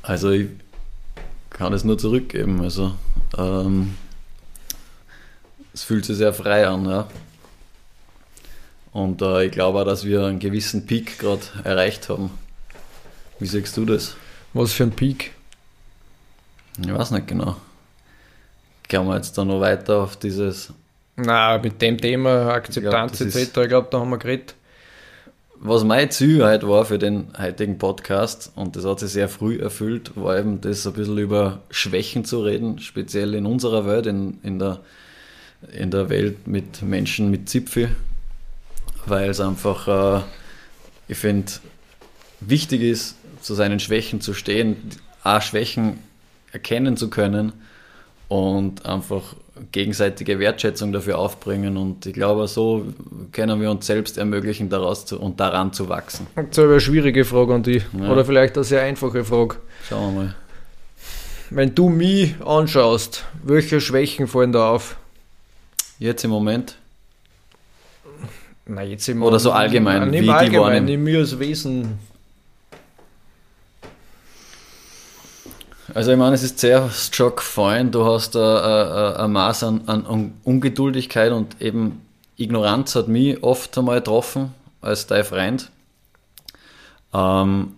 Also 0.02 0.30
ich 0.30 0.46
kann 1.50 1.72
es 1.72 1.82
nur 1.82 1.98
zurückgeben. 1.98 2.60
Also 2.60 2.92
ähm, 3.36 3.96
es 5.74 5.82
fühlt 5.82 6.04
sich 6.04 6.16
sehr 6.16 6.32
frei 6.32 6.66
an, 6.68 6.88
ja. 6.88 7.08
Und 8.92 9.22
äh, 9.22 9.44
ich 9.44 9.52
glaube 9.52 9.80
auch, 9.80 9.84
dass 9.84 10.04
wir 10.04 10.24
einen 10.24 10.38
gewissen 10.38 10.86
Peak 10.86 11.18
gerade 11.18 11.42
erreicht 11.64 12.08
haben. 12.08 12.30
Wie 13.38 13.46
siehst 13.46 13.76
du 13.76 13.84
das? 13.84 14.16
Was 14.52 14.72
für 14.72 14.84
ein 14.84 14.92
Peak? 14.92 15.32
Ich 16.80 16.92
weiß 16.92 17.10
nicht 17.10 17.26
genau. 17.26 17.56
Gehen 18.88 19.06
wir 19.06 19.16
jetzt 19.16 19.36
da 19.36 19.44
noch 19.44 19.60
weiter 19.60 19.98
auf 19.98 20.16
dieses. 20.16 20.72
Na, 21.16 21.58
mit 21.58 21.82
dem 21.82 21.98
Thema 21.98 22.52
Akzeptanz 22.52 23.20
etc., 23.20 23.36
ich 23.36 23.68
glaube, 23.68 23.88
da 23.90 24.00
haben 24.00 24.10
wir 24.10 24.18
geredet. 24.18 24.54
Was 25.60 25.82
mein 25.82 26.10
Ziel 26.12 26.44
heute 26.44 26.68
war 26.68 26.84
für 26.84 26.98
den 26.98 27.32
heutigen 27.36 27.78
Podcast, 27.78 28.52
und 28.54 28.76
das 28.76 28.84
hat 28.84 29.00
sich 29.00 29.10
sehr 29.10 29.28
früh 29.28 29.58
erfüllt, 29.58 30.12
war 30.14 30.38
eben 30.38 30.60
das 30.60 30.86
ein 30.86 30.92
bisschen 30.92 31.18
über 31.18 31.62
Schwächen 31.70 32.24
zu 32.24 32.42
reden, 32.42 32.78
speziell 32.78 33.34
in 33.34 33.44
unserer 33.44 33.84
Welt, 33.84 34.06
in, 34.06 34.38
in, 34.44 34.60
der, 34.60 34.78
in 35.76 35.90
der 35.90 36.08
Welt 36.10 36.46
mit 36.46 36.82
Menschen 36.82 37.32
mit 37.32 37.48
Zipfel, 37.48 37.90
weil 39.06 39.30
es 39.30 39.40
einfach, 39.40 40.18
äh, 40.18 40.22
ich 41.08 41.18
finde, 41.18 41.52
wichtig 42.40 42.82
ist, 42.82 43.16
zu 43.40 43.54
seinen 43.54 43.80
Schwächen 43.80 44.20
zu 44.20 44.34
stehen, 44.34 44.76
auch 45.22 45.42
Schwächen 45.42 46.00
erkennen 46.52 46.96
zu 46.96 47.10
können 47.10 47.52
und 48.28 48.86
einfach 48.86 49.34
gegenseitige 49.72 50.38
Wertschätzung 50.38 50.92
dafür 50.92 51.18
aufbringen. 51.18 51.76
Und 51.76 52.06
ich 52.06 52.12
glaube, 52.12 52.46
so 52.48 52.86
können 53.32 53.60
wir 53.60 53.70
uns 53.70 53.86
selbst 53.86 54.18
ermöglichen, 54.18 54.68
daraus 54.68 55.06
zu, 55.06 55.18
und 55.20 55.40
daran 55.40 55.72
zu 55.72 55.88
wachsen. 55.88 56.26
Habe 56.36 56.48
ich 56.50 56.58
eine 56.58 56.80
schwierige 56.80 57.24
Frage 57.24 57.54
an 57.54 57.62
dich. 57.62 57.84
Ja. 57.98 58.10
Oder 58.10 58.24
vielleicht 58.24 58.56
eine 58.56 58.64
sehr 58.64 58.82
einfache 58.82 59.24
Frage. 59.24 59.56
Schauen 59.88 60.14
wir 60.14 60.22
mal. 60.22 60.34
Wenn 61.50 61.74
du 61.74 61.88
mich 61.88 62.34
anschaust, 62.44 63.24
welche 63.42 63.80
Schwächen 63.80 64.26
fallen 64.26 64.52
da 64.52 64.70
auf? 64.70 64.96
Jetzt 65.98 66.24
im 66.24 66.30
Moment? 66.30 66.77
Na, 68.68 68.82
jetzt 68.82 69.08
im 69.08 69.22
Oder 69.22 69.38
so 69.38 69.50
allgemein, 69.50 70.12
wie 70.12 70.30
allgemein, 70.30 70.86
die 70.86 70.96
mir 70.96 71.20
als 71.20 71.38
Wesen 71.38 71.98
Also 75.94 76.12
ich 76.12 76.18
meine, 76.18 76.34
es 76.34 76.42
ist 76.42 76.58
sehr 76.58 76.90
schon 76.90 77.34
gefallen, 77.34 77.90
du 77.90 78.04
hast 78.04 78.36
ein 78.36 79.32
Maß 79.32 79.64
an, 79.64 79.82
an, 79.86 80.34
Ungeduldigkeit 80.44 81.32
und 81.32 81.60
eben 81.62 82.02
Ignoranz 82.36 82.94
hat 82.94 83.08
mich 83.08 83.42
oft 83.42 83.76
einmal 83.78 83.98
getroffen 83.98 84.54
als 84.82 85.06
dein 85.06 85.24
Freund. 85.24 85.70
Ähm, 87.14 87.74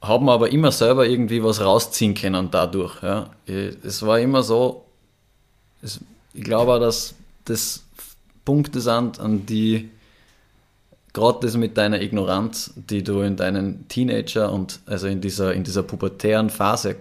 haben 0.00 0.28
aber 0.28 0.50
immer 0.50 0.72
selber 0.72 1.06
irgendwie 1.06 1.44
was 1.44 1.60
rausziehen 1.60 2.14
können 2.14 2.50
dadurch. 2.50 3.02
Ja. 3.02 3.30
Es 3.46 4.04
war 4.04 4.18
immer 4.18 4.42
so, 4.42 4.84
es, 5.82 6.00
ich 6.32 6.42
glaube 6.42 6.72
auch, 6.72 6.80
dass 6.80 7.14
das 7.44 7.84
Punkte 8.44 8.80
sind, 8.80 9.20
an 9.20 9.46
die 9.46 9.90
gerade 11.12 11.40
das 11.42 11.56
mit 11.56 11.76
deiner 11.76 12.00
Ignoranz, 12.00 12.72
die 12.76 13.02
du 13.02 13.20
in 13.20 13.36
deinen 13.36 13.86
Teenager 13.88 14.50
und 14.52 14.80
also 14.86 15.06
in 15.06 15.20
dieser, 15.20 15.52
in 15.52 15.64
dieser 15.64 15.82
pubertären 15.82 16.50
Phase 16.50 16.96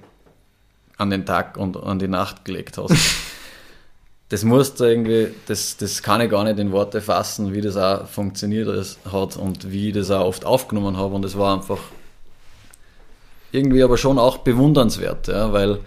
an 0.98 1.10
den 1.10 1.26
Tag 1.26 1.58
und 1.58 1.78
an 1.78 2.00
die 2.00 2.08
Nacht 2.08 2.46
gelegt 2.46 2.78
hast. 2.78 2.96
das 4.30 4.44
musst 4.44 4.80
du 4.80 4.86
irgendwie, 4.86 5.30
das, 5.48 5.78
das 5.78 6.04
kann 6.04 6.22
ich 6.22 6.30
gar 6.30 6.44
nicht 6.44 6.60
in 6.60 6.72
Worte 6.72 7.02
fassen, 7.02 7.54
wie 7.54 7.62
das 7.62 7.78
auch 7.78 8.08
funktioniert 8.08 8.98
hat 9.12 9.38
und 9.38 9.72
wie 9.72 9.90
ich 9.90 9.94
das 9.94 10.12
auch 10.12 10.26
oft 10.26 10.46
aufgenommen 10.46 10.98
habe. 10.98 11.16
Und 11.16 11.26
es 11.26 11.38
war 11.38 11.56
einfach 11.56 11.80
irgendwie 13.52 13.84
aber 13.84 13.98
schon 13.98 14.20
auch 14.20 14.40
bewundernswert, 14.40 15.28
ja, 15.28 15.52
weil 15.52 15.80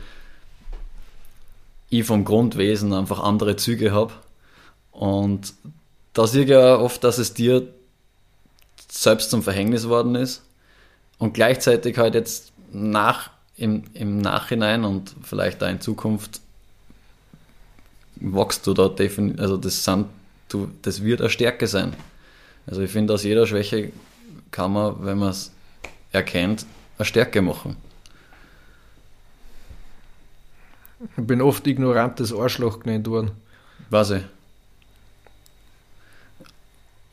ich 1.91 2.05
vom 2.05 2.25
Grundwesen 2.25 2.93
einfach 2.93 3.21
andere 3.21 3.57
Züge 3.57 3.93
habe. 3.93 4.13
Und 4.95 5.53
da 6.13 6.27
sehe 6.27 6.45
ich 6.45 6.51
ja 6.51 6.77
oft, 6.77 7.03
dass 7.05 7.19
es 7.19 7.35
dir 7.35 7.67
selbst 8.89 9.31
zum 9.31 9.43
Verhängnis 9.43 9.89
worden 9.89 10.15
ist 10.15 10.43
und 11.19 11.35
gleichzeitig 11.35 11.99
halt 11.99 12.15
jetzt 12.15 12.53
nach, 12.73 13.31
im, 13.57 13.85
im 13.93 14.19
Nachhinein 14.19 14.85
und 14.85 15.15
vielleicht 15.23 15.61
da 15.61 15.69
in 15.69 15.81
Zukunft 15.81 16.41
wachst 18.17 18.67
du 18.67 18.73
da 18.73 18.89
definitiv, 18.89 19.41
also 19.41 19.57
das, 19.57 19.85
sind, 19.85 20.07
du, 20.49 20.71
das 20.83 21.03
wird 21.03 21.21
eine 21.21 21.31
Stärke 21.31 21.67
sein. 21.67 21.93
Also 22.67 22.83
ich 22.83 22.91
finde, 22.91 23.13
aus 23.13 23.25
jeder 23.25 23.47
Schwäche 23.47 23.91
kann 24.53 24.73
man, 24.73 25.05
wenn 25.05 25.19
man 25.19 25.31
es 25.31 25.51
erkennt, 26.13 26.67
eine 26.99 27.05
Stärke 27.05 27.43
machen. 27.43 27.77
Ich 31.17 31.27
bin 31.27 31.43
oft 31.43 31.67
ignorantes 31.67 32.33
Arschloch 32.33 32.81
genannt 32.81 33.09
worden. 33.09 33.33
Weiß 33.91 34.11
ich. 34.13 34.23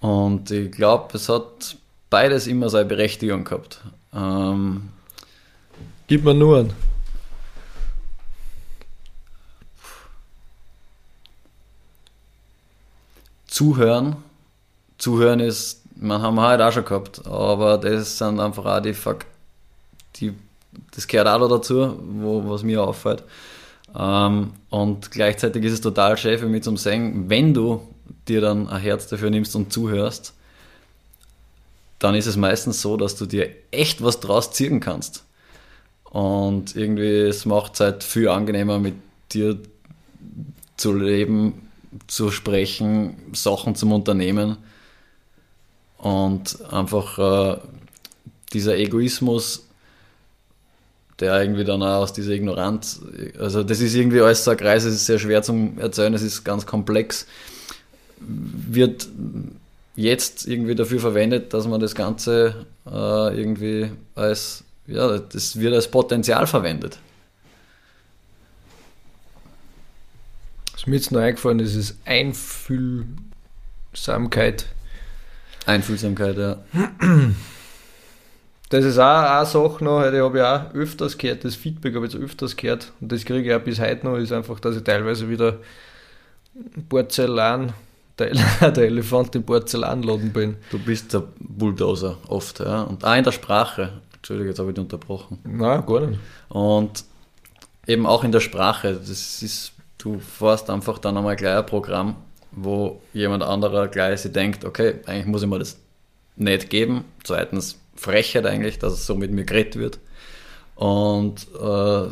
Und 0.02 0.52
ich 0.52 0.72
glaube, 0.72 1.16
es 1.16 1.30
hat 1.30 1.78
beides 2.10 2.48
immer 2.48 2.70
seine 2.70 2.86
Berechtigung 2.86 3.44
gehabt. 3.46 3.82
Ähm, 4.14 4.90
Gib 6.08 6.26
mir 6.26 6.34
nur 6.34 6.60
einen. 6.60 6.74
Zuhören. 13.46 14.18
Zuhören 14.98 15.40
ist, 15.40 15.84
man 15.96 16.22
haben 16.22 16.36
wir 16.36 16.42
halt 16.42 16.62
auch 16.62 16.72
schon 16.72 16.84
gehabt, 16.84 17.26
aber 17.26 17.78
das 17.78 18.18
sind 18.18 18.40
einfach 18.40 18.66
auch 18.66 18.82
die 18.82 18.94
Fakten, 18.94 19.30
die, 20.16 20.34
das 20.94 21.08
gehört 21.08 21.28
auch 21.28 21.48
dazu, 21.48 21.98
wo, 22.02 22.50
was 22.50 22.64
mir 22.64 22.84
auffällt. 22.84 23.24
Ähm, 23.98 24.52
und 24.70 25.12
gleichzeitig 25.12 25.64
ist 25.64 25.74
es 25.74 25.82
total 25.82 26.18
schön 26.18 26.40
für 26.40 26.48
mich 26.48 26.64
zum 26.64 26.76
Singen, 26.76 27.30
wenn 27.30 27.54
du 27.54 27.88
dir 28.28 28.42
dann 28.42 28.68
ein 28.68 28.82
Herz 28.82 29.08
dafür 29.08 29.30
nimmst 29.30 29.56
und 29.56 29.74
zuhörst, 29.74 30.34
dann 32.00 32.16
ist 32.16 32.26
es 32.26 32.36
meistens 32.36 32.82
so, 32.82 32.98
dass 32.98 33.16
du 33.16 33.26
dir 33.26 33.50
echt 33.70 34.04
was 34.04 34.20
draus 34.20 34.52
ziehen 34.52 34.80
kannst. 34.80 35.24
Und 36.04 36.76
irgendwie, 36.76 37.22
es 37.22 37.46
macht 37.46 37.76
es 37.76 37.80
halt 37.80 38.04
viel 38.04 38.28
angenehmer, 38.28 38.80
mit 38.80 38.96
dir 39.32 39.60
zu 40.78 40.94
leben, 40.94 41.70
zu 42.08 42.32
sprechen, 42.32 43.18
Sachen 43.34 43.76
zum 43.76 43.92
Unternehmen. 43.92 44.58
Und 45.98 46.60
einfach 46.74 47.20
äh, 47.20 47.60
dieser 48.52 48.78
Egoismus, 48.78 49.68
der 51.20 51.40
irgendwie 51.40 51.64
dann 51.64 51.84
auch 51.84 52.02
aus 52.02 52.14
dieser 52.14 52.32
Ignoranz, 52.32 53.02
also 53.40 53.62
das 53.64 53.80
ist 53.80 53.94
irgendwie 53.94 54.22
alles 54.22 54.44
so 54.44 54.52
ein 54.52 54.58
Kreis, 54.58 54.84
es 54.84 54.96
ist 54.96 55.06
sehr 55.06 55.20
schwer 55.20 55.44
zum 55.44 55.78
Erzählen, 55.78 56.16
es 56.16 56.24
ist 56.24 56.44
ganz 56.44 56.66
komplex 56.66 57.28
wird 58.28 59.08
jetzt 59.96 60.48
irgendwie 60.48 60.76
dafür 60.76 61.00
verwendet, 61.00 61.52
dass 61.54 61.66
man 61.68 61.80
das 61.80 61.96
Ganze 61.96 62.68
äh, 62.86 63.40
irgendwie 63.40 63.90
als, 64.16 64.66
ja, 64.88 65.18
das 65.18 65.58
wird 65.60 65.74
als 65.74 65.90
Potenzial 65.90 66.46
verwendet. 66.48 67.00
Was 70.74 70.88
mir 70.88 70.96
jetzt 70.96 71.12
noch 71.12 71.22
eingefallen 71.22 71.60
ist, 71.60 71.76
ist 71.76 71.96
Einfühlsamkeit. 72.06 74.66
Einfühlsamkeit, 75.66 76.38
ja. 76.38 76.58
Das 78.70 78.86
ist 78.86 78.98
auch 78.98 79.04
eine 79.04 79.46
Sache 79.46 79.84
noch, 79.84 80.10
die 80.10 80.22
habe 80.22 80.38
ich 80.38 80.44
auch 80.44 80.74
öfters 80.74 81.18
gehört, 81.18 81.44
das 81.44 81.56
Feedback 81.56 81.94
habe 81.94 82.08
ich 82.08 82.14
jetzt 82.14 82.24
öfters 82.24 82.56
gehört 82.56 82.94
und 83.02 83.12
das 83.12 83.26
kriege 83.26 83.50
ich 83.50 83.54
auch 83.54 83.60
bis 83.60 83.82
heute 83.82 84.08
noch, 84.08 84.16
ist 84.16 84.32
einfach, 84.32 84.62
dass 84.62 84.78
ich 84.78 84.84
teilweise 84.84 85.30
wieder 85.30 85.58
Porzellan 86.88 87.74
der, 88.20 88.32
der 88.72 88.86
Elefant 88.86 89.36
im 89.36 89.44
Porzellanladen 89.44 90.32
bin. 90.32 90.58
Du 90.70 90.80
bist 90.80 91.14
der 91.14 91.24
Bulldozer 91.40 92.18
oft, 92.28 92.60
ja. 92.60 92.84
Und 92.84 93.04
auch 93.04 93.16
in 93.16 93.24
der 93.24 93.32
Sprache. 93.32 94.02
Entschuldige, 94.16 94.50
jetzt 94.50 94.60
habe 94.60 94.70
ich 94.70 94.76
dich 94.76 94.84
unterbrochen. 94.84 95.40
Nein, 95.44 95.86
gar 95.86 96.02
nicht. 96.02 96.20
Und 96.50 97.06
eben 97.88 98.06
auch 98.06 98.24
in 98.24 98.32
der 98.32 98.40
Sprache. 98.40 98.94
Das 98.94 99.42
ist, 99.42 99.74
du 99.98 100.20
fährst 100.20 100.70
einfach 100.70 101.00
dann 101.00 101.18
einmal 101.18 101.36
gleich 101.36 101.58
ein 101.58 101.66
Programm, 101.66 102.16
wo 102.52 103.02
jemand 103.14 103.44
anderer 103.44 103.88
gleich 103.88 104.22
sich 104.22 104.32
denkt, 104.32 104.66
okay, 104.66 104.96
eigentlich 105.06 105.26
muss 105.26 105.42
ich 105.42 105.50
mir 105.50 105.60
das 105.60 105.80
nicht 106.36 106.70
geben. 106.70 107.06
Zweitens 107.24 107.80
Frechheit 107.96 108.46
eigentlich, 108.46 108.80
dass 108.80 108.94
es 108.94 109.06
so 109.06 109.16
mit 109.16 109.32
mir 109.32 109.44
geredet 109.44 109.76
wird. 109.76 110.00
Und 110.76 111.48
äh, 111.60 112.08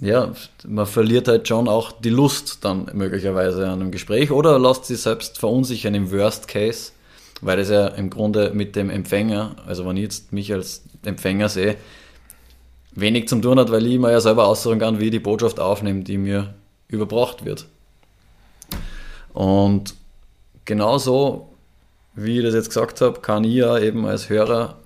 ja, 0.00 0.32
man 0.66 0.86
verliert 0.86 1.28
halt 1.28 1.46
schon 1.46 1.68
auch 1.68 1.92
die 1.92 2.10
Lust 2.10 2.64
dann 2.64 2.90
möglicherweise 2.94 3.66
an 3.66 3.80
einem 3.80 3.90
Gespräch 3.90 4.30
oder 4.30 4.58
lässt 4.58 4.86
sich 4.86 5.02
selbst 5.02 5.38
verunsichern 5.38 5.94
im 5.94 6.10
Worst 6.10 6.48
Case, 6.48 6.92
weil 7.42 7.58
es 7.58 7.68
ja 7.68 7.88
im 7.88 8.08
Grunde 8.08 8.52
mit 8.54 8.76
dem 8.76 8.88
Empfänger, 8.88 9.56
also 9.66 9.86
wenn 9.86 9.98
ich 9.98 10.04
jetzt 10.04 10.32
mich 10.32 10.52
als 10.54 10.82
Empfänger 11.04 11.50
sehe, 11.50 11.76
wenig 12.92 13.28
zum 13.28 13.42
tun 13.42 13.58
hat, 13.58 13.70
weil 13.70 13.86
ich 13.86 13.98
mir 13.98 14.10
ja 14.10 14.20
selber 14.20 14.46
aussuchen 14.46 14.78
kann, 14.78 15.00
wie 15.00 15.06
ich 15.06 15.10
die 15.10 15.18
Botschaft 15.18 15.60
aufnehme, 15.60 16.02
die 16.02 16.16
mir 16.16 16.54
überbracht 16.88 17.44
wird. 17.44 17.66
Und 19.34 19.94
genauso, 20.64 21.50
wie 22.14 22.38
ich 22.38 22.44
das 22.44 22.54
jetzt 22.54 22.68
gesagt 22.68 23.02
habe, 23.02 23.20
kann 23.20 23.44
ich 23.44 23.54
ja 23.54 23.78
eben 23.78 24.06
als 24.06 24.30
Hörer, 24.30 24.78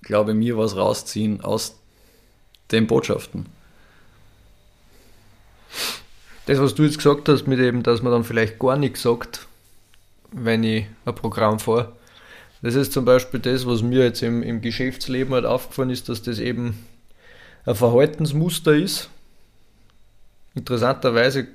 glaube 0.00 0.30
ich, 0.30 0.36
mir 0.38 0.56
was 0.56 0.76
rausziehen 0.76 1.42
aus 1.42 1.78
den 2.70 2.86
Botschaften 2.86 3.46
das, 6.46 6.58
was 6.60 6.74
du 6.74 6.84
jetzt 6.84 6.98
gesagt 6.98 7.28
hast, 7.28 7.46
mit 7.46 7.60
eben, 7.60 7.82
dass 7.82 8.02
man 8.02 8.12
dann 8.12 8.24
vielleicht 8.24 8.58
gar 8.58 8.76
nichts 8.76 9.02
sagt, 9.02 9.46
wenn 10.32 10.64
ich 10.64 10.86
ein 11.04 11.14
Programm 11.14 11.58
fahre, 11.58 11.92
das 12.62 12.76
ist 12.76 12.92
zum 12.92 13.04
Beispiel 13.04 13.40
das, 13.40 13.66
was 13.66 13.82
mir 13.82 14.04
jetzt 14.04 14.22
im, 14.22 14.42
im 14.42 14.60
Geschäftsleben 14.60 15.34
halt 15.34 15.44
aufgefallen 15.44 15.90
ist, 15.90 16.08
dass 16.08 16.22
das 16.22 16.38
eben 16.38 16.86
ein 17.66 17.74
Verhaltensmuster 17.74 18.74
ist. 18.74 19.10
Interessanterweise 20.54 21.48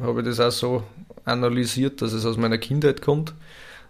habe 0.00 0.20
ich 0.20 0.26
das 0.26 0.40
auch 0.40 0.50
so 0.50 0.82
analysiert, 1.24 2.00
dass 2.00 2.12
es 2.12 2.24
aus 2.24 2.36
meiner 2.36 2.58
Kindheit 2.58 3.02
kommt. 3.02 3.34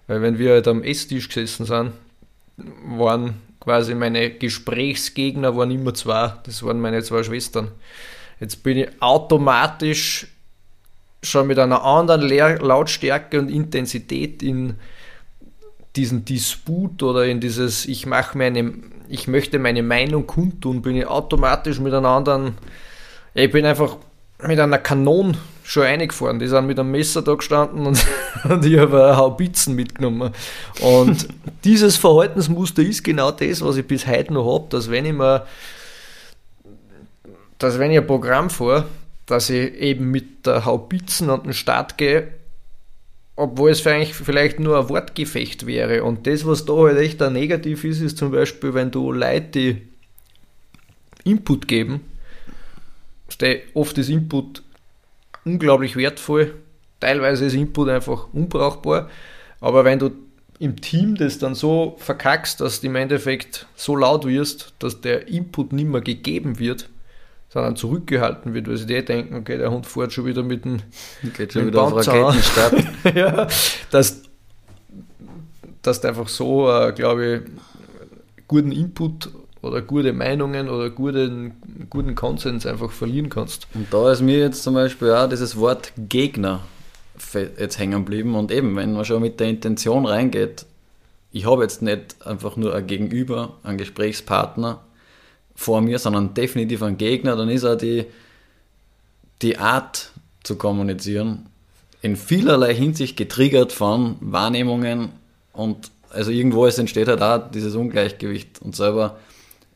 Weil 0.06 0.22
wenn 0.22 0.38
wir 0.38 0.52
halt 0.52 0.68
am 0.68 0.82
Esstisch 0.82 1.28
gesessen 1.28 1.66
sind, 1.66 1.92
waren 2.84 3.34
quasi 3.60 3.94
meine 3.94 4.30
Gesprächsgegner 4.30 5.56
waren 5.56 5.70
immer 5.70 5.94
zwei. 5.94 6.34
Das 6.44 6.62
waren 6.62 6.80
meine 6.80 7.02
zwei 7.02 7.22
Schwestern. 7.22 7.68
Jetzt 8.42 8.64
bin 8.64 8.76
ich 8.76 8.88
automatisch 9.00 10.26
schon 11.22 11.46
mit 11.46 11.60
einer 11.60 11.84
anderen 11.84 12.22
Lautstärke 12.22 13.38
und 13.38 13.48
Intensität 13.48 14.42
in 14.42 14.74
diesen 15.94 16.24
Disput 16.24 17.04
oder 17.04 17.24
in 17.24 17.38
dieses 17.38 17.86
ich 17.86 18.04
mache 18.04 18.36
meine 18.36 18.72
ich 19.08 19.28
möchte 19.28 19.60
meine 19.60 19.84
Meinung 19.84 20.26
kundtun, 20.26 20.82
bin 20.82 20.96
ich 20.96 21.06
automatisch 21.06 21.78
mit 21.78 21.94
einer 21.94 22.08
anderen 22.08 22.58
ich 23.32 23.48
bin 23.52 23.64
einfach 23.64 23.96
mit 24.42 24.58
einer 24.58 24.78
Kanone 24.78 25.34
schon 25.62 25.84
eingefahren. 25.84 26.40
Die 26.40 26.48
sind 26.48 26.66
mit 26.66 26.80
einem 26.80 26.90
Messer 26.90 27.22
da 27.22 27.34
gestanden 27.34 27.86
und, 27.86 28.04
und 28.48 28.64
ich 28.64 28.76
habe 28.76 29.16
Haubitzen 29.16 29.76
mitgenommen. 29.76 30.32
Und 30.80 31.28
dieses 31.62 31.96
Verhaltensmuster 31.96 32.82
ist 32.82 33.04
genau 33.04 33.30
das, 33.30 33.62
was 33.62 33.76
ich 33.76 33.86
bis 33.86 34.04
heute 34.08 34.32
noch 34.32 34.52
habe, 34.52 34.66
dass 34.70 34.90
wenn 34.90 35.04
ich 35.06 35.12
mir, 35.12 35.46
dass 37.62 37.78
wenn 37.78 37.90
ich 37.90 37.98
ein 37.98 38.06
Programm 38.06 38.50
fahre, 38.50 38.86
dass 39.26 39.50
ich 39.50 39.74
eben 39.74 40.10
mit 40.10 40.46
der 40.46 40.64
Haubitzen 40.64 41.30
an 41.30 41.44
den 41.44 41.52
Start 41.52 41.96
gehe, 41.96 42.28
obwohl 43.36 43.70
es 43.70 43.86
eigentlich 43.86 44.14
vielleicht 44.14 44.58
nur 44.58 44.78
ein 44.78 44.88
Wortgefecht 44.88 45.66
wäre. 45.66 46.04
Und 46.04 46.26
das, 46.26 46.44
was 46.46 46.64
da 46.64 46.74
halt 46.74 46.98
echt 46.98 47.20
negativ 47.20 47.84
ist, 47.84 48.00
ist 48.00 48.18
zum 48.18 48.32
Beispiel, 48.32 48.74
wenn 48.74 48.90
du 48.90 49.12
Leute 49.12 49.48
die 49.48 49.82
Input 51.24 51.68
geben, 51.68 52.00
oft 53.74 53.96
ist 53.96 54.08
Input 54.08 54.62
unglaublich 55.44 55.96
wertvoll, 55.96 56.54
teilweise 57.00 57.46
ist 57.46 57.54
Input 57.54 57.88
einfach 57.88 58.28
unbrauchbar, 58.32 59.08
aber 59.60 59.84
wenn 59.84 59.98
du 59.98 60.10
im 60.58 60.80
Team 60.80 61.16
das 61.16 61.38
dann 61.38 61.54
so 61.54 61.96
verkackst, 61.98 62.60
dass 62.60 62.80
du 62.80 62.88
im 62.88 62.96
Endeffekt 62.96 63.66
so 63.74 63.96
laut 63.96 64.26
wirst, 64.26 64.74
dass 64.78 65.00
der 65.00 65.26
Input 65.28 65.72
nicht 65.72 65.88
mehr 65.88 66.00
gegeben 66.00 66.58
wird, 66.58 66.88
sondern 67.52 67.76
zurückgehalten 67.76 68.54
wird, 68.54 68.66
weil 68.66 68.78
sie 68.78 68.86
die 68.86 69.04
denken, 69.04 69.34
okay, 69.34 69.58
der 69.58 69.70
Hund 69.70 69.84
fährt 69.86 70.12
schon 70.12 70.24
wieder 70.24 70.42
mit 70.42 70.64
dem 70.64 70.78
Geht 71.36 71.52
schon 71.52 71.66
wieder 71.66 71.82
auf 71.82 71.94
Raketenstart. 71.94 72.74
ja, 73.14 73.46
dass, 73.90 74.22
dass 75.82 76.00
du 76.00 76.08
einfach 76.08 76.28
so, 76.28 76.70
äh, 76.70 76.92
glaube 76.92 77.26
ich, 77.26 78.42
guten 78.48 78.72
Input 78.72 79.30
oder 79.60 79.82
gute 79.82 80.14
Meinungen 80.14 80.70
oder 80.70 80.88
guten, 80.88 81.86
guten 81.90 82.14
Konsens 82.14 82.64
einfach 82.64 82.90
verlieren 82.90 83.28
kannst. 83.28 83.68
Und 83.74 83.92
da 83.92 84.10
ist 84.10 84.22
mir 84.22 84.38
jetzt 84.38 84.62
zum 84.62 84.72
Beispiel 84.72 85.10
auch 85.10 85.28
dieses 85.28 85.58
Wort 85.58 85.92
Gegner 85.96 86.60
jetzt 87.34 87.78
hängen 87.78 88.04
geblieben 88.04 88.34
und 88.34 88.50
eben, 88.50 88.74
wenn 88.76 88.94
man 88.94 89.04
schon 89.04 89.20
mit 89.20 89.38
der 89.40 89.48
Intention 89.48 90.06
reingeht, 90.06 90.64
ich 91.30 91.46
habe 91.46 91.62
jetzt 91.62 91.82
nicht 91.82 92.16
einfach 92.26 92.56
nur 92.56 92.74
ein 92.74 92.86
Gegenüber, 92.86 93.54
einen 93.62 93.78
Gesprächspartner, 93.78 94.80
vor 95.54 95.80
mir, 95.80 95.98
sondern 95.98 96.34
definitiv 96.34 96.82
ein 96.82 96.98
Gegner, 96.98 97.36
dann 97.36 97.48
ist 97.48 97.64
auch 97.64 97.76
die, 97.76 98.06
die 99.42 99.58
Art 99.58 100.12
zu 100.42 100.56
kommunizieren 100.56 101.46
in 102.02 102.16
vielerlei 102.16 102.74
Hinsicht 102.74 103.16
getriggert 103.16 103.72
von 103.72 104.16
Wahrnehmungen 104.20 105.10
und 105.52 105.90
also 106.10 106.30
irgendwo 106.30 106.66
es 106.66 106.78
entsteht 106.78 107.08
halt 107.08 107.22
auch 107.22 107.50
dieses 107.50 107.74
Ungleichgewicht 107.74 108.60
und 108.60 108.76
selber 108.76 109.16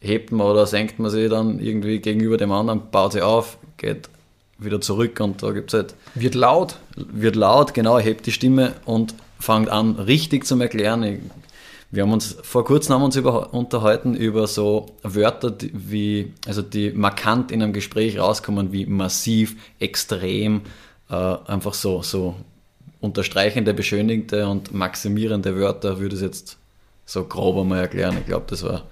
hebt 0.01 0.33
man 0.33 0.47
oder 0.47 0.67
senkt 0.67 0.99
man 0.99 1.11
sich 1.11 1.31
dann 1.31 1.61
irgendwie 1.61 2.01
gegenüber 2.01 2.37
dem 2.37 2.53
anderen, 2.53 2.91
baut 2.91 3.13
sich 3.13 3.23
auf, 3.23 3.57
geht 3.79 4.11
wieder 4.59 4.81
zurück 4.81 5.21
und 5.21 5.43
da 5.43 5.53
gibt 5.53 5.73
es 5.73 5.79
halt. 5.79 5.95
Wird 6.15 6.35
laut. 6.35 6.77
Wird 6.97 7.37
laut, 7.37 7.75
genau, 7.75 7.99
hebt 7.99 8.27
die 8.27 8.33
Stimme 8.33 8.75
und 8.85 9.15
fängt 9.39 9.69
an, 9.69 9.97
richtig 9.97 10.47
zu 10.47 10.59
erklären. 10.61 11.03
Ich 11.03 11.21
wir 11.91 12.03
haben 12.03 12.13
uns 12.13 12.37
vor 12.43 12.65
kurzem 12.65 12.95
haben 12.95 13.03
uns 13.03 13.17
über, 13.17 13.55
unterhalten 13.55 14.15
über 14.15 14.47
so 14.47 14.87
Wörter, 15.03 15.51
die, 15.51 15.71
wie, 15.73 16.33
also 16.47 16.63
die 16.63 16.91
markant 16.91 17.53
in 17.53 17.63
einem 17.63 17.73
Gespräch 17.73 18.19
rauskommen, 18.19 18.73
wie 18.73 18.87
massiv, 18.87 19.57
extrem, 19.79 20.63
äh, 21.11 21.15
einfach 21.15 21.75
so, 21.75 22.03
so 22.03 22.35
unterstreichende, 23.01 23.73
beschönigende 23.73 24.49
und 24.49 24.75
maximierende 24.75 25.57
Wörter, 25.57 26.01
würde 26.01 26.17
ich 26.17 26.23
jetzt 26.23 26.59
so 27.05 27.25
grob 27.25 27.59
einmal 27.59 27.81
erklären. 27.81 28.17
Ich 28.19 28.27
glaube, 28.27 28.47
das 28.49 28.65
war 28.65 28.83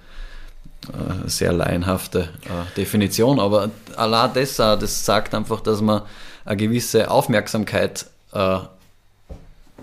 eine 0.93 1.25
äh, 1.25 1.29
sehr 1.29 1.51
laienhafte 1.51 2.29
äh, 2.45 2.75
Definition, 2.77 3.39
aber 3.41 3.71
allein 3.97 4.31
das, 4.33 4.55
das 4.55 5.05
sagt 5.05 5.33
einfach, 5.33 5.59
dass 5.59 5.81
man 5.81 6.03
eine 6.45 6.57
gewisse 6.57 7.11
Aufmerksamkeit 7.11 8.05
äh, 8.31 8.59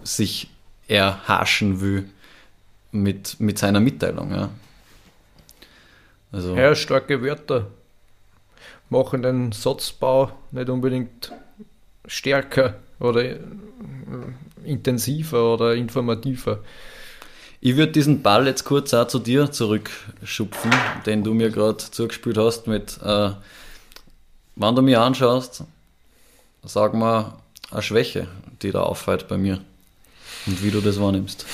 sich 0.03 0.49
erhaschen 0.89 1.83
will 1.83 2.09
mit, 2.93 3.41
mit 3.41 3.59
seiner 3.59 3.81
Mitteilung. 3.81 4.31
Ja. 4.31 4.51
Also, 6.31 6.57
ja, 6.57 6.75
starke 6.75 7.23
Wörter 7.23 7.67
machen 8.89 9.23
den 9.23 9.53
Satzbau 9.53 10.31
nicht 10.51 10.69
unbedingt 10.69 11.33
stärker 12.07 12.75
oder 13.01 13.25
äh, 13.25 13.41
intensiver 14.65 15.55
oder 15.55 15.75
informativer. 15.75 16.61
Ich 17.61 17.77
würde 17.77 17.93
diesen 17.93 18.23
Ball 18.23 18.47
jetzt 18.47 18.65
kurz 18.65 18.93
auch 18.93 19.07
zu 19.07 19.19
dir 19.19 19.51
zurückschupfen, 19.51 20.73
den 21.07 21.23
du 21.23 21.33
mir 21.33 21.51
gerade 21.51 21.79
zugespielt 21.79 22.37
hast 22.37 22.67
mit, 22.67 22.99
äh, 23.03 23.31
wenn 24.57 24.75
du 24.75 24.83
mir 24.83 25.01
anschaust, 25.01 25.65
sag 26.63 26.95
mal 26.95 27.35
eine 27.71 27.83
Schwäche, 27.83 28.27
die 28.63 28.73
da 28.73 28.83
auffällt 28.83 29.29
bei 29.29 29.39
mir 29.39 29.61
und 30.47 30.63
wie 30.63 30.71
du 30.71 30.81
das 30.81 31.01
wahrnimmst. 31.01 31.47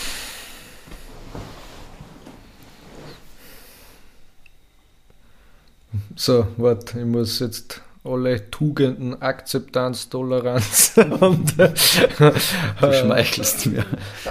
So, 6.16 6.47
warte, 6.56 7.01
ich 7.01 7.06
muss 7.06 7.39
jetzt 7.39 7.81
alle 8.05 8.51
Tugenden, 8.51 9.20
Akzeptanz, 9.20 10.09
Toleranz 10.09 10.94
und. 11.20 11.59
du 11.59 12.93
schmeichelst 12.93 13.66
mir. 13.66 13.85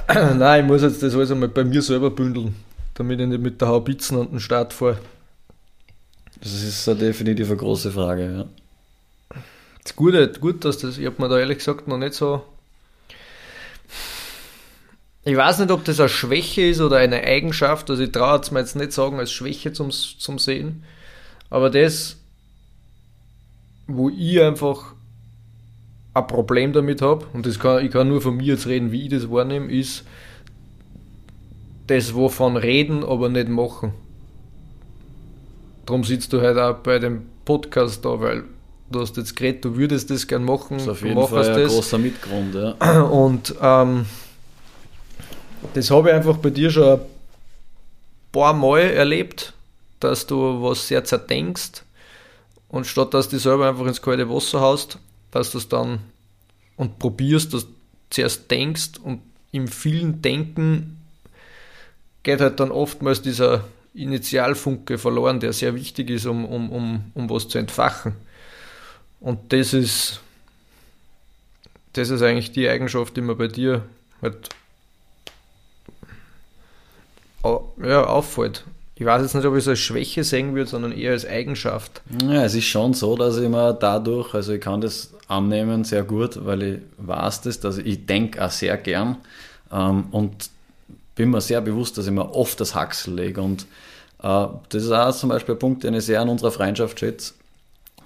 Nein, 0.36 0.66
ich 0.66 0.68
muss 0.68 0.82
jetzt 0.82 1.02
das 1.04 1.16
alles 1.16 1.32
einmal 1.32 1.50
bei 1.50 1.64
mir 1.64 1.82
selber 1.82 2.10
bündeln, 2.10 2.56
damit 2.96 3.20
ich 3.20 3.28
nicht 3.28 3.42
mit 3.42 3.62
der 3.62 3.70
Haubitzen 3.70 4.20
an 4.20 4.30
den 4.32 4.40
Start 4.40 4.74
fahre. 4.74 5.00
Das 6.42 6.54
ist 6.54 6.88
eine 6.88 7.00
definitiv 7.00 7.48
eine 7.48 7.58
große 7.58 7.92
Frage, 7.92 8.32
ja. 8.32 9.40
Das 9.84 9.96
Gute, 9.96 10.28
gut, 10.40 10.66
dass 10.66 10.80
das, 10.80 10.98
ich 10.98 11.06
habe 11.06 11.22
mir 11.22 11.30
da 11.30 11.40
ehrlich 11.40 11.60
gesagt 11.60 11.88
noch 11.88 11.98
nicht 11.98 12.14
so. 12.14 12.44
Ich 15.24 15.36
weiß 15.36 15.60
nicht, 15.60 15.72
ob 15.72 15.84
das 15.86 16.00
eine 16.00 16.10
Schwäche 16.10 16.62
ist 16.62 16.82
oder 16.82 16.98
eine 16.98 17.24
Eigenschaft, 17.24 17.90
also 17.90 18.04
ich 18.04 18.12
traue 18.12 18.40
es 18.40 18.52
mir 18.52 18.60
jetzt 18.60 18.76
nicht 18.76 18.94
sagen 18.94 19.20
als 19.20 19.32
Schwäche 19.32 19.74
zum, 19.74 19.92
zum 19.92 20.40
Sehen 20.40 20.84
aber 21.50 21.70
das, 21.70 22.18
wo 23.88 24.10
ich 24.10 24.42
einfach 24.42 24.94
ein 26.14 26.28
Problem 26.28 26.74
damit 26.74 27.02
habe, 27.02 27.26
und 27.34 27.46
das 27.46 27.60
kann, 27.60 27.86
ich 27.86 27.92
kann 27.92 28.10
nur 28.10 28.22
von 28.22 28.36
mir 28.36 28.48
jetzt 28.48 28.68
reden, 28.68 28.92
wie 28.92 29.04
ich 29.04 29.10
das 29.10 29.30
wahrnehme, 29.30 29.72
ist 29.72 30.04
das, 31.88 32.14
wovon 32.14 32.58
reden, 32.58 33.04
aber 33.04 33.30
nicht 33.30 33.48
machen. 33.48 33.94
Darum 35.86 36.04
sitzt 36.04 36.34
du 36.34 36.42
halt 36.42 36.58
auch 36.58 36.76
bei 36.80 37.00
dem 37.00 37.28
Podcast 37.46 38.04
da, 38.04 38.20
weil 38.20 38.44
du 38.92 39.00
hast 39.00 39.16
jetzt 39.16 39.36
geredet, 39.36 39.64
du 39.64 39.78
würdest 39.78 40.10
das 40.10 40.28
gern 40.28 40.44
machen. 40.44 40.78
Das 40.78 40.84
ist 40.84 40.90
auf 40.90 41.02
jeden 41.02 41.28
Fall 41.28 41.50
ein 41.50 41.62
das. 41.62 41.74
großer 41.74 41.98
Mitgrund, 41.98 42.56
ja. 42.56 43.02
Und 43.04 43.56
ähm, 43.62 44.06
das 45.74 45.90
habe 45.90 46.10
ich 46.10 46.16
einfach 46.16 46.38
bei 46.38 46.50
dir 46.50 46.70
schon 46.70 47.00
ein 47.00 47.06
paar 48.34 48.54
Mal 48.54 48.82
erlebt, 48.82 49.54
dass 50.00 50.28
du 50.28 50.62
was 50.62 50.88
sehr 50.88 51.04
zerdenkst 51.04 51.84
und 52.70 52.86
statt 52.86 53.14
dass 53.14 53.30
du 53.30 53.40
selber 53.40 53.70
einfach 53.70 53.86
ins 53.86 54.02
kalte 54.02 54.30
Wasser 54.30 54.62
haust, 54.62 55.00
dass 55.32 55.52
du 55.52 55.58
es 55.58 55.70
dann 55.70 56.00
und 56.76 57.00
probierst, 57.00 57.54
dass 57.54 57.66
du 57.66 57.72
zuerst 58.10 58.50
denkst 58.52 59.00
und 59.04 59.22
im 59.52 59.68
vielen 59.68 60.22
Denken 60.22 61.02
geht 62.24 62.42
halt 62.42 62.60
dann 62.60 62.72
oftmals 62.72 63.22
dieser 63.22 63.64
Initialfunke 63.94 64.98
verloren, 64.98 65.40
der 65.40 65.54
sehr 65.54 65.74
wichtig 65.74 66.10
ist, 66.10 66.26
um, 66.26 66.46
um, 66.46 66.70
um, 66.72 67.12
um 67.16 67.30
was 67.30 67.48
zu 67.48 67.58
entfachen. 67.58 68.16
Und 69.20 69.52
das 69.52 69.74
ist, 69.74 70.22
das 71.94 72.10
ist 72.10 72.22
eigentlich 72.22 72.52
die 72.52 72.70
Eigenschaft, 72.70 73.18
die 73.18 73.22
mir 73.22 73.36
bei 73.36 73.48
dir 73.48 73.84
halt 74.22 74.50
ja, 77.82 78.04
auffällt. 78.04 78.66
Ich 79.00 79.06
weiß 79.06 79.22
jetzt 79.22 79.36
nicht, 79.36 79.46
ob 79.46 79.54
ich 79.54 79.60
es 79.60 79.68
als 79.68 79.80
Schwäche 79.80 80.24
sehen 80.24 80.56
würde, 80.56 80.72
sondern 80.72 80.92
eher 80.92 81.12
als 81.12 81.24
Eigenschaft. 81.24 82.02
Ja, 82.24 82.44
es 82.44 82.56
ist 82.56 82.66
schon 82.66 82.96
so, 82.96 83.16
dass 83.16 83.38
ich 83.38 83.48
mir 83.48 83.74
dadurch, 83.74 84.34
also 84.34 84.54
ich 84.54 84.62
kann 84.62 84.82
das 84.82 85.14
annehmen 85.28 85.84
sehr 85.84 86.04
gut, 86.04 86.44
weil 86.44 86.64
ich 86.64 86.80
weiß 86.98 87.42
das, 87.42 87.60
dass 87.60 87.78
ich 87.78 88.08
denke 88.08 88.44
auch 88.44 88.50
sehr 88.50 88.76
gern 88.78 89.18
ähm, 89.72 90.06
und 90.10 90.50
bin 91.14 91.30
mir 91.30 91.42
sehr 91.42 91.62
bewusst, 91.62 92.00
dass 92.00 92.08
ich 92.08 92.12
mir 92.12 92.34
oft 92.34 92.60
das 92.60 92.74
Haxel 92.74 93.14
lege 93.14 93.40
und 93.40 93.68
äh, 94.24 94.48
das 94.70 94.84
ist 94.84 94.92
auch 94.92 95.14
zum 95.14 95.30
Beispiel 95.30 95.54
ein 95.54 95.60
Punkt, 95.60 95.84
den 95.84 95.94
ich 95.94 96.06
sehr 96.06 96.22
an 96.22 96.30
unserer 96.30 96.52
Freundschaft 96.52 97.00
schätze, 97.00 97.34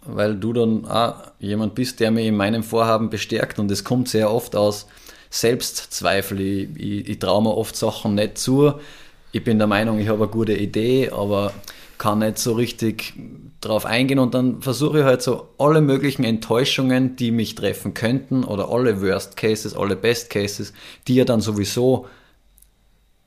weil 0.05 0.35
du 0.35 0.51
dann 0.51 0.85
auch 0.85 1.15
jemand 1.39 1.73
bist, 1.73 2.01
der 2.01 2.11
mich 2.11 2.25
in 2.25 2.35
meinem 2.35 2.63
Vorhaben 2.63 3.09
bestärkt 3.09 3.59
und 3.59 3.71
es 3.71 3.85
kommt 3.85 4.09
sehr 4.09 4.29
oft 4.29 4.57
aus 4.57 4.87
Selbstzweifel. 5.29 6.41
Ich, 6.41 6.69
ich, 6.75 7.09
ich 7.09 7.19
traue 7.19 7.43
mir 7.43 7.55
oft 7.55 7.77
Sachen 7.77 8.15
nicht 8.15 8.37
zu, 8.37 8.73
ich 9.31 9.43
bin 9.43 9.57
der 9.57 9.67
Meinung, 9.67 9.99
ich 9.99 10.07
habe 10.07 10.23
eine 10.23 10.31
gute 10.31 10.53
Idee, 10.53 11.09
aber 11.09 11.53
kann 11.97 12.19
nicht 12.19 12.39
so 12.39 12.53
richtig 12.53 13.13
drauf 13.61 13.85
eingehen 13.85 14.17
und 14.17 14.33
dann 14.33 14.61
versuche 14.61 14.99
ich 14.99 15.05
halt 15.05 15.21
so 15.21 15.49
alle 15.59 15.81
möglichen 15.81 16.23
Enttäuschungen, 16.23 17.15
die 17.15 17.29
mich 17.29 17.53
treffen 17.53 17.93
könnten 17.93 18.43
oder 18.43 18.69
alle 18.69 19.01
Worst 19.01 19.37
Cases, 19.37 19.75
alle 19.75 19.95
Best 19.95 20.31
Cases, 20.31 20.73
die 21.07 21.15
ja 21.15 21.25
dann 21.25 21.41
sowieso, 21.41 22.07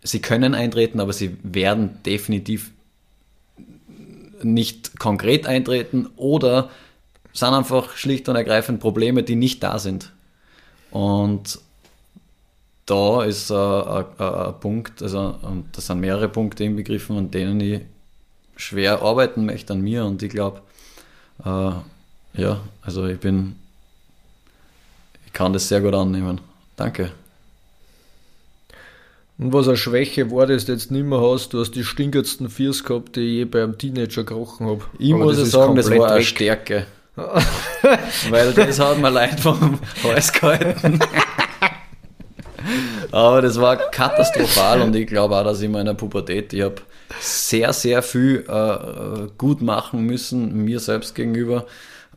sie 0.02 0.20
können 0.20 0.54
eintreten, 0.54 0.98
aber 0.98 1.12
sie 1.12 1.36
werden 1.44 2.02
definitiv 2.04 2.72
nicht 4.42 4.98
konkret 4.98 5.46
eintreten 5.46 6.08
oder 6.16 6.70
sind 7.32 7.54
einfach 7.54 7.96
schlicht 7.96 8.28
und 8.28 8.36
ergreifend 8.36 8.80
Probleme, 8.80 9.22
die 9.22 9.36
nicht 9.36 9.62
da 9.62 9.78
sind. 9.78 10.12
Und 10.90 11.60
da 12.86 13.24
ist 13.24 13.50
äh, 13.50 13.54
ein 13.54 14.60
Punkt, 14.60 15.02
also 15.02 15.36
das 15.72 15.86
sind 15.86 16.00
mehrere 16.00 16.28
Punkte 16.28 16.64
inbegriffen, 16.64 17.16
an 17.16 17.30
denen 17.30 17.60
ich 17.60 17.80
schwer 18.56 19.02
arbeiten 19.02 19.46
möchte 19.46 19.72
an 19.72 19.80
mir 19.80 20.04
und 20.04 20.22
ich 20.22 20.30
glaube, 20.30 20.60
äh, 21.44 21.72
ja, 22.40 22.60
also 22.82 23.06
ich 23.06 23.18
bin, 23.18 23.56
ich 25.26 25.32
kann 25.32 25.52
das 25.52 25.68
sehr 25.68 25.80
gut 25.80 25.94
annehmen. 25.94 26.40
Danke. 26.76 27.12
Und 29.36 29.52
was 29.52 29.66
eine 29.66 29.76
Schwäche 29.76 30.30
war, 30.30 30.46
das 30.46 30.64
du 30.64 30.72
jetzt 30.72 30.90
nicht 30.92 31.04
mehr 31.04 31.20
hast, 31.20 31.52
du 31.52 31.60
hast 31.60 31.72
die 31.72 31.82
stinkertsten 31.84 32.48
Viers 32.48 32.84
gehabt, 32.84 33.16
die 33.16 33.20
ich 33.20 33.32
je 33.38 33.44
bei 33.44 33.62
einem 33.64 33.76
Teenager 33.78 34.22
gerochen 34.22 34.66
habe. 34.66 34.84
Ich 34.98 35.12
Aber 35.12 35.24
muss 35.24 35.38
das 35.38 35.50
sagen, 35.50 35.74
das 35.74 35.90
war 35.90 36.08
eine 36.08 36.18
weg. 36.18 36.26
Stärke. 36.26 36.86
Weil 37.16 38.52
das 38.52 38.78
hat 38.78 38.98
mir 38.98 39.10
leid 39.10 39.40
vom 39.40 39.78
Hals 40.02 40.32
gehalten. 40.32 41.00
Aber 43.10 43.42
das 43.42 43.60
war 43.60 43.76
katastrophal 43.76 44.82
und 44.82 44.96
ich 44.96 45.06
glaube 45.06 45.36
auch, 45.36 45.44
dass 45.44 45.58
ich 45.60 45.66
in 45.66 45.72
meiner 45.72 45.94
Pubertät, 45.94 46.52
ich 46.52 46.62
habe 46.62 46.76
sehr, 47.20 47.72
sehr 47.72 48.02
viel 48.02 48.44
äh, 48.48 49.28
gut 49.38 49.62
machen 49.62 50.02
müssen, 50.02 50.64
mir 50.64 50.80
selbst 50.80 51.14
gegenüber 51.14 51.66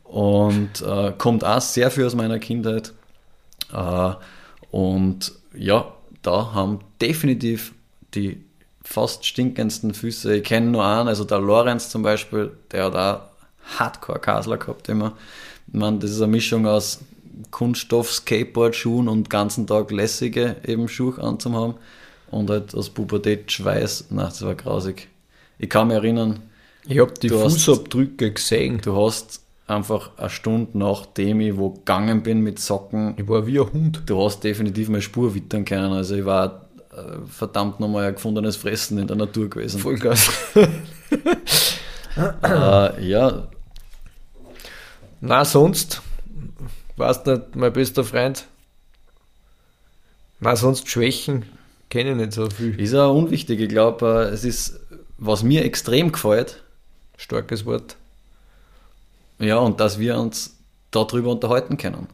und 0.04 0.82
äh, 0.82 1.12
kommt 1.16 1.44
auch 1.44 1.60
sehr 1.60 1.90
viel 1.90 2.06
aus 2.06 2.14
meiner 2.14 2.38
Kindheit. 2.38 2.92
Äh, 3.72 4.12
und 4.70 5.32
ja, 5.54 5.92
da 6.22 6.52
haben 6.54 6.80
definitiv 7.00 7.74
die 8.14 8.44
fast 8.82 9.26
stinkendsten 9.26 9.92
Füße. 9.92 10.36
Ich 10.36 10.44
kenne 10.44 10.70
nur 10.70 10.84
einen, 10.84 11.08
also 11.08 11.24
der 11.24 11.40
Lorenz 11.40 11.90
zum 11.90 12.02
Beispiel, 12.02 12.52
der 12.72 12.84
hat 12.84 12.96
auch 12.96 13.20
Hardcore-Kasler 13.78 14.56
gehabt 14.56 14.88
immer. 14.88 15.12
Ich 15.66 15.74
meine, 15.74 15.98
das 15.98 16.10
ist 16.10 16.22
eine 16.22 16.32
Mischung 16.32 16.66
aus 16.66 17.00
Kunststoff, 17.50 18.12
Skateboard-Schuhen 18.12 19.08
und 19.08 19.30
ganzen 19.30 19.66
Tag 19.66 19.90
lässige 19.90 20.56
eben 20.66 20.88
Schuhe 20.88 21.22
anzuhaben 21.22 21.74
und 22.30 22.50
halt 22.50 22.74
aus 22.74 22.90
Pubertät 22.90 23.50
Schweiß. 23.50 24.06
Na, 24.10 24.24
das 24.24 24.42
war 24.42 24.54
grausig. 24.54 25.08
Ich 25.58 25.68
kann 25.68 25.88
mich 25.88 25.96
erinnern. 25.96 26.40
Ich 26.86 26.98
habe 26.98 27.12
die 27.14 27.28
Fußabdrücke 27.28 28.32
gesehen. 28.32 28.80
Du 28.82 28.96
hast 28.96 29.42
einfach 29.66 30.10
eine 30.16 30.30
Stunde 30.30 30.78
nachdem 30.78 31.40
ich 31.40 31.56
wo 31.56 31.70
gegangen 31.70 32.22
bin 32.22 32.40
mit 32.40 32.58
Socken. 32.58 33.14
Ich 33.16 33.28
war 33.28 33.46
wie 33.46 33.60
ein 33.60 33.72
Hund. 33.72 34.02
Du 34.06 34.22
hast 34.24 34.40
definitiv 34.40 34.88
meine 34.88 35.02
Spur 35.02 35.34
wittern 35.34 35.64
können. 35.64 35.92
Also 35.92 36.14
ich 36.16 36.24
war 36.24 36.68
äh, 36.92 37.26
verdammt 37.28 37.80
nochmal 37.80 38.06
ein 38.06 38.14
gefundenes 38.14 38.56
Fressen 38.56 38.98
in 38.98 39.06
der 39.06 39.16
Natur 39.16 39.50
gewesen. 39.50 39.80
Vollgas. 39.80 40.30
äh, 42.42 43.06
ja. 43.06 43.48
Na, 45.20 45.44
sonst, 45.44 46.00
weißt 46.98 47.26
nicht, 47.26 47.56
mein 47.56 47.72
bester 47.72 48.04
Freund. 48.04 48.46
Na, 50.40 50.56
sonst 50.56 50.88
Schwächen 50.88 51.44
kenne 51.90 52.10
ich 52.10 52.16
nicht 52.16 52.32
so 52.32 52.48
viel. 52.48 52.78
Ist 52.80 52.94
auch 52.94 53.14
unwichtig. 53.14 53.60
Ich 53.60 53.68
glaube, 53.68 54.28
äh, 54.30 54.34
es 54.34 54.44
ist, 54.44 54.80
was 55.16 55.42
mir 55.42 55.64
extrem 55.64 56.12
gefällt. 56.12 56.62
Starkes 57.16 57.64
Wort 57.66 57.96
ja, 59.38 59.58
und 59.58 59.80
dass 59.80 59.98
wir 59.98 60.18
uns 60.18 60.56
darüber 60.90 61.30
unterhalten 61.30 61.76
können. 61.76 62.08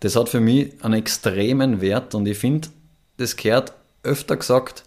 Das 0.00 0.16
hat 0.16 0.28
für 0.28 0.40
mich 0.40 0.72
einen 0.82 0.94
extremen 0.94 1.80
Wert 1.80 2.14
und 2.14 2.26
ich 2.26 2.38
finde, 2.38 2.68
das 3.16 3.36
gehört 3.36 3.72
öfter 4.02 4.36
gesagt. 4.36 4.84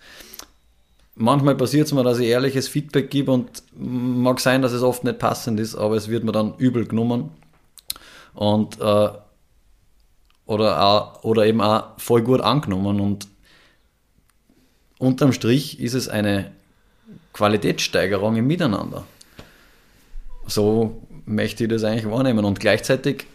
Manchmal 1.15 1.55
passiert 1.55 1.85
es 1.85 1.93
mir, 1.93 2.03
dass 2.03 2.17
ich 2.17 2.27
ehrliches 2.27 2.67
Feedback 2.67 3.11
gebe 3.11 3.31
und 3.31 3.63
mag 3.75 4.39
sein, 4.39 4.63
dass 4.63 4.71
es 4.71 4.81
oft 4.81 5.03
nicht 5.03 5.19
passend 5.19 5.59
ist, 5.59 5.75
aber 5.75 5.95
es 5.95 6.07
wird 6.07 6.23
mir 6.23 6.31
dann 6.31 6.55
übel 6.57 6.87
genommen. 6.87 7.29
Und 8.33 8.79
äh, 8.81 9.09
oder, 10.45 10.83
auch, 10.83 11.23
oder 11.23 11.45
eben 11.45 11.61
auch 11.61 11.99
voll 11.99 12.21
gut 12.21 12.41
angenommen. 12.41 12.99
Und 12.99 13.27
unterm 14.99 15.33
Strich 15.33 15.79
ist 15.79 15.93
es 15.93 16.09
eine 16.09 16.51
Qualitätssteigerung 17.33 18.35
im 18.35 18.47
Miteinander. 18.47 19.05
So 20.45 21.01
möchte 21.25 21.63
ich 21.63 21.69
das 21.69 21.83
eigentlich 21.83 22.09
wahrnehmen. 22.09 22.45
Und 22.45 22.59
gleichzeitig 22.59 23.25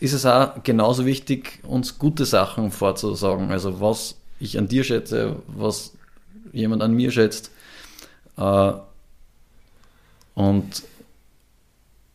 ist 0.00 0.12
es 0.12 0.26
auch 0.26 0.62
genauso 0.64 1.06
wichtig, 1.06 1.60
uns 1.62 1.98
gute 1.98 2.24
Sachen 2.24 2.70
vorzusagen. 2.70 3.50
Also 3.52 3.80
was 3.80 4.16
ich 4.40 4.58
an 4.58 4.66
dir 4.66 4.82
schätze, 4.82 5.36
was 5.46 5.92
jemand 6.52 6.82
an 6.82 6.92
mir 6.92 7.10
schätzt. 7.12 7.50
Äh, 8.36 8.72
und 10.34 10.82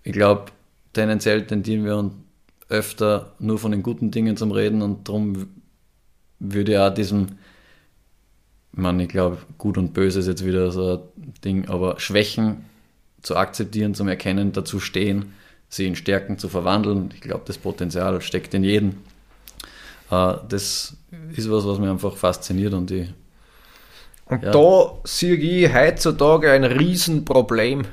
ich 0.03 0.11
glaube, 0.11 0.51
tendenziell 0.93 1.45
tendieren 1.45 1.85
wir 1.85 2.11
öfter 2.69 3.33
nur 3.39 3.59
von 3.59 3.71
den 3.71 3.83
guten 3.83 4.11
Dingen 4.11 4.37
zum 4.37 4.51
Reden 4.51 4.81
und 4.81 5.07
darum 5.07 5.47
würde 6.39 6.73
ja 6.73 6.89
diesem, 6.89 7.27
ich 8.73 8.79
meine, 8.79 9.03
ich 9.03 9.09
glaube, 9.09 9.37
gut 9.57 9.77
und 9.77 9.93
böse 9.93 10.19
ist 10.19 10.27
jetzt 10.27 10.45
wieder 10.45 10.71
so 10.71 11.09
ein 11.17 11.33
Ding, 11.43 11.67
aber 11.69 11.99
Schwächen 11.99 12.65
zu 13.21 13.35
akzeptieren, 13.35 13.95
zum 13.95 14.07
Erkennen, 14.07 14.51
dazu 14.51 14.79
stehen, 14.79 15.33
sie 15.69 15.87
in 15.87 15.95
Stärken 15.95 16.37
zu 16.37 16.49
verwandeln. 16.49 17.11
Ich 17.13 17.21
glaube, 17.21 17.43
das 17.45 17.57
Potenzial 17.57 18.21
steckt 18.21 18.53
in 18.53 18.63
jedem. 18.63 18.97
Äh, 20.11 20.35
das 20.47 20.95
ist 21.35 21.51
was, 21.51 21.65
was 21.65 21.79
mich 21.79 21.89
einfach 21.89 22.15
fasziniert 22.15 22.73
und 22.73 22.91
ich. 22.91 23.09
Und 24.25 24.43
ja. 24.43 24.51
da 24.51 24.93
sehe 25.05 25.35
ich 25.35 25.73
heutzutage 25.73 26.51
ein 26.51 26.63
Riesenproblem. 26.63 27.85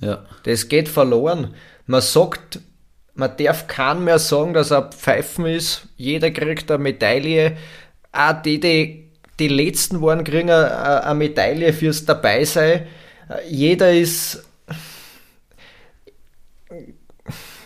Ja. 0.00 0.24
Das 0.44 0.68
geht 0.68 0.88
verloren. 0.88 1.54
Man 1.86 2.00
sagt, 2.00 2.60
man 3.14 3.36
darf 3.36 3.66
keinen 3.66 4.04
mehr 4.04 4.18
sagen, 4.18 4.54
dass 4.54 4.70
er 4.70 4.90
Pfeifen 4.90 5.46
ist. 5.46 5.82
Jeder 5.96 6.30
kriegt 6.30 6.70
eine 6.70 6.82
Medaille. 6.82 7.56
Auch 8.12 8.42
die, 8.42 8.60
die 8.60 9.10
die 9.38 9.48
letzten 9.48 10.02
waren, 10.02 10.22
kriegen 10.22 10.50
eine, 10.50 11.04
eine 11.04 11.14
Medaille 11.14 11.72
fürs 11.72 12.04
Dabeisein. 12.04 12.86
Jeder 13.48 13.92
ist 13.92 14.44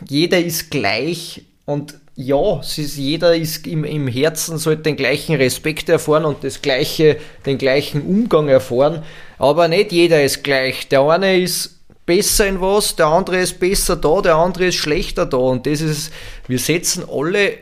jeder 0.08 0.38
ist 0.38 0.70
gleich 0.70 1.42
und 1.64 1.94
ja, 2.16 2.60
ist, 2.60 2.96
jeder 2.96 3.34
ist 3.34 3.66
im, 3.66 3.84
im 3.84 4.06
Herzen 4.06 4.58
sollte 4.58 4.82
den 4.82 4.96
gleichen 4.96 5.34
Respekt 5.34 5.88
erfahren 5.88 6.24
und 6.24 6.44
das 6.44 6.62
gleiche, 6.62 7.16
den 7.44 7.58
gleichen 7.58 8.02
Umgang 8.02 8.48
erfahren, 8.48 9.02
aber 9.38 9.66
nicht 9.66 9.90
jeder 9.90 10.22
ist 10.22 10.44
gleich. 10.44 10.88
Der 10.88 11.00
eine 11.02 11.40
ist 11.40 11.73
besser 12.06 12.46
in 12.46 12.60
was, 12.60 12.96
der 12.96 13.06
andere 13.06 13.38
ist 13.38 13.58
besser 13.58 13.96
da, 13.96 14.20
der 14.20 14.36
andere 14.36 14.66
ist 14.66 14.76
schlechter 14.76 15.26
da 15.26 15.36
und 15.36 15.66
das 15.66 15.80
ist, 15.80 16.12
wir 16.46 16.58
setzen 16.58 17.04
alle 17.08 17.58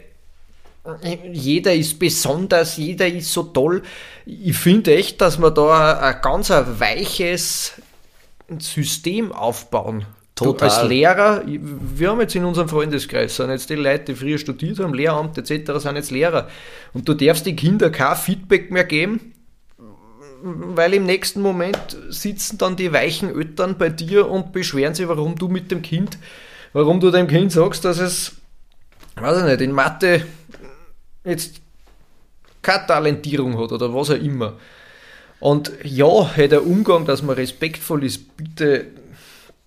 jeder 1.33 1.75
ist 1.75 1.99
besonders, 1.99 2.77
jeder 2.77 3.07
ist 3.07 3.33
so 3.33 3.45
toll. 3.45 3.83
Ich 4.27 4.57
finde 4.57 4.97
echt, 4.97 5.21
dass 5.21 5.39
wir 5.39 5.51
da 5.51 5.99
ein 5.99 6.21
ganz 6.21 6.51
ein 6.51 6.81
weiches 6.81 7.75
System 8.59 9.31
aufbauen. 9.33 10.07
Total. 10.35 10.69
Du 10.69 10.75
als 10.75 10.89
Lehrer, 10.89 11.43
wir 11.47 12.11
haben 12.11 12.21
jetzt 12.21 12.35
in 12.35 12.45
unserem 12.45 12.69
Freundeskreis, 12.69 13.37
sind 13.37 13.51
jetzt 13.51 13.71
die 13.71 13.75
Leute, 13.75 14.07
die 14.07 14.15
früher 14.15 14.39
studiert 14.39 14.81
haben, 14.81 14.95
Lehramt 14.95 15.39
etc., 15.39 15.73
sind 15.77 15.97
jetzt 15.97 16.11
Lehrer. 16.11 16.49
Und 16.93 17.09
du 17.09 17.15
darfst 17.15 17.47
den 17.47 17.55
Kindern 17.55 17.93
kein 17.93 18.17
Feedback 18.17 18.71
mehr 18.71 18.85
geben, 18.85 19.35
weil 20.43 20.95
im 20.95 21.05
nächsten 21.05 21.41
Moment 21.41 21.97
sitzen 22.09 22.59
dann 22.59 22.77
die 22.77 22.93
weichen 22.93 23.35
Eltern 23.35 23.79
bei 23.79 23.89
dir 23.89 24.29
und 24.29 24.53
beschweren 24.53 24.95
sich, 24.95 25.09
warum 25.09 25.37
du 25.37 25.49
mit 25.49 25.71
dem 25.71 25.83
Kind, 25.83 26.19
warum 26.73 27.01
du 27.01 27.11
dem 27.11 27.29
Kind 27.29 27.53
sagst, 27.53 27.85
dass 27.85 27.99
es, 27.99 28.33
weiß 29.17 29.39
ich 29.39 29.45
nicht, 29.45 29.61
in 29.61 29.73
Mathe 29.73 30.27
jetzt 31.25 31.61
keine 32.61 32.87
Talentierung 32.87 33.59
hat 33.59 33.73
oder 33.73 33.95
was 33.95 34.11
auch 34.11 34.15
immer. 34.15 34.55
Und 35.41 35.73
ja, 35.83 36.31
hey, 36.35 36.49
der 36.49 36.67
Umgang, 36.67 37.05
dass 37.05 37.23
man 37.23 37.37
respektvoll 37.37 38.05
ist, 38.05 38.37
bitte 38.37 38.87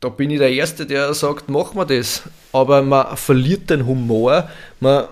da 0.06 0.10
bin 0.10 0.30
ich 0.30 0.38
der 0.38 0.52
Erste, 0.52 0.86
der 0.86 1.14
sagt, 1.16 1.50
machen 1.50 1.78
wir 1.78 1.86
das. 1.86 2.22
Aber 2.52 2.84
man 2.84 3.18
verliert 3.18 3.72
den 3.72 3.88
Humor. 3.88 4.50
Man, 4.80 5.06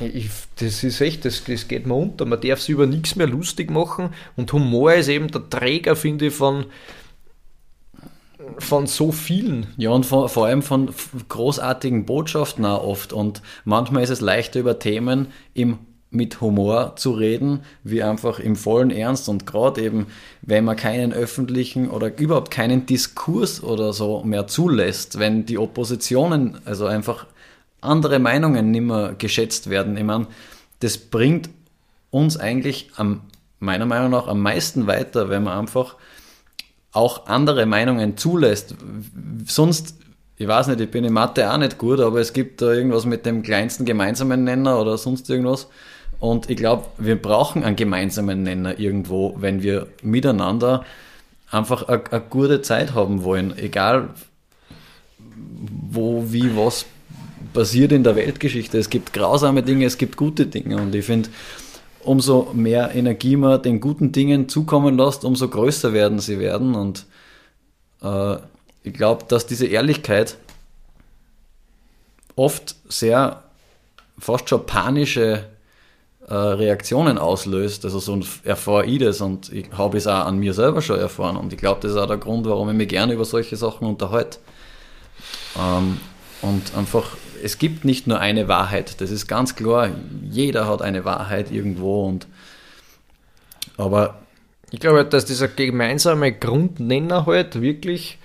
ich, 0.00 0.30
das 0.58 0.84
ist 0.84 1.00
echt, 1.00 1.24
das, 1.24 1.44
das 1.44 1.68
geht 1.68 1.86
mir 1.86 1.94
unter. 1.94 2.24
Man 2.24 2.40
darf 2.40 2.60
sich 2.60 2.70
über 2.70 2.86
nichts 2.86 3.16
mehr 3.16 3.26
lustig 3.26 3.70
machen. 3.70 4.10
Und 4.36 4.52
Humor 4.52 4.94
ist 4.94 5.08
eben 5.08 5.28
der 5.28 5.48
Träger, 5.48 5.96
finde 5.96 6.26
ich, 6.26 6.34
von, 6.34 6.66
von 8.58 8.86
so 8.86 9.12
vielen. 9.12 9.68
Ja, 9.76 9.90
und 9.90 10.06
vor, 10.06 10.28
vor 10.28 10.46
allem 10.46 10.62
von 10.62 10.90
großartigen 11.28 12.06
Botschaften 12.06 12.64
auch 12.64 12.84
oft. 12.84 13.12
Und 13.12 13.42
manchmal 13.64 14.02
ist 14.02 14.10
es 14.10 14.20
leichter 14.20 14.60
über 14.60 14.78
Themen 14.78 15.28
im 15.54 15.78
mit 16.10 16.40
Humor 16.40 16.94
zu 16.96 17.12
reden, 17.12 17.60
wie 17.82 18.02
einfach 18.02 18.38
im 18.38 18.56
vollen 18.56 18.90
Ernst 18.90 19.28
und 19.28 19.44
gerade 19.44 19.82
eben, 19.82 20.06
wenn 20.40 20.64
man 20.64 20.76
keinen 20.76 21.12
öffentlichen 21.12 21.90
oder 21.90 22.16
überhaupt 22.18 22.50
keinen 22.50 22.86
Diskurs 22.86 23.62
oder 23.62 23.92
so 23.92 24.22
mehr 24.24 24.46
zulässt, 24.46 25.18
wenn 25.18 25.46
die 25.46 25.58
Oppositionen, 25.58 26.58
also 26.64 26.86
einfach 26.86 27.26
andere 27.80 28.18
Meinungen 28.18 28.70
nicht 28.70 28.82
mehr 28.82 29.14
geschätzt 29.18 29.70
werden. 29.70 29.96
Ich 29.96 30.04
meine, 30.04 30.26
das 30.80 30.98
bringt 30.98 31.50
uns 32.10 32.36
eigentlich 32.36 32.90
am, 32.96 33.22
meiner 33.58 33.86
Meinung 33.86 34.10
nach 34.10 34.26
am 34.26 34.40
meisten 34.40 34.86
weiter, 34.86 35.28
wenn 35.28 35.44
man 35.44 35.58
einfach 35.58 35.96
auch 36.92 37.26
andere 37.26 37.66
Meinungen 37.66 38.16
zulässt. 38.16 38.74
Sonst 39.46 39.96
ich 40.38 40.46
weiß 40.46 40.66
nicht, 40.68 40.80
ich 40.80 40.90
bin 40.90 41.04
in 41.04 41.14
Mathe 41.14 41.50
auch 41.50 41.56
nicht 41.56 41.78
gut, 41.78 41.98
aber 41.98 42.20
es 42.20 42.34
gibt 42.34 42.60
da 42.60 42.70
irgendwas 42.70 43.06
mit 43.06 43.24
dem 43.24 43.42
kleinsten 43.42 43.86
gemeinsamen 43.86 44.44
Nenner 44.44 44.78
oder 44.78 44.98
sonst 44.98 45.30
irgendwas. 45.30 45.68
Und 46.18 46.50
ich 46.50 46.58
glaube, 46.58 46.86
wir 46.98 47.20
brauchen 47.20 47.64
einen 47.64 47.76
gemeinsamen 47.76 48.42
Nenner 48.42 48.78
irgendwo, 48.78 49.34
wenn 49.38 49.62
wir 49.62 49.86
miteinander 50.02 50.84
einfach 51.50 51.88
eine, 51.88 52.02
eine 52.10 52.20
gute 52.20 52.60
Zeit 52.60 52.94
haben 52.94 53.24
wollen. 53.24 53.56
Egal, 53.56 54.10
wo, 55.18 56.24
wie, 56.32 56.54
was 56.54 56.84
passiert 57.56 57.90
in 57.90 58.04
der 58.04 58.16
Weltgeschichte. 58.16 58.76
Es 58.76 58.90
gibt 58.90 59.14
grausame 59.14 59.62
Dinge, 59.62 59.86
es 59.86 59.96
gibt 59.96 60.18
gute 60.18 60.46
Dinge. 60.46 60.76
Und 60.76 60.94
ich 60.94 61.06
finde, 61.06 61.30
umso 62.04 62.50
mehr 62.52 62.94
Energie 62.94 63.36
man 63.36 63.62
den 63.62 63.80
guten 63.80 64.12
Dingen 64.12 64.48
zukommen 64.50 64.98
lässt, 64.98 65.24
umso 65.24 65.48
größer 65.48 65.94
werden 65.94 66.18
sie 66.18 66.38
werden. 66.38 66.74
Und 66.74 67.06
äh, 68.02 68.36
ich 68.82 68.92
glaube, 68.92 69.24
dass 69.26 69.46
diese 69.46 69.66
Ehrlichkeit 69.66 70.36
oft 72.36 72.76
sehr 72.88 73.42
fast 74.18 74.50
schon 74.50 74.66
panische 74.66 75.44
äh, 76.28 76.34
Reaktionen 76.34 77.16
auslöst. 77.16 77.86
Also 77.86 78.00
so 78.00 78.20
erfahre 78.44 78.84
ich 78.84 78.98
das 78.98 79.22
und 79.22 79.50
ich 79.50 79.70
habe 79.72 79.96
es 79.96 80.06
auch 80.06 80.26
an 80.26 80.38
mir 80.38 80.52
selber 80.52 80.82
schon 80.82 81.00
erfahren. 81.00 81.38
Und 81.38 81.54
ich 81.54 81.58
glaube, 81.58 81.80
das 81.80 81.92
ist 81.92 81.96
auch 81.96 82.06
der 82.06 82.18
Grund, 82.18 82.44
warum 82.46 82.68
ich 82.68 82.76
mich 82.76 82.88
gerne 82.88 83.14
über 83.14 83.24
solche 83.24 83.56
Sachen 83.56 83.88
unterhalte. 83.88 84.38
Ähm, 85.58 85.98
und 86.42 86.76
einfach, 86.76 87.16
es 87.46 87.58
gibt 87.58 87.84
nicht 87.84 88.08
nur 88.08 88.18
eine 88.18 88.48
Wahrheit, 88.48 89.00
das 89.00 89.12
ist 89.12 89.28
ganz 89.28 89.54
klar. 89.54 89.90
Jeder 90.28 90.66
hat 90.66 90.82
eine 90.82 91.04
Wahrheit 91.04 91.52
irgendwo 91.52 92.04
und 92.04 92.26
aber 93.76 94.20
ich 94.72 94.80
glaube, 94.80 95.04
dass 95.04 95.26
dieser 95.26 95.46
gemeinsame 95.46 96.32
Grundnenner 96.32 97.24
halt 97.26 97.60
wirklich 97.60 98.18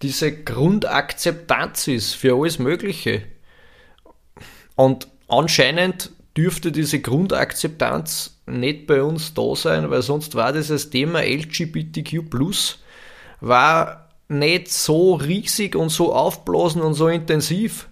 diese 0.00 0.32
Grundakzeptanz 0.32 1.86
ist 1.88 2.14
für 2.14 2.34
alles 2.34 2.58
Mögliche. 2.58 3.22
Und 4.74 5.06
anscheinend 5.28 6.10
dürfte 6.34 6.72
diese 6.72 7.00
Grundakzeptanz 7.00 8.38
nicht 8.46 8.86
bei 8.86 9.02
uns 9.02 9.34
da 9.34 9.54
sein, 9.54 9.90
weil 9.90 10.00
sonst 10.00 10.34
war 10.34 10.54
dieses 10.54 10.88
Thema 10.88 11.20
LGBTQ 11.20 12.22
war 13.40 14.08
nicht 14.28 14.72
so 14.72 15.14
riesig 15.14 15.76
und 15.76 15.90
so 15.90 16.14
aufblasen 16.14 16.80
und 16.80 16.94
so 16.94 17.08
intensiv. 17.08 17.88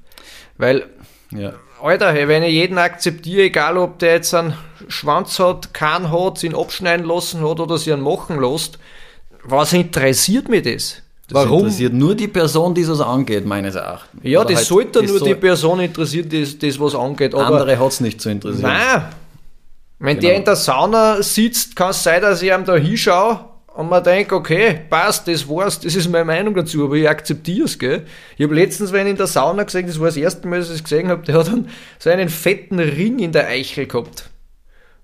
Weil, 0.60 0.86
ja. 1.32 1.54
Alter, 1.82 2.14
wenn 2.28 2.42
ich 2.42 2.52
jeden 2.52 2.76
akzeptiere, 2.76 3.44
egal 3.44 3.78
ob 3.78 3.98
der 3.98 4.14
jetzt 4.14 4.34
einen 4.34 4.54
Schwanz 4.88 5.38
hat, 5.38 5.72
keinen 5.72 6.12
hat, 6.12 6.42
ihn 6.44 6.54
abschneiden 6.54 7.06
lassen 7.06 7.40
hat 7.40 7.58
oder 7.58 7.78
sie 7.78 7.90
ihn 7.90 8.02
machen 8.02 8.40
lässt, 8.40 8.78
was 9.42 9.72
interessiert 9.72 10.48
mich 10.48 10.62
das? 10.62 11.02
Das 11.28 11.44
Warum? 11.44 11.60
interessiert 11.60 11.94
nur 11.94 12.14
die 12.14 12.28
Person, 12.28 12.74
die 12.74 12.82
es 12.82 13.00
angeht, 13.00 13.46
meines 13.46 13.76
Erachtens. 13.76 14.20
Ja, 14.24 14.40
Oder 14.40 14.48
das 14.48 14.58
halt 14.58 14.66
sollte 14.66 15.02
nur 15.02 15.18
so 15.20 15.24
die 15.24 15.34
Person 15.34 15.80
interessieren, 15.80 16.28
die 16.28 16.58
das 16.58 16.80
was 16.80 16.94
angeht. 16.94 17.34
Aber 17.34 17.46
andere 17.46 17.78
hat 17.78 17.92
es 17.92 18.00
nicht 18.00 18.20
zu 18.20 18.30
interessieren. 18.30 18.72
Nein. 18.72 19.04
Wenn 20.00 20.16
genau. 20.16 20.28
der 20.28 20.36
in 20.36 20.44
der 20.44 20.56
Sauna 20.56 21.22
sitzt, 21.22 21.76
kann 21.76 21.90
es 21.90 22.02
sein, 22.02 22.20
dass 22.20 22.42
ich 22.42 22.50
ihm 22.50 22.64
da 22.64 22.74
hinschaue 22.74 23.49
und 23.74 23.88
man 23.88 24.02
denkt, 24.02 24.32
okay, 24.32 24.80
passt, 24.90 25.28
das 25.28 25.48
war's, 25.48 25.80
das 25.80 25.94
ist 25.94 26.10
meine 26.10 26.24
Meinung 26.24 26.54
dazu, 26.54 26.84
aber 26.84 26.96
ich 26.96 27.08
akzeptiere 27.08 27.66
es, 27.66 27.78
gell. 27.78 28.04
Ich 28.36 28.44
habe 28.44 28.54
letztens, 28.54 28.92
wenn 28.92 29.06
in 29.06 29.16
der 29.16 29.26
Sauna 29.26 29.62
gesehen, 29.62 29.86
das 29.86 30.00
war 30.00 30.08
das 30.08 30.16
erste 30.16 30.48
Mal, 30.48 30.58
dass 30.58 30.68
ich 30.68 30.76
es 30.76 30.84
gesehen 30.84 31.08
habe, 31.08 31.24
der 31.24 31.36
hat 31.36 31.48
dann 31.48 31.68
so 31.98 32.10
einen 32.10 32.28
fetten 32.28 32.80
Ring 32.80 33.20
in 33.20 33.32
der 33.32 33.46
Eichel 33.46 33.86
gehabt. 33.86 34.30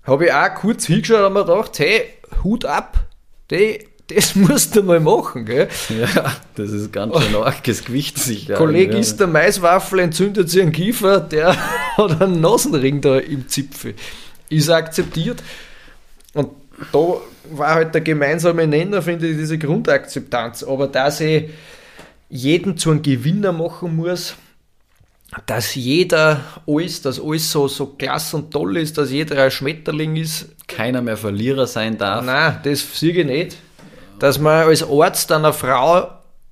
Habe 0.03 0.25
ich 0.25 0.33
auch 0.33 0.53
kurz 0.55 0.85
hingeschaut 0.85 1.25
und 1.25 1.33
mir 1.33 1.45
gedacht, 1.45 1.79
hey, 1.79 2.05
Hut 2.43 2.65
ab, 2.65 3.05
die 3.51 3.79
das 4.07 4.35
musst 4.35 4.75
du 4.75 4.83
mal 4.83 4.99
machen, 4.99 5.45
gell? 5.45 5.67
Ja, 5.89 6.35
das 6.55 6.71
ist 6.71 6.93
ganz 6.93 7.21
schön 7.21 7.35
arges 7.35 7.83
Gewicht 7.83 8.17
sicher. 8.17 8.55
Kollege 8.55 8.93
ja. 8.93 8.99
isst 8.99 9.19
der 9.19 9.27
Maiswaffel, 9.27 9.99
entzündet 9.99 10.49
sich 10.49 10.61
einen 10.61 10.71
Kiefer, 10.71 11.19
der 11.19 11.55
hat 11.97 12.21
einen 12.21 12.39
Nasenring 12.41 13.01
da 13.01 13.17
im 13.17 13.47
Zipfel. 13.47 13.95
Ist 14.49 14.69
akzeptiert. 14.69 15.43
Und 16.33 16.51
da 16.93 17.17
war 17.51 17.75
halt 17.75 17.93
der 17.93 18.01
gemeinsame 18.01 18.67
Nenner, 18.67 19.01
finde 19.01 19.27
ich, 19.27 19.37
diese 19.37 19.57
Grundakzeptanz. 19.57 20.63
Aber 20.63 20.87
dass 20.87 21.19
ich 21.19 21.49
jeden 22.29 22.77
zu 22.77 22.91
einem 22.91 23.01
Gewinner 23.01 23.51
machen 23.51 23.95
muss, 23.95 24.35
dass 25.45 25.75
jeder 25.75 26.41
alles, 26.65 27.01
dass 27.01 27.21
alles 27.21 27.51
so, 27.51 27.67
so 27.67 27.87
klasse 27.87 28.37
und 28.37 28.51
toll 28.51 28.77
ist, 28.77 28.97
dass 28.97 29.11
jeder 29.11 29.43
ein 29.43 29.51
Schmetterling 29.51 30.15
ist. 30.15 30.49
Keiner 30.67 31.01
mehr 31.01 31.17
Verlierer 31.17 31.67
sein 31.67 31.97
darf. 31.97 32.25
Nein, 32.25 32.59
das 32.63 32.99
sehe 32.99 33.13
ich 33.13 33.25
nicht 33.25 33.57
dass 34.19 34.39
man 34.39 34.67
als 34.67 34.83
Arzt 34.83 35.31
einer 35.31 35.53
Frau 35.53 36.09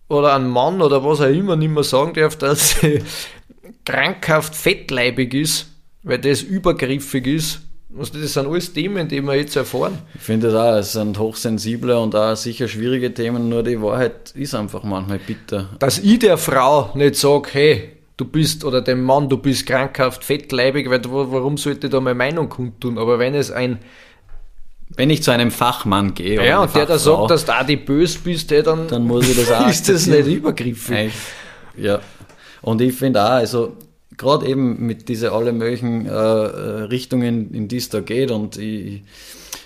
oder 0.07 0.35
einem 0.35 0.49
Mann 0.49 0.81
oder 0.81 1.03
was 1.03 1.21
auch 1.21 1.25
immer 1.25 1.55
nicht 1.55 1.71
mehr 1.71 1.83
sagen 1.83 2.13
darf, 2.13 2.37
dass 2.37 2.79
sie 2.79 3.01
krankhaft 3.85 4.55
fettleibig 4.55 5.33
ist, 5.33 5.67
weil 6.03 6.19
das 6.19 6.41
übergriffig 6.41 7.27
ist. 7.27 7.61
Das 7.97 8.11
sind 8.11 8.47
alles 8.47 8.73
Themen, 8.73 9.07
die 9.07 9.21
wir 9.21 9.35
jetzt 9.35 9.55
erfahren. 9.55 9.99
Ich 10.15 10.21
finde 10.21 10.51
das 10.51 10.55
auch, 10.55 10.77
es 10.77 10.91
sind 10.93 11.17
hochsensible 11.17 11.97
und 11.97 12.13
auch 12.15 12.35
sicher 12.35 12.67
schwierige 12.67 13.13
Themen, 13.13 13.47
nur 13.47 13.63
die 13.63 13.81
Wahrheit 13.81 14.31
ist 14.35 14.53
einfach 14.53 14.83
manchmal 14.83 15.19
bitter. 15.19 15.69
Dass 15.79 15.99
ich 15.99 16.19
der 16.19 16.37
Frau 16.37 16.91
nicht 16.95 17.15
sage, 17.15 17.49
hey, 17.53 17.89
du 18.17 18.25
bist, 18.25 18.65
oder 18.65 18.81
dem 18.81 19.03
Mann, 19.03 19.29
du 19.29 19.37
bist 19.37 19.65
krankhaft 19.65 20.23
fettleibig, 20.23 20.89
weil 20.89 21.01
warum 21.05 21.57
sollte 21.57 21.87
ich 21.87 21.91
da 21.91 22.01
meine 22.01 22.15
Meinung 22.15 22.49
kundtun? 22.49 22.97
Aber 22.97 23.17
wenn 23.17 23.33
es 23.33 23.51
ein 23.51 23.79
wenn 24.89 25.09
ich 25.09 25.23
zu 25.23 25.31
einem 25.31 25.51
Fachmann 25.51 26.13
gehe. 26.13 26.45
Ja, 26.45 26.61
und 26.61 26.75
der 26.75 26.85
da 26.85 26.97
sagt, 26.99 27.31
dass 27.31 27.45
du 27.45 27.51
auch 27.53 27.65
die 27.65 27.75
bös 27.75 28.17
bist, 28.17 28.51
der 28.51 28.63
dann, 28.63 28.87
dann 28.87 29.03
muss 29.03 29.27
ich 29.27 29.35
das 29.35 29.51
auch. 29.59 29.67
ist 29.67 29.89
das 29.89 30.05
nicht 30.05 30.27
übergriffig. 30.27 31.11
Ja. 31.75 31.99
Und 32.61 32.81
ich 32.81 32.93
finde 32.93 33.23
auch, 33.23 33.29
also 33.31 33.75
gerade 34.17 34.47
eben 34.47 34.85
mit 34.85 35.09
diesen 35.09 35.29
alle 35.29 35.53
möglichen 35.53 36.05
äh, 36.05 36.11
Richtungen, 36.11 37.53
in 37.53 37.67
die 37.67 37.77
es 37.77 37.89
da 37.89 37.99
geht 37.99 38.31
und 38.31 38.57
ich, 38.57 39.01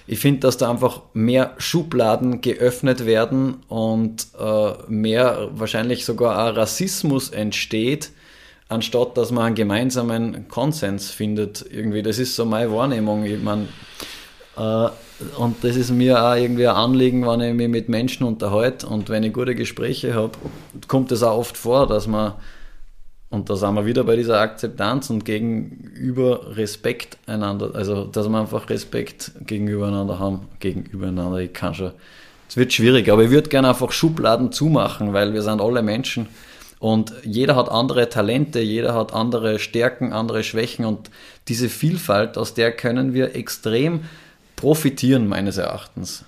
ich 0.07 0.19
finde, 0.19 0.39
dass 0.41 0.57
da 0.57 0.71
einfach 0.71 1.01
mehr 1.13 1.53
Schubladen 1.57 2.41
geöffnet 2.41 3.05
werden 3.05 3.57
und 3.67 4.27
äh, 4.39 4.71
mehr 4.87 5.49
wahrscheinlich 5.53 6.03
sogar 6.03 6.49
auch 6.49 6.57
Rassismus 6.57 7.29
entsteht, 7.29 8.11
anstatt 8.69 9.17
dass 9.17 9.31
man 9.31 9.45
einen 9.45 9.55
gemeinsamen 9.55 10.47
Konsens 10.47 11.11
findet. 11.11 11.63
Irgendwie, 11.69 12.01
das 12.01 12.17
ist 12.17 12.35
so 12.35 12.45
meine 12.45 12.71
Wahrnehmung. 12.71 13.23
Ich 13.23 13.41
meine, 13.41 13.67
äh, 14.57 14.89
und 15.37 15.63
das 15.63 15.75
ist 15.75 15.91
mir 15.91 16.23
auch 16.23 16.35
irgendwie 16.35 16.67
ein 16.67 16.75
Anliegen, 16.75 17.27
wenn 17.27 17.41
ich 17.41 17.53
mich 17.53 17.67
mit 17.67 17.89
Menschen 17.89 18.25
unterhalte 18.25 18.87
und 18.87 19.09
wenn 19.09 19.23
ich 19.23 19.33
gute 19.33 19.53
Gespräche 19.53 20.15
habe, 20.15 20.31
kommt 20.87 21.11
es 21.11 21.23
auch 21.23 21.37
oft 21.37 21.57
vor, 21.57 21.87
dass 21.87 22.07
man, 22.07 22.33
und 23.29 23.49
da 23.49 23.55
sind 23.55 23.75
wir 23.75 23.85
wieder 23.85 24.03
bei 24.03 24.15
dieser 24.15 24.39
Akzeptanz 24.39 25.09
und 25.09 25.23
gegenüber 25.23 26.55
Respekt 26.57 27.17
einander, 27.27 27.71
also 27.73 28.05
dass 28.05 28.27
wir 28.27 28.39
einfach 28.39 28.69
Respekt 28.69 29.31
gegenübereinander 29.45 30.19
haben, 30.19 30.47
gegenübereinander, 30.59 31.37
ich 31.39 31.53
kann 31.53 31.75
schon, 31.75 31.91
es 32.47 32.57
wird 32.57 32.73
schwierig, 32.73 33.09
aber 33.11 33.23
ich 33.23 33.29
würde 33.29 33.49
gerne 33.49 33.69
einfach 33.69 33.91
Schubladen 33.91 34.51
zumachen, 34.51 35.13
weil 35.13 35.33
wir 35.33 35.43
sind 35.43 35.61
alle 35.61 35.83
Menschen 35.83 36.27
und 36.79 37.13
jeder 37.23 37.55
hat 37.55 37.69
andere 37.69 38.09
Talente, 38.09 38.61
jeder 38.61 38.95
hat 38.95 39.13
andere 39.13 39.59
Stärken, 39.59 40.13
andere 40.13 40.43
Schwächen 40.43 40.85
und 40.85 41.11
diese 41.47 41.69
Vielfalt, 41.69 42.37
aus 42.37 42.53
der 42.53 42.71
können 42.71 43.13
wir 43.13 43.35
extrem 43.35 44.01
profitieren, 44.55 45.27
meines 45.27 45.57
Erachtens. 45.57 46.25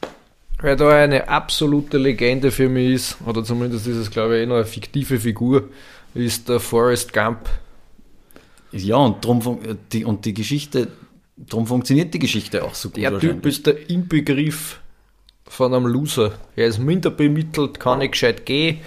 Wer 0.62 0.76
da 0.76 0.90
eine 0.90 1.28
absolute 1.28 1.98
Legende 1.98 2.52
für 2.52 2.70
mich 2.70 2.94
ist, 2.94 3.18
oder 3.26 3.44
zumindest 3.44 3.88
ist 3.88 3.98
es, 3.98 4.12
glaube 4.12 4.38
ich, 4.38 4.44
eh 4.44 4.46
noch 4.46 4.58
eine 4.58 4.66
fiktive 4.66 5.20
Figur, 5.20 5.70
ist 6.14 6.50
der 6.50 6.60
Forrest 6.60 7.14
Gump. 7.14 7.50
Ja, 8.72 8.98
und, 8.98 9.24
drum, 9.24 9.60
die, 9.92 10.06
und 10.06 10.26
die 10.26 10.34
Geschichte, 10.34 10.88
darum 11.36 11.68
funktioniert 11.68 12.14
die 12.14 12.20
Geschichte 12.20 12.64
auch 12.64 12.74
so 12.74 12.90
gut. 12.90 13.02
Der 13.02 13.20
Typ 13.20 13.46
ist 13.46 13.68
der 13.68 13.90
Inbegriff 13.90 14.80
von 15.46 15.74
einem 15.74 15.88
Loser. 15.88 16.34
Er 16.56 16.68
ist 16.68 16.80
minder 16.80 17.10
bemittelt, 17.10 17.80
kann 17.80 18.00
nicht 18.00 18.14
gescheit 18.14 18.46
gehen, 18.46 18.80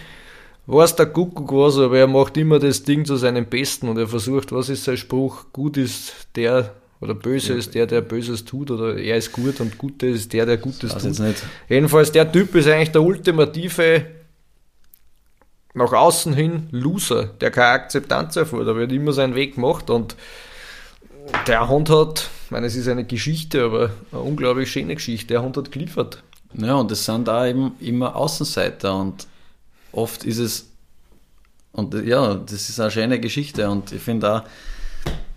weiß 0.67 0.97
der 0.97 1.07
Kuckuck 1.07 1.53
was, 1.53 1.77
aber 1.79 1.99
er 1.99 2.07
macht 2.07 2.39
immer 2.39 2.59
das 2.59 2.83
Ding 2.83 3.05
zu 3.05 3.17
seinem 3.17 3.47
Besten 3.47 3.89
und 3.89 3.99
er 3.99 4.09
versucht, 4.09 4.53
was 4.53 4.71
ist 4.71 4.85
sein 4.85 4.97
Spruch? 4.97 5.47
Gut 5.53 5.77
ist 5.77 6.29
der, 6.37 6.75
oder 7.03 7.15
böse 7.15 7.53
ja. 7.53 7.59
ist 7.59 7.75
der, 7.75 7.87
der 7.87 8.01
Böses 8.01 8.47
tut, 8.47 8.71
oder 8.71 8.97
er 8.97 9.19
ist 9.19 9.33
gut 9.33 9.61
und 9.61 9.77
Gute 9.77 10.07
ist 10.07 10.33
der, 10.33 10.47
der 10.47 10.57
Gutes 10.57 10.97
tut. 10.97 11.35
Jedenfalls, 11.69 12.13
der 12.13 12.33
Typ 12.33 12.55
ist 12.55 12.67
eigentlich 12.67 12.93
der 12.93 13.03
ultimative 13.03 14.07
nach 15.75 15.93
außen 15.93 16.33
hin 16.33 16.69
Loser, 16.71 17.25
der 17.41 17.51
keine 17.51 17.69
Akzeptanz 17.69 18.37
erfordert, 18.37 18.69
der 18.69 18.77
wird 18.77 18.93
immer 18.93 19.13
seinen 19.13 19.35
Weg 19.35 19.57
gemacht 19.57 19.91
und 19.91 20.17
der 21.47 21.69
Hund 21.69 21.91
hat, 21.91 22.31
ich 22.45 22.51
meine, 22.51 22.67
es 22.67 22.77
ist 22.77 22.89
eine 22.89 23.05
Geschichte, 23.05 23.65
aber 23.65 23.91
eine 24.13 24.21
unglaublich 24.21 24.71
schöne 24.71 24.95
Geschichte, 24.95 25.29
der 25.29 25.43
Hund 25.43 25.57
hat 25.57 25.73
geliefert. 25.73 26.23
Ja, 26.55 26.75
und 26.75 26.91
es 26.93 27.05
sind 27.05 27.27
da 27.27 27.47
eben 27.47 27.73
immer 27.81 28.15
Außenseiter 28.15 28.95
und 28.97 29.27
oft 29.91 30.25
ist 30.25 30.39
es, 30.39 30.69
und 31.73 31.95
ja, 32.07 32.35
das 32.35 32.69
ist 32.69 32.79
eine 32.79 32.91
schöne 32.91 33.19
Geschichte 33.19 33.69
und 33.69 33.91
ich 33.91 34.03
finde 34.03 34.33
auch, 34.33 34.43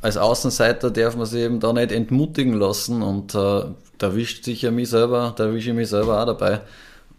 als 0.01 0.17
Außenseiter 0.17 0.91
darf 0.91 1.15
man 1.15 1.25
sich 1.25 1.41
eben 1.41 1.59
da 1.59 1.73
nicht 1.73 1.91
entmutigen 1.91 2.53
lassen 2.53 3.01
und 3.01 3.33
äh, 3.33 3.63
da 3.97 4.15
wischt 4.15 4.43
sich 4.43 4.61
ja 4.61 4.69
mich 4.69 4.89
selber, 4.89 5.33
da 5.35 5.51
wische 5.51 5.71
ich 5.71 5.75
mich 5.75 5.89
selber 5.89 6.21
auch 6.21 6.25
dabei. 6.25 6.61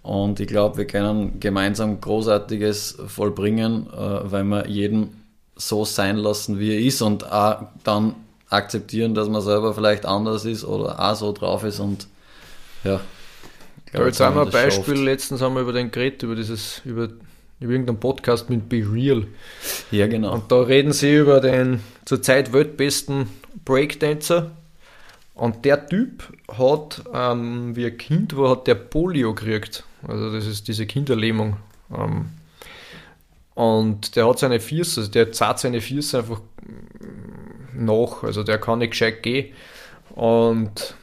Und 0.03 0.41
ich 0.41 0.47
glaube, 0.47 0.79
wir 0.79 0.87
können 0.87 1.41
gemeinsam 1.41 2.01
Großartiges 2.01 2.99
vollbringen, 3.09 3.89
äh, 3.93 4.31
weil 4.31 4.45
wir 4.45 4.67
jeden 4.67 5.25
so 5.57 5.85
sein 5.85 6.17
lassen, 6.17 6.59
wie 6.59 6.73
er 6.73 6.81
ist 6.81 7.03
und 7.03 7.31
auch 7.31 7.67
dann 7.85 8.15
akzeptieren, 8.49 9.15
dass 9.15 9.29
man 9.29 9.43
selber 9.43 9.75
vielleicht 9.75 10.07
anders 10.07 10.45
ist 10.45 10.65
oder 10.65 10.99
auch 10.99 11.15
so 11.15 11.33
drauf 11.33 11.65
ist 11.65 11.81
und 11.81 12.07
ja. 12.85 13.01
Glaub, 13.91 14.07
jetzt 14.07 14.21
haben 14.21 14.37
wir 14.37 14.43
ein 14.43 14.51
Beispiel, 14.51 14.95
schafft. 14.95 15.05
letztens 15.05 15.41
haben 15.41 15.55
wir 15.55 15.63
über 15.63 15.73
den 15.73 15.91
Gerät, 15.91 16.23
über 16.23 16.37
dieses, 16.37 16.83
über, 16.85 17.09
über 17.61 17.73
irgendeinen 17.73 18.01
Podcast 18.01 18.51
mit 18.51 18.69
Be 18.69 18.85
Real. 18.91 19.27
Ja, 19.91 20.07
genau. 20.07 20.35
Und 20.35 20.53
da 20.53 20.61
reden 20.61 20.93
sie 20.93 21.17
über 21.17 21.41
den 21.41 21.81
zurzeit 22.05 22.53
weltbesten 22.53 23.29
Breakdancer. 23.65 24.51
Und 25.35 25.65
der 25.65 25.87
Typ 25.87 26.25
hat, 26.53 27.03
ähm, 27.15 27.75
wie 27.77 27.87
ein 27.87 27.97
Kind 27.97 28.37
war, 28.37 28.51
hat 28.51 28.67
der 28.67 28.75
Polio 28.75 29.35
gekriegt. 29.35 29.85
Also 30.07 30.33
das 30.33 30.47
ist 30.47 30.69
diese 30.69 30.87
Kinderlähmung. 30.87 31.57
Ähm, 31.97 32.27
und 33.55 34.15
der 34.15 34.29
hat 34.29 34.39
seine 34.39 34.61
Füße, 34.61 35.01
also 35.01 35.11
der 35.11 35.33
zahlt 35.33 35.59
seine 35.59 35.81
Füße 35.81 36.19
einfach 36.19 36.41
nach. 37.75 38.23
Also 38.23 38.45
der 38.45 38.59
kann 38.59 38.79
nicht 38.79 38.91
gescheit 38.91 39.23
gehen. 39.23 39.53
Und 40.15 40.95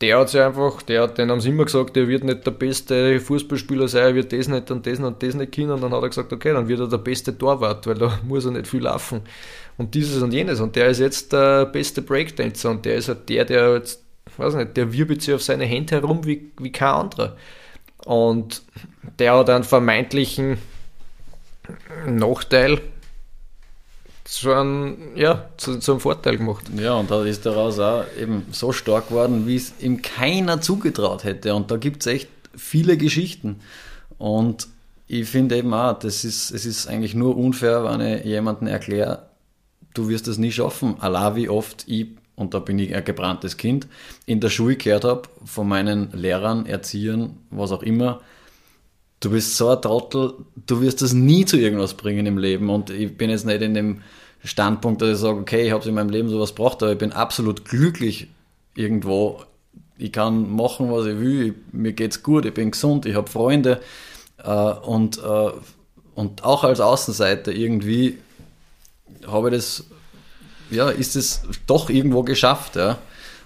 der 0.00 0.18
hat 0.18 0.28
sich 0.28 0.40
einfach, 0.40 0.82
der 0.82 1.02
hat, 1.02 1.18
den 1.18 1.30
haben 1.30 1.40
sie 1.40 1.48
immer 1.48 1.64
gesagt, 1.64 1.96
der 1.96 2.06
wird 2.06 2.22
nicht 2.24 2.46
der 2.46 2.50
beste 2.50 3.18
Fußballspieler 3.18 3.88
sein, 3.88 4.02
er 4.02 4.14
wird 4.14 4.32
das 4.32 4.46
nicht 4.46 4.70
und 4.70 4.86
das 4.86 4.98
und 4.98 5.22
das 5.22 5.34
nicht 5.34 5.54
können. 5.54 5.70
Und 5.70 5.82
dann 5.82 5.92
hat 5.92 6.02
er 6.02 6.08
gesagt, 6.08 6.32
okay, 6.32 6.52
dann 6.52 6.68
wird 6.68 6.80
er 6.80 6.88
der 6.88 6.98
beste 6.98 7.36
Torwart, 7.36 7.86
weil 7.86 7.94
da 7.94 8.18
muss 8.26 8.44
er 8.44 8.50
nicht 8.52 8.66
viel 8.66 8.82
laufen. 8.82 9.22
Und 9.78 9.94
dieses 9.94 10.22
und 10.22 10.32
jenes. 10.32 10.60
Und 10.60 10.76
der 10.76 10.88
ist 10.88 11.00
jetzt 11.00 11.32
der 11.32 11.66
beste 11.66 12.02
Breakdancer 12.02 12.70
und 12.70 12.84
der 12.84 12.96
ist 12.96 13.08
halt 13.08 13.28
der, 13.28 13.44
der 13.44 13.74
jetzt, 13.74 14.02
weiß 14.36 14.54
nicht, 14.54 14.76
der 14.76 14.92
wirbelt 14.92 15.22
sich 15.22 15.34
auf 15.34 15.42
seine 15.42 15.64
Hände 15.64 15.96
herum 15.96 16.24
wie, 16.26 16.52
wie 16.60 16.72
kein 16.72 16.94
anderer. 16.94 17.36
Und 18.06 18.62
der 19.18 19.36
hat 19.36 19.50
einen 19.50 19.64
vermeintlichen 19.64 20.58
Nachteil, 22.06 22.80
zu 24.22 24.52
einem, 24.52 25.16
ja, 25.16 25.48
zu, 25.56 25.80
zu 25.80 25.92
einem 25.92 26.00
Vorteil 26.00 26.36
gemacht. 26.36 26.66
Ja, 26.76 26.94
und 26.94 27.10
da 27.10 27.24
ist 27.24 27.44
daraus 27.46 27.80
auch 27.80 28.04
eben 28.16 28.46
so 28.52 28.72
stark 28.72 29.08
geworden, 29.08 29.48
wie 29.48 29.56
es 29.56 29.72
ihm 29.80 30.02
keiner 30.02 30.60
zugetraut 30.60 31.24
hätte. 31.24 31.52
Und 31.54 31.72
da 31.72 31.78
gibt 31.78 32.02
es 32.02 32.12
echt 32.12 32.28
viele 32.56 32.96
Geschichten. 32.96 33.60
Und 34.18 34.68
ich 35.08 35.28
finde 35.28 35.56
eben 35.56 35.74
auch, 35.74 35.98
das 35.98 36.22
ist, 36.24 36.52
es 36.52 36.64
ist 36.64 36.86
eigentlich 36.86 37.14
nur 37.14 37.36
unfair, 37.36 37.82
wenn 37.84 38.00
ich 38.00 38.24
jemandem 38.24 38.68
erkläre, 38.68 39.30
du 39.94 40.08
wirst 40.08 40.28
es 40.28 40.38
nie 40.38 40.52
schaffen. 40.52 40.94
Allah, 41.00 41.34
wie 41.34 41.48
oft 41.48 41.84
ich, 41.88 42.06
und 42.36 42.54
da 42.54 42.58
bin 42.60 42.78
ich 42.78 42.94
ein 42.94 43.04
gebranntes 43.04 43.56
Kind, 43.56 43.88
in 44.26 44.40
der 44.40 44.50
Schule 44.50 44.76
gehört 44.76 45.04
habe, 45.04 45.22
von 45.44 45.68
meinen 45.68 46.12
Lehrern, 46.12 46.66
Erziehern, 46.66 47.38
was 47.50 47.72
auch 47.72 47.82
immer, 47.82 48.20
du 49.20 49.30
bist 49.30 49.56
so 49.56 49.70
ein 49.70 49.80
Trottel, 49.80 50.34
du 50.66 50.80
wirst 50.80 51.02
das 51.02 51.12
nie 51.12 51.44
zu 51.44 51.56
irgendwas 51.56 51.94
bringen 51.94 52.26
im 52.26 52.38
Leben. 52.38 52.70
Und 52.70 52.90
ich 52.90 53.16
bin 53.16 53.30
jetzt 53.30 53.46
nicht 53.46 53.62
in 53.62 53.74
dem 53.74 54.02
Standpunkt, 54.44 55.02
dass 55.02 55.10
ich 55.10 55.18
sage, 55.18 55.38
okay, 55.38 55.66
ich 55.66 55.72
habe 55.72 55.88
in 55.88 55.94
meinem 55.94 56.10
Leben 56.10 56.28
sowas 56.28 56.54
braucht, 56.54 56.82
aber 56.82 56.92
ich 56.92 56.98
bin 56.98 57.12
absolut 57.12 57.64
glücklich 57.64 58.28
irgendwo. 58.74 59.42
Ich 59.98 60.12
kann 60.12 60.54
machen, 60.54 60.90
was 60.90 61.06
ich 61.06 61.18
will, 61.18 61.46
ich, 61.48 61.54
mir 61.72 61.92
geht's 61.92 62.22
gut, 62.22 62.44
ich 62.44 62.54
bin 62.54 62.70
gesund, 62.70 63.06
ich 63.06 63.14
habe 63.14 63.30
Freunde 63.30 63.80
äh, 64.44 64.50
und, 64.50 65.18
äh, 65.18 65.50
und 66.14 66.44
auch 66.44 66.64
als 66.64 66.80
Außenseiter 66.80 67.52
irgendwie 67.52 68.18
habe 69.26 69.48
ich 69.48 69.54
das, 69.54 69.84
ja, 70.70 70.90
ist 70.90 71.16
es 71.16 71.42
doch 71.66 71.90
irgendwo 71.90 72.22
geschafft, 72.22 72.76
ja. 72.76 72.98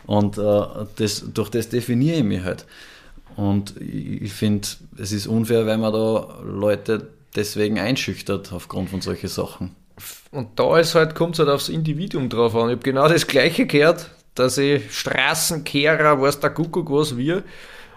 Und 0.07 0.39
äh, 0.39 0.63
das, 0.97 1.25
durch 1.33 1.51
das 1.51 1.69
definiere 1.69 2.17
ich 2.17 2.25
mich 2.25 2.43
halt. 2.43 2.67
Und 3.37 3.75
ich 3.81 4.33
finde, 4.33 4.67
es 4.99 5.13
ist 5.13 5.27
unfair, 5.27 5.67
wenn 5.67 5.81
man 5.81 5.93
da 5.93 6.41
Leute 6.45 7.09
deswegen 7.37 7.79
einschüchtert 7.79 8.53
aufgrund 8.53 8.91
von 8.91 9.01
solchen 9.01 9.29
Sachen. 9.29 9.77
Und 10.31 10.59
da 10.59 10.65
halt, 10.95 11.15
kommt 11.15 11.35
es 11.35 11.39
halt 11.39 11.49
aufs 11.49 11.69
Individuum 11.69 12.29
drauf 12.29 12.55
an. 12.55 12.69
Ich 12.71 12.77
habe 12.77 12.83
genau 12.83 13.09
das 13.09 13.27
gleiche 13.27 13.67
gehört, 13.67 14.11
dass 14.35 14.59
ich 14.59 14.93
Straßenkehrer, 14.93 16.21
weiß 16.21 16.41
der 16.41 16.51
Kuckuck 16.51 16.91
was 16.91 17.17
wir. 17.17 17.43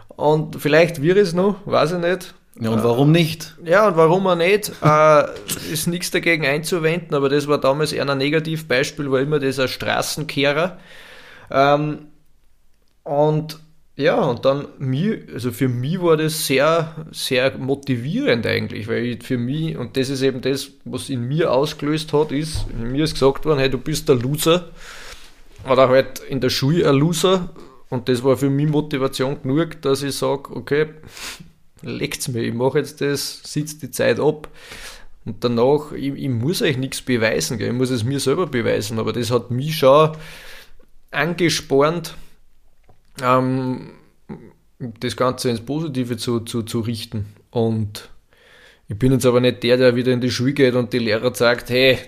Und 0.10 0.62
vielleicht 0.62 1.02
wir 1.02 1.18
es 1.18 1.34
noch, 1.34 1.56
weiß 1.66 1.94
ich 1.94 2.00
nicht. 2.00 2.34
Ja, 2.59 2.69
und 2.69 2.84
warum 2.84 3.11
nicht? 3.11 3.55
Ja, 3.65 3.88
und 3.88 3.97
warum 3.97 4.27
auch 4.27 4.35
nicht? 4.35 4.71
äh, 4.84 5.23
ist 5.71 5.88
nichts 5.88 6.11
dagegen 6.11 6.45
einzuwenden, 6.45 7.15
aber 7.15 7.30
das 7.30 7.47
war 7.47 7.59
damals 7.59 7.93
eher 7.93 8.07
ein 8.07 8.17
Negativbeispiel, 8.17 9.11
war 9.11 9.21
immer 9.21 9.39
dieser 9.39 9.67
Straßenkehrer. 9.67 10.77
Ähm, 11.49 12.07
und 13.03 13.59
ja, 13.95 14.19
und 14.21 14.43
dann 14.45 14.67
mir, 14.80 15.19
also 15.34 15.51
für 15.51 15.67
mich 15.67 16.01
war 16.01 16.17
das 16.17 16.47
sehr, 16.47 16.95
sehr 17.11 17.55
motivierend 17.57 18.45
eigentlich, 18.47 18.88
weil 18.88 19.05
ich 19.05 19.23
für 19.23 19.38
mich, 19.38 19.77
und 19.77 19.97
das 19.97 20.09
ist 20.09 20.23
eben 20.23 20.41
das, 20.41 20.71
was 20.84 21.09
in 21.09 21.27
mir 21.27 21.51
ausgelöst 21.51 22.11
hat, 22.11 22.31
ist, 22.31 22.65
mir 22.73 23.03
ist 23.03 23.13
gesagt 23.13 23.45
worden, 23.45 23.59
hey, 23.59 23.69
du 23.69 23.77
bist 23.77 24.09
der 24.09 24.15
Loser, 24.15 24.69
oder 25.69 25.89
halt 25.89 26.19
in 26.19 26.41
der 26.41 26.49
Schule 26.49 26.89
ein 26.89 26.95
Loser, 26.95 27.49
und 27.89 28.09
das 28.09 28.23
war 28.23 28.35
für 28.35 28.49
mich 28.49 28.67
Motivation 28.67 29.39
genug, 29.43 29.80
dass 29.84 30.01
ich 30.01 30.15
sage, 30.15 30.55
okay, 30.55 30.88
legt's 31.84 32.27
mir, 32.27 32.41
ich 32.41 32.53
mache 32.53 32.80
jetzt 32.80 33.01
das, 33.01 33.41
sitze 33.43 33.80
die 33.80 33.91
Zeit 33.91 34.19
ab, 34.19 34.49
und 35.26 35.43
danach, 35.43 35.93
ich, 35.93 36.14
ich 36.14 36.30
muss 36.30 36.61
euch 36.61 36.77
nichts 36.77 37.01
beweisen, 37.01 37.57
gell? 37.57 37.69
ich 37.69 37.73
muss 37.73 37.89
es 37.89 38.03
mir 38.03 38.19
selber 38.19 38.47
beweisen, 38.47 38.99
aber 38.99 39.14
das 39.14 39.31
hat 39.31 39.51
mich 39.51 39.77
schon 39.77 40.11
angespornt, 41.11 42.15
ähm, 43.22 43.91
das 44.99 45.15
Ganze 45.15 45.49
ins 45.49 45.61
Positive 45.61 46.18
zu, 46.18 46.41
zu, 46.41 46.64
zu 46.64 46.81
richten. 46.81 47.27
Und 47.51 48.10
ich 48.89 48.97
bin 48.99 49.14
jetzt 49.14 49.26
aber 49.26 49.39
nicht 49.39 49.64
der, 49.64 49.77
der 49.77 49.95
wieder 49.95 50.11
in 50.11 50.19
die 50.19 50.31
Schule 50.31 50.53
geht 50.53 50.76
und 50.76 50.91
die 50.91 50.99
Lehrer 50.99 51.34
sagt, 51.34 51.69
hey, 51.69 51.99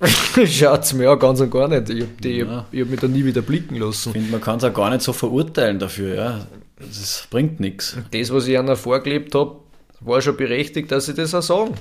schaut's 0.46 0.92
mir 0.92 1.10
an, 1.10 1.18
ganz 1.18 1.40
und 1.40 1.50
gar 1.50 1.68
nicht. 1.68 1.88
Ich 1.88 2.02
habe 2.02 2.28
ja. 2.28 2.66
hab 2.72 2.72
mich 2.72 3.00
da 3.00 3.08
nie 3.08 3.24
wieder 3.24 3.42
blicken 3.42 3.76
lassen. 3.76 4.10
Ich 4.10 4.12
finde, 4.14 4.32
man 4.32 4.40
kann 4.40 4.58
es 4.58 4.64
auch 4.64 4.74
gar 4.74 4.90
nicht 4.90 5.02
so 5.02 5.12
verurteilen 5.14 5.78
dafür, 5.78 6.14
ja. 6.14 6.46
Das 6.80 7.26
bringt 7.30 7.60
nichts. 7.60 7.96
Das, 8.10 8.32
was 8.32 8.46
ich 8.46 8.58
einer 8.58 8.76
vorgelebt 8.76 9.34
habe, 9.34 9.60
war 10.00 10.20
schon 10.22 10.36
berechtigt, 10.36 10.90
dass 10.90 11.06
sie 11.06 11.14
das 11.14 11.34
auch 11.34 11.42
sagen. 11.42 11.74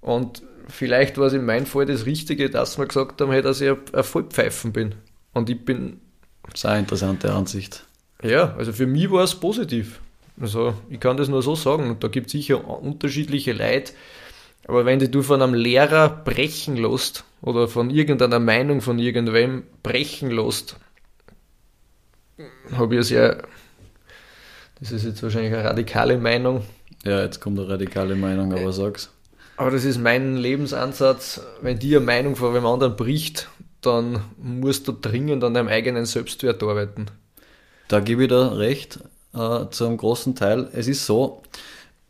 Und 0.00 0.42
vielleicht 0.68 1.18
war 1.18 1.26
es 1.26 1.32
in 1.32 1.44
meinem 1.44 1.66
Fall 1.66 1.86
das 1.86 2.06
Richtige, 2.06 2.50
dass 2.50 2.78
wir 2.78 2.86
gesagt 2.86 3.20
haben, 3.20 3.32
hey, 3.32 3.42
dass 3.42 3.60
ich 3.60 3.70
ein 3.70 4.04
Vollpfeifen 4.04 4.72
bin. 4.72 4.94
Und 5.32 5.48
ich 5.48 5.64
bin 5.64 6.00
sehr 6.54 6.78
interessante 6.78 7.32
Ansicht. 7.32 7.86
Ja, 8.22 8.54
also 8.56 8.72
für 8.72 8.86
mich 8.86 9.10
war 9.10 9.24
es 9.24 9.34
positiv. 9.34 10.00
Also 10.40 10.74
ich 10.88 11.00
kann 11.00 11.16
das 11.16 11.28
nur 11.28 11.42
so 11.42 11.54
sagen. 11.54 11.90
Und 11.90 12.04
da 12.04 12.08
gibt 12.08 12.26
es 12.26 12.32
sicher 12.32 12.66
unterschiedliche 12.66 13.52
Leute. 13.52 13.92
Aber 14.66 14.84
wenn 14.84 14.98
du 14.98 15.22
von 15.22 15.40
einem 15.40 15.54
Lehrer 15.54 16.08
brechen 16.08 16.76
lässt 16.76 17.24
oder 17.40 17.68
von 17.68 17.90
irgendeiner 17.90 18.38
Meinung 18.38 18.80
von 18.80 18.98
irgendwem 18.98 19.64
brechen 19.82 20.30
lässt, 20.30 20.76
habe 22.72 22.94
ich 22.94 23.00
es 23.00 23.10
ja, 23.10 23.36
das 24.80 24.92
ist 24.92 25.04
jetzt 25.04 25.22
wahrscheinlich 25.22 25.52
eine 25.52 25.64
radikale 25.64 26.18
Meinung. 26.18 26.62
Ja, 27.04 27.22
jetzt 27.22 27.40
kommt 27.40 27.58
eine 27.58 27.68
radikale 27.68 28.14
Meinung, 28.14 28.52
aber 28.52 28.72
sag's. 28.72 29.10
Aber 29.56 29.70
das 29.70 29.84
ist 29.84 29.98
mein 29.98 30.36
Lebensansatz. 30.36 31.40
Wenn 31.60 31.78
die 31.78 31.96
eine 31.96 32.04
Meinung 32.04 32.36
von 32.36 32.54
einem 32.54 32.66
anderen 32.66 32.96
bricht, 32.96 33.48
dann 33.82 34.22
musst 34.38 34.88
du 34.88 34.92
dringend 34.92 35.44
an 35.44 35.54
deinem 35.54 35.68
eigenen 35.68 36.06
Selbstwert 36.06 36.62
arbeiten. 36.62 37.06
Da 37.88 38.00
gebe 38.00 38.22
ich 38.22 38.28
dir 38.28 38.58
recht, 38.58 39.00
äh, 39.34 39.66
zu 39.70 39.86
einem 39.86 39.96
großen 39.96 40.34
Teil. 40.34 40.68
Es 40.72 40.88
ist 40.88 41.06
so, 41.06 41.42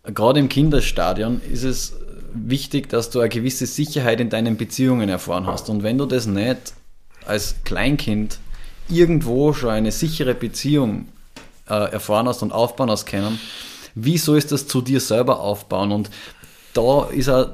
gerade 0.04 0.40
im 0.40 0.48
Kinderstadion 0.48 1.40
ist 1.50 1.64
es 1.64 1.96
wichtig, 2.32 2.88
dass 2.88 3.10
du 3.10 3.20
eine 3.20 3.28
gewisse 3.28 3.66
Sicherheit 3.66 4.20
in 4.20 4.30
deinen 4.30 4.56
Beziehungen 4.56 5.08
erfahren 5.08 5.46
hast. 5.46 5.68
Und 5.70 5.82
wenn 5.82 5.98
du 5.98 6.06
das 6.06 6.26
nicht 6.26 6.74
als 7.26 7.56
Kleinkind 7.64 8.38
irgendwo 8.88 9.52
schon 9.52 9.70
eine 9.70 9.92
sichere 9.92 10.34
Beziehung 10.34 11.08
äh, 11.70 11.92
erfahren 11.92 12.28
hast 12.28 12.42
und 12.42 12.52
aufbauen 12.52 12.90
hast 12.90 13.06
können, 13.06 13.40
wie 13.94 14.18
sollst 14.18 14.50
du 14.50 14.54
das 14.54 14.66
zu 14.66 14.82
dir 14.82 15.00
selber 15.00 15.40
aufbauen? 15.40 15.92
Und 15.92 16.10
da 16.74 17.04
ist 17.06 17.28
ein, 17.28 17.46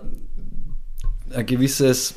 ein 1.34 1.47
gewisses 1.47 2.14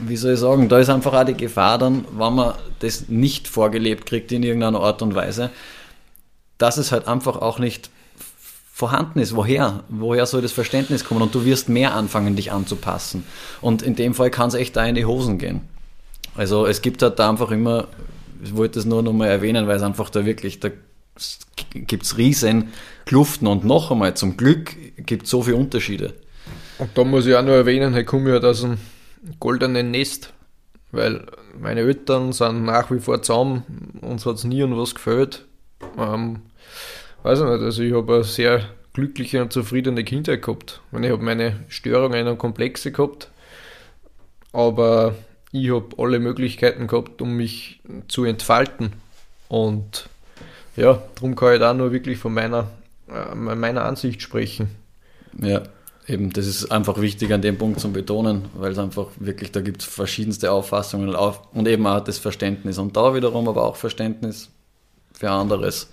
wie 0.00 0.16
soll 0.16 0.34
ich 0.34 0.40
sagen, 0.40 0.68
da 0.68 0.78
ist 0.78 0.90
einfach 0.90 1.12
auch 1.14 1.24
die 1.24 1.34
Gefahr 1.34 1.78
dann, 1.78 2.04
wenn 2.16 2.34
man 2.34 2.54
das 2.80 3.08
nicht 3.08 3.48
vorgelebt 3.48 4.06
kriegt 4.06 4.32
in 4.32 4.42
irgendeiner 4.42 4.80
Art 4.80 5.02
und 5.02 5.14
Weise, 5.14 5.50
dass 6.58 6.78
es 6.78 6.92
halt 6.92 7.06
einfach 7.06 7.36
auch 7.36 7.58
nicht 7.58 7.90
vorhanden 8.72 9.20
ist. 9.20 9.36
Woher? 9.36 9.84
Woher 9.88 10.26
soll 10.26 10.42
das 10.42 10.52
Verständnis 10.52 11.04
kommen? 11.04 11.22
Und 11.22 11.34
du 11.34 11.44
wirst 11.44 11.68
mehr 11.68 11.94
anfangen, 11.94 12.34
dich 12.36 12.50
anzupassen. 12.50 13.24
Und 13.60 13.82
in 13.82 13.94
dem 13.94 14.14
Fall 14.14 14.30
kann 14.30 14.48
es 14.48 14.54
echt 14.54 14.76
da 14.76 14.84
in 14.84 14.94
die 14.94 15.04
Hosen 15.04 15.38
gehen. 15.38 15.62
Also 16.34 16.66
es 16.66 16.82
gibt 16.82 17.00
halt 17.02 17.18
da 17.18 17.30
einfach 17.30 17.52
immer, 17.52 17.86
ich 18.42 18.56
wollte 18.56 18.80
es 18.80 18.84
nur 18.84 19.02
noch 19.02 19.12
mal 19.12 19.28
erwähnen, 19.28 19.68
weil 19.68 19.76
es 19.76 19.82
einfach 19.82 20.10
da 20.10 20.24
wirklich, 20.24 20.58
da 20.58 20.70
gibt 21.72 22.04
es 22.04 22.16
riesen 22.18 22.72
Kluften 23.06 23.46
und 23.46 23.64
noch 23.64 23.90
einmal, 23.90 24.14
zum 24.14 24.36
Glück 24.36 24.76
gibt 24.96 25.24
es 25.24 25.30
so 25.30 25.42
viele 25.42 25.56
Unterschiede. 25.56 26.14
Und 26.78 26.90
da 26.94 27.04
muss 27.04 27.26
ich 27.26 27.34
auch 27.34 27.42
noch 27.42 27.52
erwähnen, 27.52 27.96
ich 27.96 28.06
komme 28.06 28.30
ja 28.30 28.40
aus 28.40 28.62
dem 28.62 28.78
goldenen 29.40 29.90
Nest, 29.90 30.32
weil 30.92 31.26
meine 31.58 31.80
Eltern 31.80 32.32
sind 32.32 32.64
nach 32.64 32.90
wie 32.90 32.98
vor 32.98 33.22
zusammen, 33.22 33.62
uns 34.00 34.26
hat 34.26 34.36
es 34.36 34.44
nie 34.44 34.62
an 34.62 34.76
was 34.76 34.94
gefällt. 34.94 35.44
Ähm, 35.98 36.42
weiß 37.22 37.40
ich 37.40 37.44
nicht, 37.44 37.62
also 37.62 37.82
ich 37.82 37.94
habe 37.94 38.14
eine 38.14 38.24
sehr 38.24 38.68
glückliche 38.92 39.42
und 39.42 39.52
zufriedene 39.52 40.04
Kindheit 40.04 40.42
gehabt. 40.42 40.80
Ich 40.92 41.10
habe 41.10 41.22
meine 41.22 41.60
Störungen 41.68 42.28
und 42.28 42.38
Komplexe 42.38 42.92
gehabt, 42.92 43.30
aber 44.52 45.14
ich 45.52 45.70
habe 45.70 45.88
alle 45.98 46.18
Möglichkeiten 46.18 46.86
gehabt, 46.86 47.22
um 47.22 47.36
mich 47.36 47.80
zu 48.08 48.24
entfalten. 48.24 48.92
Und 49.48 50.08
ja, 50.76 51.02
darum 51.14 51.36
kann 51.36 51.54
ich 51.54 51.60
da 51.60 51.74
nur 51.74 51.92
wirklich 51.92 52.18
von 52.18 52.34
meiner, 52.34 52.68
äh, 53.08 53.34
meiner 53.34 53.84
Ansicht 53.84 54.22
sprechen. 54.22 54.68
Ja, 55.40 55.62
eben, 56.06 56.32
das 56.32 56.46
ist 56.46 56.70
einfach 56.70 57.00
wichtig 57.00 57.32
an 57.32 57.42
dem 57.42 57.58
Punkt 57.58 57.80
zu 57.80 57.92
betonen, 57.92 58.46
weil 58.54 58.72
es 58.72 58.78
einfach 58.78 59.08
wirklich, 59.18 59.52
da 59.52 59.60
gibt 59.60 59.82
es 59.82 59.88
verschiedenste 59.88 60.50
Auffassungen 60.50 61.14
und 61.14 61.68
eben 61.68 61.86
auch 61.86 62.00
das 62.00 62.18
Verständnis. 62.18 62.78
Und 62.78 62.96
da 62.96 63.14
wiederum 63.14 63.48
aber 63.48 63.64
auch 63.64 63.76
Verständnis 63.76 64.50
für 65.12 65.30
anderes 65.30 65.90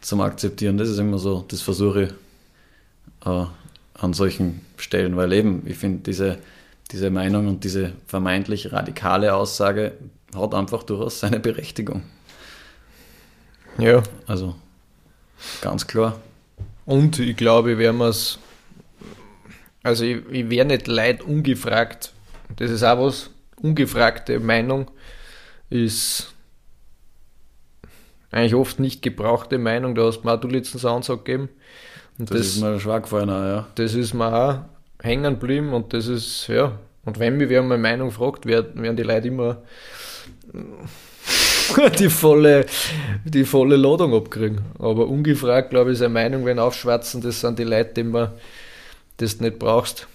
zum 0.00 0.20
Akzeptieren. 0.20 0.78
Das 0.78 0.88
ist 0.88 0.98
immer 0.98 1.18
so, 1.18 1.44
das 1.48 1.62
versuche 1.62 2.02
ich 2.04 2.10
äh, 3.26 3.46
an 3.94 4.12
solchen 4.12 4.60
Stellen, 4.76 5.16
weil 5.16 5.32
eben, 5.32 5.62
ich 5.66 5.76
finde, 5.76 6.02
diese, 6.02 6.38
diese 6.90 7.10
Meinung 7.10 7.48
und 7.48 7.64
diese 7.64 7.92
vermeintlich 8.06 8.72
radikale 8.72 9.34
Aussage 9.34 9.92
hat 10.34 10.54
einfach 10.54 10.82
durchaus 10.82 11.20
seine 11.20 11.40
Berechtigung. 11.40 12.02
Ja. 13.78 14.02
Also, 14.26 14.54
ganz 15.60 15.86
klar. 15.86 16.20
Und 16.84 17.18
ich 17.18 17.36
glaube, 17.36 17.78
werden 17.78 17.98
wir 17.98 18.08
es, 18.08 18.38
also 19.82 20.04
ich, 20.04 20.18
ich 20.30 20.50
wäre 20.50 20.66
nicht 20.66 20.86
leid 20.86 21.22
ungefragt, 21.22 22.12
das 22.56 22.70
ist 22.70 22.82
auch 22.82 22.98
was, 22.98 23.30
ungefragte 23.56 24.40
Meinung 24.40 24.90
ist 25.70 26.34
eigentlich 28.30 28.54
oft 28.54 28.80
nicht 28.80 29.02
gebrauchte 29.02 29.58
Meinung, 29.58 29.94
da 29.94 30.04
hast 30.04 30.20
du 30.20 30.26
mir 30.26 30.34
auch 30.34 30.40
du 30.40 30.48
letztens 30.48 30.84
eine 30.84 30.96
Ansage 30.96 31.18
gegeben. 31.18 31.48
Und 32.18 32.30
das, 32.30 32.38
das 32.38 32.46
ist 32.48 32.60
mir 32.60 32.80
schwer 32.80 33.00
gefallen, 33.00 33.30
auch, 33.30 33.44
ja. 33.44 33.66
Das 33.74 33.94
ist 33.94 34.14
mir 34.14 34.32
auch 34.32 35.04
hängen 35.04 35.34
geblieben 35.34 35.72
und 35.72 35.92
das 35.92 36.06
ist, 36.06 36.46
ja, 36.48 36.78
und 37.04 37.18
wenn 37.18 37.36
mich 37.36 37.48
wer 37.48 37.62
meine 37.62 37.82
Meinung 37.82 38.10
fragt, 38.10 38.46
werden 38.46 38.96
die 38.96 39.02
Leute 39.02 39.28
immer 39.28 39.62
die 41.98 42.08
volle, 42.08 42.66
die 43.24 43.44
volle 43.44 43.76
Ladung 43.76 44.14
abkriegen. 44.14 44.60
Aber 44.78 45.06
ungefragt, 45.06 45.70
glaube 45.70 45.92
ich, 45.92 45.98
seine 45.98 46.14
Meinung, 46.14 46.44
wenn 46.44 46.58
aufschwatzen, 46.58 47.20
das 47.20 47.40
sind 47.40 47.58
die 47.58 47.64
Leute, 47.64 47.94
die 47.94 48.04
man 48.04 48.30
das 49.16 49.40
nicht 49.40 49.58
brauchst. 49.58 50.06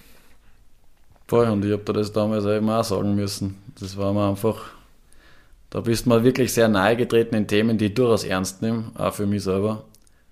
Voll, 1.26 1.48
und 1.48 1.64
ich 1.64 1.72
habe 1.72 1.84
dir 1.84 1.92
das 1.92 2.12
damals 2.12 2.44
eben 2.46 2.70
auch 2.70 2.84
sagen 2.84 3.14
müssen. 3.14 3.58
Das 3.78 3.96
war 3.96 4.12
mir 4.12 4.28
einfach, 4.28 4.70
da 5.70 5.80
bist 5.80 6.06
du 6.06 6.08
mal 6.10 6.24
wirklich 6.24 6.52
sehr 6.52 6.68
nahe 6.68 6.96
getreten 6.96 7.34
in 7.34 7.46
Themen, 7.46 7.76
die 7.76 7.86
ich 7.86 7.94
durchaus 7.94 8.24
ernst 8.24 8.62
nehme, 8.62 8.90
auch 8.96 9.12
für 9.12 9.26
mich 9.26 9.42
selber. 9.42 9.84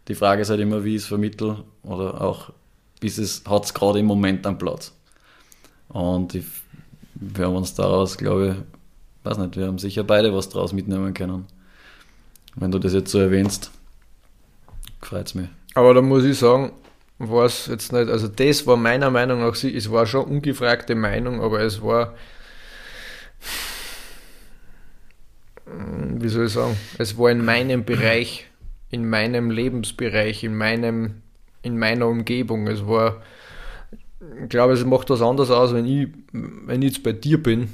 Die 0.09 0.15
Frage 0.15 0.43
ist 0.43 0.51
halt 0.51 0.61
immer, 0.61 0.85
wie 0.85 0.97
ich 0.97 1.03
es 1.03 1.09
vermittle 1.09 1.65
oder 1.83 2.21
auch, 2.21 2.51
hat 3.03 3.65
es 3.65 3.75
gerade 3.75 3.99
im 3.99 4.07
Moment 4.07 4.47
am 4.47 4.57
Platz. 4.57 4.93
Und 5.89 6.35
ich, 6.35 6.45
wir 7.15 7.47
haben 7.47 7.57
uns 7.57 7.75
daraus, 7.75 8.17
glaube 8.17 8.49
ich, 8.49 8.76
weiß 9.27 9.39
nicht, 9.39 9.57
wir 9.57 9.67
haben 9.67 9.79
sicher 9.79 10.05
beide 10.05 10.33
was 10.33 10.49
daraus 10.49 10.73
mitnehmen 10.73 11.13
können. 11.15 11.47
Wenn 12.55 12.71
du 12.71 12.79
das 12.79 12.95
jetzt 12.95 13.11
so 13.11 13.19
erwähnst, 13.19 13.71
freut 15.03 15.27
es 15.27 15.35
mich. 15.35 15.49
Aber 15.75 15.93
da 15.93 16.01
muss 16.01 16.25
ich 16.25 16.39
sagen, 16.39 16.73
war 17.19 17.45
es 17.45 17.67
jetzt 17.67 17.93
nicht, 17.93 18.09
also 18.09 18.29
das 18.29 18.67
war 18.67 18.77
meiner 18.77 19.11
Meinung 19.11 19.41
nach, 19.41 19.55
es 19.55 19.91
war 19.91 20.07
schon 20.07 20.25
ungefragte 20.25 20.95
Meinung, 20.95 21.43
aber 21.43 21.61
es 21.61 21.83
war, 21.83 22.15
wie 25.67 26.29
soll 26.29 26.47
ich 26.47 26.53
sagen, 26.53 26.77
es 26.99 27.19
war 27.19 27.31
in 27.31 27.45
meinem 27.45 27.85
Bereich 27.85 28.47
in 28.91 29.09
meinem 29.09 29.51
Lebensbereich, 29.51 30.45
in 30.45 30.57
meinem, 30.57 31.23
in 31.63 31.79
meiner 31.79 32.07
Umgebung. 32.07 32.67
Es 32.67 32.87
war, 32.87 33.23
ich 34.43 34.49
glaube, 34.49 34.75
es 34.75 34.85
macht 34.85 35.11
was 35.11 35.23
anderes 35.23 35.51
aus, 35.51 35.75
wenn 35.75 35.87
ich, 35.87 36.09
wenn 36.33 36.83
ich 36.83 36.95
jetzt 36.95 37.03
bei 37.03 37.13
dir 37.13 37.43
bin 37.43 37.69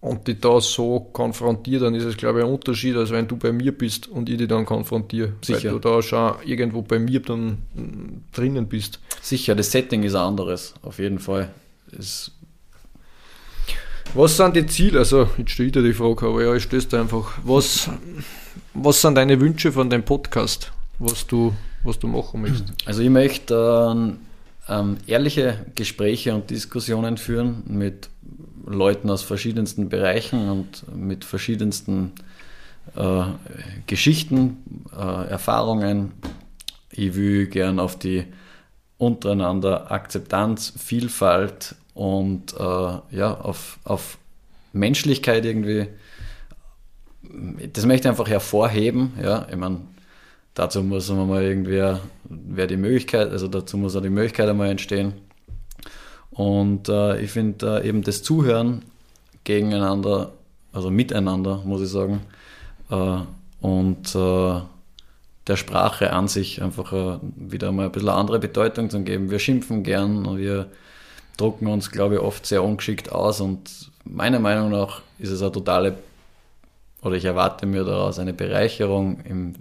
und 0.00 0.28
dich 0.28 0.40
da 0.40 0.60
so 0.60 1.00
konfrontiere, 1.12 1.84
dann 1.84 1.94
ist 1.94 2.04
es, 2.04 2.16
glaube 2.16 2.40
ich, 2.40 2.44
ein 2.44 2.52
Unterschied, 2.52 2.96
als 2.96 3.10
wenn 3.10 3.26
du 3.26 3.36
bei 3.36 3.52
mir 3.52 3.76
bist 3.76 4.06
und 4.06 4.28
ich 4.28 4.36
dich 4.36 4.48
dann 4.48 4.64
konfrontiere. 4.64 5.32
Sicher. 5.42 5.64
Weil 5.64 5.70
du 5.72 5.78
da 5.80 6.02
schon 6.02 6.34
irgendwo 6.44 6.82
bei 6.82 6.98
mir 6.98 7.20
dann 7.20 7.58
drinnen 8.32 8.68
bist. 8.68 9.00
Sicher, 9.20 9.54
das 9.54 9.72
Setting 9.72 10.04
ist 10.04 10.14
ein 10.14 10.22
anderes, 10.22 10.74
auf 10.82 10.98
jeden 10.98 11.18
Fall. 11.18 11.50
Es 11.98 12.32
was 14.14 14.36
sind 14.36 14.56
die 14.56 14.66
Ziele? 14.66 15.00
Also, 15.00 15.28
jetzt 15.36 15.50
steht 15.50 15.76
da 15.76 15.82
die 15.82 15.92
Frage, 15.92 16.26
aber 16.26 16.42
ja, 16.42 16.54
ich 16.54 16.62
stößt 16.62 16.94
einfach. 16.94 17.38
Was, 17.44 17.90
was 18.72 19.02
sind 19.02 19.16
deine 19.16 19.38
Wünsche 19.40 19.70
von 19.70 19.90
deinem 19.90 20.04
Podcast, 20.04 20.72
was 20.98 21.26
du, 21.26 21.54
was 21.84 21.98
du 21.98 22.06
machen 22.06 22.40
möchtest? 22.40 22.72
Also, 22.86 23.02
ich 23.02 23.10
möchte 23.10 23.90
ähm, 23.92 24.18
ähm, 24.68 24.96
ehrliche 25.06 25.66
Gespräche 25.74 26.34
und 26.34 26.48
Diskussionen 26.48 27.18
führen 27.18 27.64
mit 27.66 28.08
Leuten 28.68 29.10
aus 29.10 29.22
verschiedensten 29.22 29.88
Bereichen 29.88 30.50
und 30.50 30.84
mit 30.94 31.24
verschiedensten 31.24 32.12
äh, 32.96 33.22
Geschichten, 33.86 34.84
äh, 34.96 35.28
Erfahrungen. 35.28 36.12
Ich 36.90 37.14
will 37.14 37.46
gern 37.46 37.80
auf 37.80 37.98
die 37.98 38.24
untereinander 38.98 39.90
Akzeptanz, 39.90 40.72
Vielfalt 40.76 41.76
und 41.94 42.54
äh, 42.54 43.16
ja, 43.16 43.40
auf, 43.40 43.78
auf 43.84 44.18
Menschlichkeit 44.72 45.44
irgendwie, 45.44 45.86
das 47.72 47.86
möchte 47.86 48.08
ich 48.08 48.10
einfach 48.10 48.28
hervorheben. 48.28 49.12
Ja, 49.22 49.46
ich 49.50 49.56
meine, 49.56 49.80
dazu 50.54 50.82
muss 50.82 51.08
man 51.10 51.28
mal 51.28 51.42
irgendwie, 51.42 51.96
wer 52.24 52.66
die 52.66 52.76
Möglichkeit, 52.76 53.30
also 53.30 53.48
dazu 53.48 53.78
muss 53.78 53.96
auch 53.96 54.02
die 54.02 54.10
Möglichkeit 54.10 54.48
einmal 54.48 54.70
entstehen. 54.70 55.14
Und 56.38 56.88
äh, 56.88 57.20
ich 57.20 57.32
finde 57.32 57.80
äh, 57.82 57.88
eben 57.88 58.02
das 58.02 58.22
Zuhören 58.22 58.82
gegeneinander, 59.42 60.30
also 60.72 60.88
miteinander, 60.88 61.62
muss 61.64 61.82
ich 61.82 61.88
sagen, 61.88 62.20
äh, 62.90 63.18
und 63.60 64.14
äh, 64.14 64.60
der 65.48 65.56
Sprache 65.56 66.12
an 66.12 66.28
sich 66.28 66.62
einfach 66.62 66.92
äh, 66.92 67.18
wieder 67.34 67.72
mal 67.72 67.86
ein 67.86 67.92
bisschen 67.92 68.10
andere 68.10 68.38
Bedeutung 68.38 68.88
zu 68.88 69.00
geben. 69.00 69.32
Wir 69.32 69.40
schimpfen 69.40 69.82
gern 69.82 70.26
und 70.26 70.38
wir 70.38 70.66
drucken 71.36 71.66
uns, 71.66 71.90
glaube 71.90 72.14
ich, 72.14 72.20
oft 72.20 72.46
sehr 72.46 72.62
ungeschickt 72.62 73.10
aus 73.10 73.40
und 73.40 73.90
meiner 74.04 74.38
Meinung 74.38 74.70
nach 74.70 75.02
ist 75.18 75.30
es 75.30 75.42
eine 75.42 75.50
totale, 75.50 75.96
oder 77.02 77.16
ich 77.16 77.24
erwarte 77.24 77.66
mir 77.66 77.82
daraus 77.82 78.20
eine 78.20 78.32
Bereicherung 78.32 79.22
im, 79.24 79.54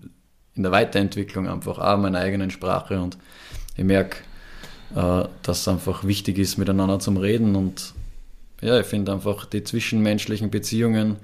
in 0.54 0.62
der 0.62 0.72
Weiterentwicklung 0.72 1.48
einfach 1.48 1.80
auch 1.80 1.98
meiner 1.98 2.20
eigenen 2.20 2.52
Sprache 2.52 3.02
und 3.02 3.18
ich 3.76 3.84
merke, 3.84 4.18
äh, 4.96 5.26
dass 5.44 5.62
es 5.62 5.68
einfach 5.68 6.04
wichtig 6.04 6.38
ist, 6.38 6.58
miteinander 6.58 7.00
zu 7.00 7.12
reden 7.12 7.56
und 7.56 7.94
ja, 8.62 8.80
ich 8.80 8.88
finde 8.88 9.12
einfach 9.12 9.46
die 9.46 9.64
zwischenmenschlichen 9.64 10.50
Beziehungen 10.50 11.18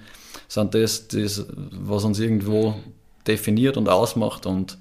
sind 0.47 0.75
das, 0.75 1.07
das, 1.07 1.45
was 1.49 2.03
uns 2.03 2.19
irgendwo 2.19 2.75
definiert 3.25 3.77
und 3.77 3.89
ausmacht 3.89 4.45
und 4.45 4.77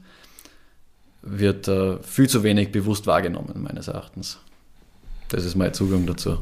wird 1.22 1.68
äh, 1.68 1.98
viel 2.02 2.28
zu 2.28 2.42
wenig 2.42 2.72
bewusst 2.72 3.06
wahrgenommen, 3.06 3.62
meines 3.62 3.88
Erachtens. 3.88 4.38
Das 5.28 5.44
ist 5.44 5.54
mein 5.54 5.72
Zugang 5.72 6.04
dazu. 6.04 6.38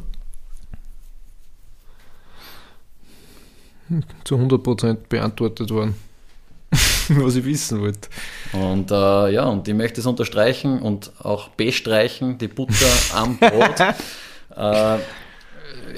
Zu 4.25 4.37
100% 4.37 4.97
beantwortet 5.09 5.71
worden, 5.71 5.95
was 7.17 7.37
ich 7.37 7.45
wissen 7.45 7.81
wollte. 7.81 8.09
Und 8.53 8.91
äh, 8.91 9.33
ja, 9.33 9.45
und 9.45 9.67
ich 9.69 9.75
möchte 9.75 10.01
es 10.01 10.07
unterstreichen 10.07 10.81
und 10.81 11.13
auch 11.23 11.49
bestreichen, 11.49 12.39
die 12.39 12.49
Butter 12.49 12.87
am 13.15 13.39
Brot. 13.39 13.81
äh, 14.57 14.99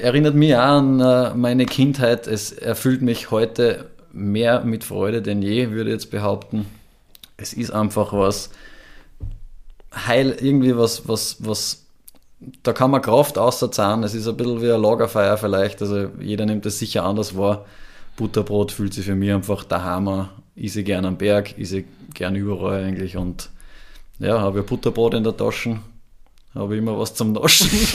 erinnert 0.01 0.35
mich 0.35 0.55
an 0.55 0.99
äh, 0.99 1.33
meine 1.33 1.65
Kindheit. 1.65 2.27
Es 2.27 2.51
erfüllt 2.51 3.01
mich 3.01 3.31
heute 3.31 3.89
mehr 4.11 4.63
mit 4.63 4.83
Freude 4.83 5.21
denn 5.21 5.41
je, 5.41 5.71
würde 5.71 5.89
ich 5.89 5.95
jetzt 5.95 6.11
behaupten. 6.11 6.65
Es 7.37 7.53
ist 7.53 7.71
einfach 7.71 8.13
was 8.13 8.51
heil, 9.93 10.35
irgendwie 10.39 10.77
was, 10.77 11.07
was, 11.07 11.37
was 11.39 11.83
da 12.61 12.73
kann 12.73 12.91
man 12.91 13.01
Kraft 13.01 13.37
außerzahlen. 13.37 14.03
Es 14.03 14.13
ist 14.13 14.27
ein 14.27 14.37
bisschen 14.37 14.61
wie 14.61 14.71
ein 14.71 14.81
Lagerfeuer 14.81 15.37
vielleicht. 15.37 15.81
Also 15.81 16.09
jeder 16.19 16.45
nimmt 16.45 16.65
es 16.65 16.79
sicher 16.79 17.03
anders 17.03 17.37
wahr. 17.37 17.65
Butterbrot 18.15 18.71
fühlt 18.71 18.93
sich 18.93 19.05
für 19.05 19.15
mich 19.15 19.31
einfach 19.31 19.63
der 19.63 19.83
Ich 20.55 20.73
sehe 20.73 20.83
gern 20.83 21.05
am 21.05 21.17
Berg, 21.17 21.55
ich 21.57 21.69
sehe 21.69 21.85
gern 22.13 22.35
überall 22.35 22.83
eigentlich. 22.83 23.17
Und 23.17 23.49
ja, 24.19 24.39
habe 24.39 24.59
ich 24.59 24.65
Butterbrot 24.65 25.15
in 25.15 25.23
der 25.23 25.35
Tasche, 25.35 25.79
habe 26.53 26.75
ich 26.75 26.79
immer 26.79 26.97
was 26.99 27.15
zum 27.15 27.31
Naschen. 27.31 27.69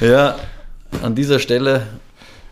ja, 0.00 0.38
an 1.02 1.14
dieser 1.14 1.38
Stelle 1.38 1.86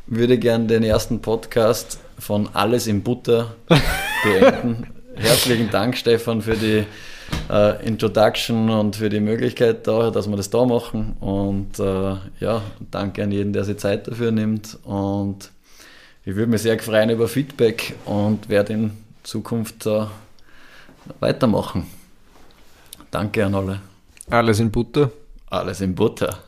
würde 0.06 0.34
ich 0.34 0.40
gern 0.40 0.68
den 0.68 0.82
ersten 0.82 1.20
Podcast 1.20 1.98
von 2.18 2.48
Alles 2.54 2.86
in 2.86 3.02
Butter 3.02 3.54
beenden. 4.24 4.86
Herzlichen 5.14 5.70
Dank, 5.70 5.98
Stefan, 5.98 6.40
für 6.40 6.56
die 6.56 6.84
äh, 7.50 7.86
Introduction 7.86 8.70
und 8.70 8.96
für 8.96 9.10
die 9.10 9.20
Möglichkeit, 9.20 9.86
da, 9.86 10.10
dass 10.10 10.28
wir 10.28 10.36
das 10.36 10.48
da 10.48 10.64
machen. 10.64 11.16
Und 11.20 11.78
äh, 11.78 12.16
ja, 12.40 12.62
danke 12.90 13.22
an 13.22 13.32
jeden, 13.32 13.52
der 13.52 13.64
sich 13.64 13.76
Zeit 13.76 14.08
dafür 14.08 14.32
nimmt. 14.32 14.78
Und 14.84 15.50
ich 16.24 16.36
würde 16.36 16.50
mich 16.50 16.62
sehr 16.62 16.78
freuen 16.78 17.10
über 17.10 17.28
Feedback 17.28 17.94
und 18.04 18.48
werde 18.48 18.72
in 18.74 18.96
Zukunft 19.22 19.86
äh, 19.86 20.06
weitermachen. 21.20 21.86
Danke 23.10 23.44
an 23.44 23.54
alle. 23.54 23.80
Alles 24.30 24.60
in 24.60 24.70
Butter. 24.70 25.10
Alles 25.50 25.80
in 25.80 25.94
Butter. 25.94 26.38